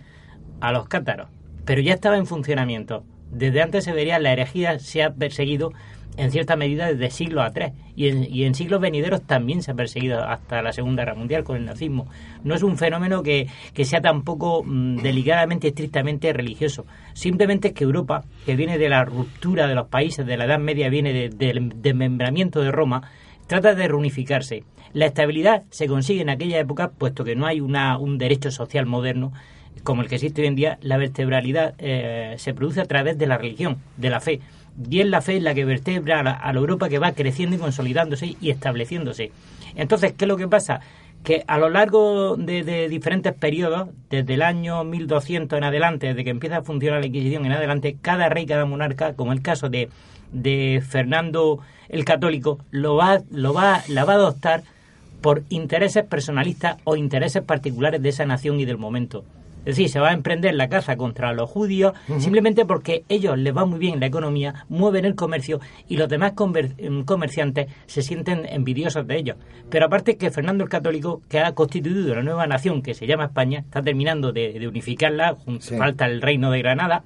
a 0.60 0.72
los 0.72 0.88
cátaros, 0.88 1.30
pero 1.66 1.82
ya 1.82 1.94
estaba 1.94 2.18
en 2.18 2.26
funcionamiento. 2.26 3.04
Desde 3.32 3.62
antes 3.62 3.84
se 3.84 3.94
vería 3.94 4.20
la 4.20 4.34
herejía 4.34 4.80
se 4.80 5.04
ha 5.04 5.14
perseguido 5.14 5.72
en 6.18 6.32
cierta 6.32 6.56
medida 6.56 6.88
desde 6.88 7.10
siglos 7.12 7.46
atrás 7.46 7.72
y 7.96 8.08
en, 8.10 8.24
y 8.30 8.44
en 8.44 8.56
siglos 8.56 8.82
venideros 8.82 9.22
también 9.22 9.62
se 9.62 9.72
ha 9.72 9.76
perseguido 9.76 10.24
hasta 10.24 10.62
la 10.62 10.74
Segunda 10.74 11.04
Guerra 11.04 11.16
Mundial 11.16 11.44
con 11.44 11.56
el 11.58 11.66
nazismo. 11.66 12.08
No 12.44 12.56
es 12.56 12.64
un 12.64 12.78
fenómeno 12.78 13.24
que, 13.24 13.48
sea 13.84 14.02
tampoco 14.02 14.64
mm, 14.66 14.98
delicadamente, 14.98 15.68
estrictamente 15.70 16.34
religioso. 16.34 16.86
Simplemente 17.14 17.70
es 17.70 17.74
que 17.74 17.84
Europa, 17.84 18.24
que 18.46 18.56
viene 18.56 18.78
de 18.78 18.90
la 18.90 19.06
ruptura 19.06 19.68
de 19.68 19.76
los 19.76 19.88
países 19.88 20.26
de 20.26 20.38
la 20.38 20.46
Edad 20.46 20.60
Media, 20.60 20.90
viene 20.90 21.14
de- 21.14 21.30
del 21.30 21.82
desmembramiento 21.82 22.62
de 22.62 22.72
Roma, 22.72 23.04
trata 23.48 23.76
de 23.76 23.88
reunificarse. 23.88 24.64
La 24.94 25.06
estabilidad 25.06 25.64
se 25.70 25.88
consigue 25.88 26.22
en 26.22 26.30
aquella 26.30 26.60
época, 26.60 26.90
puesto 26.90 27.24
que 27.24 27.36
no 27.36 27.46
hay 27.46 27.62
una, 27.62 27.98
un 27.98 28.18
derecho 28.18 28.52
social 28.52 28.86
moderno 28.86 29.32
como 29.84 30.02
el 30.02 30.10
que 30.10 30.16
existe 30.16 30.42
hoy 30.42 30.48
en 30.48 30.56
día, 30.56 30.80
la 30.82 30.98
vertebralidad 30.98 31.76
eh, 31.78 32.34
se 32.38 32.54
produce 32.54 32.82
a 32.82 32.86
través 32.86 33.18
de 33.18 33.28
la 33.28 33.38
religión, 33.38 33.78
de 33.96 34.10
la 34.10 34.20
fe. 34.20 34.42
Es 34.92 35.06
la 35.06 35.22
fe 35.22 35.40
la 35.40 35.54
que 35.54 35.66
vertebra 35.66 36.20
a 36.20 36.24
la, 36.24 36.32
a 36.32 36.54
la 36.54 36.60
Europa 36.60 36.90
que 36.90 37.00
va 37.00 37.14
creciendo 37.14 37.56
y 37.56 37.60
consolidándose 37.60 38.36
y 38.40 38.50
estableciéndose. 38.50 39.32
Entonces, 39.76 40.14
¿qué 40.14 40.26
es 40.26 40.30
lo 40.30 40.38
que 40.38 40.48
pasa? 40.48 40.82
que 41.24 41.44
a 41.48 41.58
lo 41.58 41.70
largo 41.70 42.38
de, 42.38 42.64
de, 42.64 42.88
diferentes 42.88 43.34
periodos, 43.34 43.90
desde 44.10 44.36
el 44.36 44.42
año 44.42 44.84
1200 44.84 45.58
en 45.58 45.64
adelante, 45.64 46.08
desde 46.08 46.24
que 46.24 46.30
empieza 46.30 46.58
a 46.58 46.62
funcionar 46.62 47.02
la 47.02 47.08
Inquisición 47.08 47.46
en 47.46 47.52
adelante, 47.52 47.98
cada 48.02 48.30
rey, 48.30 48.46
cada 48.46 48.66
monarca, 48.66 49.14
como 49.14 49.34
el 49.34 49.42
caso 49.42 49.68
de, 49.68 49.90
de 50.32 50.82
Fernando 50.88 51.60
el 51.90 52.06
Católico, 52.06 52.60
lo 52.72 52.96
va, 52.96 53.20
lo 53.32 53.54
va, 53.54 53.82
la 53.90 54.06
va 54.06 54.14
a 54.14 54.16
adoptar 54.16 54.64
por 55.22 55.44
intereses 55.50 56.06
personalistas 56.06 56.78
o 56.84 56.96
intereses 56.96 57.44
particulares 57.44 58.02
de 58.02 58.10
esa 58.10 58.26
nación 58.26 58.60
y 58.60 58.66
del 58.66 58.78
momento. 58.78 59.26
Es 59.66 59.76
decir, 59.76 59.90
se 59.90 60.00
va 60.00 60.10
a 60.10 60.14
emprender 60.14 60.56
la 60.56 60.70
caza 60.70 60.96
contra 60.96 61.34
los 61.34 61.50
judíos 61.50 61.94
uh 62.08 62.14
-huh. 62.14 62.20
simplemente 62.20 62.66
porque 62.66 63.04
ellos 63.10 63.38
les 63.38 63.56
va 63.56 63.66
muy 63.66 63.80
bien 63.80 64.00
la 64.00 64.06
economía, 64.06 64.66
mueven 64.70 65.06
el 65.06 65.16
comercio 65.16 65.60
y 65.88 65.98
los 65.98 66.08
demás 66.10 66.34
comer 66.34 66.72
comerciantes 67.06 67.68
se 67.86 68.02
sienten 68.02 68.46
envidiosos 68.46 69.06
de 69.08 69.18
ellos. 69.18 69.38
Pero 69.70 69.86
aparte 69.86 70.18
que 70.18 70.32
Fernando 70.32 70.64
el 70.64 70.70
Católico, 70.70 71.22
que 71.30 71.40
ha 71.40 71.54
constituido 71.54 72.16
la 72.16 72.24
nueva 72.24 72.48
nación 72.48 72.82
que 72.82 72.94
se 72.94 73.08
llama 73.08 73.26
España, 73.26 73.60
está 73.60 73.82
terminando 73.82 74.32
de, 74.32 74.60
de 74.60 74.68
unificarla, 74.68 75.36
sí. 75.60 75.78
falta 75.78 76.06
el 76.06 76.22
reino 76.22 76.52
de 76.52 76.60
Granada, 76.60 77.04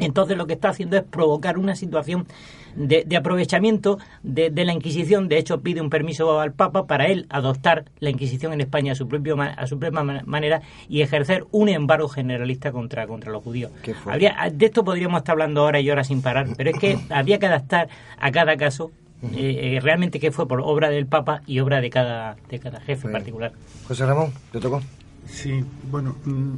entonces 0.00 0.36
lo 0.36 0.46
que 0.46 0.54
está 0.54 0.70
haciendo 0.70 0.96
es 0.96 1.02
provocar 1.02 1.58
una 1.58 1.74
situación 1.74 2.26
de, 2.74 3.04
de 3.06 3.16
aprovechamiento 3.16 3.98
de, 4.22 4.50
de, 4.50 4.64
la 4.64 4.72
Inquisición. 4.72 5.28
De 5.28 5.38
hecho, 5.38 5.60
pide 5.60 5.80
un 5.80 5.90
permiso 5.90 6.40
al 6.40 6.52
Papa 6.52 6.86
para 6.86 7.06
él 7.06 7.26
adoptar 7.30 7.84
la 7.98 8.10
Inquisición 8.10 8.52
en 8.52 8.60
España 8.60 8.92
a 8.92 8.94
su, 8.94 9.08
propio, 9.08 9.40
a 9.40 9.66
su 9.66 9.78
propia 9.78 10.02
manera 10.24 10.62
y 10.88 11.02
ejercer 11.02 11.46
un 11.50 11.68
embargo 11.68 12.08
generalista 12.08 12.72
contra, 12.72 13.06
contra 13.06 13.32
los 13.32 13.42
judíos. 13.42 13.70
Habría, 14.06 14.36
de 14.52 14.66
esto 14.66 14.84
podríamos 14.84 15.18
estar 15.18 15.32
hablando 15.32 15.62
ahora 15.62 15.80
y 15.80 15.88
ahora 15.88 16.04
sin 16.04 16.22
parar, 16.22 16.48
pero 16.56 16.70
es 16.70 16.78
que 16.78 16.98
habría 17.10 17.38
que 17.38 17.46
adaptar 17.46 17.88
a 18.18 18.30
cada 18.30 18.56
caso 18.56 18.90
eh, 19.22 19.76
eh, 19.76 19.80
realmente 19.82 20.18
que 20.18 20.30
fue 20.32 20.48
por 20.48 20.60
obra 20.62 20.88
del 20.88 21.06
Papa 21.06 21.42
y 21.46 21.60
obra 21.60 21.80
de 21.80 21.90
cada, 21.90 22.36
de 22.48 22.58
cada 22.58 22.80
jefe 22.80 23.06
en 23.06 23.12
particular. 23.12 23.52
José 23.86 24.06
Ramón, 24.06 24.32
¿te 24.50 24.60
tocó? 24.60 24.80
Sí, 25.26 25.62
bueno, 25.90 26.16
mmm, 26.24 26.54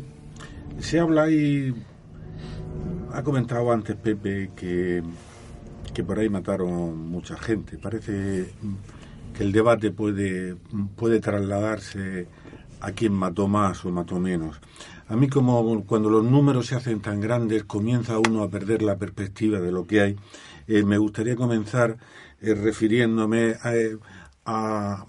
se 0.78 1.00
habla 1.00 1.28
y 1.28 1.74
ha 3.12 3.22
comentado 3.22 3.70
antes 3.72 3.96
Pepe 3.96 4.50
que, 4.56 5.02
que 5.92 6.04
por 6.04 6.18
ahí 6.18 6.28
mataron 6.28 7.08
mucha 7.08 7.36
gente. 7.36 7.78
Parece 7.78 8.52
que 9.36 9.42
el 9.42 9.52
debate 9.52 9.90
puede, 9.90 10.56
puede 10.96 11.20
trasladarse 11.20 12.26
a 12.80 12.92
quién 12.92 13.12
mató 13.12 13.48
más 13.48 13.84
o 13.84 13.90
mató 13.90 14.18
menos. 14.18 14.60
A 15.08 15.16
mí 15.16 15.28
como 15.28 15.84
cuando 15.84 16.10
los 16.10 16.24
números 16.24 16.66
se 16.66 16.74
hacen 16.74 17.00
tan 17.00 17.20
grandes 17.20 17.64
comienza 17.64 18.18
uno 18.18 18.42
a 18.42 18.48
perder 18.50 18.82
la 18.82 18.96
perspectiva 18.96 19.60
de 19.60 19.72
lo 19.72 19.86
que 19.86 20.00
hay. 20.00 20.16
Eh, 20.66 20.82
me 20.84 20.98
gustaría 20.98 21.36
comenzar 21.36 21.98
eh, 22.40 22.54
refiriéndome 22.54 23.54
a, 23.62 23.72
a, 24.46 25.06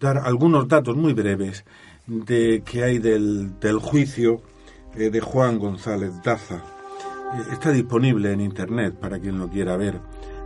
dar 0.00 0.18
algunos 0.18 0.66
datos 0.66 0.96
muy 0.96 1.12
breves 1.12 1.64
de 2.06 2.62
que 2.64 2.82
hay 2.82 2.98
del, 2.98 3.58
del 3.60 3.78
juicio 3.78 4.42
eh, 4.96 5.10
de 5.10 5.20
Juan 5.20 5.58
González 5.58 6.12
Daza 6.22 6.62
está 7.50 7.70
disponible 7.70 8.32
en 8.32 8.40
internet 8.40 8.94
para 8.94 9.18
quien 9.18 9.38
lo 9.38 9.48
quiera 9.48 9.76
ver. 9.76 10.00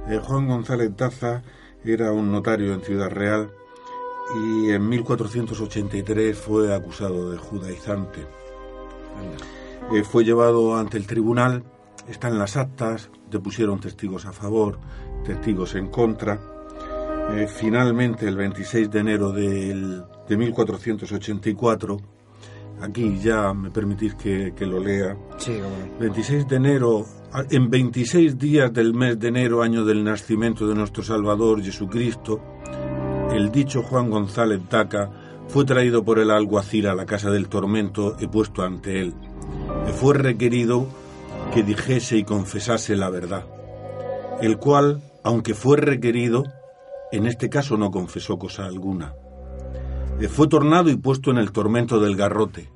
Eh, 0.09 0.21
Juan 0.23 0.47
González 0.47 0.97
Daza 0.97 1.43
era 1.85 2.13
un 2.13 2.31
notario 2.31 2.73
en 2.73 2.81
Ciudad 2.81 3.11
Real 3.11 3.51
y 4.35 4.71
en 4.71 4.89
1483 4.89 6.37
fue 6.37 6.75
acusado 6.75 7.31
de 7.31 7.39
judaizante. 7.39 8.27
Eh, 9.93 10.03
fue 10.03 10.25
llevado 10.25 10.77
ante 10.77 10.97
el 10.97 11.07
tribunal, 11.07 11.65
está 12.09 12.29
en 12.29 12.39
las 12.39 12.57
actas, 12.57 13.11
depusieron 13.31 13.81
testigos 13.81 14.27
a 14.27 14.33
favor, 14.33 14.79
testigos 15.25 15.75
en 15.75 15.89
contra. 15.89 16.41
Eh, 17.33 17.49
finalmente, 17.49 18.27
el 18.27 18.37
26 18.37 18.91
de 18.91 18.99
enero 19.01 19.33
del, 19.33 20.05
de 20.29 20.37
1484, 20.37 22.01
aquí 22.81 23.19
ya 23.19 23.53
me 23.53 23.71
permitís 23.71 24.15
que, 24.15 24.53
que 24.55 24.67
lo 24.67 24.81
lea. 24.81 25.17
Sí, 25.39 25.53
bueno. 25.53 25.99
26 25.99 26.49
de 26.49 26.57
enero, 26.57 27.07
en 27.51 27.71
26 27.71 28.39
días 28.39 28.73
del 28.73 28.95
mes 28.95 29.19
de 29.19 29.29
enero, 29.29 29.63
año 29.63 29.85
del 29.85 30.05
nacimiento 30.05 30.67
de 30.67 30.75
nuestro 30.75 31.03
Salvador 31.03 31.63
Jesucristo, 31.63 32.41
el 33.33 33.51
dicho 33.51 33.83
Juan 33.83 34.11
González 34.11 34.61
Daca 34.69 35.11
fue 35.49 35.65
traído 35.65 36.05
por 36.05 36.19
el 36.19 36.31
alguacil 36.31 36.87
a 36.87 36.95
la 36.95 37.07
casa 37.07 37.31
del 37.31 37.49
tormento 37.49 38.17
y 38.19 38.27
puesto 38.27 38.63
ante 38.63 39.01
él. 39.01 39.15
Le 39.87 39.93
fue 39.93 40.15
requerido 40.15 40.87
que 41.53 41.63
dijese 41.63 42.17
y 42.17 42.25
confesase 42.25 42.97
la 42.97 43.11
verdad, 43.11 43.47
el 44.41 44.59
cual, 44.59 45.03
aunque 45.23 45.55
fue 45.55 45.77
requerido, 45.77 46.45
en 47.13 47.27
este 47.27 47.49
caso 47.49 47.77
no 47.77 47.91
confesó 47.91 48.39
cosa 48.39 48.67
alguna 48.67 49.15
fue 50.29 50.49
tornado 50.49 50.91
y 50.91 50.97
puesto 50.97 51.31
en 51.31 51.39
el 51.39 51.53
tormento 51.53 52.01
del 52.01 52.17
garrote. 52.17 52.69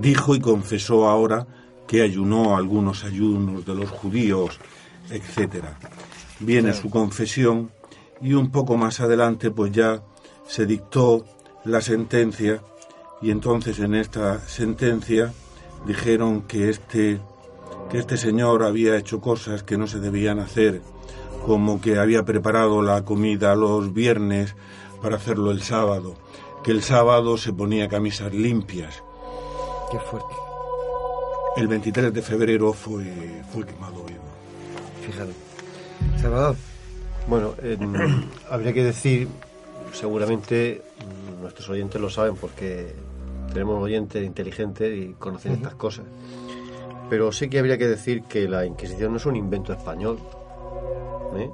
Dijo 0.00 0.34
y 0.34 0.40
confesó 0.40 1.08
ahora 1.08 1.46
que 1.86 2.02
ayunó 2.02 2.56
algunos 2.56 3.04
ayunos 3.04 3.66
de 3.66 3.74
los 3.74 3.90
judíos, 3.90 4.58
etc. 5.10 5.64
Viene 6.40 6.72
su 6.72 6.88
confesión 6.90 7.70
y 8.20 8.34
un 8.34 8.50
poco 8.50 8.76
más 8.76 9.00
adelante 9.00 9.50
pues 9.50 9.72
ya 9.72 10.02
se 10.46 10.64
dictó 10.64 11.24
la 11.64 11.80
sentencia 11.80 12.62
y 13.20 13.30
entonces 13.30 13.78
en 13.80 13.94
esta 13.94 14.40
sentencia 14.40 15.32
dijeron 15.86 16.42
que 16.42 16.70
este 16.70 17.20
que 17.90 17.98
este 17.98 18.16
señor 18.16 18.62
había 18.62 18.96
hecho 18.96 19.20
cosas 19.20 19.62
que 19.62 19.76
no 19.76 19.86
se 19.86 20.00
debían 20.00 20.38
hacer, 20.38 20.80
como 21.44 21.80
que 21.80 21.98
había 21.98 22.24
preparado 22.24 22.80
la 22.80 23.04
comida 23.04 23.54
los 23.54 23.92
viernes 23.92 24.54
para 25.02 25.16
hacerlo 25.16 25.50
el 25.50 25.62
sábado, 25.62 26.14
que 26.62 26.70
el 26.70 26.82
sábado 26.82 27.36
se 27.36 27.52
ponía 27.52 27.88
camisas 27.88 28.32
limpias. 28.32 29.02
Qué 29.90 29.98
fuerte. 29.98 30.34
El 31.56 31.68
23 31.68 32.14
de 32.14 32.22
febrero 32.22 32.72
fue, 32.72 33.04
fue 33.52 33.66
quemado 33.66 34.04
vivo. 34.04 34.22
Fíjate. 35.04 35.32
Salvador. 36.20 36.56
Bueno, 37.26 37.54
eh, 37.62 37.76
habría 38.50 38.72
que 38.72 38.84
decir, 38.84 39.28
seguramente 39.92 40.82
nuestros 41.40 41.68
oyentes 41.68 42.00
lo 42.00 42.08
saben 42.08 42.36
porque 42.36 42.94
tenemos 43.52 43.82
oyentes 43.82 44.24
inteligentes 44.24 44.96
y 44.96 45.14
conocen 45.18 45.52
uh 45.52 45.54
-huh. 45.56 45.58
estas 45.58 45.74
cosas. 45.74 46.06
Pero 47.10 47.32
sí 47.32 47.50
que 47.50 47.58
habría 47.58 47.76
que 47.76 47.88
decir 47.88 48.22
que 48.22 48.48
la 48.48 48.64
Inquisición 48.64 49.10
no 49.10 49.18
es 49.18 49.26
un 49.26 49.36
invento 49.36 49.72
español. 49.72 50.18
¿eh? 51.36 51.50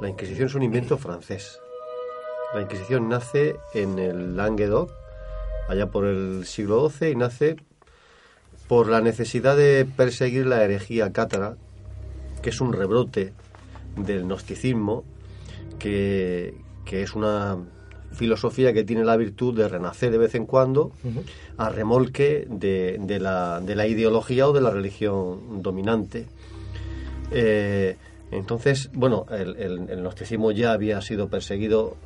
La 0.00 0.08
Inquisición 0.08 0.46
es 0.46 0.54
un 0.54 0.62
invento 0.62 0.96
francés. 1.06 1.58
La 2.52 2.62
Inquisición 2.62 3.08
nace 3.08 3.56
en 3.74 3.98
el 3.98 4.36
Languedoc, 4.36 4.90
allá 5.68 5.86
por 5.86 6.04
el 6.04 6.44
siglo 6.46 6.90
XII, 6.90 7.10
y 7.10 7.14
nace 7.14 7.56
por 8.66 8.88
la 8.88 9.00
necesidad 9.00 9.56
de 9.56 9.84
perseguir 9.84 10.46
la 10.46 10.64
herejía 10.64 11.12
cátara, 11.12 11.56
que 12.42 12.50
es 12.50 12.60
un 12.60 12.72
rebrote 12.72 13.32
del 13.96 14.24
gnosticismo, 14.24 15.04
que, 15.78 16.54
que 16.84 17.02
es 17.02 17.14
una 17.14 17.58
filosofía 18.12 18.72
que 18.72 18.82
tiene 18.82 19.04
la 19.04 19.16
virtud 19.16 19.56
de 19.56 19.68
renacer 19.68 20.10
de 20.10 20.18
vez 20.18 20.34
en 20.34 20.46
cuando 20.46 20.90
a 21.56 21.68
remolque 21.68 22.46
de, 22.50 22.98
de, 23.00 23.20
la, 23.20 23.60
de, 23.60 23.76
la, 23.76 23.86
ideología 23.86 24.48
o 24.48 24.52
de 24.52 24.60
la 24.60 24.70
religión 24.70 25.62
dominante. 25.62 26.26
Eh, 27.30 27.96
entonces, 28.30 28.90
bueno, 28.92 29.26
el, 29.30 29.56
el, 29.56 29.90
el, 29.90 30.00
gnosticismo 30.02 30.52
ya 30.52 30.72
había 30.72 31.00
sido 31.00 31.28
perseguido 31.28 31.96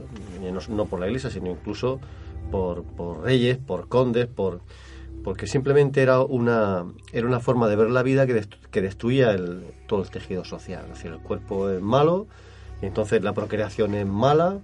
no, 0.40 0.60
no 0.68 0.86
por 0.86 1.00
la 1.00 1.06
Iglesia, 1.06 1.30
sino 1.30 1.50
incluso 1.50 2.00
por, 2.50 2.82
por, 2.84 3.22
reyes, 3.22 3.58
por 3.58 3.88
condes, 3.88 4.26
por 4.26 4.60
porque 5.22 5.46
simplemente 5.46 6.02
era 6.02 6.20
una 6.20 6.84
era 7.12 7.26
una 7.26 7.40
forma 7.40 7.66
de 7.68 7.76
ver 7.76 7.90
la 7.90 8.02
vida 8.02 8.26
que, 8.26 8.44
que 8.70 8.82
destruía 8.82 9.32
el, 9.32 9.64
todo 9.86 10.02
el 10.02 10.10
tejido 10.10 10.44
social. 10.44 10.82
Es 10.84 10.96
decir, 10.96 11.12
el 11.12 11.18
cuerpo 11.18 11.70
es 11.70 11.80
malo, 11.80 12.26
entonces 12.82 13.22
la 13.22 13.32
procreación 13.32 13.94
es 13.94 14.06
mala 14.06 14.58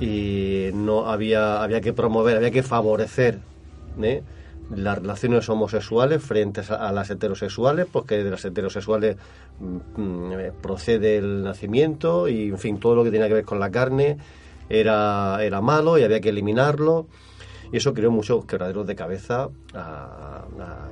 y 0.00 0.70
no 0.72 1.06
había 1.06 1.62
había 1.62 1.80
que 1.80 1.92
promover, 1.92 2.36
había 2.36 2.50
que 2.50 2.62
favorecer 2.62 3.40
¿eh? 4.02 4.22
Las 4.74 4.98
relaciones 4.98 5.48
homosexuales 5.48 6.22
frente 6.22 6.62
a 6.68 6.92
las 6.92 7.10
heterosexuales, 7.10 7.86
porque 7.90 8.22
de 8.22 8.30
las 8.30 8.44
heterosexuales 8.44 9.16
mmm, 9.58 10.32
procede 10.62 11.18
el 11.18 11.42
nacimiento 11.42 12.28
y, 12.28 12.48
en 12.48 12.58
fin, 12.58 12.78
todo 12.78 12.94
lo 12.94 13.04
que 13.04 13.10
tenía 13.10 13.28
que 13.28 13.34
ver 13.34 13.44
con 13.44 13.60
la 13.60 13.70
carne 13.70 14.18
era, 14.68 15.38
era 15.42 15.60
malo 15.60 15.98
y 15.98 16.02
había 16.04 16.20
que 16.20 16.28
eliminarlo. 16.30 17.06
Y 17.72 17.76
eso 17.76 17.94
creó 17.94 18.10
muchos 18.10 18.44
quebraderos 18.46 18.86
de 18.86 18.96
cabeza 18.96 19.48
a, 19.74 20.44
a, 20.58 20.88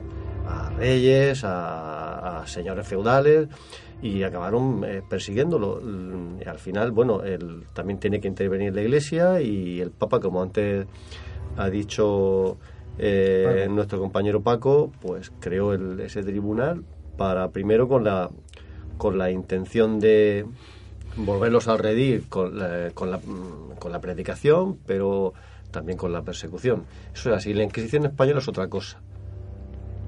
a 0.47 0.71
reyes, 0.71 1.43
a, 1.45 2.41
a 2.41 2.47
señores 2.47 2.87
feudales 2.87 3.49
y 4.01 4.23
acabaron 4.23 4.85
eh, 4.85 5.03
persiguiéndolo. 5.09 5.81
Y 6.41 6.49
al 6.49 6.59
final, 6.59 6.93
bueno, 6.93 7.23
él, 7.23 7.65
también 7.73 7.99
tiene 7.99 8.21
que 8.21 8.29
intervenir 8.29 8.75
la 8.75 8.83
Iglesia 8.83 9.41
y 9.41 9.81
el 9.81 9.91
Papa, 9.91 10.21
como 10.21 10.43
antes 10.43 10.87
ha 11.57 11.69
dicho 11.69 12.59
eh, 12.99 13.67
nuestro 13.71 13.99
compañero 14.01 14.43
Paco, 14.43 14.91
pues 15.01 15.31
creó 15.41 15.73
el- 15.73 16.01
ese 16.01 16.23
tribunal 16.23 16.85
para 17.17 17.49
primero 17.51 17.89
con 17.89 18.05
la 18.05 18.31
con 18.97 19.17
la 19.19 19.31
intención 19.31 20.01
de 20.01 20.45
volverlos 21.17 21.69
al 21.69 21.79
redil 21.79 22.27
con 22.29 22.59
la, 22.59 22.91
con, 22.95 23.11
la, 23.13 23.21
con 23.79 23.93
la 23.93 24.01
predicación, 24.01 24.79
pero 24.87 25.35
también 25.71 25.97
con 25.99 26.13
la 26.13 26.23
persecución. 26.23 26.85
Eso 27.15 27.31
es 27.31 27.37
así. 27.37 27.55
La 27.55 27.63
Inquisición 27.63 28.05
española 28.07 28.41
es 28.41 28.49
otra 28.49 28.69
cosa. 28.69 29.01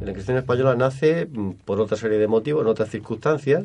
La 0.01 0.11
Inquisición 0.11 0.39
española 0.39 0.75
nace 0.75 1.27
mm, 1.27 1.51
por 1.65 1.81
otra 1.81 1.97
serie 1.97 2.19
de 2.19 2.27
motivos, 2.27 2.63
en 2.63 2.69
otras 2.69 2.91
circunstancias, 2.91 3.65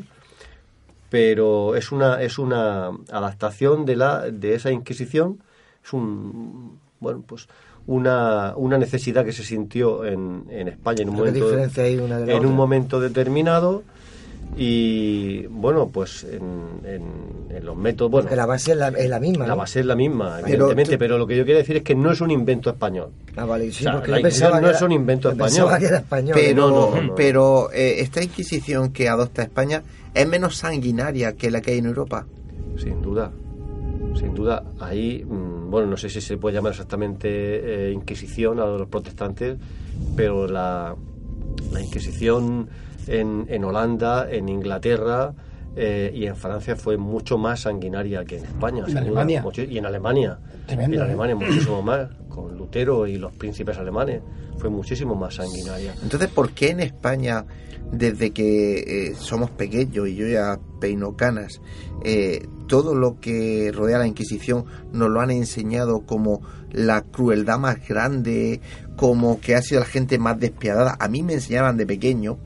pero 1.09 1.75
es 1.75 1.91
una 1.91 2.21
es 2.21 2.37
una 2.39 2.87
adaptación 3.11 3.85
de 3.85 3.95
la 3.95 4.21
de 4.29 4.55
esa 4.55 4.71
Inquisición. 4.71 5.39
Es 5.83 5.93
un 5.93 6.79
bueno 6.99 7.23
pues 7.25 7.47
una, 7.87 8.53
una 8.57 8.77
necesidad 8.77 9.23
que 9.25 9.31
se 9.31 9.43
sintió 9.43 10.05
en, 10.05 10.45
en 10.49 10.67
España 10.69 11.03
en 11.03 11.09
un 11.09 11.15
¿Qué 11.15 11.19
momento 11.21 11.45
diferencia 11.45 11.83
hay 11.83 11.97
una 11.97 12.17
de 12.19 12.25
la 12.25 12.31
en 12.33 12.37
otra? 12.39 12.49
un 12.49 12.55
momento 12.55 12.99
determinado 12.99 13.83
y 14.57 15.45
bueno 15.47 15.89
pues 15.89 16.23
en, 16.23 16.41
en- 16.85 17.55
en 17.55 17.65
los 17.65 17.75
métodos 17.75 18.11
bueno 18.11 18.23
Porque 18.23 18.35
la 18.35 18.45
base 18.45 18.71
es 18.71 18.77
la, 18.77 18.87
es 18.89 19.09
la 19.09 19.19
misma. 19.19 19.45
la 19.45 19.53
¿no? 19.53 19.57
base 19.57 19.79
es 19.81 19.85
la 19.85 19.95
misma, 19.95 20.37
Pero 20.43 20.47
evidentemente, 20.47 20.93
tú- 20.93 20.99
pero 20.99 21.17
lo 21.17 21.27
que 21.27 21.35
yo 21.37 21.43
quiero 21.45 21.59
decir 21.59 21.77
es 21.77 21.83
que 21.83 21.95
no 21.95 22.11
es 22.11 22.21
un 22.21 22.31
invento 22.31 22.69
español. 22.69 23.09
Ah, 23.35 23.45
vale, 23.45 23.71
sí, 23.71 23.79
O 23.79 23.83
sea, 23.83 23.93
porque 23.93 24.11
la 24.11 24.19
Inquisición 24.19 24.51
no 24.51 24.57
era- 24.67 24.71
es 24.71 24.81
un 24.81 24.91
invento 24.91 25.29
español. 25.29 25.47
pensaba 25.53 25.79
que 25.79 25.85
era 25.85 25.97
español. 25.97 26.31
Pero, 26.35 26.69
No, 26.69 26.69
no, 26.91 26.95
no, 26.95 27.01
no. 27.01 27.15
pero 27.15 27.71
eh, 27.71 27.99
esta 28.01 28.23
Inquisición 28.23 28.91
que 28.91 29.09
adopta 29.09 29.43
España 29.43 29.83
es 30.13 30.27
menos 30.27 30.57
sanguinaria 30.57 31.33
que 31.33 31.51
la 31.51 31.61
que 31.61 31.71
hay 31.71 31.77
en 31.79 31.85
Europa. 31.87 32.25
Sin 32.77 33.01
duda. 33.01 33.31
Sin 34.15 34.33
duda, 34.33 34.63
ahí, 34.79 35.23
mm, 35.25 35.69
bueno, 35.69 35.87
no 35.87 35.97
sé 35.97 36.09
si 36.09 36.21
se 36.21 36.37
puede 36.37 36.55
llamar 36.55 36.71
exactamente 36.71 37.27
eh, 37.89 37.91
Inquisición 37.91 38.59
a 38.59 38.65
los 38.65 38.87
protestantes, 38.87 39.57
pero 40.15 40.47
la, 40.47 40.95
la 41.71 41.81
Inquisición 41.81 42.69
en, 43.07 43.45
en 43.49 43.63
Holanda, 43.63 44.27
en 44.31 44.49
Inglaterra 44.49 45.33
eh, 45.75 46.11
y 46.13 46.25
en 46.25 46.35
Francia 46.37 46.75
fue 46.75 46.97
mucho 46.97 47.37
más 47.37 47.61
sanguinaria 47.61 48.23
que 48.23 48.37
en 48.37 48.45
España. 48.45 48.85
En. 48.87 48.97
Alemania. 48.97 49.41
Mucho- 49.41 49.63
y 49.63 49.77
en 49.77 49.85
Alemania. 49.85 50.39
Tremendo, 50.65 50.95
en 50.95 51.01
¿eh? 51.01 51.05
Alemania 51.05 51.35
muchísimo 51.35 51.81
más, 51.81 52.09
con 52.29 52.57
Lutero 52.57 53.05
y 53.07 53.17
los 53.17 53.33
príncipes 53.33 53.77
alemanes. 53.77 54.21
Fue 54.57 54.69
muchísimo 54.69 55.15
más 55.15 55.35
sanguinaria. 55.35 55.93
Entonces, 56.01 56.29
¿por 56.29 56.51
qué 56.51 56.69
en 56.69 56.79
España, 56.79 57.45
desde 57.91 58.31
que 58.31 59.09
eh, 59.09 59.15
somos 59.15 59.49
pequeños 59.51 60.07
y 60.07 60.15
yo 60.15 60.25
ya 60.27 60.57
peino 60.79 61.15
canas, 61.17 61.59
eh, 62.05 62.47
todo 62.67 62.95
lo 62.95 63.19
que 63.19 63.71
rodea 63.73 63.97
la 63.99 64.07
Inquisición 64.07 64.65
nos 64.91 65.09
lo 65.09 65.21
han 65.21 65.31
enseñado 65.31 66.01
como 66.01 66.41
la 66.71 67.01
crueldad 67.01 67.57
más 67.59 67.87
grande, 67.87 68.59
como 68.95 69.39
que 69.39 69.55
ha 69.55 69.61
sido 69.61 69.81
la 69.81 69.85
gente 69.87 70.17
más 70.17 70.39
despiadada? 70.39 70.95
A 70.99 71.07
mí 71.07 71.23
me 71.23 71.33
enseñaban 71.33 71.77
de 71.77 71.85
pequeño 71.85 72.37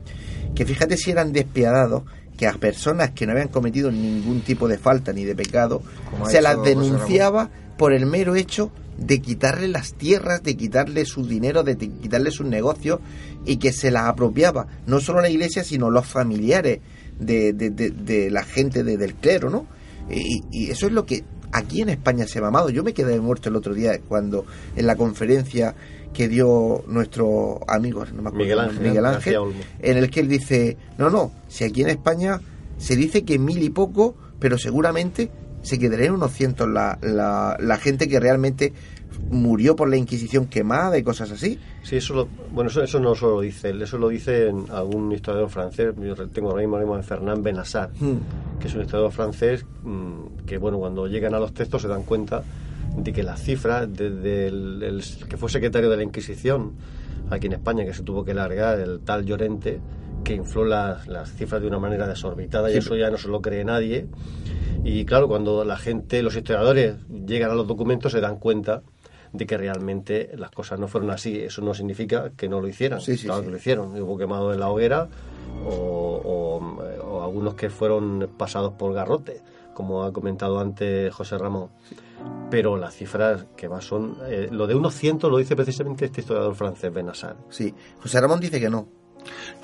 que 0.54 0.64
fíjate 0.66 0.96
si 0.96 1.10
eran 1.10 1.32
despiadados 1.32 2.02
que 2.36 2.46
a 2.46 2.52
personas 2.54 3.10
que 3.10 3.26
no 3.26 3.32
habían 3.32 3.48
cometido 3.48 3.90
ningún 3.90 4.40
tipo 4.40 4.66
de 4.66 4.78
falta 4.78 5.12
ni 5.12 5.24
de 5.24 5.34
pecado 5.34 5.82
Como 6.10 6.24
se 6.26 6.40
las 6.42 6.54
denunciaba 6.64 7.50
por 7.76 7.92
el 7.92 8.06
mero 8.06 8.34
hecho 8.34 8.70
de 8.98 9.20
quitarle 9.20 9.68
las 9.68 9.94
tierras, 9.94 10.42
de 10.42 10.56
quitarle 10.56 11.04
su 11.06 11.26
dinero, 11.26 11.62
de 11.62 11.76
quitarle 11.76 12.30
sus 12.30 12.46
negocios 12.46 13.00
y 13.46 13.56
que 13.56 13.72
se 13.72 13.90
las 13.90 14.04
apropiaba, 14.04 14.66
no 14.86 15.00
solo 15.00 15.20
la 15.22 15.30
iglesia, 15.30 15.64
sino 15.64 15.90
los 15.90 16.06
familiares 16.06 16.80
de, 17.18 17.52
de- 17.54 17.70
de- 17.70 17.90
de 17.90 18.30
la 18.30 18.42
gente 18.42 18.82
de- 18.84 18.96
del 18.98 19.14
clero, 19.14 19.48
¿no? 19.50 19.66
Y, 20.10 20.42
y 20.50 20.70
eso 20.70 20.86
es 20.86 20.92
lo 20.92 21.06
que 21.06 21.24
aquí 21.52 21.82
en 21.82 21.90
España 21.90 22.26
se 22.26 22.38
ha 22.38 22.42
mamado. 22.42 22.70
Yo 22.70 22.82
me 22.82 22.92
quedé 22.92 23.20
muerto 23.20 23.48
el 23.48 23.56
otro 23.56 23.74
día 23.74 23.98
cuando 24.08 24.46
en 24.76 24.86
la 24.86 24.96
conferencia 24.96 25.74
que 26.12 26.28
dio 26.28 26.84
nuestro 26.88 27.60
amigo 27.68 28.04
no 28.06 28.22
me 28.22 28.28
acuerdo 28.30 28.38
Miguel 28.38 28.58
el 28.98 29.06
Ángel, 29.06 29.40
Miguel 29.40 29.64
en 29.80 29.96
el 29.96 30.10
que 30.10 30.20
él 30.20 30.28
dice, 30.28 30.76
no, 30.98 31.08
no, 31.08 31.32
si 31.48 31.64
aquí 31.64 31.82
en 31.82 31.88
España 31.88 32.40
se 32.78 32.96
dice 32.96 33.24
que 33.24 33.38
mil 33.38 33.62
y 33.62 33.70
poco, 33.70 34.16
pero 34.38 34.58
seguramente 34.58 35.30
se 35.62 35.78
quedarían 35.78 36.14
unos 36.14 36.32
cientos 36.32 36.68
la, 36.68 36.98
la, 37.02 37.56
la 37.60 37.76
gente 37.76 38.08
que 38.08 38.18
realmente 38.18 38.72
murió 39.30 39.76
por 39.76 39.88
la 39.88 39.96
Inquisición 39.96 40.46
quemada 40.46 40.96
y 40.98 41.02
cosas 41.02 41.30
así. 41.30 41.58
Sí, 41.82 41.96
eso, 41.96 42.14
lo- 42.14 42.28
bueno, 42.52 42.70
eso, 42.70 42.82
eso 42.82 42.98
no 43.00 43.14
solo 43.14 43.36
lo 43.36 43.40
dice 43.42 43.70
él, 43.70 43.82
eso 43.82 43.98
lo 43.98 44.08
dice 44.08 44.48
en 44.48 44.64
algún 44.70 45.12
historiador 45.12 45.50
francés, 45.50 45.94
yo 46.00 46.14
tengo 46.28 46.50
ahora 46.50 46.60
mismo, 46.62 46.76
ahora 46.76 46.86
mismo 46.86 46.96
en 46.96 47.04
Fernand 47.04 47.42
Benassar, 47.42 47.90
Hmm. 48.00 48.58
que 48.60 48.68
es 48.68 48.74
un 48.74 48.80
historiador 48.82 49.12
francés 49.12 49.64
mm, 49.82 50.44
que, 50.46 50.58
bueno, 50.58 50.78
cuando 50.78 51.06
llegan 51.06 51.34
a 51.34 51.38
los 51.38 51.52
textos 51.54 51.82
se 51.82 51.88
dan 51.88 52.02
cuenta 52.02 52.42
de 52.96 53.12
que 53.12 53.22
las 53.22 53.40
cifras, 53.42 53.88
desde 53.92 54.48
el, 54.48 54.82
el 54.82 55.04
que 55.28 55.36
fue 55.36 55.48
secretario 55.48 55.90
de 55.90 55.96
la 55.96 56.02
Inquisición 56.02 56.72
aquí 57.30 57.46
en 57.46 57.52
España, 57.52 57.84
que 57.84 57.94
se 57.94 58.02
tuvo 58.02 58.24
que 58.24 58.34
largar, 58.34 58.80
el 58.80 59.00
tal 59.00 59.24
Llorente, 59.24 59.80
que 60.24 60.34
infló 60.34 60.64
las, 60.64 61.06
las 61.06 61.32
cifras 61.32 61.62
de 61.62 61.68
una 61.68 61.78
manera 61.78 62.06
desorbitada 62.08 62.70
y 62.70 62.76
eso 62.76 62.96
ya 62.96 63.10
no 63.10 63.16
se 63.16 63.28
lo 63.28 63.40
cree 63.40 63.64
nadie. 63.64 64.06
Y 64.84 65.04
claro, 65.04 65.28
cuando 65.28 65.64
la 65.64 65.76
gente, 65.76 66.22
los 66.22 66.34
historiadores 66.36 66.96
llegan 67.26 67.50
a 67.50 67.54
los 67.54 67.66
documentos 67.68 68.12
se 68.12 68.20
dan 68.20 68.36
cuenta 68.38 68.82
de 69.32 69.46
que 69.46 69.56
realmente 69.56 70.30
las 70.36 70.50
cosas 70.50 70.78
no 70.78 70.88
fueron 70.88 71.10
así. 71.10 71.38
Eso 71.38 71.62
no 71.62 71.72
significa 71.74 72.30
que 72.36 72.48
no 72.48 72.60
lo 72.60 72.68
hicieran. 72.68 73.00
Sí, 73.00 73.16
sí, 73.16 73.26
claro 73.26 73.40
sí. 73.40 73.46
que 73.46 73.50
lo 73.52 73.56
hicieron. 73.58 74.00
Hubo 74.02 74.16
quemado 74.18 74.52
en 74.52 74.60
la 74.60 74.70
hoguera 74.70 75.08
o, 75.64 75.70
o- 76.24 77.04
o 77.04 77.22
algunos 77.22 77.54
que 77.54 77.70
fueron 77.70 78.30
pasados 78.36 78.72
por 78.74 78.92
garrote, 78.92 79.40
como 79.74 80.02
ha 80.04 80.12
comentado 80.12 80.58
antes 80.60 81.12
José 81.14 81.38
Ramón. 81.38 81.68
Pero 82.50 82.76
las 82.76 82.94
cifras 82.94 83.46
que 83.56 83.68
más 83.68 83.84
son... 83.84 84.16
eh, 84.26 84.48
lo 84.50 84.66
de 84.66 84.74
unos 84.74 84.94
cientos 84.94 85.30
lo 85.30 85.38
dice 85.38 85.56
precisamente 85.56 86.04
este 86.04 86.20
historiador 86.20 86.54
francés, 86.54 86.92
Benassar. 86.92 87.36
Sí, 87.48 87.74
José 88.02 88.20
Ramón 88.20 88.40
dice 88.40 88.60
que 88.60 88.68
no. 88.68 88.86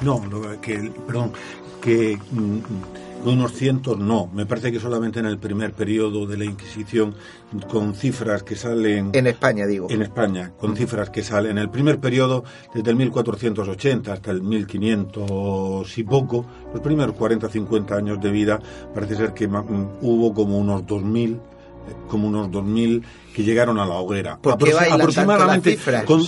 No, 0.02 0.22
lo 0.30 0.60
que, 0.60 0.92
perdón, 1.06 1.32
que 1.80 2.16
mm, 2.30 2.58
unos 3.32 3.52
cientos 3.52 3.98
no. 3.98 4.28
Me 4.32 4.46
parece 4.46 4.70
que 4.72 4.78
solamente 4.80 5.18
en 5.20 5.26
el 5.26 5.38
primer 5.38 5.72
periodo 5.72 6.26
de 6.26 6.36
la 6.36 6.44
Inquisición, 6.44 7.14
con 7.68 7.94
cifras 7.94 8.42
que 8.42 8.56
salen. 8.56 9.10
En 9.12 9.26
España, 9.26 9.66
digo. 9.66 9.88
En 9.90 10.02
España, 10.02 10.52
con 10.58 10.76
cifras 10.76 11.10
que 11.10 11.22
salen. 11.22 11.52
En 11.52 11.58
el 11.58 11.70
primer 11.70 11.98
periodo, 11.98 12.44
desde 12.74 12.90
el 12.90 12.96
1480 12.96 14.12
hasta 14.12 14.30
el 14.30 14.42
1500 14.42 15.98
y 15.98 16.02
poco, 16.04 16.46
los 16.72 16.80
primeros 16.82 17.14
40 17.14 17.48
50 17.48 17.94
años 17.96 18.20
de 18.20 18.30
vida, 18.30 18.60
parece 18.94 19.16
ser 19.16 19.32
que 19.34 19.46
mm, 19.48 19.62
hubo 20.02 20.34
como 20.34 20.58
unos 20.58 20.86
2000 20.86 21.32
eh, 21.32 21.38
como 22.08 22.26
unos 22.26 22.48
2.000 22.50 23.02
que 23.32 23.44
llegaron 23.44 23.78
a 23.78 23.86
la 23.86 23.94
hoguera. 23.94 24.38
¿Por 24.38 24.58
qué 24.58 24.64
Aproxi- 24.64 24.74
bailan 24.74 24.88
tanto 24.90 25.02
aproximadamente 25.04 25.70
las 25.70 25.78
cifras? 25.78 26.04
con, 26.04 26.18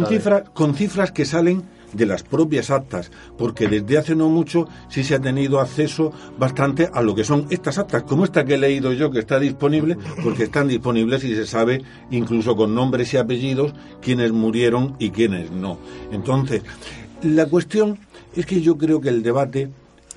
no 0.00 0.06
cifras, 0.06 0.42
con 0.52 0.74
cifras 0.74 1.12
que 1.12 1.24
salen 1.24 1.62
de 1.92 2.06
las 2.06 2.22
propias 2.22 2.70
actas, 2.70 3.10
porque 3.38 3.68
desde 3.68 3.98
hace 3.98 4.14
no 4.14 4.28
mucho 4.28 4.68
sí 4.88 5.04
se 5.04 5.14
ha 5.14 5.20
tenido 5.20 5.60
acceso 5.60 6.12
bastante 6.38 6.88
a 6.92 7.02
lo 7.02 7.14
que 7.14 7.24
son 7.24 7.46
estas 7.50 7.78
actas, 7.78 8.02
como 8.02 8.24
esta 8.24 8.44
que 8.44 8.54
he 8.54 8.58
leído 8.58 8.92
yo, 8.92 9.10
que 9.10 9.20
está 9.20 9.38
disponible, 9.38 9.96
porque 10.22 10.44
están 10.44 10.68
disponibles 10.68 11.24
y 11.24 11.34
se 11.34 11.46
sabe 11.46 11.82
incluso 12.10 12.56
con 12.56 12.74
nombres 12.74 13.12
y 13.14 13.16
apellidos 13.16 13.72
quiénes 14.00 14.32
murieron 14.32 14.96
y 14.98 15.10
quiénes 15.10 15.50
no. 15.50 15.78
Entonces, 16.10 16.62
la 17.22 17.46
cuestión 17.46 17.98
es 18.34 18.46
que 18.46 18.60
yo 18.60 18.76
creo 18.76 19.00
que 19.00 19.08
el 19.08 19.22
debate 19.22 19.70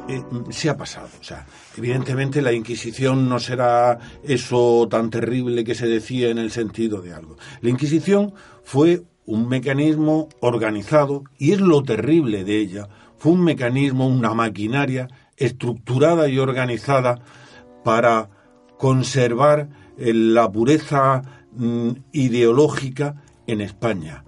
eh, 0.07 0.23
se 0.49 0.69
ha 0.69 0.77
pasado. 0.77 1.09
O 1.19 1.23
sea, 1.23 1.45
evidentemente 1.77 2.41
la 2.41 2.53
Inquisición 2.53 3.27
no 3.29 3.39
será 3.39 3.99
eso 4.23 4.87
tan 4.89 5.09
terrible 5.09 5.63
que 5.63 5.75
se 5.75 5.87
decía 5.87 6.29
en 6.29 6.37
el 6.37 6.51
sentido 6.51 7.01
de 7.01 7.13
algo. 7.13 7.37
La 7.61 7.69
Inquisición 7.69 8.33
fue 8.63 9.03
un 9.29 9.47
mecanismo 9.47 10.27
organizado, 10.39 11.23
y 11.37 11.51
es 11.51 11.61
lo 11.61 11.83
terrible 11.83 12.43
de 12.43 12.57
ella, 12.57 12.89
fue 13.17 13.33
un 13.33 13.43
mecanismo, 13.43 14.07
una 14.07 14.33
maquinaria 14.33 15.07
estructurada 15.37 16.27
y 16.29 16.39
organizada 16.39 17.19
para 17.83 18.29
conservar 18.79 19.69
eh, 19.97 20.13
la 20.13 20.51
pureza 20.51 21.21
mm, 21.55 21.89
ideológica 22.11 23.21
en 23.45 23.61
España 23.61 24.23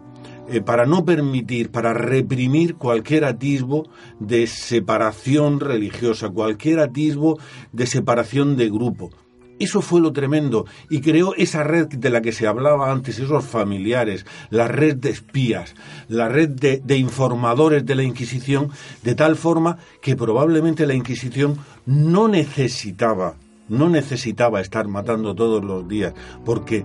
eh, 0.47 0.61
para 0.61 0.85
no 0.85 1.03
permitir, 1.03 1.71
para 1.71 1.93
reprimir 1.93 2.75
cualquier 2.75 3.25
atisbo 3.25 3.89
de 4.19 4.45
separación 4.45 5.59
religiosa, 5.59 6.29
cualquier 6.29 6.79
atisbo 6.79 7.39
de 7.71 7.87
separación 7.87 8.55
de 8.55 8.69
grupo. 8.69 9.09
Eso 9.63 9.81
fue 9.81 10.01
lo 10.01 10.11
tremendo 10.11 10.65
y 10.89 11.01
creó 11.01 11.35
esa 11.35 11.63
red 11.63 11.87
de 11.87 12.09
la 12.09 12.21
que 12.21 12.31
se 12.31 12.47
hablaba 12.47 12.91
antes, 12.91 13.19
esos 13.19 13.45
familiares, 13.45 14.25
la 14.49 14.67
red 14.67 14.95
de 14.95 15.09
espías, 15.11 15.75
la 16.07 16.27
red 16.29 16.49
de, 16.49 16.81
de 16.83 16.97
informadores 16.97 17.85
de 17.85 17.95
la 17.95 18.03
Inquisición, 18.03 18.69
de 19.03 19.15
tal 19.15 19.35
forma 19.35 19.77
que 20.01 20.15
probablemente 20.15 20.85
la 20.85 20.93
Inquisición 20.93 21.57
no 21.85 22.27
necesitaba 22.27 23.35
no 23.69 23.87
necesitaba 23.87 24.59
estar 24.59 24.89
matando 24.89 25.33
todos 25.33 25.63
los 25.63 25.87
días, 25.87 26.13
porque 26.43 26.83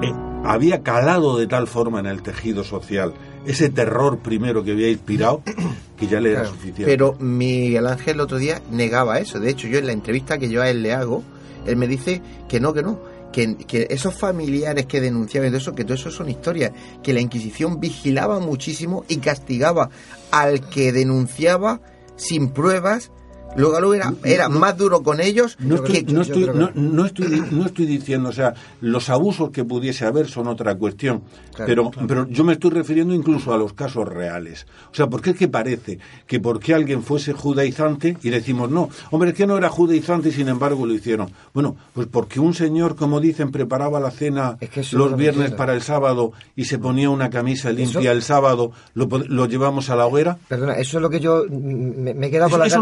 eh, 0.00 0.12
había 0.42 0.82
calado 0.82 1.36
de 1.36 1.46
tal 1.46 1.66
forma 1.66 2.00
en 2.00 2.06
el 2.06 2.22
tejido 2.22 2.64
social 2.64 3.12
ese 3.44 3.68
terror 3.68 4.20
primero 4.20 4.64
que 4.64 4.70
había 4.72 4.88
inspirado 4.90 5.42
que 5.98 6.06
ya 6.06 6.20
le 6.20 6.30
era 6.30 6.40
Claro, 6.40 6.54
suficiente. 6.54 6.84
Pero 6.86 7.14
Miguel 7.20 7.86
Ángel 7.86 8.14
el 8.14 8.20
otro 8.20 8.38
día 8.38 8.62
negaba 8.70 9.18
eso. 9.18 9.38
De 9.38 9.50
hecho, 9.50 9.68
yo 9.68 9.78
en 9.78 9.86
la 9.86 9.92
entrevista 9.92 10.38
que 10.38 10.48
yo 10.48 10.62
a 10.62 10.70
él 10.70 10.82
le 10.82 10.94
hago, 10.94 11.22
él 11.66 11.76
me 11.76 11.86
dice 11.86 12.22
que 12.48 12.60
no, 12.60 12.72
que 12.72 12.82
no. 12.82 13.00
Que, 13.32 13.88
esos 13.90 14.14
familiares 14.14 14.86
que 14.86 15.00
denunciaban 15.00 15.50
todo 15.50 15.58
eso, 15.58 15.74
que 15.74 15.84
todo 15.84 15.94
eso 15.94 16.10
son 16.10 16.30
historias. 16.30 16.72
Que 17.02 17.12
la 17.12 17.20
Inquisición 17.20 17.80
vigilaba 17.80 18.38
muchísimo 18.38 19.04
y 19.08 19.16
castigaba 19.16 19.90
al 20.30 20.68
que 20.68 20.92
denunciaba 20.92 21.80
sin 22.16 22.50
pruebas. 22.50 23.10
Luego, 23.56 23.78
luego 23.80 23.94
era, 23.94 24.12
era 24.24 24.48
más 24.48 24.76
duro 24.76 25.02
con 25.02 25.20
ellos 25.20 25.56
No 25.60 25.76
estoy, 25.76 26.04
que... 26.04 26.12
no, 26.12 26.22
estoy, 26.22 26.50
no, 26.74 27.06
estoy, 27.06 27.42
no 27.52 27.66
estoy 27.66 27.86
diciendo, 27.86 28.30
o 28.30 28.32
sea, 28.32 28.54
los 28.80 29.08
abusos 29.10 29.50
que 29.50 29.64
pudiese 29.64 30.04
haber 30.06 30.26
son 30.28 30.48
otra 30.48 30.74
cuestión, 30.74 31.22
Claro, 31.54 31.66
pero, 31.68 31.90
claro. 31.90 32.08
pero 32.08 32.28
yo 32.28 32.42
me 32.42 32.54
estoy 32.54 32.70
refiriendo 32.70 33.14
incluso 33.14 33.52
a 33.54 33.56
los 33.56 33.72
casos 33.74 34.08
reales. 34.08 34.66
O 34.90 34.94
sea, 34.94 35.06
porque 35.06 35.30
es 35.30 35.36
que 35.36 35.46
parece 35.46 36.00
que 36.26 36.40
porque 36.40 36.74
alguien 36.74 37.02
fuese 37.04 37.32
judaizante 37.32 38.16
y 38.22 38.30
decimos, 38.30 38.70
no, 38.70 38.88
hombre, 39.12 39.30
es 39.30 39.36
que 39.36 39.46
no 39.46 39.56
era 39.56 39.68
judaizante 39.68 40.30
y 40.30 40.32
sin 40.32 40.48
embargo 40.48 40.84
lo 40.84 40.92
hicieron. 40.92 41.30
Bueno, 41.52 41.76
pues 41.92 42.08
porque 42.10 42.40
un 42.40 42.54
señor, 42.54 42.96
como 42.96 43.20
dicen, 43.20 43.52
preparaba 43.52 44.00
la 44.00 44.10
cena 44.10 44.58
que 44.58 44.82
los 44.92 45.16
viernes 45.16 45.52
para 45.52 45.74
el 45.74 45.82
sábado 45.82 46.32
y 46.56 46.64
se 46.64 46.78
ponía 46.78 47.08
una 47.10 47.30
camisa 47.30 47.70
limpia 47.70 48.00
Eso- 48.00 48.10
el 48.10 48.22
sábado, 48.22 48.72
lo, 48.94 49.06
lo 49.06 49.46
llevamos 49.46 49.90
a 49.90 49.96
la 49.96 50.06
hoguera. 50.06 50.38
Perdona, 50.48 50.74
eso 50.74 50.98
es 50.98 51.02
lo 51.02 51.08
que 51.10 51.20
yo 51.20 51.44
mm, 51.48 52.02
me, 52.02 52.14
me 52.14 52.26
he 52.26 52.30
quedado 52.32 52.50
con 52.50 52.58
la 52.58 52.66
Eso, 52.66 52.80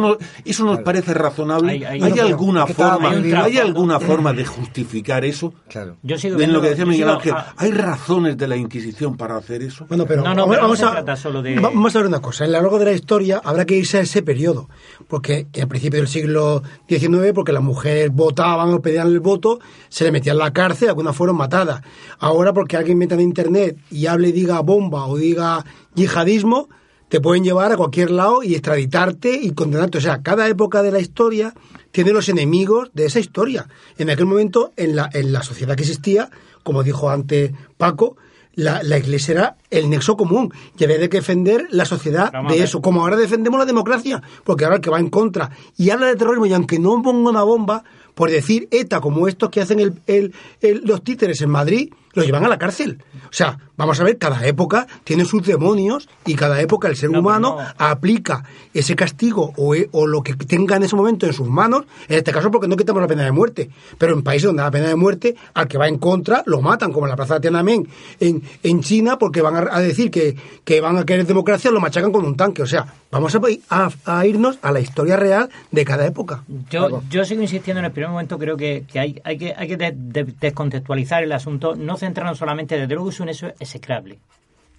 eso 0.63 0.75
nos 0.75 0.83
parece 0.85 1.15
razonable. 1.15 1.73
Hay- 1.73 1.85
¿Hay, 1.85 2.03
hay- 2.03 2.19
alguna 2.21 2.67
forma, 2.67 3.11
hay 3.11 3.59
alguna 3.59 4.01
forma 4.01 4.33
de 4.33 4.45
justificar 4.45 5.25
eso? 5.25 5.53
Claro. 5.69 5.97
Yo 6.03 6.17
sigo 6.19 6.35
En 6.35 6.39
viendo- 6.39 6.57
lo 6.57 6.63
que 6.63 6.69
decía 6.71 6.87
Miguel 6.87 7.09
Ángel, 7.09 7.35
¿hay 7.57 7.71
razones 7.73 8.37
de 8.37 8.49
la 8.49 8.57
Inquisición 8.57 9.17
para 9.17 9.37
hacer 9.37 9.63
eso? 9.63 9.87
Bueno, 9.89 10.07
pero, 10.07 10.23
No, 10.23 10.35
no, 10.35 10.47
vamos, 10.47 10.79
pero 10.79 10.89
a, 10.89 10.93
trata 10.93 11.17
solo 11.17 11.43
de- 11.43 11.57
va- 11.57 11.69
vamos 11.71 11.95
a 11.95 11.99
ver 11.99 12.09
una 12.09 12.21
cosa. 12.21 12.45
En 12.45 12.53
lo 12.53 12.61
largo 12.61 12.79
de 12.79 12.85
la 12.87 12.93
historia 12.93 13.41
habrá 13.45 13.65
que 13.65 13.77
irse 13.77 13.99
a 13.99 14.01
ese 14.01 14.23
periodo. 14.23 14.69
Porque 15.09 15.47
al 15.61 15.69
principio 15.69 15.99
del 15.99 16.09
siglo 16.09 16.63
XIX, 16.89 17.33
porque 17.35 17.53
las 17.53 17.63
mujeres 17.63 18.11
votaban 18.13 18.73
o 18.73 18.81
pedían 18.81 19.09
el 19.09 19.21
voto, 19.21 19.59
se 19.89 20.05
le 20.05 20.13
metían 20.13 20.35
en 20.35 20.39
la 20.41 20.53
cárcel, 20.53 20.89
algunas 20.89 21.15
fueron 21.17 21.37
matadas. 21.37 21.83
Ahora, 22.19 22.53
porque 22.53 22.77
alguien 22.77 22.99
meta 22.99 23.15
en 23.15 23.21
internet 23.21 23.77
y 23.91 24.07
hable 24.07 24.29
y 24.29 24.33
diga 24.33 24.61
bomba 24.61 25.07
o 25.07 25.17
diga 25.17 25.65
yihadismo, 25.95 26.69
te 27.13 27.21
pueden 27.21 27.45
llevar 27.45 27.71
a 27.73 27.77
cualquier 27.77 28.11
lado 28.11 28.43
y 28.43 28.55
extraditarte 28.55 29.35
y 29.35 29.51
condenarte. 29.51 29.99
O 29.99 30.01
sea, 30.01 30.23
cada 30.23 30.49
época 30.49 30.83
de 30.83 30.91
la 30.91 30.99
historia 30.99 31.53
tiene 31.91 32.11
los 32.11 32.31
enemigos 32.31 32.89
de 32.95 33.05
esa 33.05 33.21
historia. 33.21 33.69
En 33.99 34.09
aquel 34.09 34.25
momento, 34.25 34.73
en 34.79 34.97
la, 34.97 35.11
en 35.13 35.31
la 35.31 35.43
sociedad 35.43 35.77
que 35.77 35.83
existía, 35.83 36.31
como 36.63 36.83
dijo 36.83 37.11
antes 37.11 37.53
Paco, 37.77 38.17
la, 38.55 38.83
la 38.83 38.97
iglesia 38.97 39.33
era 39.33 39.57
el 39.69 39.91
nexo 39.91 40.17
común 40.17 40.55
y 40.79 40.85
había 40.85 40.97
de 40.97 41.11
que 41.11 41.19
defender 41.19 41.67
la 41.71 41.85
sociedad 41.85 42.31
Vamos 42.33 42.53
de 42.55 42.63
eso, 42.65 42.81
como 42.81 43.03
ahora 43.03 43.17
defendemos 43.17 43.59
la 43.61 43.67
democracia, 43.67 44.23
porque 44.43 44.65
ahora 44.65 44.77
el 44.77 44.83
que 44.83 44.89
va 44.89 44.99
en 44.99 45.11
contra 45.11 45.51
y 45.77 45.91
habla 45.91 46.07
de 46.07 46.17
terrorismo 46.17 46.47
y 46.47 46.55
aunque 46.55 46.79
no 46.79 47.03
ponga 47.03 47.29
una 47.29 47.43
bomba, 47.43 47.85
por 48.15 48.31
decir 48.31 48.69
ETA, 48.71 49.01
como 49.03 49.29
estos 49.29 49.51
que 49.51 49.61
hacen 49.61 49.81
el, 49.81 50.01
el- 50.07 50.33
el- 50.63 50.81
los 50.87 51.05
títeres 51.05 51.43
en 51.43 51.51
Madrid, 51.51 51.93
los 52.15 52.25
llevan 52.27 52.45
a 52.45 52.49
la 52.49 52.59
cárcel. 52.59 53.03
O 53.25 53.33
sea, 53.33 53.59
vamos 53.83 54.01
a 54.01 54.05
ver, 54.05 54.17
cada 54.17 54.47
época 54.47 54.87
tiene 55.05 55.25
sus 55.25 55.43
demonios 55.45 56.09
y 56.25 56.35
cada 56.35 56.61
época 56.61 56.87
el 56.89 56.97
ser 56.97 57.11
No, 57.11 57.19
humano 57.21 57.57
no. 57.59 57.67
aplica 57.79 58.45
ese 58.73 58.95
castigo 58.97 59.53
o, 59.57 59.75
e- 59.75 59.89
o 59.93 60.07
lo 60.07 60.23
que 60.23 60.35
tenga 60.35 60.77
en 60.77 60.85
ese 60.85 60.95
momento 60.97 61.27
en 61.27 61.33
sus 61.33 61.49
manos, 61.49 61.85
en 62.09 62.19
este 62.19 62.31
caso 62.33 62.51
porque 62.51 62.69
no 62.69 62.77
quitamos 62.77 63.03
la 63.03 63.09
pena 63.09 63.25
de 63.25 63.33
muerte, 63.33 63.71
pero 63.99 64.15
en 64.15 64.23
países 64.23 64.47
donde 64.47 64.63
la 64.63 64.71
pena 64.71 64.89
de 64.89 64.95
muerte, 64.97 65.35
al 65.55 65.67
que 65.69 65.79
va 65.79 65.89
en 65.89 65.99
contra, 65.99 66.43
lo 66.47 66.61
matan, 66.61 66.93
como 66.93 67.07
en 67.07 67.11
la 67.11 67.17
plaza 67.17 67.35
de 67.35 67.41
Tiananmen 67.41 67.89
en, 68.21 68.43
en 68.63 68.81
China, 68.83 69.19
porque 69.19 69.43
van 69.43 69.57
a, 69.57 69.69
a 69.77 69.81
decir 69.81 70.11
que, 70.11 70.37
que 70.65 70.81
van 70.81 70.97
a 70.97 71.05
querer 71.05 71.27
democracia, 71.27 71.71
lo 71.71 71.81
machacan 71.81 72.13
con 72.13 72.25
un 72.25 72.37
tanque. 72.37 72.63
O 72.63 72.67
sea, 72.67 72.87
vamos 73.11 73.35
a, 73.35 73.41
a- 73.71 73.91
a 74.07 74.27
irnos 74.27 74.59
a 74.63 74.71
la 74.73 74.81
historia 74.81 75.17
real 75.17 75.51
de 75.71 75.85
cada 75.85 76.07
época. 76.07 76.45
Yo, 76.71 77.03
yo 77.11 77.25
sigo 77.25 77.43
insistiendo 77.43 77.81
en 77.81 77.87
el 77.87 77.93
primer 77.93 78.11
momento, 78.11 78.39
creo 78.39 78.57
que, 78.57 78.85
que 78.91 79.01
hay, 79.01 79.21
hay 79.25 79.37
que, 79.39 79.55
hay 79.57 79.69
que 79.69 79.77
de- 79.77 79.93
de- 79.95 80.35
descontextualizar 80.41 81.23
el 81.25 81.33
asunto, 81.33 81.75
no 81.75 81.97
centrarnos 81.97 82.39
solamente, 82.39 82.79
desde 82.79 82.95
luego 82.95 83.11
es 83.11 83.21
un 83.21 83.29
hecho 83.29 83.49
execrable. 83.77 84.19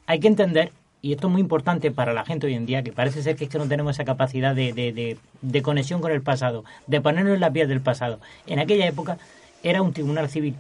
Hay 0.06 0.20
que 0.20 0.28
entender, 0.28 0.72
y 1.02 1.14
esto 1.14 1.28
es 1.28 1.32
muy 1.34 1.42
importante 1.42 1.92
para 1.92 2.14
la 2.14 2.26
gente 2.26 2.48
hoy 2.48 2.54
en 2.54 2.66
día, 2.66 2.84
que 2.84 2.92
parece 2.92 3.24
ser 3.24 3.36
que 3.36 3.46
es 3.46 3.50
que 3.50 3.58
no 3.58 3.68
tenemos 3.68 3.96
esa 3.96 4.06
capacidad 4.06 4.54
de, 4.56 4.74
de- 4.74 5.18
de- 5.42 5.62
conexión 5.62 6.02
con 6.02 6.12
el 6.12 6.22
pasado, 6.22 6.64
de 6.88 7.02
ponernos 7.02 7.34
en 7.34 7.40
las 7.40 7.52
vías 7.54 7.68
del 7.68 7.82
pasado. 7.82 8.20
En 8.48 8.60
aquella 8.60 8.86
época 8.88 9.18
era 9.64 9.82
un 9.82 9.94
tribunal 9.94 10.30
civil. 10.30 10.56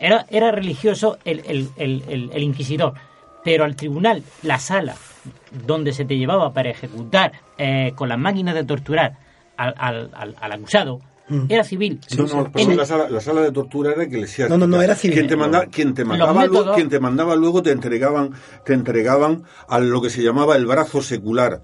Era, 0.00 0.26
era 0.30 0.50
religioso 0.52 1.18
el, 1.24 1.40
el- 1.46 1.70
el- 1.76 2.04
el- 2.08 2.30
el 2.32 2.42
inquisidor, 2.42 2.94
pero 3.44 3.64
al 3.64 3.76
tribunal, 3.76 4.22
la 4.42 4.58
sala 4.58 4.94
donde 5.66 5.92
se 5.92 6.04
te 6.04 6.16
llevaba 6.16 6.52
para 6.52 6.70
ejecutar 6.70 7.32
eh, 7.56 7.92
con 7.96 8.08
las 8.08 8.18
máquinas 8.18 8.54
de 8.54 8.64
torturar 8.64 9.16
al, 9.56 9.74
al- 9.76 10.10
al- 10.14 10.36
al 10.40 10.52
acusado, 10.52 11.00
era 11.48 11.64
civil. 11.64 12.00
No, 12.16 12.26
no, 12.26 12.74
la, 12.76 12.84
sala, 12.86 13.10
la 13.10 13.20
sala 13.20 13.40
de 13.42 13.52
tortura 13.52 13.92
era 13.92 14.04
eclesiástica. 14.04 14.48
No, 14.48 14.66
no, 14.66 14.76
no, 14.76 14.82
era 14.82 14.94
civil. 14.94 15.14
Quien 15.16 15.28
te, 15.28 15.36
manda- 15.36 15.66
quien 15.66 15.94
te 15.94 16.02
Los 16.02 16.08
mandaba 16.10 16.46
luego, 16.46 16.74
quien 16.74 16.88
te 16.88 17.00
mandaba 17.00 17.36
luego 17.36 17.62
te 17.62 17.70
entregaban, 17.70 18.30
te 18.64 18.72
entregaban 18.74 19.42
a 19.68 19.78
lo 19.78 20.00
que 20.00 20.10
se 20.10 20.22
llamaba 20.22 20.56
el 20.56 20.66
brazo 20.66 21.02
secular. 21.02 21.62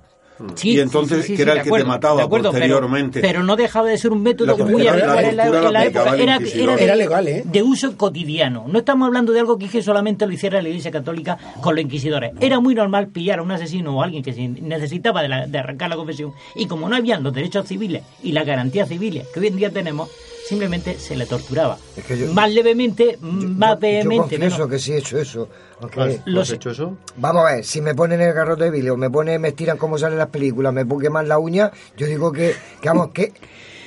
Sí, 0.56 0.70
y 0.72 0.80
entonces, 0.80 1.18
sí, 1.18 1.22
sí, 1.22 1.28
sí, 1.28 1.36
que 1.36 1.42
era 1.42 1.52
el 1.52 1.62
que 1.62 1.68
acuerdo, 1.68 1.84
te 1.84 1.88
mataba 1.88 2.22
acuerdo, 2.22 2.50
pero- 2.50 2.60
posteriormente. 2.66 3.20
Pero, 3.20 3.42
no 3.44 3.54
dejaba 3.54 3.88
de 3.88 3.98
ser 3.98 4.10
un 4.10 4.22
método 4.22 4.56
La 4.56 4.64
muy 4.64 4.86
habitual 4.86 5.14
la 5.14 5.28
en 5.28 5.36
la, 5.36 5.46
en 5.46 5.72
la 5.72 5.84
época. 5.84 6.16
Era, 6.16 6.36
inquisidor. 6.36 6.76
de, 6.78 6.84
Era 6.84 6.96
legal, 6.96 7.28
¿eh? 7.28 7.42
de 7.46 7.62
uso 7.62 7.96
cotidiano. 7.96 8.64
No 8.66 8.80
estamos 8.80 9.06
hablando 9.06 9.32
de 9.32 9.40
algo 9.40 9.58
que, 9.58 9.68
que 9.68 9.80
solamente 9.82 10.26
lo 10.26 10.32
hiciera 10.32 10.60
la 10.60 10.68
Iglesia 10.68 10.90
Católica 10.90 11.38
con 11.60 11.76
los 11.76 11.84
inquisidores. 11.84 12.32
Era 12.40 12.58
muy 12.58 12.74
normal 12.74 13.08
pillar 13.08 13.38
a 13.38 13.42
un 13.42 13.52
asesino 13.52 13.96
o 13.96 14.02
a 14.02 14.06
alguien 14.06 14.22
que 14.24 14.32
se 14.32 14.48
necesitaba 14.48 15.22
de, 15.22 15.28
la- 15.28 15.46
de 15.46 15.58
arrancar 15.58 15.88
la 15.88 15.96
confesión. 15.96 16.32
Y 16.56 16.66
como 16.66 16.88
no 16.88 16.96
habían 16.96 17.22
los 17.22 17.32
derechos 17.32 17.66
civiles 17.68 18.02
y 18.22 18.32
las 18.32 18.44
garantías 18.44 18.88
civiles 18.88 19.28
que 19.32 19.38
hoy 19.40 19.46
en 19.46 19.56
día 19.56 19.70
tenemos, 19.70 20.10
simplemente 20.46 20.98
se 20.98 21.16
le 21.16 21.26
torturaba. 21.26 21.78
Es 21.96 22.04
que 22.04 22.18
yo- 22.18 22.32
más 22.32 22.50
levemente, 22.50 23.18
más 23.20 23.70
Yo 23.74 23.78
vehemente. 23.80 24.16
confieso 24.36 24.56
menos. 24.56 24.68
que 24.70 24.78
sí 24.78 24.92
he 24.92 24.98
hecho 24.98 25.18
eso. 25.18 25.48
aunque- 25.80 26.00
¿Has, 26.00 26.20
Lo 26.26 26.40
has 26.42 26.48
sé. 26.48 26.54
hecho 26.56 26.70
eso? 26.70 26.96
Vamos 27.16 27.44
a 27.46 27.54
ver, 27.56 27.64
si 27.64 27.80
me 27.80 27.94
ponen 27.94 28.20
el 28.20 28.32
garrote 28.32 28.64
de 28.64 28.70
vídeo, 28.70 28.96
me 28.96 29.10
pone, 29.10 29.38
me 29.38 29.48
estiran 29.48 29.76
como 29.76 29.98
salen 29.98 30.18
las 30.18 30.28
películas, 30.28 30.72
me 30.72 30.86
queman 31.00 31.28
la 31.28 31.38
uña, 31.38 31.70
yo 31.96 32.06
digo 32.06 32.30
que, 32.32 32.54
que 32.80 32.88
vamos, 32.88 33.10
que, 33.10 33.32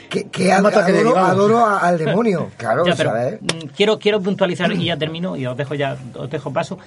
que, 0.10 0.30
que 0.30 0.52
adoro, 0.52 1.18
adoro 1.18 1.58
a- 1.66 1.80
al 1.80 1.98
demonio, 1.98 2.50
claro, 2.58 2.86
Ya, 2.86 2.96
pero, 2.96 3.12
¿sabes? 3.12 3.42
mm, 3.42 3.68
quiero, 3.76 3.98
quiero 4.00 4.22
puntualizar 4.22 4.72
y 4.72 4.86
ya 4.86 4.98
termino 4.98 5.36
y 5.38 5.46
os 5.46 5.56
dejo 5.58 5.76
ya, 5.76 5.98
os 6.16 6.30
dejo 6.30 6.52
paso. 6.54 6.78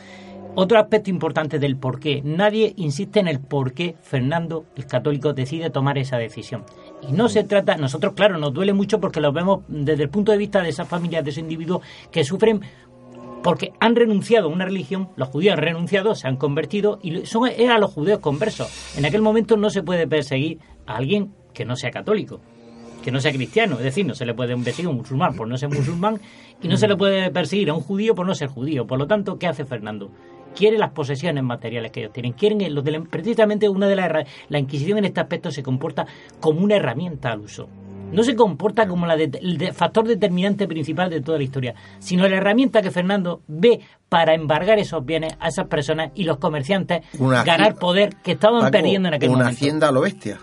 Otro 0.57 0.79
aspecto 0.79 1.11
importante 1.11 1.59
del 1.59 1.77
por 1.77 2.01
qué. 2.01 2.23
Nadie 2.25 2.75
insiste 2.77 3.21
en 3.21 3.29
el 3.29 3.39
por 3.39 3.73
qué 3.73 3.95
Fernando, 4.03 4.65
el 4.77 4.85
católico, 4.87 5.33
decide 5.33 5.71
tomar 5.71 5.97
esa 5.97 6.19
decisión. 6.19 6.65
Y 7.09 7.13
no 7.13 7.29
se 7.29 7.45
trata, 7.45 7.77
nosotros, 7.77 8.15
claro, 8.15 8.37
nos 8.37 8.53
duele 8.53 8.73
mucho 8.73 9.01
porque 9.01 9.21
lo 9.21 9.33
vemos 9.33 9.61
desde 9.69 10.03
el 10.03 10.11
punto 10.11 10.33
de 10.33 10.39
vista 10.39 10.61
de 10.61 10.71
esas 10.71 10.89
familias, 10.89 11.25
de 11.25 11.31
esos 11.31 11.43
individuos 11.43 11.83
que 12.11 12.25
sufren 12.25 12.63
porque 13.43 13.73
han 13.81 13.97
renunciado 13.97 14.49
a 14.49 14.53
una 14.53 14.65
religión, 14.65 15.09
los 15.17 15.29
judíos 15.29 15.55
han 15.55 15.63
renunciado, 15.63 16.15
se 16.15 16.29
han 16.29 16.37
convertido 16.37 16.99
y 17.03 17.25
son 17.27 17.49
eran 17.49 17.81
los 17.81 17.93
judíos 17.93 18.19
conversos. 18.19 18.97
En 18.99 19.07
aquel 19.07 19.23
momento 19.23 19.57
no 19.57 19.71
se 19.71 19.83
puede 19.83 20.07
perseguir 20.07 20.59
a 20.87 20.97
alguien 20.97 21.33
que 21.55 21.65
no 21.65 21.77
sea 21.77 21.91
católico, 21.91 22.41
que 23.03 23.11
no 23.11 23.21
sea 23.21 23.33
cristiano, 23.33 23.77
es 23.77 23.85
decir, 23.85 24.05
no 24.05 24.15
se 24.15 24.27
le 24.27 24.35
puede 24.35 24.57
perseguir 24.57 24.87
a 24.87 24.91
un 24.91 24.97
musulmán 24.97 25.35
por 25.35 25.49
no 25.49 25.57
ser 25.57 25.71
musulmán 25.71 26.21
y 26.61 26.69
no 26.69 26.77
se 26.77 26.89
le 26.89 26.97
puede 26.97 27.31
perseguir 27.31 27.71
a 27.71 27.75
un 27.75 27.81
judío 27.81 28.15
por 28.15 28.27
no 28.27 28.35
ser 28.35 28.49
judío. 28.49 28.87
Por 28.87 28.99
lo 28.99 29.07
tanto, 29.07 29.39
¿qué 29.39 29.47
hace 29.47 29.65
Fernando? 29.65 30.11
Quiere 30.55 30.79
las 30.79 30.91
posesiones 30.91 31.43
materiales 31.45 31.91
que 31.93 32.01
ellos 32.01 32.13
tienen. 32.13 32.33
Quieren 32.33 32.75
los 32.75 32.85
de 32.85 33.01
precisamente 33.03 33.69
una 33.69 33.87
de 33.89 33.97
las 33.97 34.11
la 34.49 34.59
Inquisición 34.59 34.99
en 34.99 35.05
este 35.07 35.21
aspecto 35.21 35.51
se 35.51 35.63
comporta 35.63 36.07
como 36.41 36.61
una 36.61 36.77
herramienta 36.77 37.33
al 37.33 37.41
uso. 37.41 37.69
No 38.13 38.25
se 38.25 38.35
comporta 38.35 38.89
como 38.89 39.07
la 39.07 39.17
de- 39.17 39.39
el 39.41 39.57
de- 39.57 39.73
factor 39.73 40.09
determinante 40.09 40.67
principal 40.67 41.09
de 41.11 41.21
toda 41.21 41.39
la 41.39 41.45
historia, 41.45 41.75
sino 42.01 42.29
la 42.29 42.39
herramienta 42.39 42.83
que 42.83 42.91
Fernando 42.91 43.41
ve 43.47 43.81
para 44.09 44.35
embargar 44.35 44.81
esos 44.81 45.05
bienes 45.07 45.37
a 45.39 45.47
esas 45.47 45.69
personas 45.69 46.11
y 46.17 46.25
los 46.25 46.39
comerciantes 46.39 47.03
Una 47.21 47.45
ganar 47.45 47.77
poder 47.77 48.17
que 48.17 48.33
estaban 48.33 48.63
Paco, 48.63 48.73
perdiendo 48.73 49.07
en 49.09 49.15
aquel 49.15 49.29
una 49.29 49.39
momento. 49.39 49.57
hacienda 49.57 49.89
a 49.89 49.93
lo 49.93 50.01
bestia. 50.01 50.39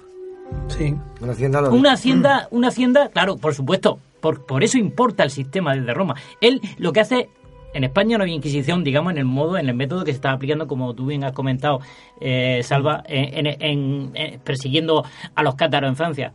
Sí. 0.69 0.95
Una 1.19 1.33
hacienda 1.33 1.59
lo- 1.59 1.73
Una 1.73 1.91
hacienda, 1.91 2.47
una 2.51 2.69
hacienda, 2.69 3.09
claro, 3.09 3.35
por 3.35 3.53
supuesto, 3.53 3.99
por, 4.21 4.45
por 4.45 4.63
eso 4.63 4.77
importa 4.77 5.23
el 5.23 5.29
sistema 5.29 5.75
desde 5.75 5.93
Roma. 5.93 6.15
Él 6.39 6.61
lo 6.77 6.93
que 6.93 7.01
hace, 7.01 7.29
en 7.77 7.83
España 7.83 8.17
no 8.17 8.23
había 8.23 8.35
Inquisición, 8.35 8.83
digamos, 8.83 9.11
en 9.13 9.19
el 9.19 9.25
modo, 9.25 9.57
en 9.57 9.69
el 9.69 9.75
método 9.75 10.03
que 10.03 10.11
se 10.11 10.15
estaba 10.17 10.35
aplicando, 10.35 10.67
como 10.67 10.93
tú 10.93 11.05
bien 11.05 11.23
has 11.23 11.31
comentado, 11.33 11.79
eh, 12.19 12.61
Salva, 12.63 13.03
en, 13.07 13.45
en- 13.47 13.61
en- 13.61 14.11
en- 14.15 14.39
persiguiendo 14.41 15.03
a 15.35 15.43
los 15.43 15.55
cátaros 15.55 15.89
en 15.89 15.95
Francia. 15.95 16.33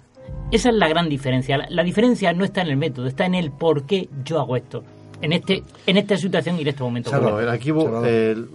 Esa 0.50 0.68
es 0.70 0.74
la 0.76 0.88
gran 0.88 1.08
diferencia. 1.08 1.58
La, 1.58 1.66
la 1.68 1.82
diferencia 1.82 2.32
no 2.32 2.44
está 2.44 2.62
en 2.62 2.68
el 2.68 2.76
método, 2.76 3.06
está 3.06 3.26
en 3.26 3.34
el 3.34 3.50
por 3.50 3.84
qué 3.84 4.08
yo 4.24 4.38
hago 4.40 4.56
esto. 4.56 4.84
En 5.20 5.32
este, 5.32 5.62
en 5.86 5.96
esta 5.98 6.16
situación 6.16 6.56
y 6.58 6.62
en 6.62 6.68
este 6.68 6.82
momento. 6.82 7.10
El- 7.40 7.48
aquí 7.48 7.70
el- 7.70 8.48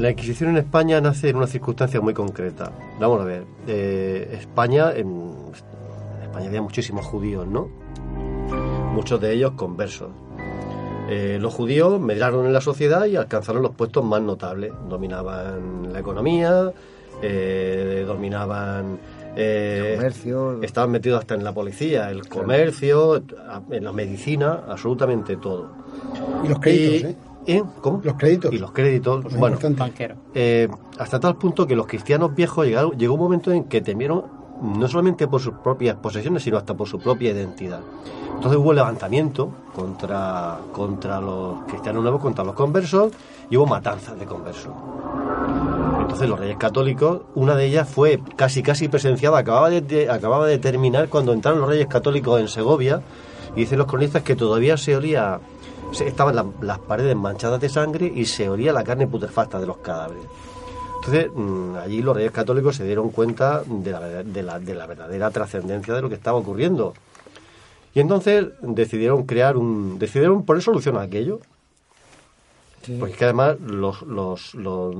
la 0.00 0.10
Inquisición 0.10 0.50
en 0.50 0.56
España 0.58 1.00
nace 1.00 1.28
en 1.30 1.36
una 1.36 1.46
circunstancia 1.46 2.00
muy 2.00 2.14
concreta. 2.14 2.72
Vamos 3.00 3.20
a 3.20 3.24
ver, 3.24 3.44
eh, 3.66 4.36
España, 4.40 4.90
en, 4.92 5.06
en 5.08 6.22
España 6.22 6.46
había 6.48 6.62
muchísimos 6.62 7.04
judíos, 7.04 7.46
¿no? 7.46 7.68
Muchos 8.92 9.20
de 9.20 9.32
ellos 9.34 9.52
conversos. 9.52 10.10
Eh, 11.08 11.38
los 11.40 11.52
judíos 11.52 12.00
medraron 12.00 12.46
en 12.46 12.52
la 12.52 12.60
sociedad 12.60 13.04
y 13.06 13.16
alcanzaron 13.16 13.62
los 13.62 13.72
puestos 13.72 14.04
más 14.04 14.22
notables. 14.22 14.72
Dominaban 14.88 15.92
la 15.92 15.98
economía, 16.00 16.72
eh, 17.22 18.04
dominaban... 18.06 18.98
eh, 19.36 19.94
comercio. 19.96 20.62
Estaban 20.62 20.90
metidos 20.90 21.20
hasta 21.20 21.34
en 21.34 21.44
la 21.44 21.52
policía, 21.52 22.10
el 22.10 22.26
comercio, 22.28 23.22
en 23.70 23.84
la 23.84 23.92
medicina, 23.92 24.62
absolutamente 24.68 25.36
todo. 25.36 25.70
Y 26.44 26.48
los 26.48 26.58
créditos, 26.58 27.10
Y- 27.10 27.12
¿eh? 27.12 27.16
¿eh? 27.58 27.62
¿Cómo? 27.80 28.00
Los 28.02 28.14
créditos. 28.14 28.52
Y 28.52 28.58
los 28.58 28.72
créditos. 28.72 29.24
Muy 29.24 29.34
bueno, 29.34 29.58
eh, 30.34 30.68
hasta 30.98 31.20
tal 31.20 31.36
punto 31.36 31.66
que 31.66 31.76
los 31.76 31.86
cristianos 31.86 32.34
viejos 32.34 32.66
llegaron, 32.66 32.92
llegó 32.96 33.14
un 33.14 33.20
momento 33.20 33.52
en 33.52 33.64
que 33.64 33.80
temieron 33.80 34.22
no 34.64 34.88
solamente 34.88 35.28
por 35.28 35.40
sus 35.40 35.54
propias 35.54 35.96
posesiones, 35.96 36.42
sino 36.42 36.56
hasta 36.56 36.74
por 36.74 36.88
su 36.88 36.98
propia 36.98 37.30
identidad. 37.32 37.80
Entonces 38.34 38.58
hubo 38.58 38.72
levantamiento 38.72 39.50
contra, 39.74 40.58
contra 40.72 41.20
los 41.20 41.62
cristianos 41.68 42.02
nuevos, 42.02 42.20
contra 42.20 42.42
los 42.44 42.54
conversos, 42.54 43.12
y 43.50 43.56
hubo 43.56 43.66
matanzas 43.66 44.18
de 44.18 44.26
conversos. 44.26 44.72
Entonces 46.00 46.28
los 46.28 46.38
reyes 46.38 46.56
católicos, 46.56 47.22
una 47.34 47.54
de 47.54 47.66
ellas 47.66 47.88
fue 47.88 48.20
casi 48.36 48.62
casi 48.62 48.88
presenciada, 48.88 49.38
acababa 49.38 49.70
de, 49.70 50.10
acababa 50.10 50.46
de 50.46 50.58
terminar 50.58 51.08
cuando 51.08 51.32
entraron 51.32 51.60
los 51.60 51.68
reyes 51.68 51.86
católicos 51.86 52.40
en 52.40 52.48
Segovia, 52.48 53.00
y 53.56 53.60
dicen 53.60 53.78
los 53.78 53.86
cronistas 53.86 54.22
que 54.22 54.34
todavía 54.36 54.76
se 54.76 54.96
olía, 54.96 55.38
se- 55.92 56.08
estaban 56.08 56.34
la- 56.36 56.46
las 56.60 56.78
paredes 56.80 57.14
manchadas 57.16 57.60
de 57.60 57.68
sangre 57.68 58.10
y 58.14 58.24
se 58.26 58.48
olía 58.48 58.72
la 58.72 58.82
carne 58.84 59.06
putrefacta 59.06 59.58
de 59.60 59.66
los 59.66 59.76
cadáveres. 59.78 60.24
Entonces, 61.06 61.30
mm, 61.34 61.76
allí 61.76 62.00
los 62.02 62.16
reyes 62.16 62.32
católicos 62.32 62.76
se 62.76 62.84
dieron 62.84 63.10
cuenta 63.10 63.62
de 63.66 63.90
la, 63.92 64.00
de 64.22 64.42
la- 64.42 64.58
de 64.58 64.74
la 64.74 64.86
verdadera 64.86 65.30
trascendencia 65.30 65.92
de 65.94 66.00
lo 66.02 66.08
que 66.08 66.14
estaba 66.14 66.38
ocurriendo. 66.38 66.94
Y 67.94 68.00
entonces 68.00 68.46
decidieron 68.62 69.24
crear 69.24 69.56
un. 69.56 69.98
decidieron 69.98 70.44
poner 70.44 70.62
solución 70.62 70.96
a 70.96 71.02
aquello. 71.02 71.40
Porque 72.98 73.12
es 73.12 73.18
que 73.18 73.24
además 73.24 73.56
los, 73.60 74.02
los, 74.02 74.54
los, 74.54 74.94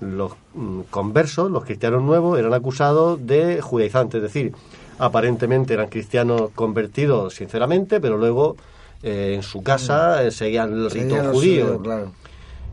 los, 0.00 0.32
mm, 0.54 0.80
conversos, 0.90 1.50
los 1.50 1.64
cristianos 1.64 2.02
nuevos, 2.02 2.38
eran 2.38 2.54
acusados 2.54 3.26
de 3.26 3.60
judaizantes, 3.60 4.18
es 4.18 4.22
decir, 4.22 4.52
aparentemente 4.98 5.74
eran 5.74 5.88
cristianos 5.88 6.50
convertidos 6.54 7.34
sinceramente, 7.34 8.00
pero 8.00 8.16
luego 8.16 8.56
eh, 9.02 9.32
en 9.34 9.42
su 9.42 9.62
casa 9.62 10.22
eh, 10.22 10.30
seguían 10.30 10.72
el 10.72 10.90
rito 10.90 11.16
judío. 11.32 11.80
claro. 11.82 12.12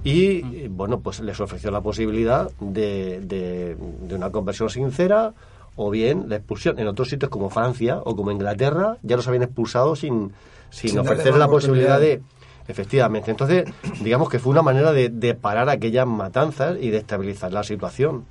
Y 0.05 0.45
eh, 0.55 0.69
bueno, 0.69 0.99
pues 0.99 1.19
les 1.19 1.39
ofreció 1.39 1.71
la 1.71 1.81
posibilidad 1.81 2.51
de, 2.59 3.19
de, 3.21 3.75
de 3.75 4.15
una 4.15 4.29
conversión 4.29 4.69
sincera 4.69 5.33
o 5.75 5.89
bien 5.89 6.29
la 6.29 6.35
expulsión. 6.37 6.77
En 6.79 6.87
otros 6.87 7.09
sitios 7.09 7.31
como 7.31 7.49
Francia 7.49 7.97
o 7.97 8.15
como 8.15 8.29
Inglaterra 8.31 8.97
ya 9.01 9.15
los 9.15 9.27
habían 9.27 9.43
expulsado 9.43 9.95
sin, 9.95 10.31
sin, 10.69 10.97
ofrecer 10.99 11.35
la 11.35 11.47
posibilidad 11.47 11.99
de... 11.99 12.21
Efectivamente. 12.67 13.31
Entonces, 13.31 13.65
digamos 14.01 14.29
que 14.29 14.39
fue 14.39 14.51
una 14.51 14.61
manera 14.61 14.91
de, 14.91 15.09
de 15.09 15.33
parar 15.33 15.69
aquellas 15.69 16.07
matanzas 16.07 16.77
y 16.79 16.91
de 16.91 16.97
estabilizar 16.97 17.51
la 17.51 17.63
situación. 17.63 18.25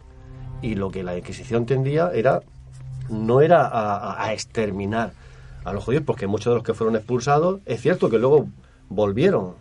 Y 0.63 0.77
lo 0.77 0.91
que 0.91 1.03
la 1.03 1.19
Inquisición 1.19 1.67
tendía 1.67 2.11
era 2.15 2.41
no 3.09 3.41
era 3.41 3.69
a 4.23 4.33
exterminar 4.33 5.13
a 5.65 5.73
los 5.73 5.83
judíos, 5.83 6.05
porque 6.07 6.27
muchos 6.27 6.53
de 6.53 6.55
los 6.55 6.63
que 6.63 6.75
fueron 6.75 6.95
expulsados, 6.95 7.61
es 7.67 7.81
cierto 7.81 8.09
que 8.09 8.19
luego 8.19 8.49
volvieron, 8.89 9.55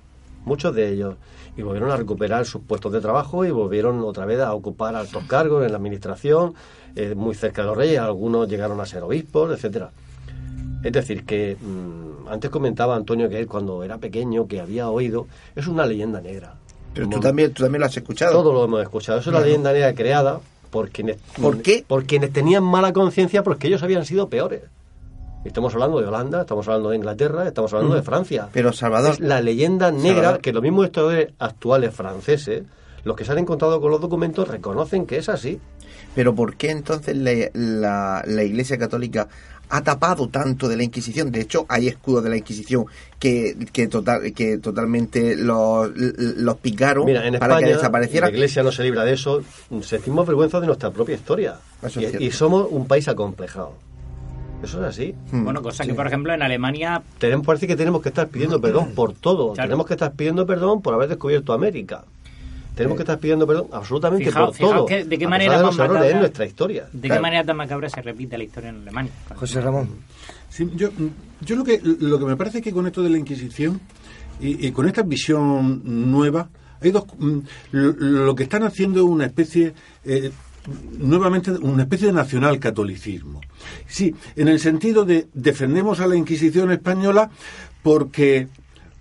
muchos 0.46 0.76
de 0.76 0.90
ellos, 0.90 1.16
y 1.56 1.62
volvieron 1.62 1.92
a 1.92 1.98
recuperar 1.98 2.46
sus 2.46 2.62
puestos 2.64 2.92
de 2.92 3.02
trabajo 3.02 3.46
y 3.46 3.52
volvieron 3.52 4.00
otra 4.02 4.26
vez 4.26 4.40
a 4.40 4.54
ocupar 4.54 4.96
altos 4.96 5.24
cargos 5.26 5.66
en 5.66 5.72
la 5.72 5.78
administración, 5.78 6.56
eh, 6.96 7.14
muy 7.16 7.36
cerca 7.36 7.62
de 7.62 7.68
los 7.68 7.78
reyes, 7.78 8.00
algunos 8.00 8.48
llegaron 8.48 8.80
a 8.80 8.86
ser 8.86 9.04
obispos, 9.04 9.52
etcétera. 9.52 9.92
Es 10.84 10.92
decir, 10.92 11.26
que 11.26 11.56
mm, 11.60 12.28
antes 12.28 12.50
comentaba 12.50 12.96
Antonio 12.96 13.30
que 13.30 13.40
él 13.40 13.48
cuando 13.48 13.84
era 13.84 13.98
pequeño, 13.98 14.48
que 14.48 14.60
había 14.60 14.90
oído, 14.90 15.28
es 15.56 15.68
una 15.68 15.86
leyenda 15.86 16.20
negra. 16.20 16.56
Pero 16.94 17.10
tú 17.10 17.20
también, 17.20 17.54
tú 17.54 17.64
también 17.64 17.80
lo 17.80 17.86
has 17.88 17.98
escuchado. 17.98 18.34
todo 18.34 18.54
lo 18.54 18.66
hemos 18.66 18.82
escuchado. 18.82 19.20
Es 19.20 19.28
una 19.28 19.40
leyenda 19.40 19.72
negra 19.72 19.94
creada 19.96 20.42
por 20.70 20.90
quienes, 20.90 21.18
¿Por 21.42 21.62
qué? 21.62 21.84
por 21.88 22.06
quienes 22.06 22.34
tenían 22.34 22.64
mala 22.64 22.94
conciencia 22.94 23.44
porque 23.44 23.68
ellos 23.68 23.82
habían 23.82 24.06
sido 24.06 24.28
peores. 24.30 24.62
Estamos 25.46 25.74
hablando 25.74 26.00
de 26.00 26.08
Holanda, 26.08 26.42
estamos 26.42 26.68
hablando 26.68 26.90
de 26.92 26.96
Inglaterra, 26.98 27.48
estamos 27.48 27.74
hablando 27.74 27.96
Mm. 27.96 27.98
de 28.00 28.04
Francia. 28.04 28.50
Pero 28.54 28.72
Salvador... 28.72 29.12
Es 29.14 29.20
la 29.20 29.42
leyenda 29.42 29.92
negra 29.92 30.16
Salvador. 30.16 30.42
que 30.42 30.54
los 30.54 30.64
mismos 30.64 30.86
historiadores 30.86 31.34
actuales 31.38 31.94
franceses, 31.94 32.64
los 33.04 33.16
que 33.18 33.26
se 33.26 33.32
han 33.34 33.40
encontrado 33.40 33.82
con 33.82 33.92
los 33.92 34.00
documentos, 34.00 34.48
reconocen 34.48 35.06
que 35.06 35.18
es 35.18 35.28
así. 35.30 35.60
Pero 36.16 36.34
¿por 36.34 36.56
qué 36.56 36.72
entonces 36.72 37.18
la, 37.18 37.32
la- 37.54 38.24
la 38.26 38.44
Iglesia 38.44 38.78
Católica 38.78 39.28
ha 39.70 39.82
tapado 39.82 40.30
tanto 40.30 40.70
de 40.70 40.78
la 40.78 40.84
Inquisición? 40.84 41.30
De 41.32 41.42
hecho, 41.42 41.66
hay 41.68 41.88
escudos 41.90 42.24
de 42.24 42.30
la 42.30 42.38
Inquisición 42.38 42.86
que, 43.20 43.68
que, 43.74 43.88
total, 43.88 44.32
que 44.34 44.60
totalmente 44.60 45.36
los, 45.36 45.92
los 45.96 46.58
picaron 46.58 47.06
Mira, 47.06 47.28
en 47.28 47.38
para 47.38 47.56
España 47.56 47.68
que 47.68 47.74
desapareciera. 47.76 48.28
la 48.28 48.34
Iglesia 48.34 48.64
no 48.64 48.72
se 48.72 48.84
libra 48.84 49.04
de 49.04 49.14
eso. 49.14 49.42
Sentimos 49.82 50.26
vergüenza 50.26 50.60
de 50.62 50.68
nuestra 50.68 50.90
propia 50.92 51.16
historia. 51.16 51.56
Y 52.20 52.32
somos 52.32 52.68
un 52.70 52.88
país 52.88 53.08
acomplejado. 53.10 53.74
Eso 54.64 54.82
es 54.82 54.88
así. 54.90 55.14
Hmm. 55.32 55.44
Bueno, 55.44 55.62
cosa 55.62 55.86
que, 55.86 55.94
por 55.94 56.08
ejemplo, 56.08 56.34
en 56.34 56.42
Alemania 56.42 57.04
Tenemos, 57.20 57.46
parece 57.46 57.68
que 57.68 57.76
tenemos 57.76 58.02
que 58.02 58.10
estar 58.10 58.28
pidiendo 58.30 58.60
perdón 58.62 58.92
por 58.96 59.14
todo. 59.14 59.54
Claro. 59.54 59.68
Tenemos 59.68 59.86
que 59.86 59.94
estar 59.94 60.14
pidiendo 60.14 60.46
perdón 60.46 60.82
por 60.82 60.94
haber 60.94 61.10
descubierto 61.10 61.52
América. 61.54 62.04
Tenemos 62.76 62.96
que 62.98 63.04
estar 63.04 63.20
pidiendo 63.20 63.46
perdón 63.46 63.68
absolutamente 63.72 64.26
Fijaos- 64.32 64.48
por 64.48 64.56
fijaos 64.56 64.74
todo. 64.78 64.86
que- 64.88 65.04
de 65.04 65.18
qué 65.20 65.26
a 65.26 65.30
manera 65.30 65.52
pesar 65.52 65.60
de 65.62 65.66
los 65.68 65.76
errores 65.80 65.94
macabra- 66.00 66.12
en 66.12 66.20
nuestra 66.20 66.46
historia. 66.46 66.86
¿De 66.92 67.02
Claro. 67.08 67.16
qué 67.16 67.22
manera 67.22 67.44
tan 67.44 67.58
macabra 67.58 67.90
se 67.90 68.02
repite 68.02 68.38
la 68.38 68.44
historia 68.46 68.70
en 68.70 68.78
Alemania? 68.82 69.12
José 69.36 69.62
Ramón. 69.62 69.90
Sí, 70.50 70.68
yo, 70.76 70.90
yo 71.42 71.56
lo 71.56 71.64
que 71.64 71.80
lo 71.84 72.18
que 72.18 72.26
me 72.26 72.36
parece 72.36 72.60
es 72.60 72.64
que 72.64 72.72
con 72.72 72.88
esto 72.88 73.04
de 73.04 73.10
la 73.10 73.18
Inquisición 73.20 73.80
y, 74.40 74.66
y 74.68 74.72
con 74.72 74.88
esta 74.88 75.04
visión 75.04 75.82
nueva 76.12 76.50
hay 76.82 76.92
dos 76.92 77.06
mm, 77.18 77.38
lo, 77.74 77.92
lo 77.92 78.36
que 78.36 78.44
están 78.44 78.64
haciendo 78.64 79.02
es 79.02 79.06
una 79.06 79.26
especie 79.26 79.74
eh, 80.06 80.32
nuevamente 80.98 81.52
una 81.52 81.84
especie 81.84 82.08
de 82.08 82.14
nacional 82.14 82.60
catolicismo. 82.60 83.42
Sí, 83.88 84.16
en 84.36 84.48
el 84.48 84.60
sentido 84.60 85.06
de 85.06 85.28
defendemos 85.34 86.00
a 86.00 86.08
la 86.08 86.16
Inquisición 86.16 86.72
española 86.72 87.30
porque 87.82 88.48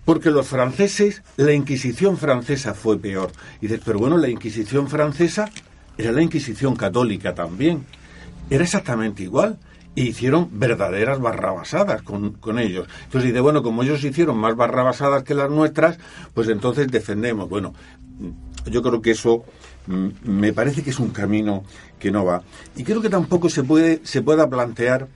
porque 0.04 0.30
los 0.30 0.48
franceses, 0.48 1.22
la 1.36 1.52
Inquisición 1.52 2.16
francesa 2.16 2.74
fue 2.74 2.98
peor. 2.98 3.30
Y 3.60 3.68
dices, 3.68 3.80
pero 3.84 3.98
bueno, 4.00 4.18
la 4.18 4.28
Inquisición 4.28 4.88
francesa 4.88 5.50
era 5.96 6.10
la 6.10 6.22
Inquisición 6.22 6.74
católica 6.74 7.34
también. 7.34 7.84
Era 8.50 8.64
exactamente 8.64 9.22
igual. 9.22 9.58
E 9.94 10.04
hicieron 10.04 10.48
verdaderas 10.58 11.20
barrabasadas 11.20 12.02
con, 12.02 12.32
con 12.32 12.58
ellos. 12.58 12.88
Entonces 13.04 13.30
dice, 13.30 13.40
bueno, 13.40 13.62
como 13.62 13.82
ellos 13.82 14.02
hicieron 14.02 14.38
más 14.38 14.56
barrabasadas 14.56 15.22
que 15.22 15.34
las 15.34 15.50
nuestras, 15.50 15.98
pues 16.34 16.48
entonces 16.48 16.88
defendemos. 16.88 17.48
Bueno, 17.48 17.74
yo 18.66 18.82
creo 18.82 19.02
que 19.02 19.12
eso 19.12 19.44
me 19.86 20.52
parece 20.52 20.82
que 20.82 20.90
es 20.90 20.98
un 20.98 21.10
camino 21.10 21.64
que 21.98 22.10
no 22.10 22.24
va. 22.24 22.42
Y 22.76 22.84
creo 22.84 23.00
que 23.00 23.08
tampoco 23.08 23.48
se 23.48 23.64
puede, 23.64 24.00
se 24.04 24.22
pueda 24.22 24.48
plantear 24.48 25.08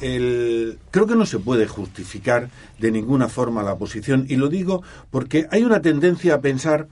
el, 0.00 0.78
creo 0.90 1.06
que 1.06 1.16
no 1.16 1.26
se 1.26 1.38
puede 1.38 1.66
justificar 1.66 2.50
de 2.78 2.90
ninguna 2.90 3.28
forma 3.28 3.62
la 3.62 3.76
posición 3.76 4.26
y 4.28 4.36
lo 4.36 4.48
digo 4.48 4.82
porque 5.10 5.46
hay 5.50 5.62
una 5.62 5.80
tendencia 5.80 6.34
a 6.34 6.40
pensar 6.40 6.88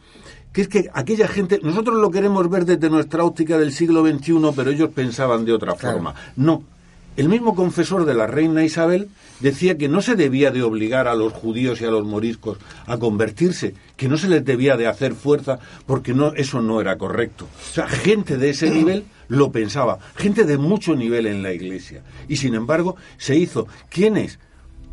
que 0.52 0.62
es 0.62 0.68
que 0.68 0.90
aquella 0.92 1.28
gente, 1.28 1.60
nosotros 1.62 1.96
lo 1.96 2.10
queremos 2.10 2.48
ver 2.48 2.64
desde 2.64 2.90
nuestra 2.90 3.24
óptica 3.24 3.58
del 3.58 3.72
siglo 3.72 4.06
XXI, 4.06 4.52
pero 4.54 4.70
ellos 4.70 4.90
pensaban 4.94 5.46
de 5.46 5.52
otra 5.52 5.74
forma. 5.74 6.14
No, 6.36 6.62
el 7.16 7.28
mismo 7.28 7.54
confesor 7.54 8.04
de 8.04 8.14
la 8.14 8.26
reina 8.26 8.64
Isabel 8.64 9.08
decía 9.40 9.76
que 9.76 9.88
no 9.88 10.00
se 10.00 10.14
debía 10.14 10.50
de 10.50 10.62
obligar 10.62 11.08
a 11.08 11.14
los 11.14 11.32
judíos 11.32 11.80
y 11.80 11.84
a 11.84 11.90
los 11.90 12.06
moriscos 12.06 12.58
a 12.86 12.98
convertirse, 12.98 13.74
que 13.96 14.08
no 14.08 14.16
se 14.16 14.28
les 14.28 14.44
debía 14.44 14.76
de 14.76 14.86
hacer 14.86 15.14
fuerza 15.14 15.58
porque 15.86 16.14
no 16.14 16.32
eso 16.34 16.62
no 16.62 16.80
era 16.80 16.96
correcto. 16.96 17.44
O 17.44 17.74
sea, 17.74 17.86
gente 17.86 18.38
de 18.38 18.50
ese 18.50 18.70
nivel 18.70 19.04
lo 19.28 19.52
pensaba, 19.52 19.98
gente 20.16 20.44
de 20.44 20.58
mucho 20.58 20.94
nivel 20.94 21.26
en 21.26 21.42
la 21.42 21.52
iglesia. 21.52 22.02
Y 22.28 22.36
sin 22.36 22.54
embargo, 22.54 22.96
se 23.18 23.36
hizo. 23.36 23.66
¿Quiénes? 23.90 24.38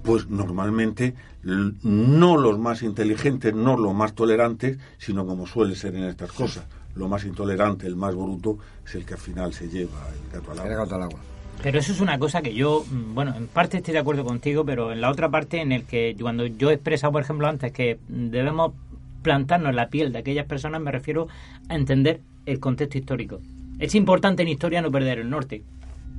Pues 0.04 0.30
normalmente 0.30 1.16
no 1.44 2.38
los 2.38 2.60
más 2.60 2.82
inteligentes, 2.82 3.54
no 3.54 3.78
los 3.78 3.94
más 3.94 4.14
tolerantes, 4.14 4.78
sino 4.98 5.26
como 5.26 5.48
suele 5.48 5.76
ser 5.76 5.96
en 5.96 6.04
estas 6.04 6.32
cosas. 6.32 6.66
Lo 6.96 7.08
más 7.08 7.24
intolerante, 7.24 7.88
el 7.88 7.96
más 7.96 8.14
bruto, 8.14 8.58
es 8.86 8.96
el 8.96 9.06
que 9.06 9.14
al 9.14 9.20
final 9.20 9.54
se 9.54 9.70
lleva 9.70 10.08
el 10.10 10.34
gato 10.34 10.52
al 10.52 10.60
agua. 10.60 10.72
El 10.72 10.78
gato 10.78 10.96
al 10.96 11.04
agua. 11.04 11.20
Pero 11.62 11.80
eso 11.80 11.92
es 11.92 12.00
una 12.00 12.18
cosa 12.18 12.42
que 12.42 12.54
yo, 12.54 12.86
mm, 12.90 13.14
bueno, 13.14 13.36
en 13.36 13.48
parte 13.48 13.78
estoy 13.78 13.94
de 13.94 14.00
acuerdo 14.00 14.24
contigo, 14.24 14.64
pero 14.64 14.92
en 14.94 15.02
la 15.02 15.10
otra 15.10 15.30
parte 15.30 15.60
en 15.62 15.72
el 15.74 15.84
que 15.84 16.16
cuando 16.20 16.46
yo 16.46 16.70
he 16.70 16.76
expresado, 16.76 17.12
por 17.12 17.22
ejemplo, 17.22 17.48
antes 17.48 17.74
que 17.74 18.00
debemos 18.08 18.74
plantarnos 19.22 19.76
la 19.76 19.90
piel 19.90 20.14
de 20.14 20.20
aquellas 20.20 20.46
personas, 20.46 20.82
me 20.82 20.92
refiero 20.92 21.28
a 21.68 21.76
entender 21.76 22.22
el 22.46 22.60
contexto 22.62 22.98
histórico. 22.98 23.40
Es 23.78 23.94
importante 23.96 24.44
en 24.44 24.50
historia 24.50 24.82
no 24.82 24.90
perder 24.90 25.20
el 25.20 25.30
norte, 25.30 25.64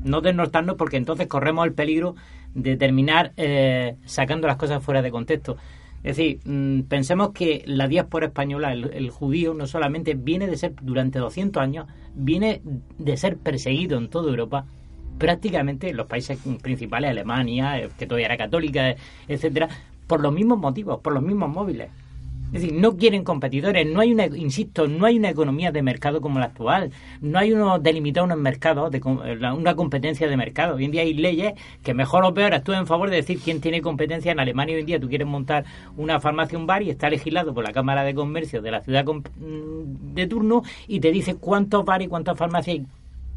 no 0.04 0.20
desnortarnos 0.20 0.76
porque 0.76 0.98
entonces 0.98 1.26
corremos 1.26 1.66
el 1.66 1.72
peligro 1.72 2.16
de 2.54 2.76
terminar 2.76 3.32
eh, 3.38 3.96
sacando 4.04 4.46
las 4.46 4.56
cosas 4.56 4.82
fuera 4.82 5.00
de 5.00 5.10
contexto. 5.10 5.56
Es 6.02 6.16
decir, 6.16 6.40
mm, 6.44 6.82
pensemos 6.82 7.30
que 7.30 7.62
la 7.66 7.88
diáspora 7.88 8.26
española, 8.26 8.72
el, 8.72 8.90
el 8.92 9.10
judío, 9.10 9.54
no 9.54 9.66
solamente 9.66 10.14
viene 10.14 10.46
de 10.46 10.58
ser 10.58 10.74
durante 10.82 11.18
200 11.18 11.62
años, 11.62 11.86
viene 12.14 12.60
de 12.98 13.16
ser 13.16 13.38
perseguido 13.38 13.96
en 13.98 14.08
toda 14.08 14.30
Europa, 14.30 14.66
prácticamente 15.20 15.90
en 15.90 15.96
los 15.98 16.06
países 16.06 16.38
principales, 16.62 17.10
Alemania, 17.10 17.78
eh, 17.78 17.90
que 17.98 18.06
todavía 18.06 18.26
era 18.26 18.38
católica, 18.38 18.90
eh, 18.90 18.96
etcétera, 19.28 19.68
por 20.08 20.20
los 20.20 20.32
mismos 20.32 20.58
motivos, 20.58 20.98
por 21.00 21.12
los 21.12 21.22
mismos 21.22 21.50
móviles. 21.50 21.88
Es 22.52 22.62
decir, 22.62 22.72
no 22.74 22.96
quieren 22.96 23.22
competidores, 23.22 23.86
no 23.86 24.00
hay 24.00 24.12
una, 24.12 24.26
insisto, 24.26 24.88
no 24.88 25.06
hay 25.06 25.18
una 25.18 25.30
economía 25.30 25.70
de 25.70 25.82
mercado 25.82 26.20
como 26.20 26.40
la 26.40 26.46
actual, 26.46 26.90
no 27.20 27.38
hay 27.38 27.52
uno 27.52 27.78
delimitado 27.78 28.24
unos 28.26 28.38
mercados, 28.38 28.90
de, 28.90 29.00
la- 29.38 29.54
una 29.54 29.76
competencia 29.76 30.26
de 30.28 30.36
mercado. 30.36 30.74
Hoy 30.74 30.86
en 30.86 30.90
día 30.90 31.02
hay 31.02 31.14
leyes 31.14 31.52
que 31.84 31.94
mejor 31.94 32.24
o 32.24 32.34
peor 32.34 32.52
actúan 32.52 32.80
en 32.80 32.86
favor 32.88 33.08
de 33.08 33.16
decir 33.16 33.38
quién 33.38 33.60
tiene 33.60 33.80
competencia. 33.82 34.32
En 34.32 34.40
Alemania 34.40 34.74
hoy 34.74 34.80
en 34.80 34.86
día 34.86 34.98
tú 34.98 35.08
quieres 35.08 35.28
montar 35.28 35.64
una 35.96 36.18
farmacia, 36.18 36.58
un 36.58 36.66
bar 36.66 36.82
y 36.82 36.90
está 36.90 37.08
legislado 37.08 37.54
por 37.54 37.62
la 37.62 37.72
Cámara 37.72 38.02
de 38.02 38.14
Comercio 38.14 38.60
de 38.62 38.70
la 38.72 38.80
ciudad 38.80 39.04
mm, 39.04 40.14
de 40.14 40.26
turno 40.26 40.62
y 40.88 40.98
te 40.98 41.12
dice 41.12 41.36
cuántos 41.36 41.84
bares 41.84 42.06
y 42.06 42.08
cuántas 42.08 42.36
farmacias 42.36 42.78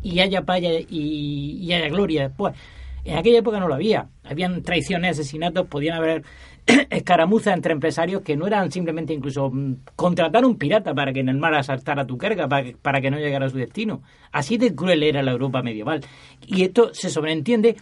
y 0.04 0.20
haya 0.20 0.44
paya 0.44 0.70
y, 0.74 1.72
haya 1.74 1.88
gloria 1.90 2.28
después. 2.28 2.54
En 3.06 3.18
aquella 3.18 3.40
época 3.40 3.60
no 3.60 3.68
lo 3.68 3.74
había. 3.76 4.08
Habían 4.24 4.62
traiciones, 4.64 5.12
asesinatos, 5.20 5.68
podían 5.68 5.98
haber 5.98 6.24
escaramuzas 6.90 7.54
entre 7.54 7.74
empresarios 7.74 8.22
que 8.22 8.38
no 8.38 8.48
eran 8.48 8.72
simplemente 8.72 9.14
incluso 9.14 9.50
mm, 9.52 9.76
contratar 9.96 10.46
un 10.46 10.58
pirata 10.58 10.94
para 10.94 11.12
que 11.12 11.20
en 11.20 11.30
el 11.30 11.38
mar 11.38 11.54
asaltara 11.54 12.06
tu 12.06 12.18
carga 12.18 12.48
para 12.48 12.64
que, 12.64 12.78
para 12.78 13.02
que 13.02 13.12
no 13.12 13.18
llegara 13.18 13.48
a 13.48 13.50
su 13.50 13.58
destino. 13.58 14.02
Así 14.32 14.58
de 14.58 14.74
cruel 14.76 15.04
era 15.04 15.22
la 15.24 15.32
Europa 15.32 15.62
medieval. 15.62 16.02
Y 16.46 16.64
esto 16.64 16.94
se 16.94 17.10
sobreentiende 17.10 17.76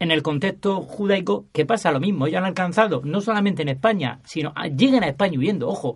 en 0.00 0.10
el 0.10 0.22
contexto 0.22 0.80
judaico 0.82 1.46
que 1.52 1.64
pasa 1.64 1.92
lo 1.92 2.00
mismo. 2.00 2.26
Ellos 2.26 2.38
han 2.38 2.44
alcanzado, 2.46 3.00
no 3.04 3.20
solamente 3.20 3.62
en 3.62 3.68
España, 3.68 4.18
sino 4.24 4.52
a- 4.56 4.66
llegan 4.66 5.04
a 5.04 5.08
España 5.08 5.38
huyendo. 5.38 5.68
Ojo, 5.68 5.94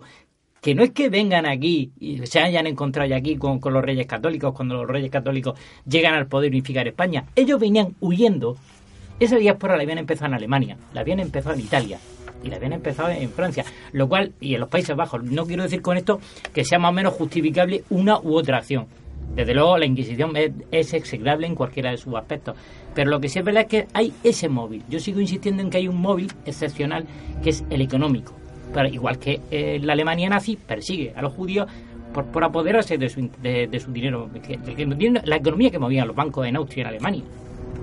que 0.61 0.75
no 0.75 0.83
es 0.83 0.91
que 0.91 1.09
vengan 1.09 1.45
aquí 1.45 1.91
y 1.99 2.25
se 2.25 2.39
hayan 2.39 2.67
encontrado 2.67 3.09
ya 3.09 3.17
aquí 3.17 3.37
con, 3.37 3.59
con 3.59 3.73
los 3.73 3.83
reyes 3.83 4.07
católicos, 4.07 4.53
cuando 4.53 4.75
los 4.75 4.87
reyes 4.87 5.11
católicos 5.11 5.57
llegan 5.87 6.13
al 6.13 6.27
poder 6.27 6.51
unificar 6.51 6.87
España. 6.87 7.25
Ellos 7.35 7.59
venían 7.59 7.95
huyendo. 7.99 8.57
Esa 9.19 9.37
diáspora 9.37 9.75
la 9.75 9.83
habían 9.83 9.97
empezado 9.97 10.27
en 10.27 10.35
Alemania, 10.35 10.77
la 10.93 11.01
habían 11.01 11.19
empezado 11.19 11.55
en 11.55 11.61
Italia 11.61 11.99
y 12.43 12.47
la 12.49 12.55
habían 12.55 12.73
empezado 12.73 13.09
en 13.09 13.29
Francia, 13.31 13.65
lo 13.91 14.07
cual, 14.07 14.33
y 14.39 14.53
en 14.53 14.61
los 14.61 14.69
Países 14.69 14.95
Bajos. 14.95 15.23
No 15.23 15.45
quiero 15.45 15.63
decir 15.63 15.81
con 15.81 15.97
esto 15.97 16.19
que 16.53 16.63
sea 16.63 16.79
más 16.79 16.91
o 16.91 16.93
menos 16.93 17.13
justificable 17.13 17.83
una 17.89 18.19
u 18.19 18.35
otra 18.35 18.57
acción. 18.57 18.87
Desde 19.35 19.53
luego, 19.53 19.77
la 19.77 19.85
Inquisición 19.85 20.35
es, 20.35 20.51
es 20.71 20.93
execrable 20.93 21.47
en 21.47 21.55
cualquiera 21.55 21.91
de 21.91 21.97
sus 21.97 22.15
aspectos. 22.15 22.55
Pero 22.95 23.11
lo 23.11 23.19
que 23.19 23.29
sí 23.29 23.39
es 23.39 23.45
verdad 23.45 23.63
es 23.63 23.69
que 23.69 23.87
hay 23.93 24.13
ese 24.23 24.49
móvil. 24.49 24.83
Yo 24.89 24.99
sigo 24.99 25.21
insistiendo 25.21 25.61
en 25.61 25.69
que 25.69 25.77
hay 25.77 25.87
un 25.87 26.01
móvil 26.01 26.31
excepcional 26.45 27.05
que 27.43 27.51
es 27.51 27.63
el 27.69 27.81
económico. 27.81 28.33
Igual 28.91 29.17
que 29.17 29.41
eh, 29.51 29.79
la 29.81 29.93
Alemania 29.93 30.29
nazi 30.29 30.55
persigue 30.55 31.13
a 31.15 31.21
los 31.21 31.33
judíos 31.33 31.67
por, 32.13 32.25
por 32.25 32.43
apoderarse 32.43 32.97
de 32.97 33.09
su, 33.09 33.29
de, 33.41 33.67
de 33.67 33.79
su 33.79 33.91
dinero, 33.91 34.29
la 35.25 35.35
economía 35.35 35.69
que 35.69 35.79
movían 35.79 36.07
los 36.07 36.15
bancos 36.15 36.47
en 36.47 36.55
Austria 36.55 36.77
y 36.77 36.81
en 36.81 36.87
Alemania, 36.87 37.23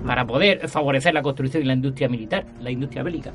para 0.05 0.25
poder 0.25 0.67
favorecer 0.67 1.13
la 1.13 1.21
construcción 1.21 1.63
y 1.63 1.65
la 1.65 1.73
industria 1.73 2.09
militar, 2.09 2.45
la 2.61 2.71
industria 2.71 3.03
bélica. 3.03 3.31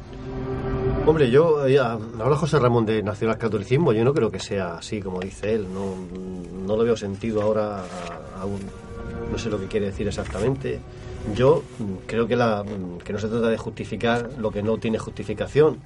Hombre, 1.06 1.30
yo, 1.30 1.66
eh, 1.66 1.78
habla 1.78 2.36
José 2.36 2.58
Ramón 2.58 2.86
de 2.86 3.02
nacionalcatolicismo, 3.02 3.92
yo 3.92 4.04
no 4.04 4.14
creo 4.14 4.30
que 4.30 4.38
sea 4.38 4.74
así 4.76 5.00
como 5.00 5.20
dice 5.20 5.54
él, 5.54 5.66
no, 5.72 5.96
no 6.64 6.76
lo 6.76 6.84
veo 6.84 6.96
sentido 6.96 7.42
ahora 7.42 7.82
aún, 8.38 8.60
no 9.30 9.38
sé 9.38 9.50
lo 9.50 9.58
que 9.58 9.66
quiere 9.66 9.86
decir 9.86 10.06
exactamente. 10.06 10.78
Yo 11.34 11.62
creo 12.06 12.26
que, 12.26 12.36
la, 12.36 12.64
que 13.04 13.12
no 13.12 13.18
se 13.18 13.28
trata 13.28 13.48
de 13.48 13.56
justificar 13.56 14.30
lo 14.38 14.50
que 14.50 14.62
no 14.62 14.78
tiene 14.78 14.98
justificación, 14.98 15.78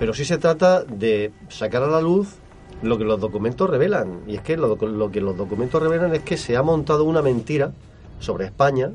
pero 0.00 0.14
sí 0.14 0.24
se 0.24 0.38
trata 0.38 0.82
de 0.82 1.30
sacar 1.50 1.82
a 1.82 1.86
la 1.86 2.00
luz 2.00 2.36
lo 2.82 2.96
que 2.96 3.04
los 3.04 3.20
documentos 3.20 3.68
revelan. 3.68 4.22
Y 4.26 4.36
es 4.36 4.40
que 4.40 4.56
lo, 4.56 4.78
que 4.78 5.20
los 5.20 5.36
documentos 5.36 5.82
revelan 5.82 6.14
es 6.14 6.22
que 6.22 6.38
se 6.38 6.56
ha 6.56 6.62
montado 6.62 7.04
una 7.04 7.20
mentira 7.20 7.72
sobre 8.18 8.46
España, 8.46 8.92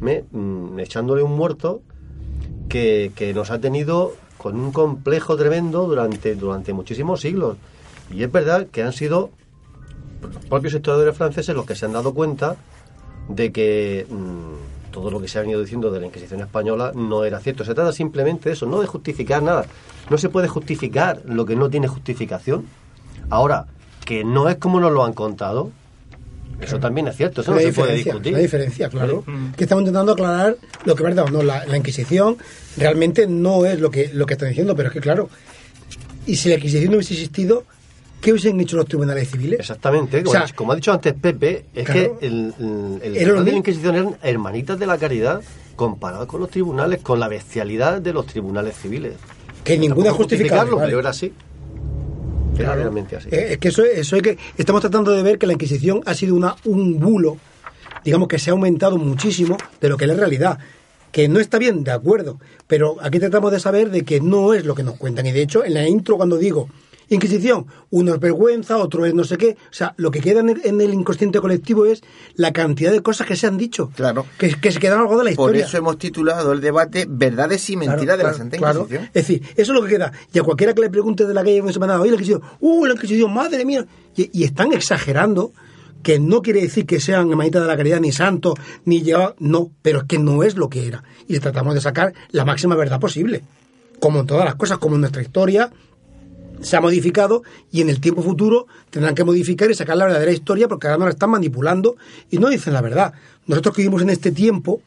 mm, 0.00 0.78
echándole 0.78 1.22
un 1.22 1.34
muerto 1.34 1.80
que, 2.68 3.12
que 3.16 3.32
nos 3.32 3.50
ha 3.50 3.60
tenido 3.60 4.12
con 4.36 4.60
un 4.60 4.72
complejo 4.72 5.36
tremendo 5.36 5.86
durante, 5.86 6.34
durante 6.34 6.74
muchísimos 6.74 7.22
siglos. 7.22 7.56
Y 8.12 8.24
es 8.24 8.30
verdad 8.30 8.66
que 8.66 8.82
han 8.82 8.92
sido 8.92 9.30
los 10.20 10.44
propios 10.44 10.74
historiadores 10.74 11.16
franceses 11.16 11.56
los 11.56 11.64
que 11.64 11.76
se 11.76 11.86
han 11.86 11.94
dado 11.94 12.12
cuenta 12.12 12.56
de 13.30 13.52
que 13.52 14.06
mm, 14.10 14.73
todo 14.94 15.10
lo 15.10 15.20
que 15.20 15.26
se 15.26 15.38
ha 15.38 15.40
venido 15.40 15.60
diciendo 15.60 15.90
de 15.90 15.98
la 15.98 16.06
Inquisición 16.06 16.40
española 16.40 16.92
no 16.94 17.24
era 17.24 17.40
cierto. 17.40 17.64
Se 17.64 17.74
trata 17.74 17.92
simplemente 17.92 18.48
de 18.48 18.52
eso, 18.54 18.64
no 18.64 18.80
de 18.80 18.86
justificar 18.86 19.42
nada. 19.42 19.66
No 20.08 20.18
se 20.18 20.28
puede 20.28 20.46
justificar 20.46 21.20
lo 21.26 21.44
que 21.44 21.56
no 21.56 21.68
tiene 21.68 21.88
justificación. 21.88 22.64
Ahora, 23.28 23.66
que 24.04 24.22
no 24.22 24.48
es 24.48 24.56
como 24.56 24.78
nos 24.78 24.92
lo 24.92 25.04
han 25.04 25.12
contado, 25.12 25.72
eso 26.60 26.78
también 26.78 27.08
es 27.08 27.16
cierto, 27.16 27.40
eso 27.40 27.50
no 27.50 27.56
Hay 27.56 27.64
se 27.66 27.72
puede 27.72 27.94
diferencia, 27.94 28.12
discutir. 28.12 28.36
hay 28.36 28.42
diferencia, 28.42 28.88
claro. 28.88 29.24
Sí. 29.26 29.32
Que 29.56 29.64
estamos 29.64 29.82
intentando 29.82 30.12
aclarar 30.12 30.56
lo 30.84 30.94
que 30.94 31.02
es 31.02 31.08
verdad 31.08 31.24
o 31.26 31.30
no. 31.30 31.42
La, 31.42 31.66
la 31.66 31.76
Inquisición 31.76 32.36
realmente 32.76 33.26
no 33.26 33.66
es 33.66 33.80
lo 33.80 33.90
que, 33.90 34.10
lo 34.14 34.26
que 34.26 34.34
están 34.34 34.50
diciendo, 34.50 34.76
pero 34.76 34.90
es 34.90 34.92
que, 34.92 35.00
claro, 35.00 35.28
y 36.24 36.36
si 36.36 36.50
la 36.50 36.54
Inquisición 36.54 36.92
no 36.92 36.98
hubiese 36.98 37.14
existido, 37.14 37.64
¿qué 38.24 38.32
hubiesen 38.32 38.58
hecho 38.60 38.76
los 38.76 38.86
tribunales 38.86 39.30
civiles? 39.30 39.60
Exactamente, 39.60 40.18
como, 40.22 40.30
O 40.30 40.32
sea, 40.32 40.40
ha 40.40 40.44
dicho- 40.46 40.56
como 40.56 40.72
ha 40.72 40.76
dicho 40.76 40.92
antes 40.92 41.12
Pepe, 41.14 41.66
es 41.74 41.84
Claro. 41.84 42.18
que 42.18 42.26
el, 42.26 42.54
el, 42.58 43.00
el 43.18 43.44
de 43.44 43.50
la. 43.52 43.58
Inquisición 43.58 43.94
eran 43.94 44.16
hermanitas 44.22 44.78
de 44.78 44.86
la 44.86 44.96
caridad 44.98 45.42
comparado 45.76 46.26
con 46.26 46.40
los 46.40 46.48
tribunales, 46.50 47.00
con 47.02 47.20
la 47.20 47.28
bestialidad 47.28 48.00
de 48.00 48.12
los 48.12 48.26
tribunales 48.26 48.74
civiles. 48.76 49.12
Que 49.62 49.76
ninguna 49.78 50.10
justificarlo, 50.12 50.76
vale. 50.76 50.88
pero 50.88 51.00
era 51.00 51.10
así. 51.10 51.32
Era 52.54 52.64
Claro. 52.66 52.80
realmente 52.82 53.16
así. 53.16 53.28
Eh, 53.30 53.48
Es 53.52 53.58
que 53.58 53.68
eso, 53.68 53.84
eso 53.84 54.16
es 54.16 54.22
que 54.22 54.38
estamos 54.56 54.80
tratando 54.80 55.10
de 55.10 55.22
ver 55.22 55.38
que 55.38 55.46
la 55.46 55.52
Inquisición 55.54 56.00
ha 56.06 56.14
sido 56.14 56.34
una, 56.36 56.54
un 56.64 56.98
bulo, 57.00 57.36
digamos 58.04 58.28
que 58.28 58.38
se 58.38 58.50
ha 58.50 58.52
aumentado 58.52 58.96
muchísimo 58.96 59.56
de 59.80 59.88
lo 59.88 59.96
que 59.96 60.04
es 60.04 60.08
la 60.08 60.16
realidad. 60.16 60.58
Que 61.10 61.28
no 61.28 61.38
está 61.40 61.58
bien, 61.58 61.84
de 61.84 61.92
acuerdo, 61.92 62.38
pero 62.66 62.96
aquí 63.00 63.18
tratamos 63.20 63.52
de 63.52 63.60
saber 63.60 63.90
de 63.90 64.02
que 64.04 64.20
no 64.20 64.52
es 64.54 64.64
lo 64.64 64.74
que 64.74 64.82
nos 64.82 64.96
cuentan. 64.96 65.26
Y 65.26 65.32
de 65.32 65.42
hecho, 65.42 65.64
en 65.64 65.74
la 65.74 65.86
intro, 65.88 66.16
cuando 66.16 66.36
digo 66.36 66.68
Inquisición, 67.08 67.66
uno 67.90 68.14
es 68.14 68.20
vergüenza, 68.20 68.78
otro 68.78 69.04
es 69.06 69.14
no 69.14 69.24
sé 69.24 69.36
qué. 69.36 69.56
O 69.70 69.72
sea, 69.72 69.94
lo 69.96 70.10
que 70.10 70.20
queda 70.20 70.40
en 70.40 70.50
el, 70.50 70.60
en 70.64 70.80
el 70.80 70.94
inconsciente 70.94 71.40
colectivo 71.40 71.86
es 71.86 72.02
la 72.34 72.52
cantidad 72.52 72.92
de 72.92 73.02
cosas 73.02 73.26
que 73.26 73.36
se 73.36 73.46
han 73.46 73.56
dicho. 73.58 73.90
Claro. 73.94 74.26
Que, 74.38 74.54
que 74.54 74.72
se 74.72 74.78
quedan 74.80 75.00
algo 75.00 75.18
de 75.18 75.30
la 75.30 75.36
Por 75.36 75.50
historia. 75.50 75.66
eso 75.66 75.76
hemos 75.76 75.98
titulado 75.98 76.52
el 76.52 76.60
debate 76.60 77.06
Verdades 77.08 77.68
y 77.70 77.76
Mentiras 77.76 78.02
Claro, 78.04 78.10
de 78.12 78.16
la 78.16 78.22
claro, 78.22 78.36
Santa 78.38 78.56
claro. 78.56 78.80
Inquisición. 78.80 79.04
Es 79.06 79.12
decir, 79.26 79.42
eso 79.56 79.72
es 79.72 79.78
lo 79.80 79.82
que 79.82 79.88
queda. 79.90 80.12
Y 80.32 80.38
a 80.38 80.42
cualquiera 80.42 80.74
que 80.74 80.80
le 80.80 80.90
pregunte 80.90 81.26
de 81.26 81.34
la 81.34 81.42
calle 81.42 81.72
semana, 81.72 82.00
oye, 82.00 82.10
la 82.10 82.14
Inquisición, 82.16 82.42
¡uh, 82.60 82.86
la 82.86 82.94
Inquisición, 82.94 83.32
madre 83.32 83.64
mía! 83.64 83.86
Y, 84.16 84.30
y 84.32 84.44
están 84.44 84.72
exagerando, 84.72 85.52
que 86.02 86.18
no 86.18 86.42
quiere 86.42 86.60
decir 86.60 86.84
que 86.84 87.00
sean 87.00 87.30
hermanitas 87.30 87.62
de 87.62 87.68
la 87.68 87.76
caridad, 87.76 88.00
ni 88.00 88.12
santos, 88.12 88.54
ni 88.84 89.02
lleva 89.02 89.34
no, 89.38 89.70
pero 89.82 90.00
es 90.00 90.04
que 90.04 90.18
no 90.18 90.42
es 90.42 90.56
lo 90.56 90.68
que 90.68 90.86
era. 90.86 91.02
Y 91.28 91.38
tratamos 91.38 91.74
de 91.74 91.80
sacar 91.80 92.12
la 92.30 92.44
máxima 92.44 92.74
verdad 92.76 93.00
posible. 93.00 93.42
Como 94.00 94.20
en 94.20 94.26
todas 94.26 94.44
las 94.44 94.56
cosas, 94.56 94.76
como 94.78 94.96
en 94.96 95.00
nuestra 95.00 95.22
historia 95.22 95.70
se 96.60 96.76
ha 96.76 96.80
modificado 96.80 97.42
y 97.70 97.80
en 97.80 97.90
el 97.90 98.00
tiempo 98.00 98.22
futuro 98.22 98.66
tendrán 98.90 99.14
que 99.14 99.24
modificar 99.24 99.70
y 99.70 99.74
sacar 99.74 99.96
la 99.96 100.06
verdadera 100.06 100.32
historia 100.32 100.68
porque 100.68 100.86
ahora 100.86 100.98
nos 100.98 101.06
la 101.06 101.12
están 101.12 101.30
manipulando 101.30 101.96
y 102.30 102.38
no 102.38 102.48
dicen 102.48 102.72
la 102.72 102.80
verdad. 102.80 103.14
Nosotros 103.46 103.74
que 103.74 103.82
vivimos 103.82 104.02
en 104.02 104.10
este 104.10 104.32
tiempo, 104.32 104.80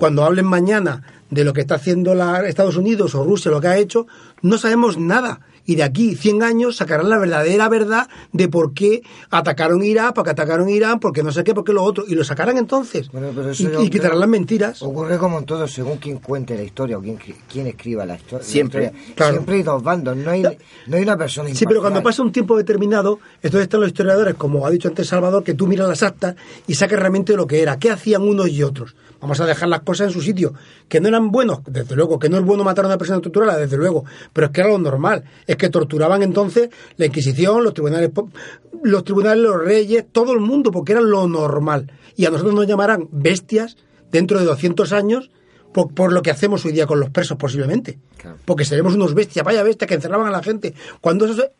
cuando 0.00 0.24
hablen 0.24 0.46
mañana 0.46 1.02
de 1.30 1.44
lo 1.44 1.52
que 1.52 1.60
está 1.60 1.76
haciendo 1.76 2.14
la, 2.16 2.44
Estados 2.48 2.76
Unidos 2.76 3.14
o 3.14 3.22
Rusia, 3.22 3.50
lo 3.52 3.60
que 3.60 3.68
ha 3.68 3.76
hecho, 3.78 4.06
no 4.42 4.58
sabemos 4.58 4.98
nada. 4.98 5.40
Y 5.66 5.76
de 5.76 5.82
aquí 5.84 6.16
100 6.16 6.42
años 6.42 6.76
sacarán 6.76 7.08
la 7.10 7.18
verdadera 7.18 7.68
verdad 7.68 8.08
de 8.32 8.48
por 8.48 8.72
qué 8.72 9.02
atacaron 9.30 9.84
Irak, 9.84 10.14
por 10.14 10.24
qué 10.24 10.30
atacaron 10.30 10.68
Irán, 10.68 10.98
por 10.98 11.12
qué 11.12 11.22
no 11.22 11.30
sé 11.30 11.44
qué, 11.44 11.54
por 11.54 11.62
qué 11.64 11.72
lo 11.72 11.84
otro. 11.84 12.02
Y 12.08 12.14
lo 12.16 12.24
sacarán 12.24 12.56
entonces. 12.58 13.12
Bueno, 13.12 13.28
pero 13.36 13.50
eso 13.50 13.80
y, 13.84 13.90
quitarán 13.90 14.18
las 14.18 14.28
mentiras. 14.28 14.82
Ocurre 14.82 15.18
como 15.18 15.38
en 15.38 15.44
todo, 15.44 15.68
según 15.68 15.98
quien 15.98 16.18
cuente 16.18 16.56
la 16.56 16.62
historia 16.64 16.98
o 16.98 17.02
quien, 17.02 17.18
quien 17.48 17.66
escriba 17.68 18.04
la, 18.06 18.16
histo- 18.18 18.38
la 18.38 18.42
Siempre, 18.42 18.86
historia. 18.86 19.14
claro. 19.14 19.32
Siempre 19.34 19.54
hay 19.56 19.62
dos 19.62 19.82
bandos, 19.82 20.16
no 20.16 20.30
hay, 20.30 20.42
no 20.42 20.96
hay 20.96 21.02
una 21.02 21.16
persona 21.16 21.50
Sí, 21.54 21.66
pero 21.68 21.82
cuando 21.82 22.02
pasa 22.02 22.22
un 22.22 22.32
tiempo 22.32 22.56
determinado, 22.56 23.20
entonces 23.36 23.62
están 23.64 23.80
los 23.80 23.90
historiadores, 23.90 24.34
como 24.34 24.66
ha 24.66 24.70
dicho 24.70 24.88
antes 24.88 25.06
Salvador, 25.06 25.44
que 25.44 25.54
tú 25.54 25.68
miras 25.68 25.86
las 25.88 26.02
actas 26.02 26.34
y 26.66 26.74
sacas 26.74 26.98
realmente 26.98 27.36
lo 27.36 27.46
que 27.46 27.60
era, 27.62 27.78
qué 27.78 27.90
hacían 27.90 28.22
unos 28.22 28.48
y 28.48 28.62
otros. 28.64 28.96
Vamos 29.20 29.40
a 29.40 29.46
dejar 29.46 29.68
las 29.68 29.80
cosas 29.80 30.08
en 30.08 30.12
su 30.12 30.22
sitio. 30.22 30.54
Que 30.88 31.00
no 31.00 31.08
eran 31.08 31.30
buenos, 31.30 31.60
desde 31.66 31.94
luego, 31.94 32.18
que 32.18 32.28
no 32.28 32.38
es 32.38 32.44
bueno 32.44 32.64
matar 32.64 32.84
a 32.86 32.88
una 32.88 32.98
persona 32.98 33.20
torturada, 33.20 33.58
desde 33.58 33.76
luego, 33.76 34.04
pero 34.32 34.46
es 34.46 34.52
que 34.52 34.60
era 34.62 34.70
lo 34.70 34.78
normal. 34.78 35.24
Es 35.46 35.56
que 35.56 35.68
torturaban 35.68 36.22
entonces 36.22 36.70
la 36.96 37.06
Inquisición, 37.06 37.62
los 37.62 37.74
tribunales, 37.74 38.10
los 38.82 39.04
tribunales, 39.04 39.42
los 39.42 39.62
reyes, 39.62 40.06
todo 40.10 40.32
el 40.32 40.40
mundo, 40.40 40.70
porque 40.70 40.92
era 40.92 41.00
lo 41.00 41.26
normal. 41.28 41.92
Y 42.16 42.24
a 42.24 42.30
nosotros 42.30 42.54
nos 42.54 42.66
llamarán 42.66 43.08
bestias 43.10 43.76
dentro 44.10 44.38
de 44.38 44.44
200 44.46 44.92
años 44.92 45.30
por, 45.72 45.92
por 45.94 46.12
lo 46.12 46.22
que 46.22 46.30
hacemos 46.30 46.64
hoy 46.64 46.72
día 46.72 46.86
con 46.86 47.00
los 47.00 47.10
presos, 47.10 47.36
posiblemente. 47.36 47.98
Porque 48.44 48.64
seremos 48.64 48.94
unos 48.94 49.14
bestias, 49.14 49.44
vaya 49.44 49.62
bestias 49.62 49.88
que 49.88 49.94
encerraban 49.94 50.26
a 50.26 50.30
la 50.30 50.42
gente. 50.42 50.74
Cuando 51.00 51.26
eso 51.26 51.34
se... 51.34 51.52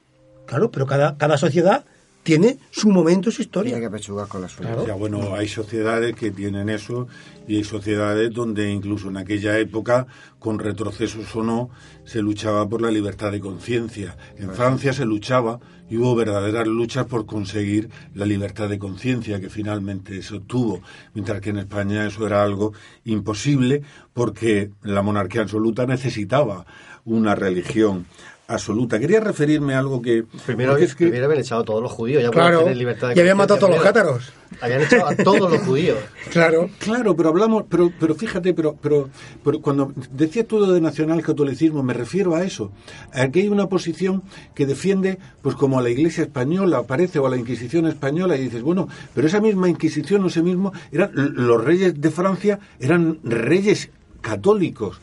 Claro, 0.47 0.71
pero 0.71 0.87
cada, 0.87 1.17
cada 1.17 1.39
sociedad 1.39 1.85
tiene 2.23 2.59
su 2.71 2.91
momento 2.91 3.31
su 3.31 3.43
historia. 3.43 3.75
Tiene 3.75 3.87
que 3.87 3.97
pechugar 3.97 4.29
con 4.29 4.43
la 4.43 4.49
suya. 4.49 4.77
O 4.77 4.85
sea, 4.85 4.95
bueno, 4.95 5.35
hay 5.35 5.49
sociedades 5.49 6.15
que 6.15 6.31
tienen 6.31 6.69
eso 6.69 7.09
y 7.49 7.57
hay 7.57 7.65
sociedades 7.65 8.33
donde 8.33 8.71
incluso 8.71 9.09
en 9.09 9.17
aquella 9.17 9.59
época, 9.59 10.07
con 10.39 10.59
retrocesos 10.59 11.35
o 11.35 11.43
no, 11.43 11.71
se 12.05 12.21
luchaba 12.21 12.69
por 12.69 12.83
la 12.83 12.91
libertad 12.91 13.33
de 13.33 13.41
conciencia. 13.41 14.17
En 14.37 14.53
Francia 14.53 14.93
se 14.93 15.05
luchaba 15.05 15.61
y 15.89 15.97
hubo 15.97 16.15
verdaderas 16.15 16.67
luchas 16.69 17.07
por 17.07 17.27
conseguir 17.27 17.91
la 18.15 18.27
libertad 18.27 18.69
de 18.69 18.79
conciencia 18.79 19.41
que 19.41 19.51
finalmente 19.51 20.23
se 20.23 20.37
obtuvo, 20.37 20.81
mientras 21.15 21.41
que 21.41 21.51
en 21.51 21.59
España 21.59 22.07
eso 22.07 22.27
era 22.27 22.43
algo 22.43 22.73
imposible 23.05 23.83
porque 24.13 24.71
la 24.83 25.03
monarquía 25.03 25.43
absoluta 25.43 25.87
necesitaba 25.87 26.67
una 27.05 27.35
religión 27.35 28.07
absoluta. 28.51 28.99
Quería 28.99 29.21
referirme 29.21 29.75
a 29.75 29.79
algo 29.79 30.03
que... 30.03 30.25
Primero, 30.47 30.77
es 30.77 30.95
que- 30.95 31.05
primero 31.07 31.27
habían 31.27 31.41
echado 31.41 31.63
a 31.63 31.65
todos 31.65 31.83
los 31.83 31.93
judíos. 31.93 32.23
Ya 32.23 32.31
Claro, 32.31 32.61
tener 32.61 32.77
libertad 32.77 33.09
de 33.09 33.15
y 33.17 33.21
habían 33.21 33.37
matado 33.37 33.57
a 33.57 33.61
todos 33.61 33.75
los 33.75 33.83
cátaros. 33.83 34.33
Habían 34.61 34.83
echado 34.83 35.07
a 35.09 35.15
todos 35.17 35.51
los 35.51 35.61
judíos. 35.63 35.99
Claro. 36.31 36.71
Claro, 36.79 37.17
pero 37.17 37.29
hablamos, 37.31 37.65
pero, 37.69 37.91
pero 37.99 38.15
fíjate, 38.15 38.55
pero, 38.55 38.77
pero, 38.81 39.09
pero 39.43 39.61
cuando 39.61 39.93
decía 40.13 40.47
todo 40.47 40.73
de 40.73 40.81
nacional 40.81 41.23
catolicismo, 41.23 41.83
me 41.83 41.93
refiero 41.93 42.35
a 42.37 42.45
eso. 42.45 42.71
Aquí 43.13 43.41
hay 43.41 43.49
una 43.49 43.69
posición 43.69 44.23
que 44.55 44.65
defiende, 44.67 45.19
pues 45.43 45.57
como 45.57 45.79
a 45.79 45.83
la 45.83 45.91
Iglesia 45.91 46.23
española 46.25 46.85
parece, 46.85 47.19
o 47.19 47.27
a 47.27 47.31
la 47.31 47.37
Inquisición 47.37 47.87
española, 47.87 48.37
y 48.37 48.43
dices, 48.43 48.63
bueno, 48.63 48.89
pero 49.15 49.27
esa 49.27 49.41
misma 49.41 49.69
Inquisición, 49.69 50.23
o 50.25 50.29
ese 50.29 50.43
mismo, 50.43 50.73
eran 50.93 51.11
los 51.15 51.65
reyes 51.65 52.01
de 52.01 52.11
Francia 52.11 52.61
eran 52.79 53.19
reyes 53.25 53.91
católicos. 54.21 54.99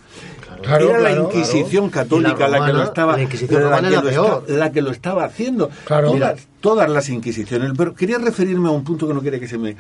Claro, 0.64 0.90
era 0.90 1.00
la 1.00 1.12
Inquisición 1.12 1.90
claro. 1.90 2.10
católica 2.10 2.48
la 2.48 2.60
la 2.60 2.66
que 2.66 2.74
lo 2.74 2.84
estaba, 2.84 3.18
la 3.18 3.28
que 3.28 3.38
lo 3.92 4.02
peor. 4.04 4.44
esta- 4.48 4.54
la 4.54 4.72
que 4.72 4.82
lo 4.82 4.92
estaba 4.92 5.24
haciendo. 5.26 5.70
Claro. 5.86 6.12
Todas, 6.12 6.48
todas 6.62 6.90
las 6.90 7.10
Inquisiciones. 7.10 7.72
Pero 7.78 7.94
quería 7.94 8.18
referirme 8.18 8.68
a 8.70 8.72
un 8.72 8.84
punto 8.84 9.08
que 9.08 9.14
no 9.14 9.22
quería 9.22 9.40
que 9.40 9.48
se 9.48 9.58
me. 9.58 9.76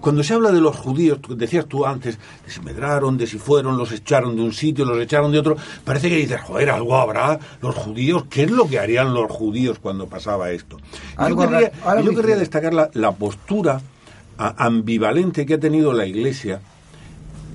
Cuando 0.00 0.22
se 0.22 0.34
habla 0.34 0.50
de 0.52 0.60
los 0.60 0.76
judíos, 0.76 1.20
tú- 1.20 1.36
decías 1.36 1.66
tú 1.66 1.86
antes, 1.86 2.18
de 2.44 2.50
si 2.52 2.60
medraron, 2.60 3.16
de 3.16 3.26
si 3.26 3.38
fueron, 3.38 3.78
los 3.78 3.92
echaron 3.92 4.36
de 4.36 4.42
un 4.42 4.52
sitio, 4.52 4.84
los 4.84 4.98
echaron 4.98 5.32
de 5.32 5.38
otro, 5.38 5.56
parece 5.84 6.08
que 6.08 6.16
dices, 6.16 6.40
joder, 6.42 6.70
algo 6.70 6.96
habrá, 6.96 7.38
los 7.62 7.74
judíos, 7.74 8.24
¿qué 8.28 8.42
es 8.44 8.50
lo 8.50 8.68
que 8.68 8.78
harían 8.78 9.14
los 9.14 9.30
judíos 9.30 9.78
cuando 9.80 10.06
pasaba 10.06 10.50
esto? 10.50 10.76
Yo 11.28 11.36
querría, 11.36 11.72
yo 12.02 12.14
querría 12.14 12.36
destacar 12.36 12.74
la, 12.74 12.90
la 12.94 13.12
postura 13.12 13.80
ambivalente 14.38 15.46
que 15.46 15.54
ha 15.54 15.60
tenido 15.60 15.92
la 15.92 16.06
Iglesia 16.06 16.60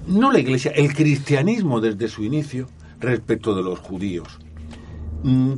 no 0.07 0.31
la 0.31 0.39
Iglesia, 0.39 0.71
el 0.75 0.93
cristianismo 0.93 1.81
desde 1.81 2.07
su 2.07 2.23
inicio 2.23 2.67
respecto 2.99 3.55
de 3.55 3.63
los 3.63 3.79
judíos, 3.79 4.39
Mm, 5.23 5.53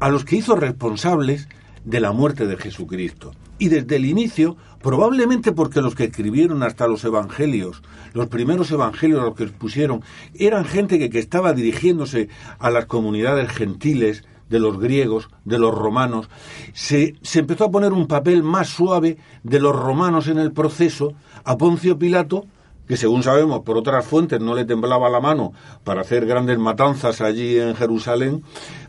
a 0.00 0.08
los 0.08 0.24
que 0.24 0.36
hizo 0.36 0.56
responsables 0.56 1.48
de 1.84 2.00
la 2.00 2.12
muerte 2.12 2.46
de 2.46 2.56
Jesucristo. 2.56 3.32
Y 3.58 3.68
desde 3.68 3.96
el 3.96 4.06
inicio, 4.06 4.56
probablemente 4.80 5.52
porque 5.52 5.82
los 5.82 5.94
que 5.94 6.04
escribieron 6.04 6.62
hasta 6.62 6.88
los 6.88 7.04
evangelios, 7.04 7.82
los 8.12 8.28
primeros 8.28 8.70
evangelios, 8.70 9.22
los 9.22 9.36
que 9.36 9.46
pusieron, 9.46 10.02
eran 10.34 10.64
gente 10.64 10.98
que, 10.98 11.10
que 11.10 11.18
estaba 11.18 11.52
dirigiéndose 11.52 12.28
a 12.58 12.70
las 12.70 12.86
comunidades 12.86 13.50
gentiles, 13.50 14.24
de 14.48 14.58
los 14.58 14.78
griegos, 14.78 15.30
de 15.46 15.58
los 15.58 15.74
romanos, 15.74 16.28
se, 16.74 17.14
se 17.22 17.38
empezó 17.38 17.64
a 17.64 17.70
poner 17.70 17.94
un 17.94 18.06
papel 18.06 18.42
más 18.42 18.68
suave 18.68 19.16
de 19.42 19.60
los 19.60 19.74
romanos 19.74 20.28
en 20.28 20.36
el 20.36 20.52
proceso 20.52 21.14
a 21.44 21.56
Poncio 21.56 21.98
Pilato, 21.98 22.44
que 22.92 22.98
según 22.98 23.22
sabemos 23.22 23.60
por 23.60 23.78
otras 23.78 24.04
fuentes 24.04 24.38
no 24.38 24.54
le 24.54 24.66
temblaba 24.66 25.08
la 25.08 25.18
mano 25.18 25.54
para 25.82 26.02
hacer 26.02 26.26
grandes 26.26 26.58
matanzas 26.58 27.22
allí 27.22 27.58
en 27.58 27.74
Jerusalén, 27.74 28.42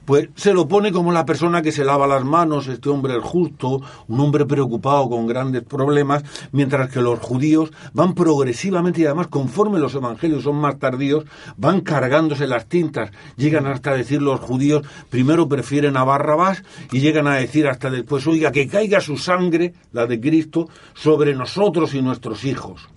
pues 0.04 0.28
se 0.36 0.54
lo 0.54 0.68
pone 0.68 0.92
como 0.92 1.14
la 1.14 1.26
persona 1.26 1.62
que 1.62 1.72
se 1.72 1.86
lava 1.86 2.06
las 2.06 2.26
manos, 2.26 2.68
este 2.68 2.90
hombre 2.90 3.18
justo, 3.22 3.82
un 4.10 4.20
hombre 4.20 4.46
preocupado 4.46 5.10
con 5.10 5.26
grandes 5.26 5.64
problemas, 5.64 6.26
mientras 6.52 6.90
que 6.90 7.00
los 7.00 7.18
judíos 7.20 7.72
van 7.94 8.14
progresivamente 8.14 9.00
y 9.00 9.06
además 9.06 9.28
conforme 9.28 9.80
los 9.80 9.96
evangelios 9.96 10.44
son 10.44 10.58
más 10.58 10.80
tardíos, 10.80 11.24
van 11.56 11.80
cargándose 11.80 12.46
las 12.46 12.68
tintas, 12.68 13.10
llegan 13.38 13.68
hasta 13.68 13.94
decir 13.94 14.22
los 14.22 14.42
judíos, 14.42 14.86
primero 15.10 15.48
prefieren 15.48 15.96
a 15.96 16.04
Barrabás 16.04 16.62
y 16.92 17.00
llegan 17.00 17.28
a 17.28 17.36
decir 17.36 17.70
hasta 17.70 17.90
después, 17.90 18.28
oiga, 18.28 18.52
que 18.52 18.68
caiga 18.68 19.00
su 19.00 19.16
sangre, 19.16 19.74
la 19.94 20.08
de 20.08 20.20
Cristo, 20.20 20.68
sobre 20.94 21.34
nosotros 21.34 21.94
y 21.94 22.02
nuestros 22.02 22.44
hijos. 22.44 22.90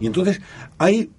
Y 0.00 0.06
entonces 0.06 0.40
hay, 0.78 1.10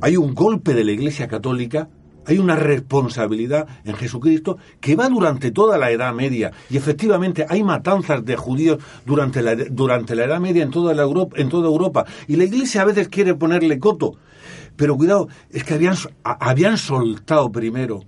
hay 0.00 0.16
un 0.16 0.34
golpe 0.34 0.72
de 0.74 0.84
la 0.84 0.92
Iglesia 0.92 1.28
Católica, 1.28 1.88
hay 2.26 2.38
una 2.38 2.54
responsabilidad 2.54 3.66
en 3.84 3.94
Jesucristo 3.94 4.58
que 4.80 4.94
va 4.94 5.08
durante 5.08 5.50
toda 5.50 5.76
la 5.78 5.90
Edad 5.90 6.14
Media. 6.14 6.52
Y 6.68 6.76
efectivamente 6.76 7.44
hay 7.48 7.64
matanzas 7.64 8.24
de 8.24 8.36
judíos 8.36 8.78
durante 9.04 9.42
la, 9.42 9.56
durante 9.56 10.14
la 10.14 10.24
Edad 10.24 10.40
Media 10.40 10.62
en 10.62 10.70
toda, 10.70 10.94
la 10.94 11.02
Europa, 11.02 11.36
en 11.38 11.48
toda 11.48 11.66
Europa. 11.66 12.04
Y 12.28 12.36
la 12.36 12.44
Iglesia 12.44 12.82
a 12.82 12.84
veces 12.84 13.08
quiere 13.08 13.34
ponerle 13.34 13.78
coto. 13.80 14.14
Pero 14.76 14.96
cuidado, 14.96 15.28
es 15.50 15.64
que 15.64 15.74
habían, 15.74 15.96
habían 16.22 16.78
soltado 16.78 17.50
primero. 17.50 18.04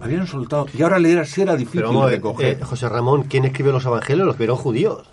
Habían 0.00 0.26
soltado. 0.26 0.66
Y 0.76 0.82
ahora 0.82 0.98
leer 0.98 1.20
así 1.20 1.40
era 1.40 1.56
difícil 1.56 1.80
Pero 1.82 2.00
ver, 2.02 2.10
recoger. 2.16 2.58
eh, 2.60 2.64
José 2.64 2.88
Ramón, 2.88 3.24
¿quién 3.24 3.44
escribió 3.46 3.72
los 3.72 3.86
evangelios? 3.86 4.26
Los 4.26 4.36
vieron 4.38 4.56
judíos. 4.56 5.08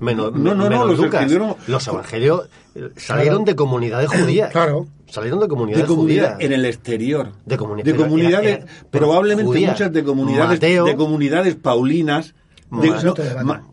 Menos, 0.00 0.32
No, 0.32 0.54
no, 0.54 0.70
no, 0.70 0.84
los 0.86 0.98
Lucas. 0.98 1.22
escribieron- 1.22 1.56
Los 1.66 1.86
evangelios 1.88 2.48
eh, 2.74 2.90
salieron 2.96 3.44
de 3.44 3.56
comunidades 3.56 4.08
judías. 4.12 4.50
Claro. 4.52 4.86
Salieron 5.08 5.38
de 5.40 5.46
de 5.46 5.48
comunidades 5.48 5.86
comunidad 5.86 6.34
judías. 6.34 6.40
en 6.46 6.52
el 6.52 6.64
exterior 6.66 7.32
De 7.46 7.56
comuni- 7.58 7.82
de 7.82 7.96
comunidades 7.96 8.48
era- 8.58 8.64
era- 8.64 8.66
probablemente 8.90 9.46
judías. 9.48 9.72
muchas 9.72 9.92
de 9.92 10.04
comunidades 10.04 10.48
Mateo. 10.50 10.84
de 10.84 10.96
comunidades 10.96 11.54
paulinas 11.56 12.34
de, 12.70 12.90
Ma- 12.90 13.02
no, 13.02 13.14
ma- 13.44 13.64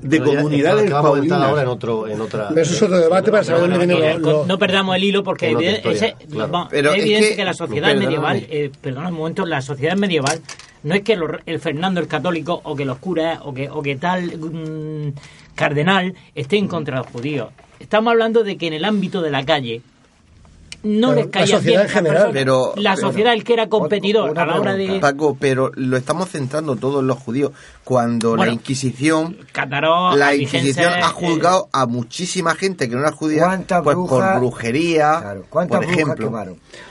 de 0.00 0.20
Pero 0.20 0.32
ya- 0.32 0.36
comunidades 0.38 0.90
paulinas 0.92 1.42
ahora 1.42 1.62
en 1.62 1.68
otro 1.68 2.06
en 2.06 2.20
otra 2.20 2.48
Pero 2.50 2.60
eso 2.62 2.74
es 2.74 2.82
otro 2.82 2.98
debate 3.00 3.30
para 3.32 3.42
saber 3.42 3.62
dónde 3.62 3.78
viene 3.78 4.18
lo- 4.20 4.46
No 4.46 4.56
perdamos 4.56 4.94
el 4.94 5.02
hilo 5.02 5.24
porque 5.24 5.48
Con 5.48 5.56
otra 5.56 5.68
evidente- 5.68 5.88
historia, 5.92 6.14
ese- 6.20 6.26
claro. 6.28 6.52
vamos, 6.52 6.68
Pero 6.70 6.90
es 6.92 6.96
es 6.98 7.02
evidente 7.02 7.28
que- 7.30 7.36
que, 7.36 7.44
la 7.44 7.54
sociedad 7.54 7.88
perdóname. 7.88 8.06
medieval, 8.06 8.46
eh, 8.48 8.70
perdona 8.80 9.08
un 9.08 9.14
momento, 9.14 9.44
la 9.44 9.60
sociedad 9.60 9.96
medieval 9.96 10.40
no 10.84 10.94
es 10.94 11.02
que 11.02 11.16
los- 11.16 11.32
el 11.44 11.58
Fernando 11.58 11.98
el 12.00 12.06
católico 12.06 12.60
o 12.62 12.76
que 12.76 12.84
los 12.84 12.98
curas 12.98 13.40
o 13.42 13.52
que, 13.52 13.68
o 13.68 13.82
que 13.82 13.96
tal 13.96 14.38
mm, 14.38 15.12
cardenal 15.58 16.14
esté 16.34 16.56
en 16.56 16.68
contra 16.68 16.96
de 16.96 17.02
los 17.02 17.10
judíos. 17.12 17.48
Estamos 17.80 18.12
hablando 18.12 18.44
de 18.44 18.56
que 18.56 18.68
en 18.68 18.72
el 18.74 18.84
ámbito 18.84 19.20
de 19.20 19.30
la 19.30 19.44
calle 19.44 19.82
no 20.84 21.12
les 21.12 21.24
la 21.26 21.30
caía 21.32 21.56
sociedad 21.56 21.62
bien 21.62 21.80
en 21.82 21.88
general. 21.88 22.30
Pero- 22.32 22.72
la 22.76 22.94
pero- 22.94 23.08
sociedad 23.08 23.32
el 23.32 23.42
que 23.42 23.52
era 23.52 23.68
competidor 23.68 24.38
a 24.38 24.46
la 24.46 24.60
hora 24.60 24.74
de. 24.74 25.00
Paco, 25.00 25.36
pero 25.38 25.72
lo 25.74 25.96
estamos 25.96 26.28
centrando 26.28 26.76
todo 26.76 27.00
en 27.00 27.08
los 27.08 27.18
judíos. 27.18 27.50
Cuando 27.82 28.30
Bueno, 28.30 28.44
la 28.44 28.52
Inquisición, 28.52 29.36
Cataró, 29.50 30.14
la 30.16 30.36
Inquisición 30.36 30.92
ha 30.92 31.00
eh, 31.00 31.12
juzgado 31.12 31.68
a 31.72 31.86
muchísima 31.86 32.54
gente 32.54 32.88
que 32.88 32.94
no 32.94 33.00
era 33.00 33.10
judía 33.10 33.44
¿Cuántas 33.46 33.82
pues, 33.82 33.96
por 33.96 34.38
brujería, 34.38 35.18
Claro, 35.20 35.44
¿Cuántas 35.50 35.80
por 35.80 35.92
ejemplo. 35.92 36.30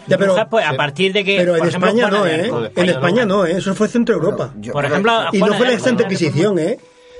Ya, 0.08 0.18
pero, 0.18 0.34
brujas, 0.34 0.48
pues, 0.52 0.66
a 0.66 0.74
partir 0.76 1.14
de 1.14 1.24
que 1.24 1.38
pero 1.38 1.56
en 1.56 1.66
ejemplo, 1.68 1.88
España 1.90 2.10
no, 2.10 2.24
de 2.26 2.36
¿eh? 2.36 2.72
En 2.76 2.90
España 2.90 3.26
no, 3.26 3.46
¿eh? 3.46 3.58
Eso 3.58 3.74
fue 3.74 3.88
Centro 3.88 4.16
Europa. 4.16 4.54
Yo- 4.60 4.74
Por 4.74 4.84
ejemplo, 4.84 5.14
y 5.32 5.40
no 5.40 5.54
fue 5.54 5.68
la 5.72 5.80
Santa. 5.80 6.04
Inquisición, 6.04 6.60
¿eh? 6.60 6.78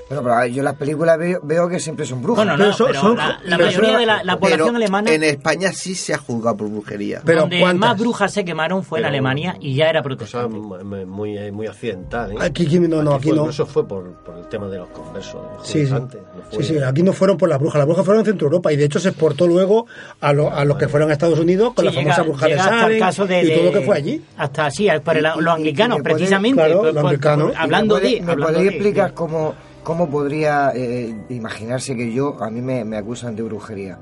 Bueno, 0.08 0.22
pero 0.22 0.46
yo 0.46 0.58
en 0.60 0.64
las 0.64 0.74
películas 0.76 1.18
veo, 1.18 1.40
veo 1.42 1.68
que 1.68 1.78
siempre 1.80 2.06
son 2.06 2.22
brujas. 2.22 2.44
Bueno, 2.46 2.56
Pero 2.56 2.70
no, 2.70 2.76
son- 2.76 2.86
pero 2.86 3.00
son- 3.00 3.16
la, 3.18 3.26
la 3.44 3.56
pero 3.56 3.66
mayoría 3.66 3.90
son- 3.90 4.00
de 4.00 4.06
la, 4.06 4.24
la 4.24 4.38
población 4.38 4.66
Pero 4.68 4.76
alemana 4.76 5.12
en 5.12 5.22
España 5.24 5.72
sí 5.72 5.94
se 5.94 6.14
ha 6.14 6.18
juzgado 6.18 6.56
por 6.56 6.68
brujería. 6.70 7.20
Pero 7.24 7.40
donde 7.42 7.60
¿cuántas? 7.60 7.90
más 7.90 7.98
brujas 7.98 8.32
se 8.32 8.44
quemaron 8.44 8.82
fue 8.84 9.00
en 9.00 9.04
Alemania 9.04 9.56
y 9.60 9.74
ya 9.74 9.90
era 9.90 10.00
cosa 10.02 10.08
protestante. 10.08 10.58
muy, 10.58 11.04
muy, 11.04 11.50
muy 11.52 11.66
occidental. 11.66 12.32
¿eh? 12.32 12.36
Aquí- 12.40 12.64
aquí 12.66 12.78
no, 12.80 13.02
no, 13.02 13.12
aquí 13.14 13.28
fue- 13.28 13.36
no. 13.36 13.50
Eso 13.50 13.66
fue 13.66 13.86
por, 13.86 14.10
por 14.24 14.38
el 14.38 14.46
tema 14.48 14.68
de 14.68 14.78
los 14.78 14.88
conversos. 14.88 15.40
Sí, 15.62 15.84
sí. 15.86 15.92
no 15.92 16.08
sí, 16.52 16.62
sí, 16.62 16.78
aquí 16.78 17.02
no 17.02 17.12
fueron 17.12 17.36
por 17.36 17.48
las 17.50 17.58
brujas, 17.58 17.76
las 17.78 17.86
brujas 17.86 18.04
fueron 18.04 18.20
en 18.20 18.26
Centro 18.26 18.46
Europa 18.46 18.72
y 18.72 18.76
de 18.76 18.84
hecho 18.84 18.98
se 19.00 19.10
exportó 19.10 19.46
luego 19.46 19.86
a, 20.20 20.32
lo- 20.32 20.50
a 20.50 20.64
los 20.64 20.78
que 20.78 20.88
fueron 20.88 21.10
a 21.10 21.12
Estados 21.12 21.38
Unidos 21.38 21.74
con 21.74 21.84
Sí, 21.84 21.90
la 21.90 21.92
famosa 21.92 22.16
llega- 22.16 22.22
bruja 22.30 22.46
de 22.46 22.56
Salem 22.58 22.98
caso 22.98 23.26
de- 23.26 23.42
y 23.44 23.54
todo 23.54 23.64
lo 23.64 23.72
que 23.72 23.80
fue 23.82 23.96
allí. 23.96 24.24
Hasta 24.38 24.70
sí, 24.70 24.84
y- 24.86 25.40
los 25.42 25.54
anglicanos, 25.54 26.00
precisamente. 26.02 26.56
claro, 26.64 26.82
los 26.92 26.96
anglicanos. 27.04 27.52
hablando 27.56 27.96
¿Me, 27.96 28.00
podéis- 28.00 28.20
de. 28.20 28.24
¿Me 28.26 28.32
hablando 28.32 28.54
podéis 28.54 28.72
explicar 28.72 29.12
cómo, 29.14 29.54
cómo 29.88 30.10
podría 30.10 30.70
eh, 30.74 31.14
imaginarse 31.30 31.96
que 31.96 32.12
yo, 32.12 32.36
a 32.42 32.50
mí 32.50 32.60
me, 32.60 32.84
me 32.84 32.98
acusan 32.98 33.34
de 33.34 33.42
brujería, 33.42 33.98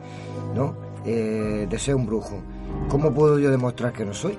¿no? 0.52 0.74
Eh, 1.06 1.68
de 1.70 1.78
ser 1.78 1.94
un 1.94 2.04
brujo. 2.04 2.40
¿Cómo 2.88 3.14
puedo 3.14 3.38
yo 3.38 3.52
demostrar 3.52 3.92
que 3.92 4.04
no 4.04 4.12
soy? 4.12 4.36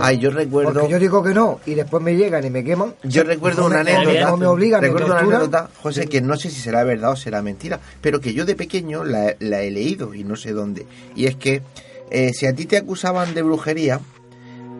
Ay, 0.00 0.16
yo 0.16 0.30
recuerdo, 0.30 0.72
Porque 0.72 0.88
yo 0.88 0.98
digo 0.98 1.22
que 1.22 1.34
no 1.34 1.60
y 1.66 1.74
después 1.74 2.02
me 2.02 2.16
llegan 2.16 2.42
y 2.42 2.48
me 2.48 2.64
queman. 2.64 2.94
yo 3.02 3.22
recuerdo 3.22 3.64
¿Cómo 3.64 3.74
una 3.74 3.80
anécdota, 3.80 4.24
cómo 4.30 4.36
me 4.38 4.46
obligan, 4.46 4.80
me 4.80 4.86
recuerdo 4.86 5.12
una 5.12 5.18
anécdota, 5.18 5.68
José, 5.82 6.06
que 6.06 6.22
no 6.22 6.36
sé 6.36 6.48
si 6.48 6.58
será 6.58 6.84
verdad 6.84 7.10
o 7.10 7.16
será 7.16 7.42
mentira, 7.42 7.78
pero 8.00 8.18
que 8.18 8.32
yo 8.32 8.46
de 8.46 8.56
pequeño 8.56 9.04
la, 9.04 9.34
la 9.40 9.60
he 9.60 9.70
leído 9.70 10.14
y 10.14 10.24
no 10.24 10.36
sé 10.36 10.52
dónde. 10.52 10.86
Y 11.16 11.26
es 11.26 11.36
que 11.36 11.60
eh, 12.10 12.32
si 12.32 12.46
a 12.46 12.54
ti 12.54 12.64
te 12.64 12.78
acusaban 12.78 13.34
de 13.34 13.42
brujería, 13.42 14.00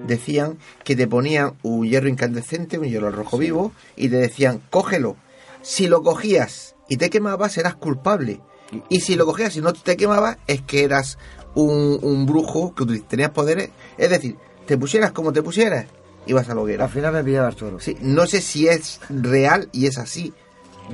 decían 0.06 0.58
que 0.84 0.96
te 0.96 1.06
ponían 1.06 1.54
un 1.62 1.86
hierro 1.86 2.08
incandescente, 2.08 2.78
un 2.78 2.86
hierro 2.86 3.10
rojo 3.10 3.38
vivo, 3.38 3.72
y 3.96 4.08
te 4.08 4.16
decían, 4.16 4.60
cógelo. 4.70 5.16
Si 5.62 5.86
lo 5.86 6.02
cogías 6.02 6.76
y 6.88 6.96
te 6.96 7.10
quemabas, 7.10 7.58
eras 7.58 7.74
culpable. 7.74 8.40
Y 8.88 9.00
si 9.00 9.16
lo 9.16 9.26
cogías 9.26 9.56
y 9.56 9.60
no 9.60 9.72
te 9.72 9.96
quemabas, 9.96 10.38
es 10.46 10.62
que 10.62 10.84
eras 10.84 11.18
un, 11.54 11.98
un 12.02 12.26
brujo 12.26 12.74
que 12.74 12.84
tenías 13.00 13.30
poderes. 13.30 13.70
Es 13.96 14.10
decir, 14.10 14.36
te 14.66 14.76
pusieras 14.76 15.12
como 15.12 15.32
te 15.32 15.42
pusieras, 15.42 15.86
ibas 16.26 16.48
a 16.48 16.54
la 16.54 16.60
hoguera. 16.60 16.84
Al 16.84 16.90
final 16.90 17.12
me 17.12 17.24
pillaba 17.24 17.48
el 17.48 17.56
toro. 17.56 17.80
Sí, 17.80 17.96
no 18.00 18.26
sé 18.26 18.40
si 18.40 18.68
es 18.68 19.00
real 19.08 19.68
y 19.72 19.86
es 19.86 19.98
así, 19.98 20.32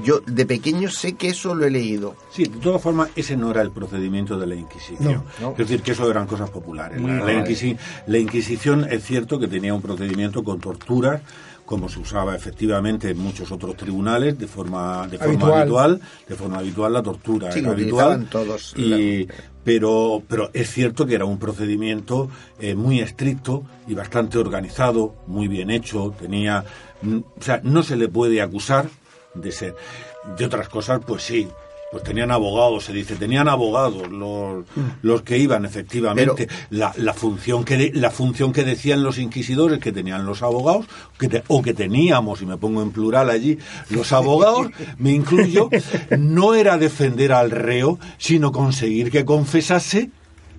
Yo 0.03 0.21
de 0.27 0.45
pequeño 0.47 0.91
sé 0.91 1.13
que 1.15 1.29
eso 1.29 1.55
lo 1.55 1.67
he 1.67 1.71
leído. 1.71 2.17
Sí, 2.31 2.45
de 2.45 2.59
todas 2.59 2.83
formas, 2.83 3.11
ese 3.15 3.37
no 3.37 3.51
era 3.51 3.63
el 3.63 3.71
procedimiento 3.71 4.39
de 4.39 4.47
la 4.47 4.55
Inquisición. 4.57 5.15
No, 5.15 5.25
no. 5.41 5.51
Es 5.53 5.59
decir, 5.59 5.83
que 5.83 5.93
eso 5.93 6.11
eran 6.11 6.27
cosas 6.27 6.51
populares. 6.51 7.01
La, 7.01 7.15
la 7.19 7.25
bien. 7.27 7.45
Inquisi- 7.45 7.77
la 8.07 8.19
Inquisición 8.19 8.87
es 8.91 9.05
cierto 9.05 9.39
que 9.39 9.47
tenía 9.47 9.73
un 9.73 9.81
procedimiento 9.83 10.43
con 10.43 10.59
torturas, 10.61 11.23
como 11.65 11.89
se 11.89 11.99
usaba 12.01 12.35
efectivamente 12.35 13.09
en 13.11 13.19
muchos 13.19 13.51
otros 13.53 13.77
tribunales, 13.77 14.39
de 14.39 14.47
forma, 14.47 15.07
de 15.09 15.17
forma 15.19 15.33
Habitual. 15.33 15.61
habitual. 15.61 16.01
de 16.29 16.35
forma 16.35 16.59
habitual 16.59 16.93
la 16.93 17.03
tortura 17.03 17.53
Sí, 17.53 17.61
era 17.61 17.71
habitual. 17.71 18.27
todos. 18.31 18.75
Y, 18.77 19.27
pero, 19.63 20.23
pero 20.29 20.51
es 20.53 20.71
cierto 20.71 21.07
que 21.07 21.15
era 21.15 21.25
un 21.25 21.39
procedimiento 21.39 22.29
eh, 22.59 22.75
muy 22.75 23.01
estricto 23.01 23.63
y 23.89 23.95
bastante 23.95 24.37
organizado, 24.39 25.15
muy 25.27 25.49
bien 25.49 25.71
hecho, 25.71 26.13
tenía, 26.21 26.65
mm, 27.01 27.17
o 27.39 27.43
sea, 27.43 27.61
no 27.65 27.83
se 27.83 27.97
le 27.97 28.09
puede 28.09 28.43
acusar 28.43 28.89
de 29.35 29.53
ser. 29.53 29.75
De 30.37 30.45
otras 30.47 30.69
cosas, 30.69 31.01
pues 31.07 31.23
sí, 31.23 31.49
pues 31.93 32.03
tenían 32.03 32.33
abogados, 32.33 32.87
se 32.87 32.93
dice, 32.93 33.15
tenían 33.15 33.47
abogados 33.49 34.11
los, 34.11 34.65
los 35.03 35.23
que 35.23 35.39
iban 35.39 35.65
efectivamente. 35.65 36.49
la, 36.71 36.93
la 36.97 37.15
función 37.15 37.65
que 37.65 37.77
de- 37.77 37.93
la 37.95 38.11
función 38.11 38.53
que 38.53 38.65
decían 38.65 39.05
los 39.05 39.19
inquisidores 39.19 39.79
que 39.79 39.93
tenían 39.93 40.27
los 40.27 40.43
abogados, 40.43 40.87
que 41.19 41.29
te- 41.29 41.45
o 41.47 41.63
que 41.63 41.73
teníamos, 41.73 42.43
y 42.43 42.47
me 42.47 42.57
pongo 42.57 42.83
en 42.83 42.91
plural 42.91 43.31
allí, 43.31 43.59
los 43.91 44.13
abogados, 44.13 44.69
me 44.99 45.13
incluyo, 45.13 45.69
no 46.19 46.55
era 46.55 46.79
defender 46.79 47.33
al 47.33 47.53
reo, 47.53 48.01
sino 48.19 48.51
conseguir 48.51 49.13
que 49.13 49.25
confesase 49.25 50.11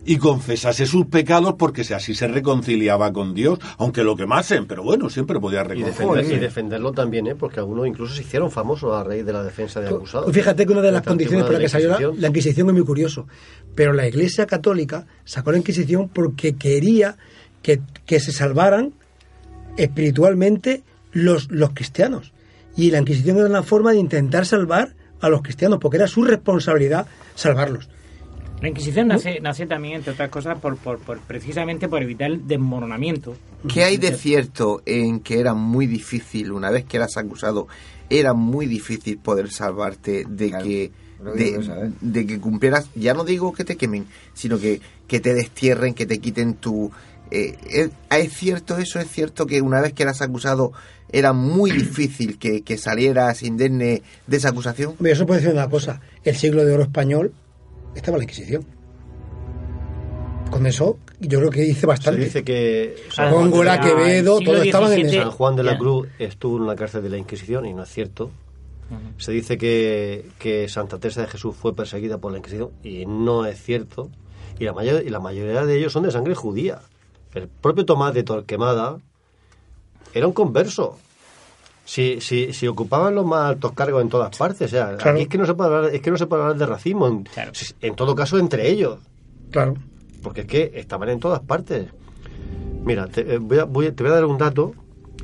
y 0.08 0.18
confesase 0.18 0.86
sus 0.86 1.08
pecados 1.08 1.56
porque 1.58 1.82
así 1.94 2.14
se 2.14 2.28
reconciliaba 2.28 3.12
con 3.12 3.34
Dios, 3.34 3.58
aunque 3.80 4.04
lo 4.04 4.16
quemasen, 4.16 4.68
pero 4.68 4.84
bueno, 4.84 5.10
siempre 5.10 5.40
podía 5.40 5.62
Y, 5.62 5.64
defender- 5.82 5.98
reconciliarse. 5.98 6.34
y 6.36 6.40
defenderlo 6.40 6.92
también, 6.92 7.26
¿eh? 7.28 7.36
porque 7.36 7.60
algunos 7.60 7.88
incluso 7.88 8.14
se 8.14 8.22
hicieron 8.22 8.52
famosos 8.52 8.94
a 8.94 9.04
raíz 9.04 9.26
de 9.26 9.34
la 9.34 9.44
defensa 9.44 9.82
de 9.82 9.90
acusados. 9.90 10.26
Pues 10.26 10.36
fíjate 10.38 10.66
que 10.66 10.72
una 10.72 10.82
de 10.82 10.92
las 10.92 11.02
condiciones 11.02 11.44
por 11.46 11.54
las 11.54 11.62
que 11.64 11.70
salió 11.70 11.88
la, 11.90 11.94
Inquisición. 11.96 12.22
la 12.22 12.28
Inquisición 12.28 12.68
es 12.68 12.74
muy 12.74 12.84
curioso. 12.86 13.28
Pero 13.74 13.94
la 13.94 14.08
Iglesia 14.08 14.46
Católica 14.46 15.08
sacó 15.24 15.52
la 15.52 15.58
Inquisición 15.58 16.08
porque 16.10 16.56
quería 16.56 17.18
que, 17.64 17.82
que 18.06 18.20
se 18.20 18.32
salvaran 18.32 18.94
espiritualmente 19.78 20.84
los, 21.12 21.50
los 21.52 21.72
cristianos. 21.72 22.32
Y 22.78 22.92
la 22.92 23.00
Inquisición 23.00 23.38
era 23.38 23.48
una 23.48 23.64
forma 23.64 23.92
de 23.92 23.98
intentar 24.00 24.46
salvar 24.46 24.96
a 25.22 25.30
los 25.30 25.42
cristianos, 25.42 25.80
porque 25.82 25.98
era 25.98 26.08
su 26.08 26.24
responsabilidad 26.24 27.08
salvarlos. 27.36 27.90
La 28.62 28.70
Inquisición 28.70 29.10
nace, 29.10 29.40
nace 29.42 29.66
también, 29.68 29.96
entre 29.98 30.14
otras 30.14 30.30
cosas, 30.30 30.58
por, 30.60 30.78
por, 30.78 30.98
por- 31.00 31.20
precisamente 31.20 31.88
por 31.88 32.02
evitar 32.02 32.32
el 32.32 32.48
desmoronamiento. 32.48 33.36
¿Qué 33.72 33.84
hay 33.84 33.98
de 33.98 34.14
cierto 34.14 34.82
en 34.86 35.20
que 35.20 35.40
era 35.40 35.54
muy 35.54 35.86
difícil, 35.88 36.52
una 36.52 36.72
vez 36.72 36.86
que 36.86 36.98
eras 36.98 37.18
acusado, 37.18 37.68
era 38.10 38.34
muy 38.34 38.66
difícil 38.66 39.18
poder 39.18 39.52
salvarte 39.52 40.26
de 40.28 40.52
que 40.52 40.92
digo, 41.36 41.62
de, 42.02 42.26
que 42.26 42.40
cumplieras, 42.40 42.90
ya 42.96 43.14
no 43.14 43.24
digo 43.24 43.54
que 43.54 43.66
te 43.66 43.76
quemen, 43.76 44.06
sino 44.34 44.58
que, 44.58 44.80
que 45.08 45.20
te 45.20 45.34
destierren, 45.34 45.94
que 45.94 46.06
te 46.06 46.20
quiten 46.20 46.56
tu... 46.56 46.92
eh, 47.32 47.58
¿es, 47.70 47.90
¿Es 48.10 48.34
cierto 48.34 48.78
eso? 48.78 49.00
¿Es 49.00 49.10
cierto 49.10 49.46
que 49.46 49.62
una 49.62 49.82
vez 49.82 49.94
que 49.94 50.04
eras 50.04 50.22
acusado 50.22 50.72
era 51.12 51.34
muy 51.34 51.72
difícil 51.72 52.38
que, 52.40 52.62
que 52.62 52.78
salieras 52.78 53.44
indemne 53.44 54.02
de 54.28 54.38
esa 54.38 54.50
acusación? 54.50 54.92
Hombre, 54.98 55.14
solo 55.14 55.28
puedo 55.28 55.40
decir 55.40 55.54
una 55.54 55.70
cosa. 55.70 56.02
El 56.24 56.36
siglo 56.36 56.64
de 56.66 56.74
oro 56.74 56.84
español 56.84 57.34
estaba 57.96 58.18
la 58.18 58.24
Inquisición. 58.24 58.66
Con 60.52 60.66
eso, 60.68 61.00
yo 61.20 61.40
creo 61.40 61.50
que 61.52 61.66
hice 61.66 61.82
Se 61.82 61.86
bastante. 61.88 62.22
dice 62.22 62.44
que 62.44 62.96
San 63.10 63.32
Juan 63.34 63.52
de 63.52 63.64
la- 63.64 63.80
Quevedo, 63.80 64.38
siglo 64.38 64.54
todos 64.54 64.66
estaban 64.66 64.94
en. 64.94 65.10
San 65.10 65.32
Juan 65.32 65.56
de 65.56 65.64
la. 65.64 65.78
Cruz 65.78 66.08
estuvo 66.20 66.58
en 66.58 66.68
la 66.68 66.76
cárcel 66.76 67.04
de 67.04 67.10
la 67.10 67.18
Inquisición 67.18 67.66
y 67.66 67.74
no 67.74 67.84
es 67.84 67.90
cierto. 67.90 68.32
Se 69.18 69.32
dice 69.32 69.58
que, 69.58 70.28
que 70.38 70.70
Santa 70.70 71.00
Teresa 71.00 71.22
de 71.22 71.28
Jesús 71.28 71.56
fue 71.56 71.76
perseguida 71.76 72.20
por 72.20 72.32
la 72.32 72.38
Inquisición 72.38 72.70
y 72.84 73.06
no 73.08 73.46
es 73.48 73.62
cierto. 73.62 74.10
Y 74.60 74.64
la, 74.64 74.74
mayor, 74.74 75.02
y 75.04 75.10
la 75.10 75.20
mayoría 75.20 75.66
de 75.66 75.78
ellos 75.78 75.92
son 75.92 76.04
de 76.04 76.12
sangre 76.12 76.36
judía. 76.36 76.80
El 77.34 77.48
propio 77.50 77.84
Tomás 77.84 78.14
de 78.14 78.24
Torquemada 78.24 79.00
era 80.14 80.28
un 80.28 80.34
converso. 80.34 81.00
Si, 81.86 82.20
si, 82.20 82.52
si 82.52 82.68
ocupaban 82.68 83.14
los 83.16 83.26
más 83.26 83.50
altos 83.52 83.72
cargos 83.74 84.02
en 84.02 84.10
todas 84.10 84.36
partes, 84.36 84.62
o 84.68 84.68
sea, 84.68 84.96
Claro. 84.98 85.12
aquí 85.12 85.22
es 85.22 85.28
que 85.30 85.38
no 85.38 85.46
se 85.46 85.54
puede 85.54 85.74
hablar, 85.76 85.94
es 85.96 86.02
que 86.02 86.10
no 86.12 86.18
se 86.18 86.26
puede 86.26 86.42
hablar 86.42 86.58
de 86.58 86.66
racismo, 86.66 87.08
en, 87.08 87.28
en 87.82 87.96
todo 87.96 88.16
caso 88.16 88.38
entre 88.40 88.68
ellos, 88.70 88.98
Claro. 89.52 89.76
porque 90.24 90.42
es 90.42 90.48
que 90.48 90.72
estaban 90.76 91.10
en 91.10 91.20
todas 91.20 91.42
partes. 91.42 91.88
Mira, 92.84 93.08
te, 93.08 93.36
eh, 93.36 93.38
voy 93.38 93.60
a, 93.60 93.64
voy 93.66 93.92
te 93.92 94.02
voy 94.04 94.12
a 94.12 94.16
dar 94.16 94.26
un 94.26 94.38
dato 94.40 94.74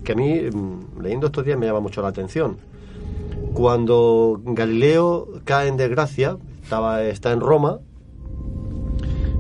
que 0.03 0.11
a 0.11 0.15
mí, 0.15 0.39
mm, 0.53 1.01
leyendo 1.01 1.27
estos 1.27 1.43
días, 1.45 1.57
me 1.57 1.65
llama 1.65 1.79
mucho 1.79 2.01
la 2.03 2.09
atención. 2.09 2.57
Cuando 3.53 4.39
Galileo 4.45 5.27
cae 5.43 5.67
en 5.67 5.77
desgracia, 5.77 6.38
estaba, 6.63 7.03
está 7.03 7.31
en 7.31 7.39
Roma, 7.41 7.79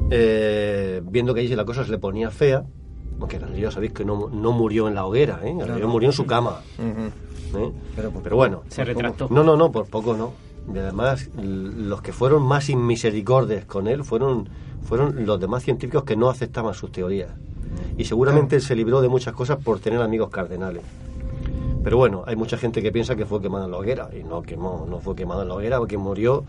eh, 0.09 1.01
viendo 1.05 1.33
que 1.33 1.41
allí 1.41 1.55
la 1.55 1.65
cosa 1.65 1.85
se 1.85 1.91
le 1.91 1.97
ponía 1.97 2.29
fea, 2.31 2.63
aunque 3.21 3.39
Galileo 3.39 3.71
sabéis 3.71 3.93
que 3.93 4.03
no, 4.03 4.29
no 4.29 4.51
murió 4.51 4.87
en 4.89 4.95
la 4.95 5.05
hoguera, 5.05 5.39
¿eh? 5.43 5.55
Claro. 5.57 5.87
murió 5.87 6.09
en 6.09 6.13
su 6.13 6.25
cama. 6.25 6.59
¿eh? 6.79 7.71
Pero, 7.95 8.11
por 8.11 8.21
Pero 8.23 8.35
bueno, 8.35 8.63
Se 8.69 8.83
retractó. 8.83 9.27
no, 9.29 9.43
no, 9.43 9.55
no, 9.55 9.71
por 9.71 9.85
poco 9.87 10.13
no. 10.15 10.33
Y 10.73 10.77
además, 10.77 11.29
los 11.35 12.01
que 12.01 12.13
fueron 12.13 12.43
más 12.43 12.69
inmisericordes 12.69 13.65
con 13.65 13.87
él 13.87 14.03
fueron, 14.03 14.47
fueron 14.83 15.25
los 15.25 15.39
demás 15.39 15.63
científicos 15.63 16.03
que 16.03 16.15
no 16.15 16.29
aceptaban 16.29 16.73
sus 16.73 16.91
teorías. 16.91 17.29
Y 17.97 18.05
seguramente 18.05 18.55
él 18.57 18.61
se 18.61 18.75
libró 18.75 19.01
de 19.01 19.09
muchas 19.09 19.33
cosas 19.33 19.57
por 19.63 19.79
tener 19.79 20.01
amigos 20.01 20.29
cardenales. 20.29 20.83
Pero 21.83 21.97
bueno, 21.97 22.23
hay 22.27 22.35
mucha 22.35 22.57
gente 22.57 22.81
que 22.81 22.91
piensa 22.91 23.15
que 23.15 23.25
fue 23.25 23.41
quemado 23.41 23.65
en 23.65 23.71
la 23.71 23.77
hoguera. 23.77 24.09
Y 24.17 24.23
no, 24.23 24.41
quemó, 24.43 24.85
no 24.89 24.99
fue 24.99 25.15
quemado 25.15 25.41
en 25.41 25.47
la 25.47 25.55
hoguera 25.55 25.79
porque 25.79 25.97
murió 25.97 26.43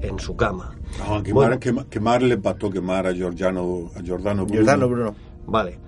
en 0.00 0.18
su 0.18 0.34
cama. 0.34 0.74
No, 0.98 1.22
quemar, 1.22 1.34
Bueno. 1.34 1.60
quema- 1.60 1.84
quemar 1.88 2.22
le 2.22 2.34
empató 2.34 2.70
quemar 2.70 3.06
a 3.06 3.12
Giordano, 3.12 3.90
a 3.94 4.00
Giordano 4.02 4.44
Bruno. 4.44 4.54
Giordano 4.54 4.88
Bruno. 4.88 5.14
Vale. 5.46 5.78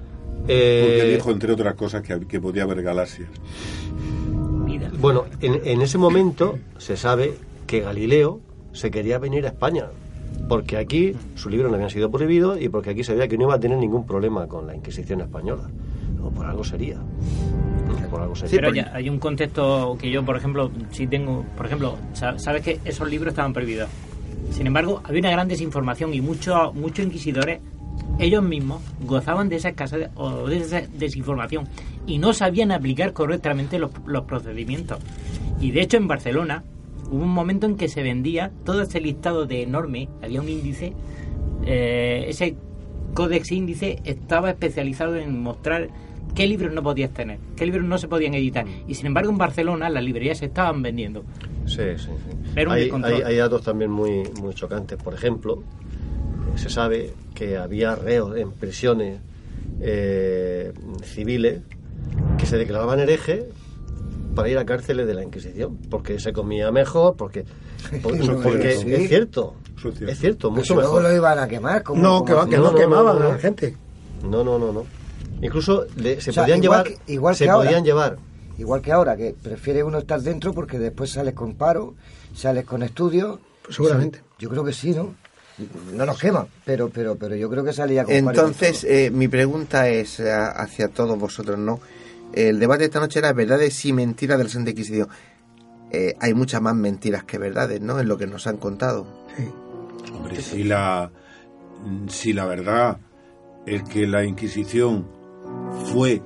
Porque 0.47 1.09
Eh, 1.11 1.15
dijo, 1.15 1.31
entre 1.31 1.53
otras 1.53 1.75
cosas, 1.75 2.03
que, 2.03 2.21
que 2.27 2.41
podía 2.41 2.65
haber 2.65 2.83
galaxias. 2.83 3.29
Bueno, 5.01 5.25
en, 5.41 5.61
en 5.65 5.83
ese 5.83 5.99
momento 5.99 6.59
se 6.79 6.97
sabe 6.97 7.35
que 7.67 7.81
Galileo 7.81 8.41
se 8.73 8.91
quería 8.91 9.19
venir 9.19 9.45
a 9.45 9.49
España, 9.49 9.87
porque 10.49 10.77
aquí 10.77 11.15
sus 11.35 11.51
libros 11.51 11.71
no 11.71 11.77
habían 11.77 11.91
sido 11.91 12.11
prohibidos 12.11 12.61
y 12.61 12.69
porque 12.69 12.91
aquí 12.91 13.05
se 13.05 13.13
veía 13.15 13.29
que 13.29 13.37
no 13.39 13.45
iba 13.45 13.55
a 13.55 13.61
tener 13.61 13.79
ningún 13.79 14.07
problema 14.07 14.47
con 14.47 14.67
la 14.67 14.75
Inquisición 14.75 15.21
española. 15.21 15.69
O 16.23 16.31
por 16.31 16.47
algo 16.47 16.65
sería. 16.65 16.99
Por 18.11 18.21
algo 18.21 18.35
sería. 18.35 18.57
Pero 18.61 18.75
ya 18.75 18.91
hay 18.95 19.09
un 19.11 19.19
contexto 19.19 19.97
que 20.01 20.11
yo, 20.11 20.25
por 20.25 20.37
ejemplo, 20.37 20.71
sí 20.91 21.07
tengo, 21.07 21.45
por 21.57 21.67
ejemplo, 21.67 21.97
sa- 22.15 22.39
sabes 22.39 22.63
que 22.63 22.81
esos 22.85 23.09
libros 23.11 23.33
estaban 23.33 23.53
prohibidos. 23.53 23.89
Sin 24.51 24.67
embargo, 24.67 25.01
había 25.05 25.21
una 25.21 25.31
gran 25.31 25.49
desinformación 25.49 26.15
y 26.15 26.21
muchos 26.21 26.75
muchos 26.75 27.05
inquisidores, 27.05 27.61
ellos 28.19 28.43
mismos, 28.43 28.83
gozaban 29.05 29.49
de 29.49 29.57
esa 29.57 29.71
escasez 29.71 30.09
o 30.15 30.47
de 30.49 30.59
esa 30.59 30.83
desinformación 30.83 31.67
y 32.07 32.19
no 32.19 32.33
sabían 32.33 32.71
aplicar 32.73 33.13
correctamente 33.13 33.79
los, 33.79 33.91
los 34.07 34.25
procedimientos. 34.25 34.99
Y 35.61 35.71
de 35.73 35.83
hecho, 35.83 35.97
en 35.97 36.07
Barcelona 36.09 36.63
hubo 37.11 37.23
un 37.23 37.31
momento 37.31 37.67
en 37.67 37.77
que 37.77 37.89
se 37.89 38.03
vendía 38.03 38.51
todo 38.65 38.83
ese 38.83 39.01
listado 39.01 39.47
de 39.47 39.63
enorme, 39.63 40.09
había 40.23 40.41
un 40.41 40.49
índice, 40.49 40.93
eh, 41.67 42.27
ese 42.29 42.57
códex 43.15 43.53
índice 43.53 44.01
estaba 44.05 44.51
especializado 44.51 45.17
en 45.17 45.41
mostrar 45.43 45.89
qué 46.35 46.47
libros 46.47 46.73
no 46.73 46.83
podías 46.83 47.11
tener, 47.13 47.39
qué 47.57 47.65
libros 47.67 47.85
no 47.85 47.97
se 47.99 48.09
podían 48.09 48.35
editar. 48.35 48.65
Y 48.89 48.95
sin 48.95 49.07
embargo, 49.07 49.31
en 49.31 49.39
Barcelona 49.39 49.89
las 49.89 50.03
librerías 50.05 50.39
se 50.39 50.47
estaban 50.47 50.83
vendiendo. 50.83 51.23
Sí, 51.67 51.83
sí, 51.97 52.07
sí. 52.07 52.61
Hay, 52.75 52.89
hay- 53.07 53.23
hay 53.23 53.37
datos 53.37 53.63
también 53.63 53.91
muy, 53.91 54.23
muy 54.41 54.53
chocantes. 54.55 55.01
Por 55.03 55.15
ejemplo, 55.15 55.63
se 56.57 56.69
sabe 56.71 57.13
que 57.35 57.57
había 57.57 57.95
reos 57.97 58.37
en 58.37 58.53
prisiones 58.53 59.21
eh, 59.81 60.73
civiles 61.03 61.61
que 62.39 62.47
se 62.47 62.57
declaraban 62.59 63.01
herejes 63.01 63.45
para 64.35 64.49
ir 64.49 64.59
a 64.59 64.65
cárceles 64.67 65.07
de 65.07 65.15
la 65.15 65.23
Inquisición, 65.23 65.77
porque 65.91 66.19
se 66.19 66.33
comía 66.33 66.71
mejor, 66.73 67.17
porque, 67.17 67.45
porque, 68.03 68.19
Bueno, 68.19 68.41
porque 68.43 68.77
sí. 68.77 68.93
es 68.93 69.09
cierto, 69.09 69.55
es 70.09 70.19
cierto. 70.19 70.51
mucho 70.51 70.75
luego 70.75 70.95
mejor. 70.97 71.03
lo 71.11 71.17
iban 71.17 71.39
a 71.39 71.47
quemar. 71.49 71.83
Como, 71.83 72.03
No, 72.03 72.13
como 72.19 72.25
que, 72.25 72.35
va, 72.35 72.45
que 72.49 72.57
no, 72.57 72.63
no, 72.65 72.71
no, 72.73 72.77
quemaban 72.79 73.17
no, 73.19 73.21
a 73.21 73.25
no. 73.25 73.33
la 73.35 73.39
gente. 73.39 73.77
No, 74.23 74.43
no, 74.45 74.59
no, 74.59 74.73
no. 74.73 74.85
Incluso 75.43 75.87
le- 75.97 76.21
se 76.21 76.31
O 76.31 76.33
sea, 76.33 76.45
podían 76.45 76.63
igual 76.65 76.85
llevar, 76.85 77.01
que- 77.07 77.13
igual 77.13 77.37
se 77.37 77.45
que 77.45 77.51
ahora. 77.51 77.69
podían 77.69 77.85
llevar 77.85 78.17
Igual 78.57 78.81
que 78.83 78.93
ahora, 78.93 79.17
que 79.17 79.35
prefiere 79.41 79.83
uno 79.83 79.99
estar 79.99 80.21
dentro 80.21 80.53
porque 80.55 80.79
después 80.79 81.11
sales 81.11 81.35
con 81.35 81.55
paro, 81.57 81.95
sales 82.35 82.65
con 82.65 82.85
estudios. 82.85 83.41
Pues 83.65 83.75
seguramente. 83.77 84.21
Yo 84.39 84.49
creo 84.49 84.63
que 84.65 84.73
sí, 84.73 84.93
¿no? 84.93 85.15
No 85.93 86.05
nos 86.05 86.19
queman, 86.19 86.47
pero 86.65 86.89
pero 86.89 87.17
pero 87.17 87.37
yo 87.37 87.49
creo 87.49 87.65
que 87.65 87.73
salía 87.73 88.05
con. 88.05 88.15
Entonces, 88.15 88.85
eh, 88.85 89.11
mi 89.13 89.29
pregunta 89.29 89.89
es 89.89 90.19
eh, 90.19 90.33
hacia 90.33 90.89
todos 90.89 91.17
vosotros, 91.19 91.59
¿no? 91.59 91.81
El 92.33 92.59
debate 92.59 92.81
de 92.81 92.85
esta 92.87 92.99
noche 92.99 93.21
era 93.21 93.33
verdades 93.33 93.85
y 93.85 93.93
mentiras 93.93 94.39
de 94.39 94.45
la 94.45 94.51
Santa 94.51 94.71
Inquisición. 94.71 95.09
Eh, 95.93 96.17
hay 96.19 96.35
muchas 96.35 96.61
más 96.61 96.75
mentiras 96.75 97.23
que 97.23 97.39
verdades, 97.39 97.81
¿no? 97.81 98.01
En 98.01 98.09
lo 98.09 98.19
que 98.19 98.27
nos 98.27 98.49
han 98.49 98.57
contado. 98.57 99.07
Hombre, 100.13 100.41
si 100.41 100.65
la, 100.65 101.13
si 102.09 102.33
la 102.33 102.47
verdad 102.47 102.99
es 103.65 103.85
que 103.85 104.09
la 104.09 104.25
Inquisición 104.25 105.07
fue, 105.93 106.21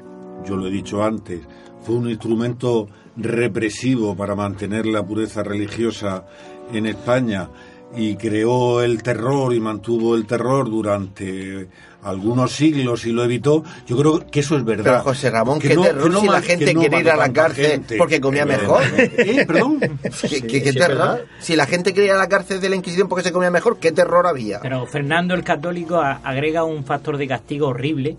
yo 0.46 0.56
lo 0.56 0.68
he 0.68 0.70
dicho 0.70 1.04
antes, 1.04 1.40
fue 1.82 1.96
un 1.96 2.08
instrumento 2.08 2.88
represivo 3.16 4.16
para 4.16 4.34
mantener 4.34 4.86
la 4.86 5.04
pureza 5.04 5.42
religiosa 5.42 6.24
en 6.72 6.86
España 6.86 7.50
y 7.96 8.16
creó 8.16 8.82
el 8.82 9.02
terror 9.02 9.54
y 9.54 9.60
mantuvo 9.60 10.14
el 10.14 10.26
terror 10.26 10.68
durante 10.70 11.68
algunos 12.02 12.52
siglos 12.52 13.04
y 13.06 13.12
lo 13.12 13.24
evitó, 13.24 13.64
yo 13.86 13.96
creo 13.96 14.26
que 14.30 14.40
eso 14.40 14.56
es 14.56 14.64
verdad. 14.64 14.84
Pero 14.84 15.00
José 15.02 15.30
Ramón, 15.30 15.58
Que 15.58 15.68
¿qué 15.68 15.74
no- 15.74 15.82
terror 15.82 16.02
que 16.04 16.08
no 16.10 16.20
si 16.20 16.26
la 16.28 16.42
gente 16.42 16.74
no 16.74 16.80
quiere 16.80 17.00
ir 17.00 17.10
a 17.10 17.16
la 17.16 17.32
cárcel 17.32 17.66
gente. 17.66 17.96
porque 17.96 18.20
comía 18.20 18.42
Eh, 18.42 18.46
mejor? 18.46 18.82
¿eh? 18.96 19.44
¿Perdón? 19.46 19.78
¿Qué, 20.28 20.42
qué- 20.42 20.62
qué 20.62 20.72
sí, 20.72 20.78
terror? 20.78 20.96
¿verdad? 20.98 21.20
Si 21.40 21.56
la 21.56 21.66
gente 21.66 21.92
quería 21.92 22.10
ir 22.10 22.14
a 22.14 22.18
la 22.18 22.28
cárcel 22.28 22.60
de 22.60 22.68
la 22.68 22.76
Inquisición 22.76 23.08
porque 23.08 23.24
se 23.24 23.32
comía 23.32 23.50
mejor, 23.50 23.78
¿qué 23.78 23.90
terror 23.90 24.26
había? 24.28 24.60
Pero 24.60 24.86
Fernando 24.86 25.34
el 25.34 25.42
Católico 25.42 25.96
a- 25.96 26.20
agrega 26.22 26.62
un 26.64 26.84
factor 26.84 27.16
de 27.16 27.26
castigo 27.26 27.68
horrible, 27.68 28.16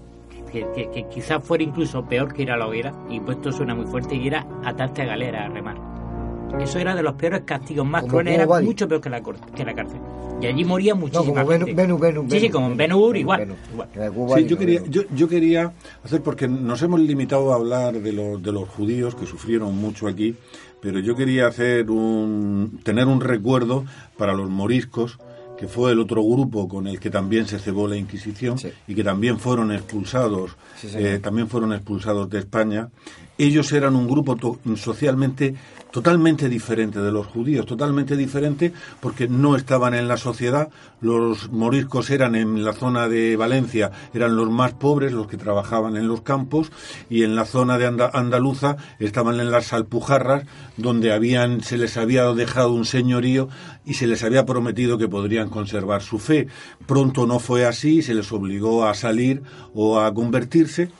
que, 0.52 0.66
que- 0.76 0.90
que 0.91 1.06
quizás 1.08 1.41
fuera 1.44 1.64
incluso 1.64 2.04
peor 2.06 2.34
que 2.34 2.41
ir 2.41 2.52
a 2.52 2.58
la 2.58 2.68
hoguera, 2.68 2.91
y 3.10 3.20
pues 3.22 3.38
esto 3.38 3.52
suena 3.54 3.76
muy 3.76 3.86
fuerte, 3.86 4.16
y 4.16 4.28
era 4.28 4.46
atarte 4.66 5.04
a 5.04 5.06
galera 5.06 5.46
a 5.46 5.50
remar. 5.50 5.78
Eso 6.60 6.80
era 6.80 6.96
de 6.96 7.04
los 7.04 7.14
peores 7.16 7.42
castigos, 7.46 7.86
más 7.86 8.04
crueles, 8.06 8.34
era 8.36 8.46
Badi. 8.46 8.66
mucho 8.66 8.88
peor 8.88 9.02
que 9.02 9.10
la, 9.10 9.22
cor- 9.22 9.40
que 9.56 9.64
la 9.64 9.74
cárcel. 9.74 10.00
Y 10.42 10.46
allí 10.48 10.64
moría 10.64 10.96
muchísima 10.96 11.42
como 11.44 11.48
gente. 11.52 11.76
Benu- 11.76 11.98
Benu- 12.00 12.30
sí, 12.32 12.40
sí, 12.40 12.50
como 12.50 12.68
en 12.68 12.74
Benu- 12.74 12.78
Ben-Hur 12.78 13.16
Benu- 13.16 13.20
igual. 13.20 13.40
Benu. 13.42 13.56
igual. 13.74 13.90
Eh, 13.96 14.42
Sí, 14.44 14.46
yo 14.48 14.58
quería, 14.58 14.82
yo, 14.90 15.02
yo 15.14 15.28
quería 15.28 15.74
hacer, 16.04 16.22
porque 16.22 16.48
nos 16.48 16.82
hemos 16.82 17.00
limitado 17.02 17.52
a 17.52 17.56
hablar 17.56 17.94
de, 18.02 18.14
los 18.14 18.42
de 18.42 18.52
los 18.52 18.68
judíos 18.70 19.16
que 19.16 19.26
sufrieron 19.26 19.76
mucho 19.78 20.08
aquí, 20.08 20.36
pero 20.82 21.00
yo 21.00 21.16
quería 21.16 21.48
hacer 21.48 21.92
un, 21.92 22.80
tener 22.84 23.08
un 23.08 23.20
recuerdo 23.22 23.84
para 24.18 24.34
los 24.34 24.50
moriscos, 24.50 25.20
que 25.58 25.68
fue 25.68 25.92
el 25.92 26.00
otro 26.00 26.24
grupo 26.24 26.70
con 26.70 26.88
el 26.88 27.02
que 27.02 27.10
también 27.10 27.46
se 27.46 27.60
cebó 27.60 27.86
la 27.90 27.98
Inquisición 27.98 28.56
y 28.88 28.96
que 28.96 29.04
también 29.04 29.40
fueron 29.40 29.74
expulsados, 29.74 30.52
Sí, 30.78 30.88
eh, 30.96 31.20
también 31.22 31.50
fueron 31.50 31.74
expulsados 31.74 32.30
de 32.30 32.40
España. 32.40 32.88
Ellos 33.38 33.70
eran 33.74 33.94
un 33.98 34.08
grupo 34.08 34.38
to- 34.38 34.58
socialmente 34.78 35.56
totalmente 35.91 36.49
diferente 36.49 36.99
de 36.99 37.11
los 37.11 37.26
judíos, 37.28 37.66
totalmente 37.66 38.16
diferente 38.16 38.74
porque 38.99 39.28
no 39.28 39.56
estaban 39.56 39.94
en 39.94 40.07
la 40.07 40.18
sociedad. 40.18 40.70
Los 41.02 41.52
moriscos 41.52 42.10
eran 42.10 42.36
en 42.36 42.64
la 42.64 42.74
zona 42.74 43.07
de 43.07 43.36
Valencia, 43.36 43.91
eran 44.14 44.36
los 44.36 44.49
más 44.49 44.74
pobres, 44.74 45.14
los 45.14 45.28
que 45.28 45.38
trabajaban 45.38 45.95
en 45.98 46.07
los 46.07 46.22
campos, 46.22 46.72
y 47.10 47.24
en 47.24 47.36
la 47.36 47.45
zona 47.45 47.78
de 47.78 47.88
Anda- 47.88 48.11
andaluza 48.14 48.78
estaban 48.99 49.40
en 49.40 49.49
las 49.52 49.74
alpujarras, 49.74 50.44
donde 50.78 51.11
habían, 51.11 51.61
se 51.61 51.78
les 51.78 51.98
había 51.98 52.26
dejado 52.34 52.74
un 52.74 52.86
señorío 52.86 53.49
y 53.86 53.95
se 53.95 54.07
les 54.07 54.24
había 54.24 54.45
prometido 54.45 54.98
que 54.98 55.07
podrían 55.07 55.49
conservar 55.49 56.02
su 56.02 56.20
fe. 56.20 56.48
Pronto 56.86 57.26
no 57.26 57.40
fue 57.40 57.66
así, 57.66 58.02
se 58.02 58.14
les 58.14 58.32
obligó 58.32 58.86
a 58.86 58.94
salir 58.94 59.41
o 59.74 59.99
a 59.99 60.14
convertirse. 60.14 60.91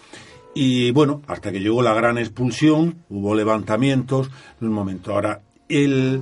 Y 0.54 0.92
bueno, 0.92 1.22
hasta 1.28 1.52
que 1.52 1.60
llegó 1.60 1.82
la 1.82 1.94
gran 1.94 2.18
expulsión, 2.18 3.04
hubo 3.10 3.36
levantamientos, 3.36 4.30
en 4.60 4.68
un 4.68 4.74
momento. 4.74 5.14
Ahora, 5.14 5.42
el, 5.68 6.22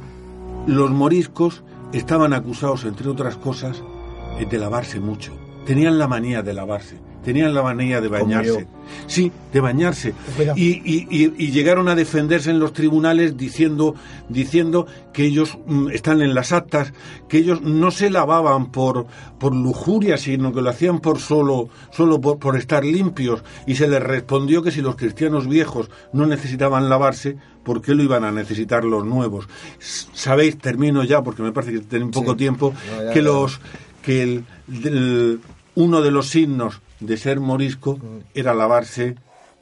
los 0.67 0.91
moriscos 0.91 1.63
estaban 1.93 2.33
acusados, 2.33 2.83
entre 2.83 3.09
otras 3.09 3.37
cosas, 3.37 3.81
de 4.45 4.57
lavarse 4.57 4.99
mucho. 4.99 5.33
Tenían 5.65 5.97
la 5.97 6.07
manía 6.07 6.41
de 6.43 6.53
lavarse, 6.53 6.99
tenían 7.27 7.53
la 7.53 7.61
manía 7.61 7.99
de 7.99 8.07
bañarse. 8.07 8.67
Sí, 9.05 9.33
de 9.51 9.59
bañarse. 9.59 10.13
Y, 10.55 10.67
y- 10.85 11.07
y- 11.11 11.33
y 11.37 11.51
llegaron 11.51 11.89
a 11.89 11.95
defenderse 11.95 12.51
en 12.51 12.59
los 12.59 12.71
tribunales 12.71 13.35
diciendo, 13.35 13.95
diciendo 14.29 14.87
que 15.11 15.25
ellos 15.25 15.57
mm, 15.67 15.89
están 15.89 16.21
en 16.21 16.33
las 16.33 16.53
actas, 16.53 16.93
que 17.27 17.39
ellos 17.39 17.61
no 17.61 17.91
se 17.91 18.09
lavaban 18.09 18.71
por, 18.71 19.07
por 19.39 19.53
lujuria, 19.53 20.17
sino 20.17 20.53
que 20.53 20.61
lo 20.61 20.69
hacían 20.69 21.01
por 21.01 21.19
solo, 21.19 21.67
solo 21.91 22.21
por, 22.21 22.39
por 22.39 22.55
estar 22.55 22.85
limpios. 22.85 23.43
Y 23.65 23.75
se 23.75 23.89
les 23.89 24.01
respondió 24.01 24.63
que 24.63 24.71
si 24.71 24.81
los 24.81 24.95
cristianos 24.95 25.49
viejos 25.49 25.89
no 26.13 26.27
necesitaban 26.27 26.87
lavarse, 26.87 27.35
¿por 27.65 27.81
qué 27.81 27.93
lo 27.93 28.03
iban 28.03 28.23
a 28.23 28.31
necesitar 28.31 28.85
los 28.85 29.03
nuevos? 29.05 29.49
Sabéis, 29.79 30.57
termino 30.59 31.03
ya 31.03 31.21
porque 31.23 31.43
me 31.43 31.51
parece 31.51 31.73
que 31.73 31.79
tengo 31.81 32.09
poco 32.11 32.31
Sí. 32.31 32.37
tiempo, 32.37 32.73
No, 32.95 33.03
ya, 33.03 33.11
que 33.11 33.21
los 33.21 33.59
que 34.01 34.23
el, 34.23 35.39
uno 35.75 36.01
de 36.01 36.11
los 36.11 36.29
signos 36.29 36.79
de 36.99 37.17
ser 37.17 37.39
morisco 37.39 37.99
era 38.33 38.53
lavarse 38.53 39.15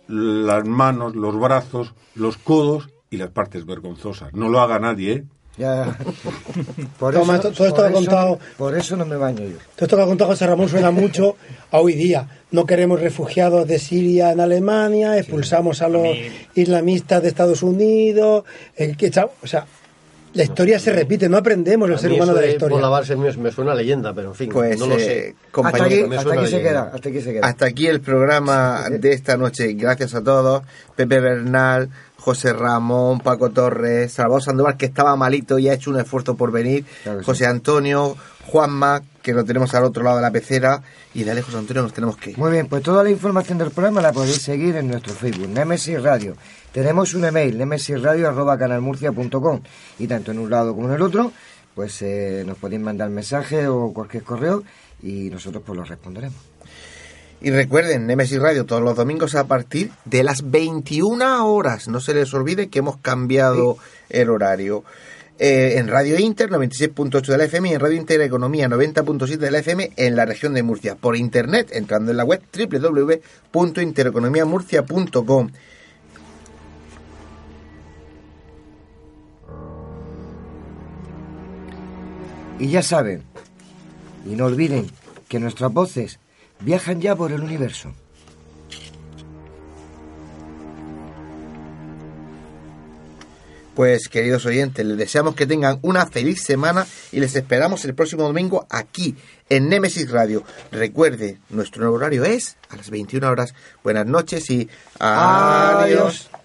las 0.07 0.65
manos, 0.65 1.15
los 1.15 1.39
brazos, 1.39 1.93
los 2.15 2.37
codos 2.37 2.89
y 3.09 3.17
las 3.17 3.29
partes 3.31 3.65
vergonzosas. 3.65 4.33
No 4.33 4.49
lo 4.49 4.59
haga 4.61 4.79
nadie, 4.79 5.11
¿eh? 5.13 5.23
Ya. 5.57 5.97
Por 6.99 7.15
eso, 7.15 7.39
to- 7.39 7.51
todo 7.53 7.67
esto 7.67 7.75
por 7.75 7.79
lo 7.79 7.85
ha 7.85 7.87
eso- 7.87 7.95
contado- 8.11 8.39
Por 8.57 8.77
eso 8.77 8.97
no 8.97 9.05
me 9.05 9.15
baño 9.15 9.39
yo. 9.45 9.57
Todo 9.75 9.85
esto 9.85 9.95
que 9.95 10.01
ha 10.03 10.05
contado 10.05 10.31
José 10.31 10.47
Ramón 10.47 10.67
suena 10.67 10.91
mucho 10.91 11.37
a 11.71 11.79
hoy 11.79 11.93
día. 11.93 12.27
No 12.51 12.65
queremos 12.65 12.99
refugiados 12.99 13.65
de 13.65 13.79
Siria 13.79 14.31
en 14.33 14.41
Alemania, 14.41 15.17
expulsamos 15.17 15.81
a 15.81 15.87
los 15.87 16.07
islamistas 16.55 17.21
de 17.21 17.29
Estados 17.29 17.63
Unidos. 17.63 18.43
el 18.75 18.97
que 18.97 19.09
o 19.41 19.47
sea, 19.47 19.65
la 20.35 20.43
historia 20.43 20.77
se 20.79 20.91
repite, 20.91 21.27
no 21.27 21.37
aprendemos 21.37 21.89
el 21.89 21.95
A 21.95 21.97
ser 21.97 22.09
mí 22.11 22.17
humano 22.17 22.33
eso 22.33 22.41
de 22.41 22.47
la 22.47 22.51
historia. 22.53 22.73
Por 22.73 22.81
lavarse 22.81 23.15
me, 23.15 23.31
me 23.37 23.51
suena 23.51 23.71
a 23.71 23.75
leyenda, 23.75 24.13
pero 24.13 24.29
en 24.29 24.35
fin, 24.35 24.49
Pues, 24.49 24.77
no 24.77 24.85
lo 24.87 24.95
eh, 24.95 24.99
sé. 24.99 25.35
Hasta 25.63 25.83
aquí, 25.85 26.03
Me 26.03 26.17
hasta 26.17 26.21
suena 26.27 26.41
aquí 26.41 26.51
se 26.51 26.61
queda. 26.61 26.91
Hasta 26.93 27.09
aquí 27.09 27.21
se 27.21 27.33
queda. 27.33 27.47
Hasta 27.47 27.65
aquí 27.65 27.87
el 27.87 28.01
programa 28.01 28.83
de 28.89 29.13
esta 29.13 29.37
noche. 29.37 29.73
Gracias 29.73 30.13
a 30.13 30.23
todos. 30.23 30.63
Pepe 30.95 31.19
Bernal, 31.19 31.89
José 32.17 32.53
Ramón, 32.53 33.19
Paco 33.19 33.51
Torres, 33.51 34.11
Salvador 34.11 34.43
Sandoval, 34.43 34.77
que 34.77 34.85
estaba 34.85 35.15
malito 35.15 35.57
y 35.57 35.69
ha 35.69 35.73
hecho 35.73 35.89
un 35.91 35.99
esfuerzo 35.99 36.35
por 36.35 36.51
venir. 36.51 36.85
Claro 37.03 37.19
que 37.19 37.23
sí. 37.23 37.31
José 37.31 37.45
Antonio, 37.45 38.17
Juanma, 38.45 39.01
que 39.21 39.33
lo 39.33 39.43
tenemos 39.43 39.73
al 39.73 39.83
otro 39.83 40.03
lado 40.03 40.17
de 40.17 40.21
la 40.21 40.31
pecera. 40.31 40.81
Y 41.13 41.23
dale, 41.23 41.41
José 41.41 41.57
Antonio, 41.57 41.83
nos 41.83 41.93
tenemos 41.93 42.17
que 42.17 42.31
ir. 42.31 42.37
Muy 42.37 42.51
bien, 42.51 42.67
pues 42.67 42.83
toda 42.83 43.03
la 43.03 43.09
información 43.09 43.57
del 43.57 43.71
programa 43.71 44.01
la 44.01 44.13
podéis 44.13 44.41
seguir 44.41 44.75
en 44.75 44.87
nuestro 44.87 45.13
Facebook, 45.13 45.49
Nemesis 45.49 46.01
Radio. 46.01 46.35
Tenemos 46.71 47.13
un 47.13 47.25
email, 47.25 47.57
nemesisradio.canalmurcia.com 47.57 49.61
y 49.99 50.07
tanto 50.07 50.31
en 50.31 50.39
un 50.39 50.49
lado 50.49 50.75
como 50.75 50.89
en 50.89 50.95
el 50.95 51.01
otro, 51.01 51.31
pues 51.73 52.01
eh, 52.01 52.43
nos 52.45 52.57
podéis 52.57 52.81
mandar 52.81 53.09
mensaje 53.09 53.67
o 53.67 53.93
cualquier 53.93 54.23
correo 54.23 54.63
y 55.01 55.29
nosotros 55.29 55.63
pues 55.65 55.77
los 55.77 55.87
responderemos. 55.87 56.55
Y 57.41 57.51
recuerden, 57.51 58.07
Nemesis 58.07 58.39
Radio 58.39 58.65
todos 58.65 58.81
los 58.81 58.95
domingos 58.95 59.35
a 59.35 59.45
partir 59.45 59.91
de 60.05 60.23
las 60.23 60.49
21 60.49 61.47
horas. 61.47 61.87
No 61.87 61.99
se 61.99 62.13
les 62.13 62.33
olvide 62.33 62.69
que 62.69 62.79
hemos 62.79 62.97
cambiado 62.97 63.77
el 64.09 64.29
horario. 64.29 64.83
Eh, 65.37 65.77
en 65.77 65.89
Radio 65.89 66.17
Inter 66.17 66.49
96.8 66.49 67.25
de 67.25 67.37
la 67.37 67.43
FM 67.43 67.69
y 67.69 67.73
en 67.73 67.81
Radio 67.81 67.97
Inter 67.97 68.21
Economía 68.21 68.69
90.7 68.69 69.37
de 69.37 69.51
la 69.51 69.59
FM 69.59 69.91
en 69.97 70.15
la 70.15 70.25
región 70.25 70.53
de 70.53 70.63
Murcia. 70.63 70.95
Por 70.95 71.17
internet, 71.17 71.71
entrando 71.73 72.11
en 72.11 72.17
la 72.17 72.23
web 72.23 72.41
www.intereconomiamurcia.com. 72.53 75.51
Y 82.57 82.69
ya 82.69 82.81
saben, 82.81 83.23
y 84.25 84.37
no 84.37 84.45
olviden 84.45 84.87
que 85.27 85.41
nuestras 85.41 85.73
voces 85.73 86.17
viajan 86.61 87.01
ya 87.01 87.13
por 87.13 87.33
el 87.33 87.41
universo. 87.41 87.93
Pues 93.75 94.07
queridos 94.07 94.45
oyentes, 94.45 94.85
les 94.85 94.97
deseamos 94.97 95.35
que 95.35 95.45
tengan 95.45 95.79
una 95.81 96.05
feliz 96.05 96.41
semana 96.41 96.87
y 97.11 97.19
les 97.19 97.35
esperamos 97.35 97.83
el 97.83 97.93
próximo 97.93 98.23
domingo 98.23 98.65
aquí 98.69 99.17
en 99.49 99.67
Nemesis 99.67 100.09
Radio. 100.09 100.43
Recuerde, 100.71 101.39
nuestro 101.49 101.91
horario 101.91 102.23
es 102.23 102.55
a 102.69 102.77
las 102.77 102.89
21 102.89 103.29
horas. 103.29 103.53
Buenas 103.83 104.05
noches 104.05 104.49
y 104.49 104.69
adiós. 104.97 106.21
¿Estamos 106.21 106.44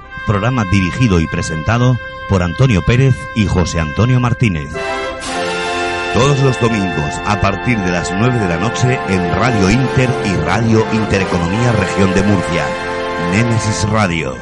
programa 0.25 0.65
dirigido 0.65 1.19
y 1.19 1.27
presentado 1.27 1.97
por 2.29 2.43
Antonio 2.43 2.81
Pérez 2.81 3.15
y 3.35 3.47
José 3.47 3.79
Antonio 3.79 4.19
Martínez. 4.19 4.69
Todos 6.13 6.39
los 6.41 6.59
domingos 6.59 7.13
a 7.25 7.39
partir 7.39 7.77
de 7.79 7.91
las 7.91 8.11
9 8.11 8.39
de 8.39 8.47
la 8.47 8.57
noche 8.57 8.99
en 9.07 9.31
Radio 9.31 9.69
Inter 9.69 10.09
y 10.25 10.35
Radio 10.35 10.85
Intereconomía 10.93 11.71
Región 11.71 12.13
de 12.13 12.23
Murcia. 12.23 12.65
Némesis 13.31 13.89
Radio. 13.89 14.35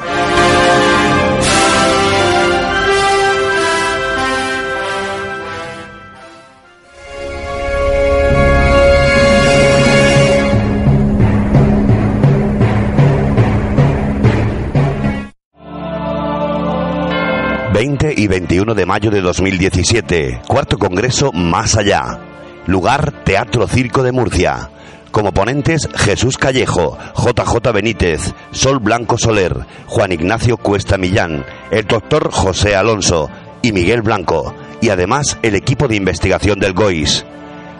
20 17.80 18.12
y 18.14 18.26
21 18.26 18.74
de 18.74 18.84
mayo 18.84 19.10
de 19.10 19.22
2017, 19.22 20.42
cuarto 20.46 20.76
congreso 20.76 21.32
Más 21.32 21.78
Allá. 21.78 22.20
Lugar 22.66 23.24
Teatro 23.24 23.66
Circo 23.66 24.02
de 24.02 24.12
Murcia. 24.12 24.68
Como 25.10 25.32
ponentes 25.32 25.88
Jesús 25.96 26.36
Callejo, 26.36 26.98
JJ 27.16 27.72
Benítez, 27.72 28.34
Sol 28.50 28.80
Blanco 28.80 29.16
Soler, 29.16 29.64
Juan 29.86 30.12
Ignacio 30.12 30.58
Cuesta 30.58 30.98
Millán, 30.98 31.46
el 31.70 31.86
doctor 31.86 32.30
José 32.30 32.76
Alonso 32.76 33.30
y 33.62 33.72
Miguel 33.72 34.02
Blanco, 34.02 34.54
y 34.82 34.90
además 34.90 35.38
el 35.40 35.54
equipo 35.54 35.88
de 35.88 35.96
investigación 35.96 36.60
del 36.60 36.74
GOIS. 36.74 37.24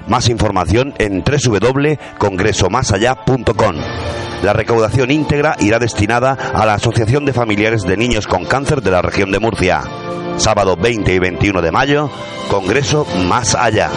Más 0.09 0.28
información 0.28 0.94
en 0.98 1.22
www.congresomasallá.com. 1.22 3.77
La 4.43 4.52
recaudación 4.52 5.10
íntegra 5.10 5.56
irá 5.60 5.78
destinada 5.78 6.32
a 6.32 6.64
la 6.64 6.74
Asociación 6.74 7.24
de 7.24 7.32
Familiares 7.32 7.82
de 7.82 7.97
Niños 7.97 8.27
con 8.27 8.44
Cáncer 8.44 8.82
de 8.82 8.90
la 8.90 9.02
región 9.02 9.31
de 9.31 9.39
Murcia. 9.39 9.82
Sábado 10.39 10.77
20 10.77 11.14
y 11.14 11.18
21 11.18 11.60
de 11.60 11.70
mayo, 11.70 12.10
Congreso 12.48 13.06
Más 13.27 13.55
Allá. 13.55 13.90